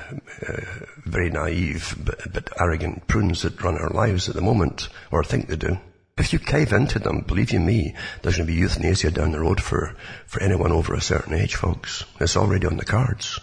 uh, 0.47 0.61
very 1.05 1.29
naive 1.29 1.95
but, 2.03 2.31
but, 2.31 2.61
arrogant 2.61 3.07
prunes 3.07 3.41
that 3.41 3.61
run 3.63 3.77
our 3.77 3.89
lives 3.89 4.29
at 4.29 4.35
the 4.35 4.41
moment, 4.41 4.89
or 5.11 5.23
think 5.23 5.47
they 5.47 5.55
do. 5.55 5.77
If 6.17 6.33
you 6.33 6.39
cave 6.39 6.73
into 6.73 6.99
them, 6.99 7.21
believe 7.21 7.51
you 7.51 7.59
me, 7.59 7.95
there's 8.21 8.37
going 8.37 8.47
to 8.47 8.53
be 8.53 8.59
euthanasia 8.59 9.11
down 9.11 9.31
the 9.31 9.39
road 9.39 9.61
for, 9.61 9.95
for 10.25 10.41
anyone 10.41 10.71
over 10.71 10.93
a 10.93 11.01
certain 11.01 11.33
age, 11.33 11.55
folks. 11.55 12.05
It's 12.19 12.37
already 12.37 12.65
on 12.65 12.77
the 12.77 12.85
cards. 12.85 13.39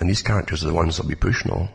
And 0.00 0.08
these 0.08 0.22
characters 0.22 0.64
are 0.64 0.68
the 0.68 0.74
ones 0.74 0.96
that'll 0.96 1.08
be 1.08 1.14
pushing 1.14 1.52
all. 1.52 1.68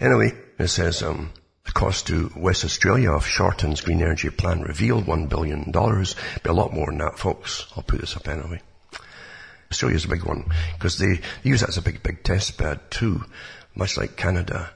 Anyway, 0.00 0.32
it 0.58 0.68
says, 0.68 1.02
um, 1.02 1.32
the 1.68 1.72
cost 1.72 2.06
to 2.06 2.32
West 2.34 2.64
Australia 2.64 3.12
of 3.12 3.26
Shorten's 3.26 3.82
green 3.82 4.00
energy 4.00 4.30
plan 4.30 4.62
revealed 4.62 5.04
$1 5.04 5.28
billion. 5.28 5.70
Be 5.70 6.48
a 6.48 6.52
lot 6.52 6.72
more 6.72 6.86
than 6.86 6.98
that, 6.98 7.18
folks. 7.18 7.66
I'll 7.76 7.82
put 7.82 8.00
this 8.00 8.16
up 8.16 8.26
anyway. 8.26 8.62
Australia's 9.70 10.06
a 10.06 10.08
big 10.08 10.24
one 10.24 10.46
because 10.74 10.96
they 10.96 11.20
use 11.42 11.60
that 11.60 11.68
as 11.68 11.76
a 11.76 11.82
big, 11.82 12.02
big 12.02 12.24
test 12.24 12.56
bed 12.56 12.80
too, 12.90 13.22
much 13.74 13.98
like 13.98 14.16
Canada. 14.16 14.70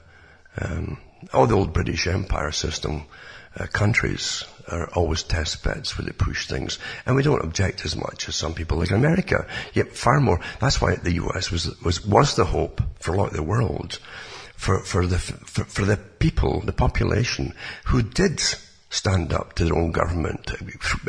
Um, 0.55 0.99
all 1.33 1.47
the 1.47 1.55
old 1.55 1.73
British 1.73 2.05
Empire 2.05 2.51
system 2.51 3.05
uh, 3.57 3.65
countries 3.65 4.43
are 4.67 4.87
always 4.93 5.23
test 5.23 5.63
beds 5.63 5.97
where 5.97 6.05
they 6.05 6.11
push 6.11 6.47
things, 6.47 6.77
and 7.07 7.15
we 7.15 7.23
don't 7.23 7.43
object 7.43 7.85
as 7.85 7.95
much 7.95 8.29
as 8.29 8.35
some 8.35 8.53
people 8.53 8.77
like 8.77 8.91
America. 8.91 9.47
Yet 9.73 9.97
far 9.97 10.19
more. 10.19 10.39
That's 10.59 10.79
why 10.79 10.95
the 10.95 11.13
U.S. 11.13 11.49
was 11.49 11.81
was 11.81 12.05
was 12.05 12.35
the 12.35 12.45
hope 12.45 12.83
for 12.99 13.13
a 13.13 13.17
lot 13.17 13.31
of 13.31 13.35
the 13.35 13.41
world, 13.41 13.97
for 14.63 14.79
for 14.79 15.05
the 15.05 15.19
for, 15.19 15.65
for 15.65 15.83
the 15.83 15.97
people, 15.97 16.61
the 16.61 16.71
population 16.71 17.53
who 17.85 18.01
did 18.01 18.39
stand 18.89 19.33
up 19.33 19.53
to 19.53 19.65
their 19.65 19.75
own 19.75 19.91
government 19.91 20.51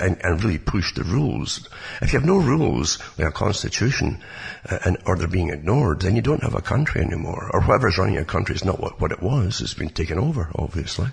and, 0.00 0.16
and, 0.24 0.42
really 0.42 0.58
push 0.58 0.94
the 0.94 1.04
rules. 1.04 1.68
If 2.00 2.12
you 2.12 2.18
have 2.18 2.26
no 2.26 2.38
rules, 2.38 2.98
like 3.18 3.28
a 3.28 3.30
constitution, 3.30 4.24
uh, 4.68 4.78
and, 4.86 4.96
or 5.04 5.16
they're 5.16 5.28
being 5.28 5.50
ignored, 5.50 6.00
then 6.00 6.16
you 6.16 6.22
don't 6.22 6.42
have 6.42 6.54
a 6.54 6.62
country 6.62 7.02
anymore. 7.02 7.50
Or 7.52 7.60
whoever's 7.60 7.98
running 7.98 8.14
your 8.14 8.24
country 8.24 8.54
is 8.54 8.64
not 8.64 8.80
what, 8.80 8.98
what 9.02 9.12
it 9.12 9.22
was. 9.22 9.60
It's 9.60 9.74
been 9.74 9.90
taken 9.90 10.18
over, 10.18 10.50
obviously. 10.54 11.08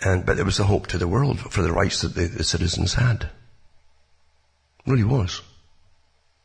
And, 0.00 0.26
but 0.26 0.38
it 0.38 0.44
was 0.44 0.56
the 0.56 0.64
hope 0.64 0.88
to 0.88 0.98
the 0.98 1.08
world 1.08 1.38
for 1.38 1.62
the 1.62 1.72
rights 1.72 2.02
that 2.02 2.16
the, 2.16 2.26
the 2.26 2.44
citizens 2.44 2.94
had. 2.94 3.22
It 4.84 4.90
really 4.90 5.04
was. 5.04 5.42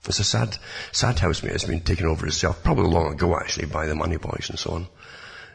It's 0.06 0.20
a 0.20 0.24
sad, 0.24 0.58
sad 0.92 1.20
house, 1.20 1.44
mate. 1.44 1.54
It's 1.54 1.64
been 1.64 1.80
taken 1.80 2.08
over 2.08 2.28
itself, 2.28 2.64
probably 2.64 2.90
long 2.90 3.14
ago 3.14 3.38
actually, 3.38 3.68
by 3.68 3.88
the 3.88 3.96
money 3.96 4.18
boys 4.18 4.48
and 4.50 4.60
so 4.60 4.72
on. 4.72 4.88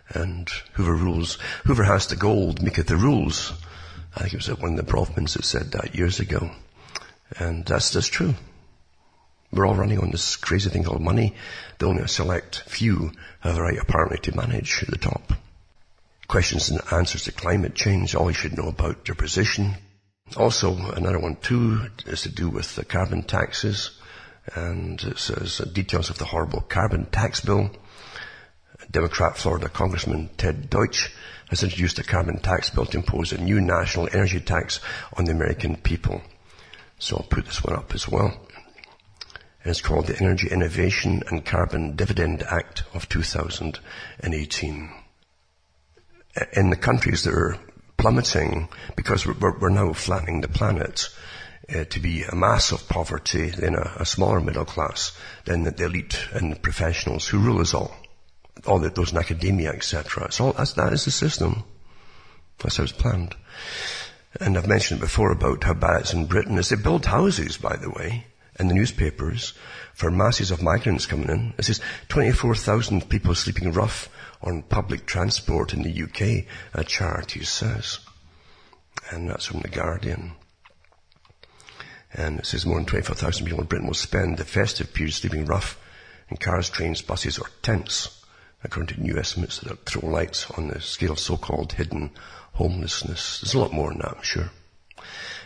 And 0.09 0.49
whoever 0.73 0.95
rules, 0.95 1.39
whoever 1.65 1.85
has 1.85 2.07
the 2.07 2.17
gold 2.17 2.63
maketh 2.63 2.87
the 2.87 2.97
rules. 2.97 3.53
I 4.17 4.21
think 4.21 4.35
it 4.35 4.49
was 4.49 4.59
one 4.59 4.79
of 4.79 4.87
the 4.87 4.91
Bronfmans 4.91 5.35
that 5.35 5.45
said 5.45 5.73
that 5.73 5.95
years 5.95 6.19
ago. 6.19 6.51
And 7.39 7.67
that's, 7.67 7.91
that's 7.91 8.07
true. 8.07 8.35
We're 9.53 9.67
all 9.67 9.75
running 9.75 10.01
on 10.01 10.11
this 10.11 10.37
crazy 10.37 10.71
thing 10.71 10.85
called 10.85 11.03
money. 11.03 11.35
The 11.79 11.87
only 11.87 12.03
a 12.03 12.09
select 12.09 12.61
few 12.61 13.13
have 13.41 13.55
the 13.55 13.63
right 13.63 13.79
apparently 13.79 14.19
to 14.19 14.37
manage 14.37 14.83
at 14.83 14.89
the 14.89 14.99
top. 14.99 15.33
Questions 16.27 16.71
and 16.71 16.81
answers 16.93 17.25
to 17.25 17.33
climate 17.33 17.75
change, 17.75 18.15
all 18.15 18.29
you 18.29 18.35
should 18.35 18.57
know 18.57 18.69
about 18.69 19.09
your 19.09 19.15
position. 19.15 19.77
Also, 20.37 20.75
another 20.93 21.19
one 21.19 21.37
too 21.37 21.87
is 22.07 22.23
to 22.23 22.29
do 22.29 22.51
with 22.51 22.75
the 22.77 22.85
carbon 22.85 23.23
taxes. 23.23 23.98
And 24.55 25.03
it 25.03 25.19
says 25.19 25.59
details 25.73 26.11
of 26.11 26.19
the 26.19 26.25
horrible 26.25 26.61
carbon 26.63 27.07
tax 27.07 27.41
bill. 27.41 27.71
Democrat 28.91 29.37
Florida 29.37 29.69
Congressman 29.69 30.31
Ted 30.37 30.71
Deutch 30.71 31.13
has 31.51 31.63
introduced 31.63 31.99
a 31.99 32.05
carbon 32.05 32.39
tax 32.39 32.71
bill 32.71 32.87
to 32.87 32.99
impose 32.99 33.33
a 33.33 33.41
new 33.41 33.61
national 33.61 34.09
energy 34.13 34.41
tax 34.41 34.81
on 35.17 35.25
the 35.25 35.33
American 35.33 35.77
people. 35.77 36.23
So 36.99 37.17
I'll 37.17 37.25
put 37.25 37.47
this 37.47 37.63
one 37.63 37.77
up 37.77 37.95
as 37.95 38.09
well. 38.09 38.39
It's 39.65 39.81
called 39.81 40.07
the 40.07 40.19
Energy 40.19 40.49
Innovation 40.49 41.23
and 41.29 41.45
Carbon 41.45 41.97
Dividend 41.97 42.43
Act 42.43 42.85
of 42.95 43.09
2018. 43.09 44.91
In 46.53 46.71
the 46.71 46.77
countries 46.77 47.25
that 47.25 47.35
are 47.35 47.59
plummeting 47.99 48.69
because 48.97 49.27
we're, 49.27 49.59
we're 49.59 49.69
now 49.69 49.93
flattening 49.93 50.41
the 50.41 50.49
planet 50.49 51.09
uh, 51.75 51.85
to 51.85 52.01
be 52.01 52.23
a 52.23 52.35
mass 52.35 52.73
of 52.73 52.89
poverty, 52.89 53.51
then 53.51 53.75
a, 53.75 53.93
a 54.01 54.07
smaller 54.07 54.41
middle 54.41 54.65
class, 54.65 55.17
then 55.45 55.65
the 55.65 55.85
elite 55.85 56.19
and 56.33 56.63
professionals 56.63 57.29
who 57.29 57.39
rule 57.39 57.61
us 57.61 57.75
all 57.75 57.95
all 58.67 58.79
the, 58.79 58.91
those 58.91 59.13
in 59.13 59.19
academia, 59.19 59.71
etc. 59.71 60.25
It's 60.27 60.41
all, 60.41 60.53
that's, 60.53 60.73
that 60.75 60.93
is 60.93 61.05
the 61.05 61.11
system. 61.11 61.65
That's 62.59 62.77
how 62.77 62.85
it's 62.85 62.93
planned. 62.93 63.35
And 64.41 64.57
I've 64.57 64.69
mentioned 64.69 65.01
before 65.01 65.33
about 65.33 65.65
how 65.65 65.75
bad 65.75 66.03
it's 66.03 66.13
in 66.13 66.27
Britain 66.27 66.59
is 66.59 66.69
they 66.69 66.77
build 66.77 67.07
houses, 67.07 67.57
by 67.57 67.77
the 67.77 67.91
way, 67.91 68.27
in 68.59 68.69
the 68.69 68.75
newspapers 68.75 69.55
for 69.95 70.11
masses 70.11 70.51
of 70.51 70.63
migrants 70.63 71.07
coming 71.07 71.29
in. 71.29 71.55
It 71.59 71.65
says 71.65 71.81
24,000 72.09 73.09
people 73.09 73.35
sleeping 73.35 73.73
rough 73.73 74.09
on 74.43 74.63
public 74.63 75.07
transport 75.07 75.73
in 75.73 75.83
the 75.83 76.03
UK, 76.03 76.47
a 76.75 76.85
charity 76.85 77.45
says. 77.45 77.99
And 79.11 79.29
that's 79.29 79.47
from 79.47 79.61
The 79.61 79.69
Guardian. 79.69 80.33
And 82.15 82.39
it 82.39 82.47
says 82.47 82.65
more 82.65 82.77
than 82.77 82.87
24,000 82.87 83.45
people 83.45 83.61
in 83.61 83.67
Britain 83.67 83.87
will 83.87 83.95
spend 83.95 84.39
the 84.39 84.45
festive 84.45 84.95
period 84.95 85.13
sleeping 85.15 85.45
rough 85.45 85.79
in 86.29 86.37
cars, 86.37 86.71
trains, 86.71 87.03
buses 87.03 87.39
or 87.39 87.47
tents 87.63 88.19
according 88.65 88.97
to 88.97 89.03
new 89.03 89.17
estimates 89.17 89.59
that 89.61 89.87
throw 89.87 90.09
lights 90.09 90.51
on 90.53 90.69
the 90.69 90.81
scale 90.81 91.13
of 91.13 91.19
so-called 91.19 91.73
hidden 91.73 92.11
homelessness. 92.55 93.41
There's 93.41 93.55
a 93.55 93.59
lot 93.59 93.73
more 93.73 93.91
than 93.91 93.99
that, 93.99 94.17
I'm 94.17 94.23
sure. 94.23 94.51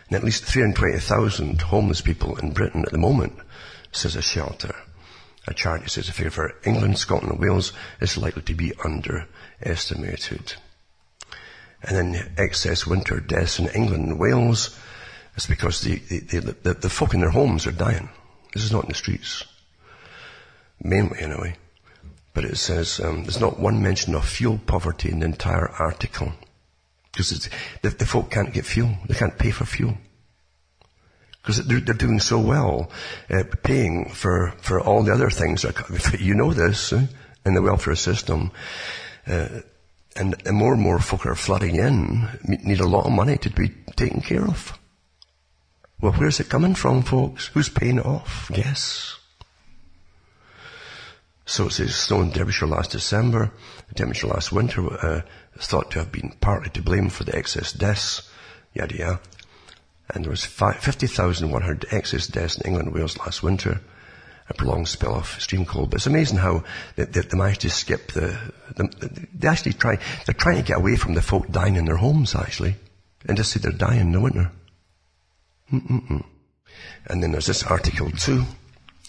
And 0.09 0.17
at 0.17 0.25
least 0.25 0.45
320,000 0.45 1.61
homeless 1.61 2.01
people 2.01 2.37
in 2.39 2.53
Britain 2.53 2.85
at 2.87 2.93
the 2.93 2.99
moment, 2.99 3.35
says 3.93 4.17
a 4.17 4.23
shelter. 4.23 4.75
A 5.47 5.55
charity 5.55 5.89
says 5.89 6.07
the 6.07 6.13
figure 6.13 6.31
for 6.31 6.55
England, 6.65 6.99
Scotland 6.99 7.33
and 7.33 7.41
Wales 7.41 7.73
is 8.01 8.17
likely 8.17 8.43
to 8.43 8.55
be 8.55 8.73
underestimated. 8.85 10.55
And 11.83 11.97
then 11.97 12.33
excess 12.39 12.87
winter 12.87 13.21
deaths 13.21 13.59
in 13.59 13.69
England 13.69 14.09
and 14.09 14.19
Wales 14.19 14.79
is 15.37 15.47
because 15.47 15.81
the, 15.81 15.97
the, 15.97 16.57
the, 16.63 16.75
the 16.75 16.91
folk 16.91 17.15
in 17.15 17.21
their 17.21 17.31
homes 17.31 17.67
are 17.67 17.73
dying. 17.73 18.09
This 18.53 18.65
is 18.65 18.73
not 18.73 18.85
in 18.85 18.91
the 18.91 18.95
streets. 18.95 19.45
Mainly 20.83 21.21
anyway. 21.21 21.57
But 22.35 22.45
it 22.45 22.57
says 22.57 23.01
um, 23.01 23.23
there's 23.23 23.41
not 23.41 23.59
one 23.59 23.83
mention 23.83 24.15
of 24.15 24.27
fuel 24.27 24.59
poverty 24.67 25.11
in 25.11 25.21
the 25.21 25.27
entire 25.27 25.69
article. 25.69 26.33
Because 27.11 27.49
the, 27.83 27.91
the 27.91 28.07
folk 28.07 28.31
can't 28.31 28.53
get 28.53 28.65
fuel. 28.65 28.97
They 29.07 29.15
can't 29.15 29.39
pay 29.39 29.51
for 29.51 29.65
fuel. 29.65 29.97
Because 31.43 31.65
they're, 31.67 31.81
they're, 31.81 31.95
doing 31.95 32.21
so 32.21 32.39
well, 32.39 32.91
uh, 33.29 33.43
paying 33.63 34.11
for, 34.11 34.55
for 34.63 34.81
all 34.81 35.03
the 35.03 35.13
other 35.13 35.31
things. 35.31 35.65
You 36.19 36.35
know 36.35 36.53
this 36.53 36.93
eh, 36.93 37.07
in 37.45 37.55
the 37.55 37.63
welfare 37.63 37.97
system. 37.97 38.53
Uh, 39.27 39.49
and, 40.15 40.35
and 40.47 40.57
more 40.57 40.75
and 40.75 40.83
more 40.83 40.99
folk 41.01 41.27
are 41.27 41.35
flooding 41.35 41.77
in, 41.77 42.29
need 42.45 42.81
a 42.81 42.87
lot 42.87 43.07
of 43.07 43.13
money 43.13 43.39
to 43.39 43.51
be 43.51 43.69
taken 43.97 44.21
care 44.21 44.45
of. 44.45 44.79
Well, 46.03 46.13
where's 46.15 46.41
it 46.41 46.49
coming 46.49 46.75
from, 46.75 47.05
folks? 47.05 47.47
Who's 47.47 47.69
paying 47.69 47.99
it 47.99 48.05
off? 48.05 48.51
Yes. 48.53 49.21
So 51.47 51.67
it 51.67 51.75
says 51.75 51.95
snow 51.95 52.23
in 52.23 52.31
Derbyshire 52.31 52.67
last 52.67 52.91
December, 52.91 53.53
the 53.89 53.95
temperature 53.95 54.27
last 54.27 54.51
winter 54.51 54.83
uh, 54.93 55.21
is 55.55 55.67
thought 55.67 55.93
to 55.93 56.01
have 56.01 56.11
been 56.11 56.35
partly 56.41 56.71
to 56.71 56.83
blame 56.83 57.09
for 57.09 57.23
the 57.23 57.37
excess 57.37 57.73
deaths, 57.73 58.29
yada 58.75 58.97
yada. 58.97 59.21
And 60.13 60.25
there 60.25 60.31
was 60.31 60.45
50,100 60.45 61.87
excess 61.93 62.27
deaths 62.27 62.59
in 62.59 62.67
England 62.67 62.89
and 62.89 62.97
Wales 62.97 63.17
last 63.19 63.45
winter, 63.45 63.81
a 64.49 64.55
prolonged 64.55 64.89
spell 64.89 65.15
of 65.15 65.33
extreme 65.37 65.65
cold. 65.65 65.91
But 65.91 65.99
it's 65.99 66.07
amazing 66.09 66.39
how 66.39 66.65
they, 66.97 67.05
they, 67.05 67.21
they 67.21 67.39
managed 67.39 67.61
to 67.61 67.71
skip 67.71 68.11
the, 68.11 68.37
the, 68.75 69.29
they 69.33 69.47
actually 69.47 69.75
try, 69.75 69.99
they're 70.27 70.35
trying 70.35 70.57
to 70.57 70.63
get 70.63 70.79
away 70.79 70.97
from 70.97 71.15
the 71.15 71.23
folk 71.23 71.49
dying 71.49 71.77
in 71.77 71.85
their 71.85 71.97
homes 71.97 72.35
actually, 72.35 72.75
and 73.27 73.37
just 73.37 73.53
say 73.53 73.61
they're 73.61 73.71
dying 73.71 74.01
in 74.01 74.13
the 74.13 74.21
winter. 74.21 74.51
Mm-mm-mm. 75.71 76.25
And 77.07 77.23
then 77.23 77.33
there's 77.33 77.47
this 77.47 77.65
article 77.65 78.11
too, 78.11 78.45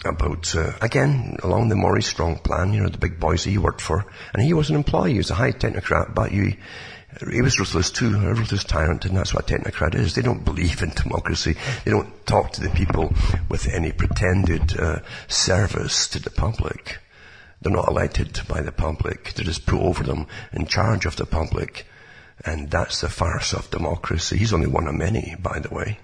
about, 0.05 0.55
uh, 0.55 0.73
again, 0.81 1.37
along 1.43 1.69
the 1.69 1.75
Maurice 1.75 2.07
Strong 2.07 2.39
plan, 2.39 2.73
you 2.73 2.81
know, 2.81 2.89
the 2.89 2.97
big 2.97 3.19
boys 3.19 3.43
he 3.43 3.57
worked 3.57 3.81
for. 3.81 4.05
And 4.33 4.43
he 4.43 4.53
was 4.53 4.69
an 4.69 4.75
employee, 4.75 5.13
he 5.13 5.17
was 5.17 5.31
a 5.31 5.35
high 5.35 5.51
technocrat, 5.51 6.13
but 6.13 6.31
you, 6.31 6.55
he 7.31 7.41
was 7.41 7.59
ruthless 7.59 7.91
too, 7.91 8.15
a 8.15 8.33
ruthless 8.33 8.63
tyrant, 8.63 9.05
and 9.05 9.15
that's 9.15 9.33
what 9.33 9.49
a 9.49 9.53
technocrat 9.53 9.95
is. 9.95 10.15
They 10.15 10.21
don't 10.21 10.43
believe 10.43 10.81
in 10.81 10.89
democracy. 10.89 11.55
They 11.85 11.91
don't 11.91 12.25
talk 12.25 12.51
to 12.53 12.61
the 12.61 12.69
people 12.69 13.13
with 13.49 13.67
any 13.67 13.91
pretended 13.91 14.77
uh, 14.77 14.99
service 15.27 16.07
to 16.09 16.19
the 16.19 16.31
public. 16.31 16.97
They're 17.61 17.71
not 17.71 17.87
elected 17.87 18.41
by 18.47 18.61
the 18.61 18.73
public. 18.73 19.33
They're 19.33 19.45
just 19.45 19.65
put 19.65 19.79
over 19.79 20.03
them 20.03 20.27
in 20.51 20.65
charge 20.65 21.05
of 21.05 21.15
the 21.15 21.25
public. 21.25 21.85
And 22.45 22.69
that's 22.69 22.99
the 22.99 23.09
farce 23.09 23.53
of 23.53 23.71
democracy. 23.71 24.37
He's 24.37 24.51
only 24.51 24.67
one 24.67 24.87
of 24.87 24.95
many, 24.95 25.35
by 25.39 25.59
the 25.59 25.73
way. 25.73 25.99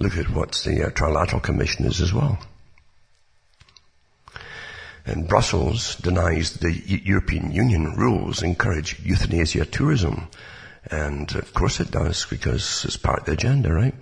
Look 0.00 0.16
at 0.16 0.30
what 0.30 0.52
the 0.64 0.86
uh, 0.86 0.90
Trilateral 0.90 1.42
Commission 1.42 1.84
is 1.84 2.00
as 2.00 2.10
well. 2.10 2.38
And 5.04 5.28
Brussels 5.28 5.96
denies 5.96 6.54
the 6.54 6.72
European 6.72 7.52
Union 7.52 7.94
rules 7.96 8.42
encourage 8.42 8.98
euthanasia 9.00 9.66
tourism. 9.66 10.28
And 10.90 11.30
of 11.34 11.52
course 11.52 11.80
it 11.80 11.90
does 11.90 12.24
because 12.24 12.86
it's 12.86 12.96
part 12.96 13.20
of 13.20 13.24
the 13.26 13.32
agenda, 13.32 13.74
right? 13.74 13.94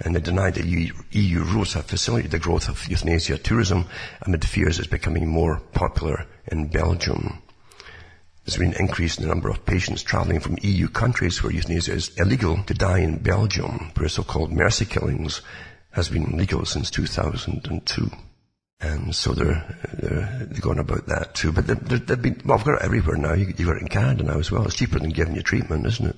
And 0.00 0.14
they 0.14 0.20
deny 0.20 0.50
that 0.50 0.66
EU 0.66 1.44
rules 1.44 1.72
have 1.72 1.86
facilitated 1.86 2.32
the 2.32 2.38
growth 2.38 2.68
of 2.68 2.86
euthanasia 2.86 3.38
tourism 3.38 3.86
amid 4.20 4.44
fears 4.44 4.78
it's 4.78 4.86
becoming 4.86 5.26
more 5.26 5.60
popular 5.72 6.26
in 6.46 6.68
Belgium. 6.68 7.40
There's 8.44 8.56
been 8.56 8.74
an 8.74 8.80
increase 8.80 9.18
in 9.18 9.22
the 9.22 9.28
number 9.28 9.50
of 9.50 9.64
patients 9.66 10.02
traveling 10.02 10.40
from 10.40 10.58
EU 10.62 10.88
countries 10.88 11.42
where 11.42 11.52
euthanasia 11.52 11.92
is 11.92 12.10
illegal 12.16 12.62
to 12.64 12.74
die 12.74 13.00
in 13.00 13.18
Belgium, 13.18 13.92
where 13.96 14.08
so-called 14.08 14.52
mercy 14.52 14.84
killings 14.84 15.42
has 15.92 16.08
been 16.08 16.36
legal 16.36 16.64
since 16.64 16.90
2002. 16.90 18.10
And 18.80 19.14
so 19.14 19.32
they're, 19.32 19.62
they're, 19.92 20.46
they're 20.46 20.60
going 20.60 20.78
about 20.78 21.06
that 21.06 21.34
too. 21.34 21.52
But 21.52 21.66
they've 21.66 22.22
been, 22.22 22.40
well, 22.44 22.58
I've 22.58 22.64
got 22.64 22.76
it 22.76 22.84
everywhere 22.84 23.16
now. 23.16 23.34
You, 23.34 23.46
have 23.46 23.56
got 23.66 23.76
it 23.76 23.82
in 23.82 23.88
Canada 23.88 24.24
now 24.24 24.38
as 24.38 24.50
well. 24.50 24.64
It's 24.64 24.74
cheaper 24.74 24.98
than 24.98 25.10
giving 25.10 25.34
you 25.34 25.42
treatment, 25.42 25.86
isn't 25.86 26.06
it? 26.06 26.16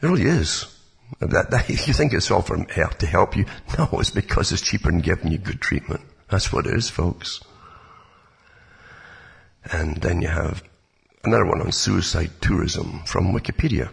It 0.00 0.06
really 0.06 0.24
is. 0.24 0.74
That, 1.20 1.50
that, 1.50 1.68
you 1.86 1.92
think 1.92 2.14
it's 2.14 2.30
all 2.30 2.42
for 2.42 2.56
help, 2.70 2.94
to 2.98 3.06
help 3.06 3.36
you. 3.36 3.44
No, 3.78 3.88
it's 3.92 4.10
because 4.10 4.50
it's 4.50 4.62
cheaper 4.62 4.90
than 4.90 5.00
giving 5.00 5.30
you 5.30 5.38
good 5.38 5.60
treatment. 5.60 6.00
That's 6.30 6.52
what 6.52 6.66
it 6.66 6.74
is, 6.74 6.88
folks. 6.88 7.40
And 9.70 9.98
then 9.98 10.22
you 10.22 10.28
have 10.28 10.62
another 11.24 11.46
one 11.46 11.60
on 11.60 11.72
suicide 11.72 12.30
tourism 12.40 13.02
from 13.06 13.32
Wikipedia. 13.32 13.90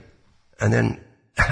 And 0.60 0.72
then 0.72 1.02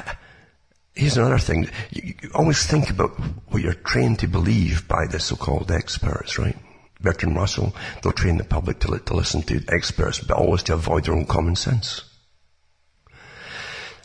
Here's 0.96 1.18
another 1.18 1.40
thing. 1.40 1.70
You, 1.90 2.14
you 2.22 2.30
always 2.36 2.64
think 2.66 2.92
about 2.92 3.20
what 3.48 3.64
you're 3.64 3.74
trained 3.74 4.20
to 4.20 4.28
believe 4.28 4.88
by 4.88 5.08
the 5.08 5.20
so-called 5.20 5.72
experts, 5.72 6.38
right? 6.38 6.56
Bertrand 7.02 7.36
Russell, 7.36 7.76
they'll 8.02 8.14
train 8.14 8.38
the 8.38 8.44
public 8.44 8.80
to, 8.80 9.00
to 9.00 9.14
listen 9.16 9.42
to 9.44 9.64
experts, 9.70 10.20
but 10.20 10.38
always 10.38 10.62
to 10.64 10.74
avoid 10.76 11.06
their 11.06 11.16
own 11.16 11.26
common 11.26 11.56
sense. 11.56 12.04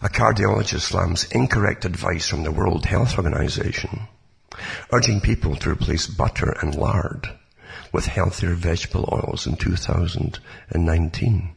A 0.00 0.08
cardiologist 0.08 0.80
slams 0.82 1.24
incorrect 1.24 1.84
advice 1.84 2.26
from 2.28 2.44
the 2.44 2.52
World 2.52 2.86
Health 2.86 3.18
Organization, 3.18 4.08
urging 4.90 5.20
people 5.20 5.56
to 5.56 5.70
replace 5.70 6.06
butter 6.06 6.56
and 6.62 6.74
lard 6.74 7.28
with 7.92 8.06
healthier 8.06 8.54
vegetable 8.54 9.08
oils 9.12 9.46
in 9.46 9.56
2019. 9.56 11.54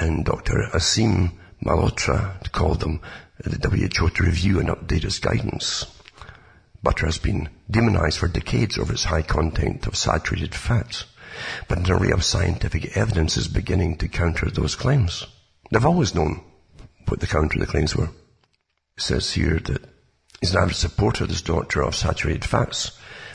And 0.00 0.24
Dr. 0.24 0.68
Aseem 0.72 1.32
Malhotra 1.64 2.50
called 2.52 2.80
them 2.80 3.00
uh, 3.44 3.50
the 3.50 3.68
WHO 3.68 4.10
to 4.10 4.22
review 4.22 4.60
and 4.60 4.68
update 4.68 5.04
its 5.04 5.18
guidance. 5.18 5.86
Butter 6.82 7.06
has 7.06 7.18
been 7.18 7.48
demonized 7.70 8.18
for 8.18 8.28
decades 8.28 8.76
over 8.76 8.92
its 8.92 9.04
high 9.04 9.22
content 9.22 9.86
of 9.86 9.96
saturated 9.96 10.54
fats, 10.54 11.04
but 11.66 11.78
an 11.78 11.90
array 11.90 12.10
of 12.10 12.22
scientific 12.22 12.96
evidence 12.96 13.36
is 13.36 13.48
beginning 13.48 13.96
to 13.96 14.08
counter 14.08 14.50
those 14.50 14.74
claims. 14.74 15.26
They've 15.70 15.84
always 15.84 16.14
known 16.14 16.42
what 17.08 17.20
the 17.20 17.26
counter 17.26 17.58
the 17.58 17.66
claims 17.66 17.96
were. 17.96 18.10
It 18.96 19.02
says 19.02 19.32
here 19.32 19.58
that 19.58 19.82
he's 20.40 20.54
an 20.54 20.62
avid 20.62 20.76
supporter, 20.76 21.26
this 21.26 21.42
doctor, 21.42 21.82
of 21.82 21.96
saturated 21.96 22.44
fats, 22.44 22.92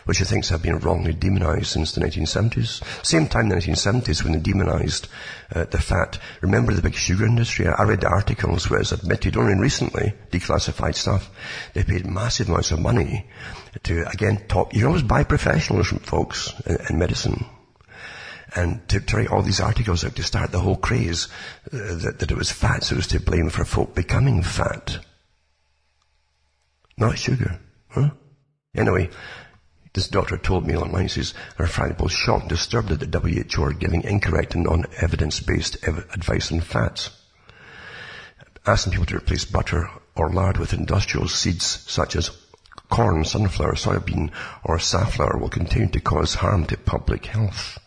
which 0.09 0.17
he 0.17 0.25
thinks 0.25 0.49
have 0.49 0.63
been 0.63 0.79
wrongly 0.79 1.13
demonized 1.13 1.67
since 1.67 1.91
the 1.91 2.01
1970s. 2.01 2.83
Same 3.05 3.27
time 3.27 3.47
the 3.47 3.55
1970s 3.55 4.23
when 4.23 4.33
they 4.33 4.39
demonized 4.39 5.07
uh, 5.53 5.65
the 5.65 5.77
fat. 5.77 6.17
Remember 6.41 6.73
the 6.73 6.81
big 6.81 6.95
sugar 6.95 7.27
industry? 7.27 7.67
I 7.67 7.83
read 7.83 8.01
the 8.01 8.07
articles 8.07 8.67
where 8.71 8.79
it's 8.79 8.91
admitted 8.91 9.37
only 9.37 9.53
recently, 9.53 10.13
declassified 10.31 10.95
stuff. 10.95 11.29
They 11.75 11.83
paid 11.83 12.07
massive 12.07 12.49
amounts 12.49 12.71
of 12.71 12.79
money 12.79 13.27
to, 13.83 14.09
again, 14.09 14.47
top, 14.47 14.73
You 14.73 14.87
always 14.87 15.03
buy 15.03 15.25
professionals, 15.25 15.89
from 15.89 15.99
folks, 15.99 16.55
in, 16.65 16.77
in 16.89 16.97
medicine 16.97 17.45
and 18.55 18.89
to, 18.89 18.99
write 19.15 19.27
all 19.27 19.43
these 19.43 19.61
articles 19.61 20.03
out 20.03 20.15
to 20.15 20.23
start 20.23 20.51
the 20.51 20.59
whole 20.59 20.75
craze 20.75 21.27
uh, 21.71 21.77
that, 22.01 22.15
that, 22.17 22.31
it 22.31 22.35
was 22.35 22.51
fat, 22.51 22.83
so 22.83 22.95
it 22.95 22.97
was 22.97 23.05
to 23.05 23.19
blame 23.19 23.51
for 23.51 23.63
folk 23.63 23.93
becoming 23.93 24.41
fat. 24.41 24.97
Not 26.97 27.19
sugar. 27.19 27.59
Huh? 27.89 28.09
Anyway, 28.75 29.09
this 29.99 30.07
doctor 30.07 30.37
told 30.37 30.65
me 30.65 30.77
online, 30.77 31.03
he 31.03 31.09
says, 31.09 31.33
her 31.57 31.67
friend 31.67 31.99
was 31.99 32.13
shocked 32.13 32.43
and 32.43 32.49
disturbed 32.49 32.87
that 32.87 33.11
the 33.11 33.19
WHO 33.19 33.63
are 33.63 33.73
giving 33.73 34.01
incorrect 34.03 34.55
and 34.55 34.63
non-evidence-based 34.63 35.75
ev- 35.85 36.07
advice 36.13 36.53
on 36.53 36.61
fats. 36.61 37.09
Asking 38.65 38.93
people 38.93 39.07
to 39.07 39.17
replace 39.17 39.43
butter 39.43 39.89
or 40.15 40.29
lard 40.29 40.57
with 40.57 40.71
industrial 40.71 41.27
seeds 41.27 41.65
such 41.65 42.15
as 42.15 42.31
corn, 42.89 43.25
sunflower, 43.25 43.73
soybean, 43.73 44.31
or 44.63 44.79
safflower 44.79 45.37
will 45.37 45.49
continue 45.49 45.89
to 45.89 45.99
cause 45.99 46.35
harm 46.35 46.65
to 46.67 46.77
public 46.77 47.25
health. 47.25 47.77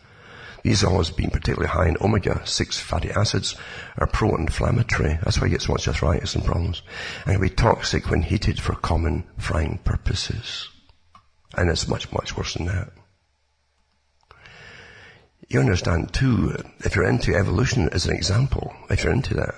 These 0.62 0.84
oils, 0.84 1.10
being 1.10 1.30
particularly 1.30 1.72
high 1.72 1.89
in 1.89 1.97
omega-6 1.98 2.78
fatty 2.78 3.10
acids, 3.10 3.56
are 3.97 4.06
pro-inflammatory. 4.06 5.18
That's 5.22 5.40
why 5.40 5.47
you 5.47 5.52
get 5.52 5.62
so 5.62 5.72
much 5.72 5.89
arthritis 5.89 6.34
and 6.34 6.44
problems. 6.44 6.82
And 7.24 7.36
can 7.36 7.40
be 7.40 7.48
toxic 7.48 8.10
when 8.10 8.20
heated 8.20 8.60
for 8.60 8.74
common 8.74 9.24
frying 9.39 9.78
purposes. 9.82 10.68
And 11.57 11.69
it's 11.69 11.89
much, 11.89 12.11
much 12.12 12.37
worse 12.37 12.55
than 12.55 12.66
that. 12.66 12.93
You 15.49 15.61
understand 15.61 16.15
too, 16.15 16.57
if 16.81 16.97
you're 16.97 17.09
into 17.09 17.35
evolution 17.35 17.89
as 17.91 18.07
an 18.07 18.15
example, 18.15 18.73
if 18.89 19.05
you're 19.05 19.12
into 19.12 19.35
that, 19.35 19.55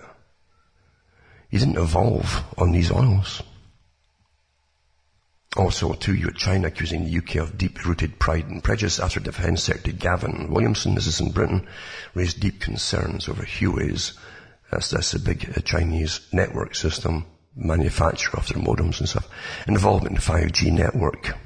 you 1.50 1.58
didn't 1.60 1.78
evolve 1.78 2.42
on 2.58 2.72
these 2.72 2.90
oils. 2.90 3.42
Also, 5.56 5.92
too, 5.92 6.14
you 6.14 6.26
had 6.26 6.34
China 6.34 6.66
accusing 6.66 7.04
the 7.04 7.18
UK 7.18 7.36
of 7.36 7.56
deep-rooted 7.56 8.18
pride 8.18 8.48
and 8.48 8.64
prejudice 8.64 8.98
after 8.98 9.20
Defence 9.20 9.62
Secretary 9.62 9.96
Gavin 9.96 10.50
Williamson, 10.50 10.96
this 10.96 11.06
is 11.06 11.20
in 11.20 11.30
Britain, 11.30 11.68
raised 12.12 12.40
deep 12.40 12.58
concerns 12.58 13.28
over 13.28 13.44
Huawei's, 13.44 14.18
that's, 14.72 14.90
that's 14.90 15.14
a 15.14 15.20
big 15.20 15.52
uh, 15.56 15.60
Chinese 15.60 16.26
network 16.32 16.74
system, 16.74 17.26
manufacturer 17.54 18.40
of 18.40 18.48
their 18.48 18.60
modems 18.60 18.98
and 18.98 19.08
stuff, 19.08 19.28
involvement 19.68 20.16
in 20.16 20.20
5G 20.20 20.72
network. 20.72 21.36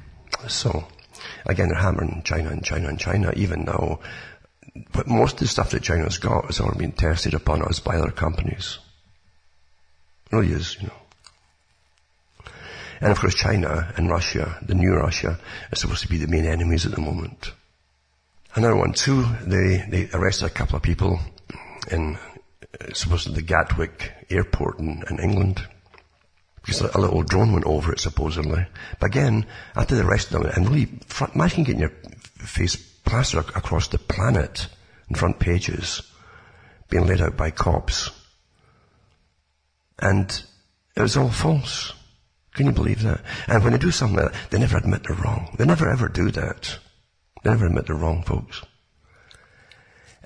So, 0.47 0.87
again, 1.45 1.69
they're 1.69 1.77
hammering 1.77 2.21
China 2.23 2.49
and 2.49 2.63
China 2.63 2.87
and 2.87 2.99
China, 2.99 3.33
even 3.35 3.65
though, 3.65 3.99
but 4.93 5.07
most 5.07 5.33
of 5.33 5.39
the 5.39 5.47
stuff 5.47 5.71
that 5.71 5.83
China's 5.83 6.17
got 6.17 6.45
has 6.45 6.59
already 6.59 6.79
been 6.79 6.91
tested 6.91 7.33
upon 7.33 7.61
us 7.63 7.79
by 7.79 7.97
other 7.97 8.11
companies. 8.11 8.79
It 10.31 10.35
really 10.35 10.53
is, 10.53 10.77
you 10.79 10.87
know. 10.87 10.93
And 13.01 13.11
of 13.11 13.19
course 13.19 13.35
China 13.35 13.93
and 13.95 14.09
Russia, 14.09 14.57
the 14.61 14.75
new 14.75 14.93
Russia, 14.93 15.39
are 15.71 15.75
supposed 15.75 16.01
to 16.01 16.09
be 16.09 16.17
the 16.17 16.27
main 16.27 16.45
enemies 16.45 16.85
at 16.85 16.91
the 16.91 17.01
moment. 17.01 17.53
Another 18.55 18.75
one 18.75 18.93
too, 18.93 19.25
they, 19.41 19.85
they 19.89 20.09
arrested 20.13 20.47
a 20.47 20.49
couple 20.49 20.75
of 20.75 20.81
people 20.81 21.19
in 21.91 22.17
uh, 22.17 22.93
supposedly 22.93 23.41
the 23.41 23.47
Gatwick 23.47 24.11
airport 24.29 24.79
in, 24.79 25.03
in 25.09 25.19
England. 25.19 25.65
Because 26.61 26.81
a 26.81 26.99
little 26.99 27.23
drone 27.23 27.53
went 27.53 27.65
over 27.65 27.93
it 27.93 27.99
supposedly. 27.99 28.65
But 28.99 29.07
again, 29.07 29.45
after 29.75 29.95
they 29.95 30.01
arrested 30.01 30.33
them, 30.33 30.45
and 30.45 30.69
really, 30.69 30.89
imagine 31.33 31.63
getting 31.63 31.81
your 31.81 31.93
face 32.37 32.75
plastered 32.75 33.49
across 33.49 33.87
the 33.87 33.97
planet 33.97 34.67
in 35.09 35.15
front 35.15 35.39
pages, 35.39 36.01
being 36.89 37.07
laid 37.07 37.21
out 37.21 37.37
by 37.37 37.51
cops. 37.51 38.11
And 39.99 40.29
it 40.95 41.01
was 41.01 41.17
all 41.17 41.29
false. 41.29 41.93
Can 42.53 42.65
you 42.65 42.71
believe 42.71 43.03
that? 43.03 43.21
And 43.47 43.63
when 43.63 43.73
they 43.73 43.79
do 43.79 43.91
something 43.91 44.17
like 44.17 44.31
that, 44.31 44.51
they 44.51 44.59
never 44.59 44.77
admit 44.77 45.03
they're 45.03 45.15
wrong. 45.15 45.55
They 45.57 45.65
never 45.65 45.89
ever 45.89 46.07
do 46.07 46.31
that. 46.31 46.77
They 47.43 47.51
never 47.51 47.67
admit 47.67 47.85
they're 47.85 47.95
wrong, 47.95 48.23
folks. 48.23 48.63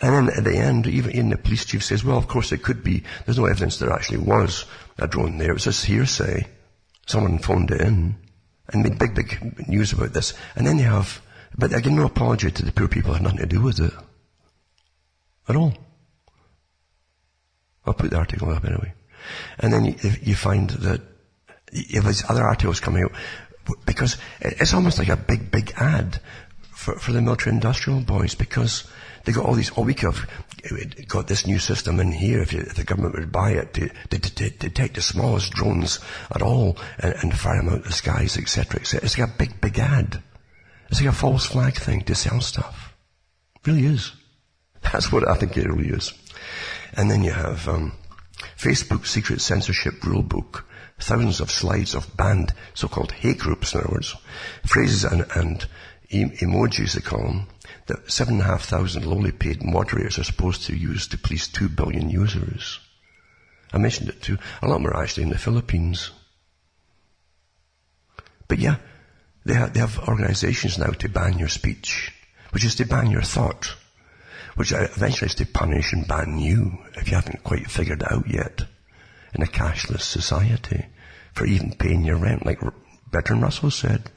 And 0.03 0.27
then 0.27 0.37
at 0.37 0.43
the 0.43 0.57
end, 0.57 0.85
even, 0.85 1.29
the 1.29 1.37
police 1.37 1.63
chief 1.63 1.81
says, 1.81 2.03
well, 2.03 2.17
of 2.17 2.27
course 2.27 2.51
it 2.51 2.61
could 2.61 2.83
be, 2.83 3.05
there's 3.23 3.39
no 3.39 3.45
evidence 3.45 3.77
there 3.77 3.93
actually 3.93 4.17
was 4.17 4.65
a 4.97 5.07
drone 5.07 5.37
there. 5.37 5.51
It 5.51 5.53
was 5.53 5.63
just 5.63 5.85
hearsay. 5.85 6.45
Someone 7.07 7.37
phoned 7.37 7.71
it 7.71 7.79
in 7.79 8.17
and 8.67 8.83
made 8.83 8.99
big, 8.99 9.15
big 9.15 9.65
news 9.69 9.93
about 9.93 10.11
this. 10.11 10.33
And 10.57 10.67
then 10.67 10.75
they 10.75 10.83
have, 10.83 11.21
but 11.57 11.73
again, 11.73 11.95
no 11.95 12.05
apology 12.05 12.51
to 12.51 12.65
the 12.65 12.73
poor 12.73 12.89
people 12.89 13.11
who 13.11 13.13
had 13.13 13.23
nothing 13.23 13.39
to 13.39 13.45
do 13.45 13.61
with 13.61 13.79
it. 13.79 13.93
At 15.47 15.55
all. 15.55 15.73
I'll 17.85 17.93
put 17.93 18.11
the 18.11 18.17
article 18.17 18.49
up 18.49 18.65
anyway. 18.65 18.93
And 19.59 19.71
then 19.71 19.85
you, 19.85 19.95
you 20.21 20.35
find 20.35 20.69
that 20.69 20.99
if 21.71 22.03
there's 22.03 22.29
other 22.29 22.43
articles 22.43 22.81
coming 22.81 23.05
out, 23.05 23.13
because 23.85 24.17
it's 24.41 24.73
almost 24.73 24.99
like 24.99 25.07
a 25.07 25.15
big, 25.15 25.49
big 25.49 25.71
ad 25.77 26.19
for, 26.71 26.99
for 26.99 27.13
the 27.13 27.21
military 27.21 27.55
industrial 27.55 28.01
boys 28.01 28.35
because 28.35 28.83
they 29.23 29.31
got 29.31 29.45
all 29.45 29.53
these, 29.53 29.71
oh, 29.77 29.83
we 29.83 29.93
could 29.93 30.13
have 30.13 31.07
got 31.07 31.27
this 31.27 31.47
new 31.47 31.59
system 31.59 31.99
in 31.99 32.11
here 32.11 32.41
if, 32.41 32.53
if 32.53 32.75
the 32.75 32.83
government 32.83 33.15
would 33.15 33.31
buy 33.31 33.51
it 33.51 33.73
to, 33.73 33.89
to, 34.09 34.19
to, 34.19 34.35
to, 34.35 34.49
detect 34.49 34.95
the 34.95 35.01
smallest 35.01 35.53
drones 35.53 35.99
at 36.31 36.41
all 36.41 36.77
and, 36.99 37.13
and 37.21 37.37
fire 37.37 37.57
them 37.57 37.69
out 37.69 37.79
of 37.79 37.83
the 37.85 37.93
skies, 37.93 38.37
etc., 38.37 38.79
etc. 38.81 39.05
It's 39.05 39.17
like 39.17 39.29
a 39.29 39.37
big, 39.37 39.61
big 39.61 39.79
ad. 39.79 40.21
It's 40.89 41.01
like 41.01 41.09
a 41.09 41.15
false 41.15 41.45
flag 41.45 41.75
thing 41.75 42.01
to 42.03 42.15
sell 42.15 42.41
stuff. 42.41 42.93
It 43.55 43.67
really 43.67 43.85
is. 43.85 44.11
That's 44.91 45.11
what 45.11 45.27
I 45.27 45.35
think 45.35 45.57
it 45.57 45.67
really 45.67 45.89
is. 45.89 46.13
And 46.95 47.09
then 47.09 47.23
you 47.23 47.31
have 47.31 47.67
um, 47.67 47.93
Facebook 48.57 49.07
Secret 49.07 49.41
Censorship 49.41 49.95
Rulebook 50.01 50.63
thousands 50.99 51.39
of 51.39 51.51
slides 51.51 51.95
of 51.95 52.15
banned 52.15 52.53
so-called 52.73 53.11
hate 53.11 53.39
groups, 53.39 53.73
in 53.73 53.81
other 53.81 53.89
words, 53.91 54.15
phrases 54.65 55.03
and, 55.03 55.25
and 55.35 55.65
emojis, 56.11 56.93
they 56.93 57.01
call 57.01 57.23
them, 57.23 57.47
that 57.87 58.11
seven 58.11 58.35
and 58.35 58.43
a 58.43 58.45
half 58.45 58.63
thousand 58.63 59.05
lowly 59.05 59.31
paid 59.31 59.63
moderators 59.63 60.19
are 60.19 60.23
supposed 60.23 60.63
to 60.63 60.75
use 60.75 61.07
to 61.07 61.17
please 61.17 61.47
two 61.47 61.69
billion 61.69 62.09
users. 62.09 62.79
I 63.71 63.77
mentioned 63.77 64.09
it 64.09 64.21
too. 64.21 64.37
A 64.61 64.67
lot 64.67 64.81
more 64.81 64.95
actually 64.95 65.23
in 65.23 65.29
the 65.29 65.37
Philippines. 65.37 66.11
But 68.47 68.59
yeah, 68.59 68.75
they 69.45 69.55
have, 69.55 69.73
they 69.73 69.79
have 69.79 70.07
organizations 70.07 70.77
now 70.77 70.91
to 70.91 71.09
ban 71.09 71.39
your 71.39 71.49
speech, 71.49 72.13
which 72.51 72.63
is 72.63 72.75
to 72.75 72.85
ban 72.85 73.09
your 73.09 73.23
thought, 73.23 73.75
which 74.55 74.71
eventually 74.71 75.27
is 75.27 75.35
to 75.35 75.45
punish 75.45 75.91
and 75.91 76.07
ban 76.07 76.37
you 76.37 76.77
if 76.95 77.09
you 77.09 77.15
haven't 77.15 77.43
quite 77.43 77.69
figured 77.69 78.01
it 78.01 78.11
out 78.11 78.29
yet 78.29 78.63
in 79.33 79.41
a 79.41 79.47
cashless 79.47 80.01
society 80.01 80.85
for 81.33 81.45
even 81.45 81.73
paying 81.73 82.05
your 82.05 82.17
rent, 82.17 82.45
like 82.45 82.59
Bertrand 83.11 83.41
Russell 83.41 83.71
said 83.71 84.11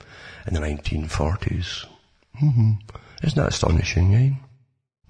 in 0.46 0.54
the 0.54 0.60
1940s. 0.60 1.86
Mm-hmm. 2.42 2.72
Isn't 3.26 3.42
that 3.42 3.48
astonishing, 3.48 4.14
eh? 4.14 4.30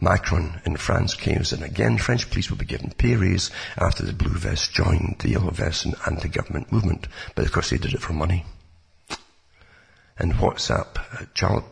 Macron 0.00 0.62
in 0.64 0.78
France 0.78 1.14
claims 1.14 1.50
that 1.50 1.62
again 1.62 1.98
French 1.98 2.30
police 2.30 2.48
will 2.48 2.56
be 2.56 2.64
given 2.64 2.94
pay 2.96 3.14
raise 3.14 3.50
after 3.76 4.04
the 4.04 4.14
blue 4.14 4.32
vests 4.32 4.68
joined 4.68 5.16
the 5.18 5.28
yellow 5.28 5.50
vests 5.50 5.84
and 5.84 5.94
anti-government 6.06 6.72
movement, 6.72 7.08
but 7.34 7.44
of 7.44 7.52
course 7.52 7.68
they 7.68 7.76
did 7.76 7.92
it 7.92 8.00
for 8.00 8.14
money. 8.14 8.46
And 10.18 10.32
WhatsApp, 10.32 11.34
child 11.34 11.64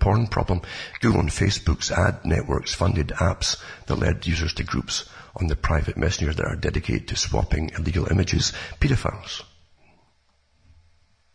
porn 0.00 0.26
problem, 0.26 0.62
Google 1.00 1.20
and 1.20 1.28
Facebook's 1.28 1.90
ad 1.90 2.24
networks 2.24 2.72
funded 2.72 3.08
apps 3.08 3.62
that 3.86 3.96
led 3.96 4.26
users 4.26 4.54
to 4.54 4.64
groups 4.64 5.06
on 5.36 5.48
the 5.48 5.56
private 5.56 5.98
messenger 5.98 6.32
that 6.32 6.46
are 6.46 6.56
dedicated 6.56 7.08
to 7.08 7.16
swapping 7.16 7.72
illegal 7.78 8.10
images, 8.10 8.54
pedophiles 8.80 9.42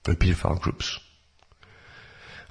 and 0.08 0.20
pedophile 0.20 0.60
groups. 0.60 1.00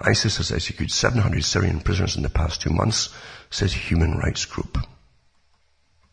ISIS 0.00 0.38
has 0.38 0.52
executed 0.52 0.92
700 0.92 1.44
Syrian 1.44 1.80
prisoners 1.80 2.16
in 2.16 2.22
the 2.22 2.30
past 2.30 2.60
two 2.60 2.70
months, 2.70 3.14
says 3.50 3.72
Human 3.72 4.16
Rights 4.16 4.44
Group. 4.44 4.78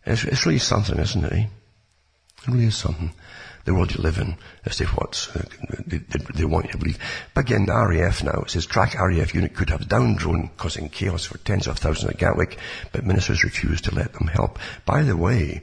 It's, 0.06 0.24
it's 0.24 0.46
really 0.46 0.60
something, 0.60 0.98
isn't 0.98 1.26
it? 1.26 1.34
Eh? 1.34 1.46
It 2.42 2.48
really 2.48 2.66
is 2.66 2.76
something. 2.76 3.14
The 3.66 3.76
world 3.76 3.94
you 3.94 4.02
live 4.02 4.18
in, 4.18 4.38
as 4.66 4.78
to 4.78 4.86
what 4.86 5.30
uh, 5.36 5.44
they, 5.86 5.98
they, 5.98 6.20
they, 6.34 6.46
want 6.46 6.66
you 6.66 6.72
to 6.72 6.78
believe. 6.80 6.98
But 7.36 7.42
again, 7.42 7.68
the 7.68 7.74
RAF 7.74 8.24
now, 8.24 8.42
it 8.42 8.50
says 8.50 8.66
track 8.66 8.96
RAF 8.96 9.36
unit 9.36 9.54
could 9.54 9.70
have 9.70 9.88
down 9.88 10.16
drone 10.16 10.50
causing 10.58 10.90
chaos 10.90 11.26
for 11.26 11.38
tens 11.38 11.68
of 11.68 11.78
thousands 11.78 12.12
at 12.12 12.18
Gatwick, 12.18 12.58
but 12.92 13.06
ministers 13.06 13.44
refused 13.44 13.84
to 13.86 13.94
let 13.94 14.14
them 14.14 14.28
help. 14.28 14.58
By 14.86 15.04
the 15.04 15.16
way, 15.16 15.62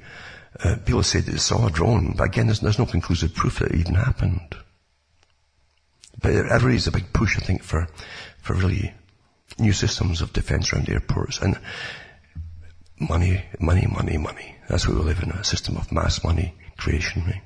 uh, 0.61 0.77
people 0.85 1.03
say 1.03 1.21
they 1.21 1.39
saw 1.39 1.67
a 1.67 1.71
drone, 1.71 2.15
but 2.17 2.29
again, 2.29 2.47
there's, 2.47 2.61
there's 2.61 2.79
no 2.79 2.87
conclusive 2.87 3.35
proof 3.35 3.59
that 3.59 3.73
it 3.73 3.81
even 3.81 3.95
happened. 3.95 4.57
But 6.21 6.33
it 6.33 6.63
really 6.63 6.77
is 6.77 6.87
a 6.87 6.93
big 6.93 7.13
push, 7.13 7.37
I 7.37 7.41
think, 7.41 7.63
for, 7.63 7.87
for 8.43 8.55
really 8.55 8.93
new 9.59 9.73
systems 9.73 10.21
of 10.21 10.33
defense 10.33 10.73
around 10.73 10.89
airports. 10.89 11.41
And 11.41 11.59
money, 12.99 13.45
money, 13.61 13.87
money, 13.87 14.19
money. 14.19 14.57
That's 14.69 14.89
why 14.89 14.95
we 14.95 15.01
live 15.01 15.23
in 15.23 15.31
a 15.31 15.45
system 15.45 15.77
of 15.77 15.93
mass 15.93 16.25
money 16.25 16.55
creation. 16.77 17.25
Right? 17.25 17.43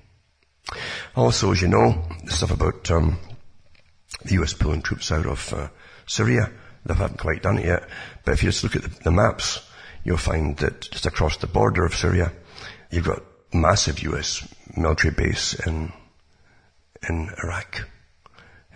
Also, 1.15 1.53
as 1.53 1.61
you 1.61 1.69
know, 1.69 2.03
the 2.25 2.33
stuff 2.33 2.51
about 2.51 2.91
um, 2.91 3.19
the 4.25 4.43
US 4.43 4.55
pulling 4.55 4.83
troops 4.83 5.13
out 5.13 5.27
of 5.27 5.53
uh, 5.53 5.69
Syria, 6.07 6.51
they 6.85 6.95
haven't 6.95 7.19
quite 7.19 7.43
done 7.43 7.59
it 7.59 7.67
yet. 7.67 7.89
But 8.25 8.33
if 8.33 8.43
you 8.43 8.51
just 8.51 8.65
look 8.65 8.77
at 8.77 8.83
the, 8.83 9.05
the 9.05 9.11
maps, 9.11 9.61
you'll 10.05 10.17
find 10.17 10.57
that 10.59 10.81
just 10.81 11.07
across 11.07 11.37
the 11.37 11.47
border 11.47 11.85
of 11.85 11.95
Syria, 11.95 12.33
you've 12.91 13.07
got 13.07 13.23
massive 13.53 14.03
US 14.03 14.49
military 14.77 15.13
base 15.13 15.55
in 15.67 15.93
in 17.09 17.29
Iraq, 17.43 17.89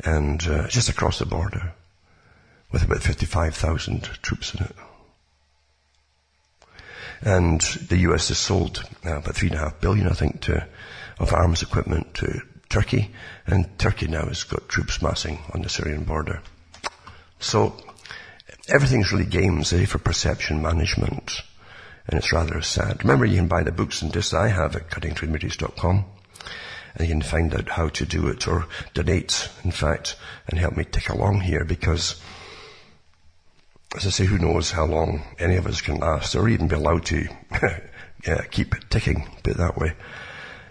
and 0.04 0.46
uh, 0.46 0.68
just 0.68 0.88
across 0.88 1.18
the 1.18 1.26
border, 1.26 1.72
with 2.72 2.82
about 2.82 3.02
55,000 3.02 4.02
troops 4.22 4.54
in 4.54 4.64
it. 4.64 4.76
And 7.22 7.60
the 7.60 7.98
US 7.98 8.28
has 8.28 8.38
sold 8.38 8.84
uh, 9.04 9.16
about 9.16 9.34
three 9.34 9.48
and 9.48 9.56
a 9.56 9.60
half 9.60 9.80
billion, 9.80 10.08
I 10.08 10.12
think, 10.12 10.42
to, 10.42 10.66
of 11.18 11.32
arms 11.32 11.62
equipment 11.62 12.14
to 12.14 12.42
Turkey, 12.68 13.12
and 13.46 13.78
Turkey 13.78 14.06
now 14.06 14.26
has 14.26 14.44
got 14.44 14.68
troops 14.68 15.00
massing 15.00 15.38
on 15.54 15.62
the 15.62 15.68
Syrian 15.68 16.04
border. 16.04 16.42
So 17.38 17.76
everything's 18.68 19.12
really 19.12 19.24
games 19.24 19.72
eh, 19.72 19.86
for 19.86 19.98
perception 19.98 20.60
management, 20.60 21.42
and 22.06 22.18
it's 22.18 22.32
rather 22.32 22.60
sad. 22.62 23.02
Remember, 23.02 23.24
you 23.24 23.36
can 23.36 23.48
buy 23.48 23.62
the 23.62 23.72
books 23.72 24.02
and 24.02 24.12
discs 24.12 24.34
I 24.34 24.48
have 24.48 24.76
at 24.76 24.90
cuttingthroughthematrix.com, 24.90 26.04
and 26.96 27.06
you 27.06 27.14
can 27.14 27.22
find 27.22 27.54
out 27.54 27.68
how 27.68 27.88
to 27.88 28.04
do 28.04 28.28
it 28.28 28.48
or 28.48 28.66
donate, 28.94 29.48
in 29.64 29.70
fact, 29.70 30.16
and 30.48 30.58
help 30.58 30.76
me 30.76 30.84
tick 30.84 31.08
along 31.08 31.40
here 31.40 31.64
because 31.64 32.20
as 33.94 34.06
I 34.06 34.10
say, 34.10 34.24
who 34.24 34.38
knows 34.38 34.72
how 34.72 34.84
long 34.84 35.22
any 35.38 35.56
of 35.56 35.66
us 35.66 35.80
can 35.80 35.98
last 35.98 36.34
or 36.34 36.48
even 36.48 36.68
be 36.68 36.74
allowed 36.74 37.06
to 37.06 37.28
yeah, 38.26 38.42
keep 38.50 38.74
ticking, 38.90 39.26
put 39.42 39.52
it 39.52 39.56
that 39.58 39.78
way, 39.78 39.94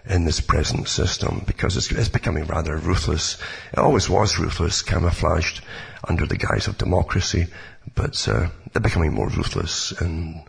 in 0.08 0.26
this 0.26 0.40
present 0.40 0.88
system 0.88 1.44
because 1.48 1.78
it's, 1.78 1.92
it's, 1.92 2.10
becoming 2.10 2.46
rather 2.46 2.78
ruthless. 2.78 3.38
It 3.74 3.80
always 3.80 4.10
was 4.10 4.38
ruthless, 4.38 4.84
camouflaged 4.84 5.64
under 6.08 6.26
the 6.28 6.38
guise 6.38 6.68
of 6.68 6.78
democracy, 6.78 7.48
but 7.96 8.28
uh, 8.28 8.50
they're 8.72 8.82
becoming 8.82 9.14
more 9.14 9.30
ruthless 9.30 9.92
and, 9.94 10.44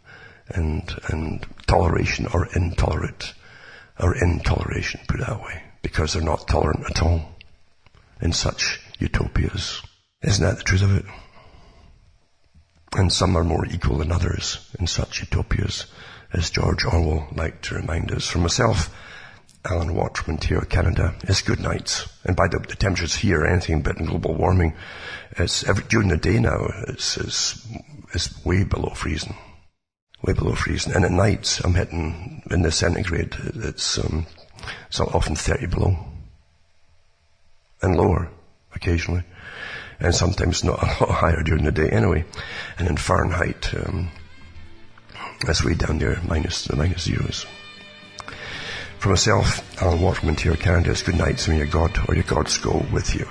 and, 0.49 0.95
and 1.09 1.47
toleration 1.67 2.27
or 2.27 2.47
intolerant, 2.55 3.33
or 3.99 4.15
intoleration, 4.15 5.07
put 5.09 5.21
that 5.21 5.41
way, 5.41 5.63
because 5.87 6.13
they're 6.13 6.23
not 6.23 6.49
tolerant 6.49 6.85
at 6.91 7.03
all 7.03 7.21
in 8.21 8.33
such 8.33 8.81
utopias. 8.99 9.83
Isn't 10.23 10.45
that 10.45 10.59
the 10.59 10.65
truth 10.65 10.83
of 10.83 10.97
it? 10.97 11.05
and 12.97 13.13
some 13.13 13.37
are 13.37 13.45
more 13.45 13.67
equal 13.67 13.99
than 13.99 14.11
others 14.11 14.59
in 14.79 14.87
such 14.87 15.21
utopias, 15.21 15.87
as 16.33 16.51
George 16.51 16.85
Orwell 16.85 17.29
liked 17.35 17.67
to 17.67 17.75
remind 17.75 18.11
us. 18.11 18.27
For 18.27 18.39
myself, 18.39 18.95
Alan 19.65 19.95
Watt 19.95 20.17
from 20.17 20.35
Ontario, 20.35 20.65
Canada, 20.65 21.15
it's 21.25 21.43
good 21.43 21.61
nights. 21.61 22.09
And 22.25 22.37
by 22.37 22.49
the, 22.49 22.59
the 22.59 22.77
temperatures 22.77 23.17
here, 23.17 23.45
anything 23.45 23.83
but 23.83 23.97
global 23.99 24.35
warming, 24.35 24.75
it's 25.33 25.65
every, 25.69 25.85
during 25.85 26.09
the 26.09 26.17
day 26.17 26.39
now, 26.39 26.67
it's, 26.89 27.17
it's, 27.17 27.69
it's 28.15 28.45
way 28.45 28.65
below 28.65 28.91
freezing. 28.95 29.37
Way 30.23 30.33
below 30.33 30.55
freezing. 30.55 30.95
And 30.95 31.05
at 31.05 31.11
night, 31.11 31.61
I'm 31.65 31.75
hitting 31.75 32.43
in 32.51 32.63
the 32.63 32.71
centigrade, 32.71 33.35
it's, 33.57 33.99
um, 33.99 34.27
it's 34.89 35.01
often 35.01 35.37
30 35.37 35.67
below. 35.67 35.97
And 37.83 37.97
lower, 37.97 38.31
occasionally 38.75 39.25
and 40.01 40.15
sometimes 40.15 40.65
not 40.65 40.83
a 40.83 40.87
lot 41.05 41.11
higher 41.11 41.43
during 41.43 41.65
the 41.65 41.73
day 41.73 41.89
anyway. 41.91 42.25
And 42.79 42.89
in 42.89 42.97
Fahrenheit, 42.97 43.75
um, 43.75 44.11
that's 45.45 45.65
way 45.65 45.75
down 45.75 45.99
there, 45.99 46.21
minus 46.27 46.65
the 46.65 46.77
minus 46.77 47.03
zeros. 47.03 47.47
For 48.99 49.11
myself, 49.11 49.83
Alan 49.83 50.01
Watt 50.01 50.17
from 50.17 50.35
here, 50.37 50.57
Canada, 50.57 50.95
good 51.05 51.17
night, 51.17 51.39
so 51.39 51.53
may 51.53 51.59
your 51.59 51.67
God 51.67 51.99
or 52.09 52.15
your 52.15 52.25
gods 52.25 52.59
go 52.59 52.85
with 52.93 53.15
you. 53.15 53.29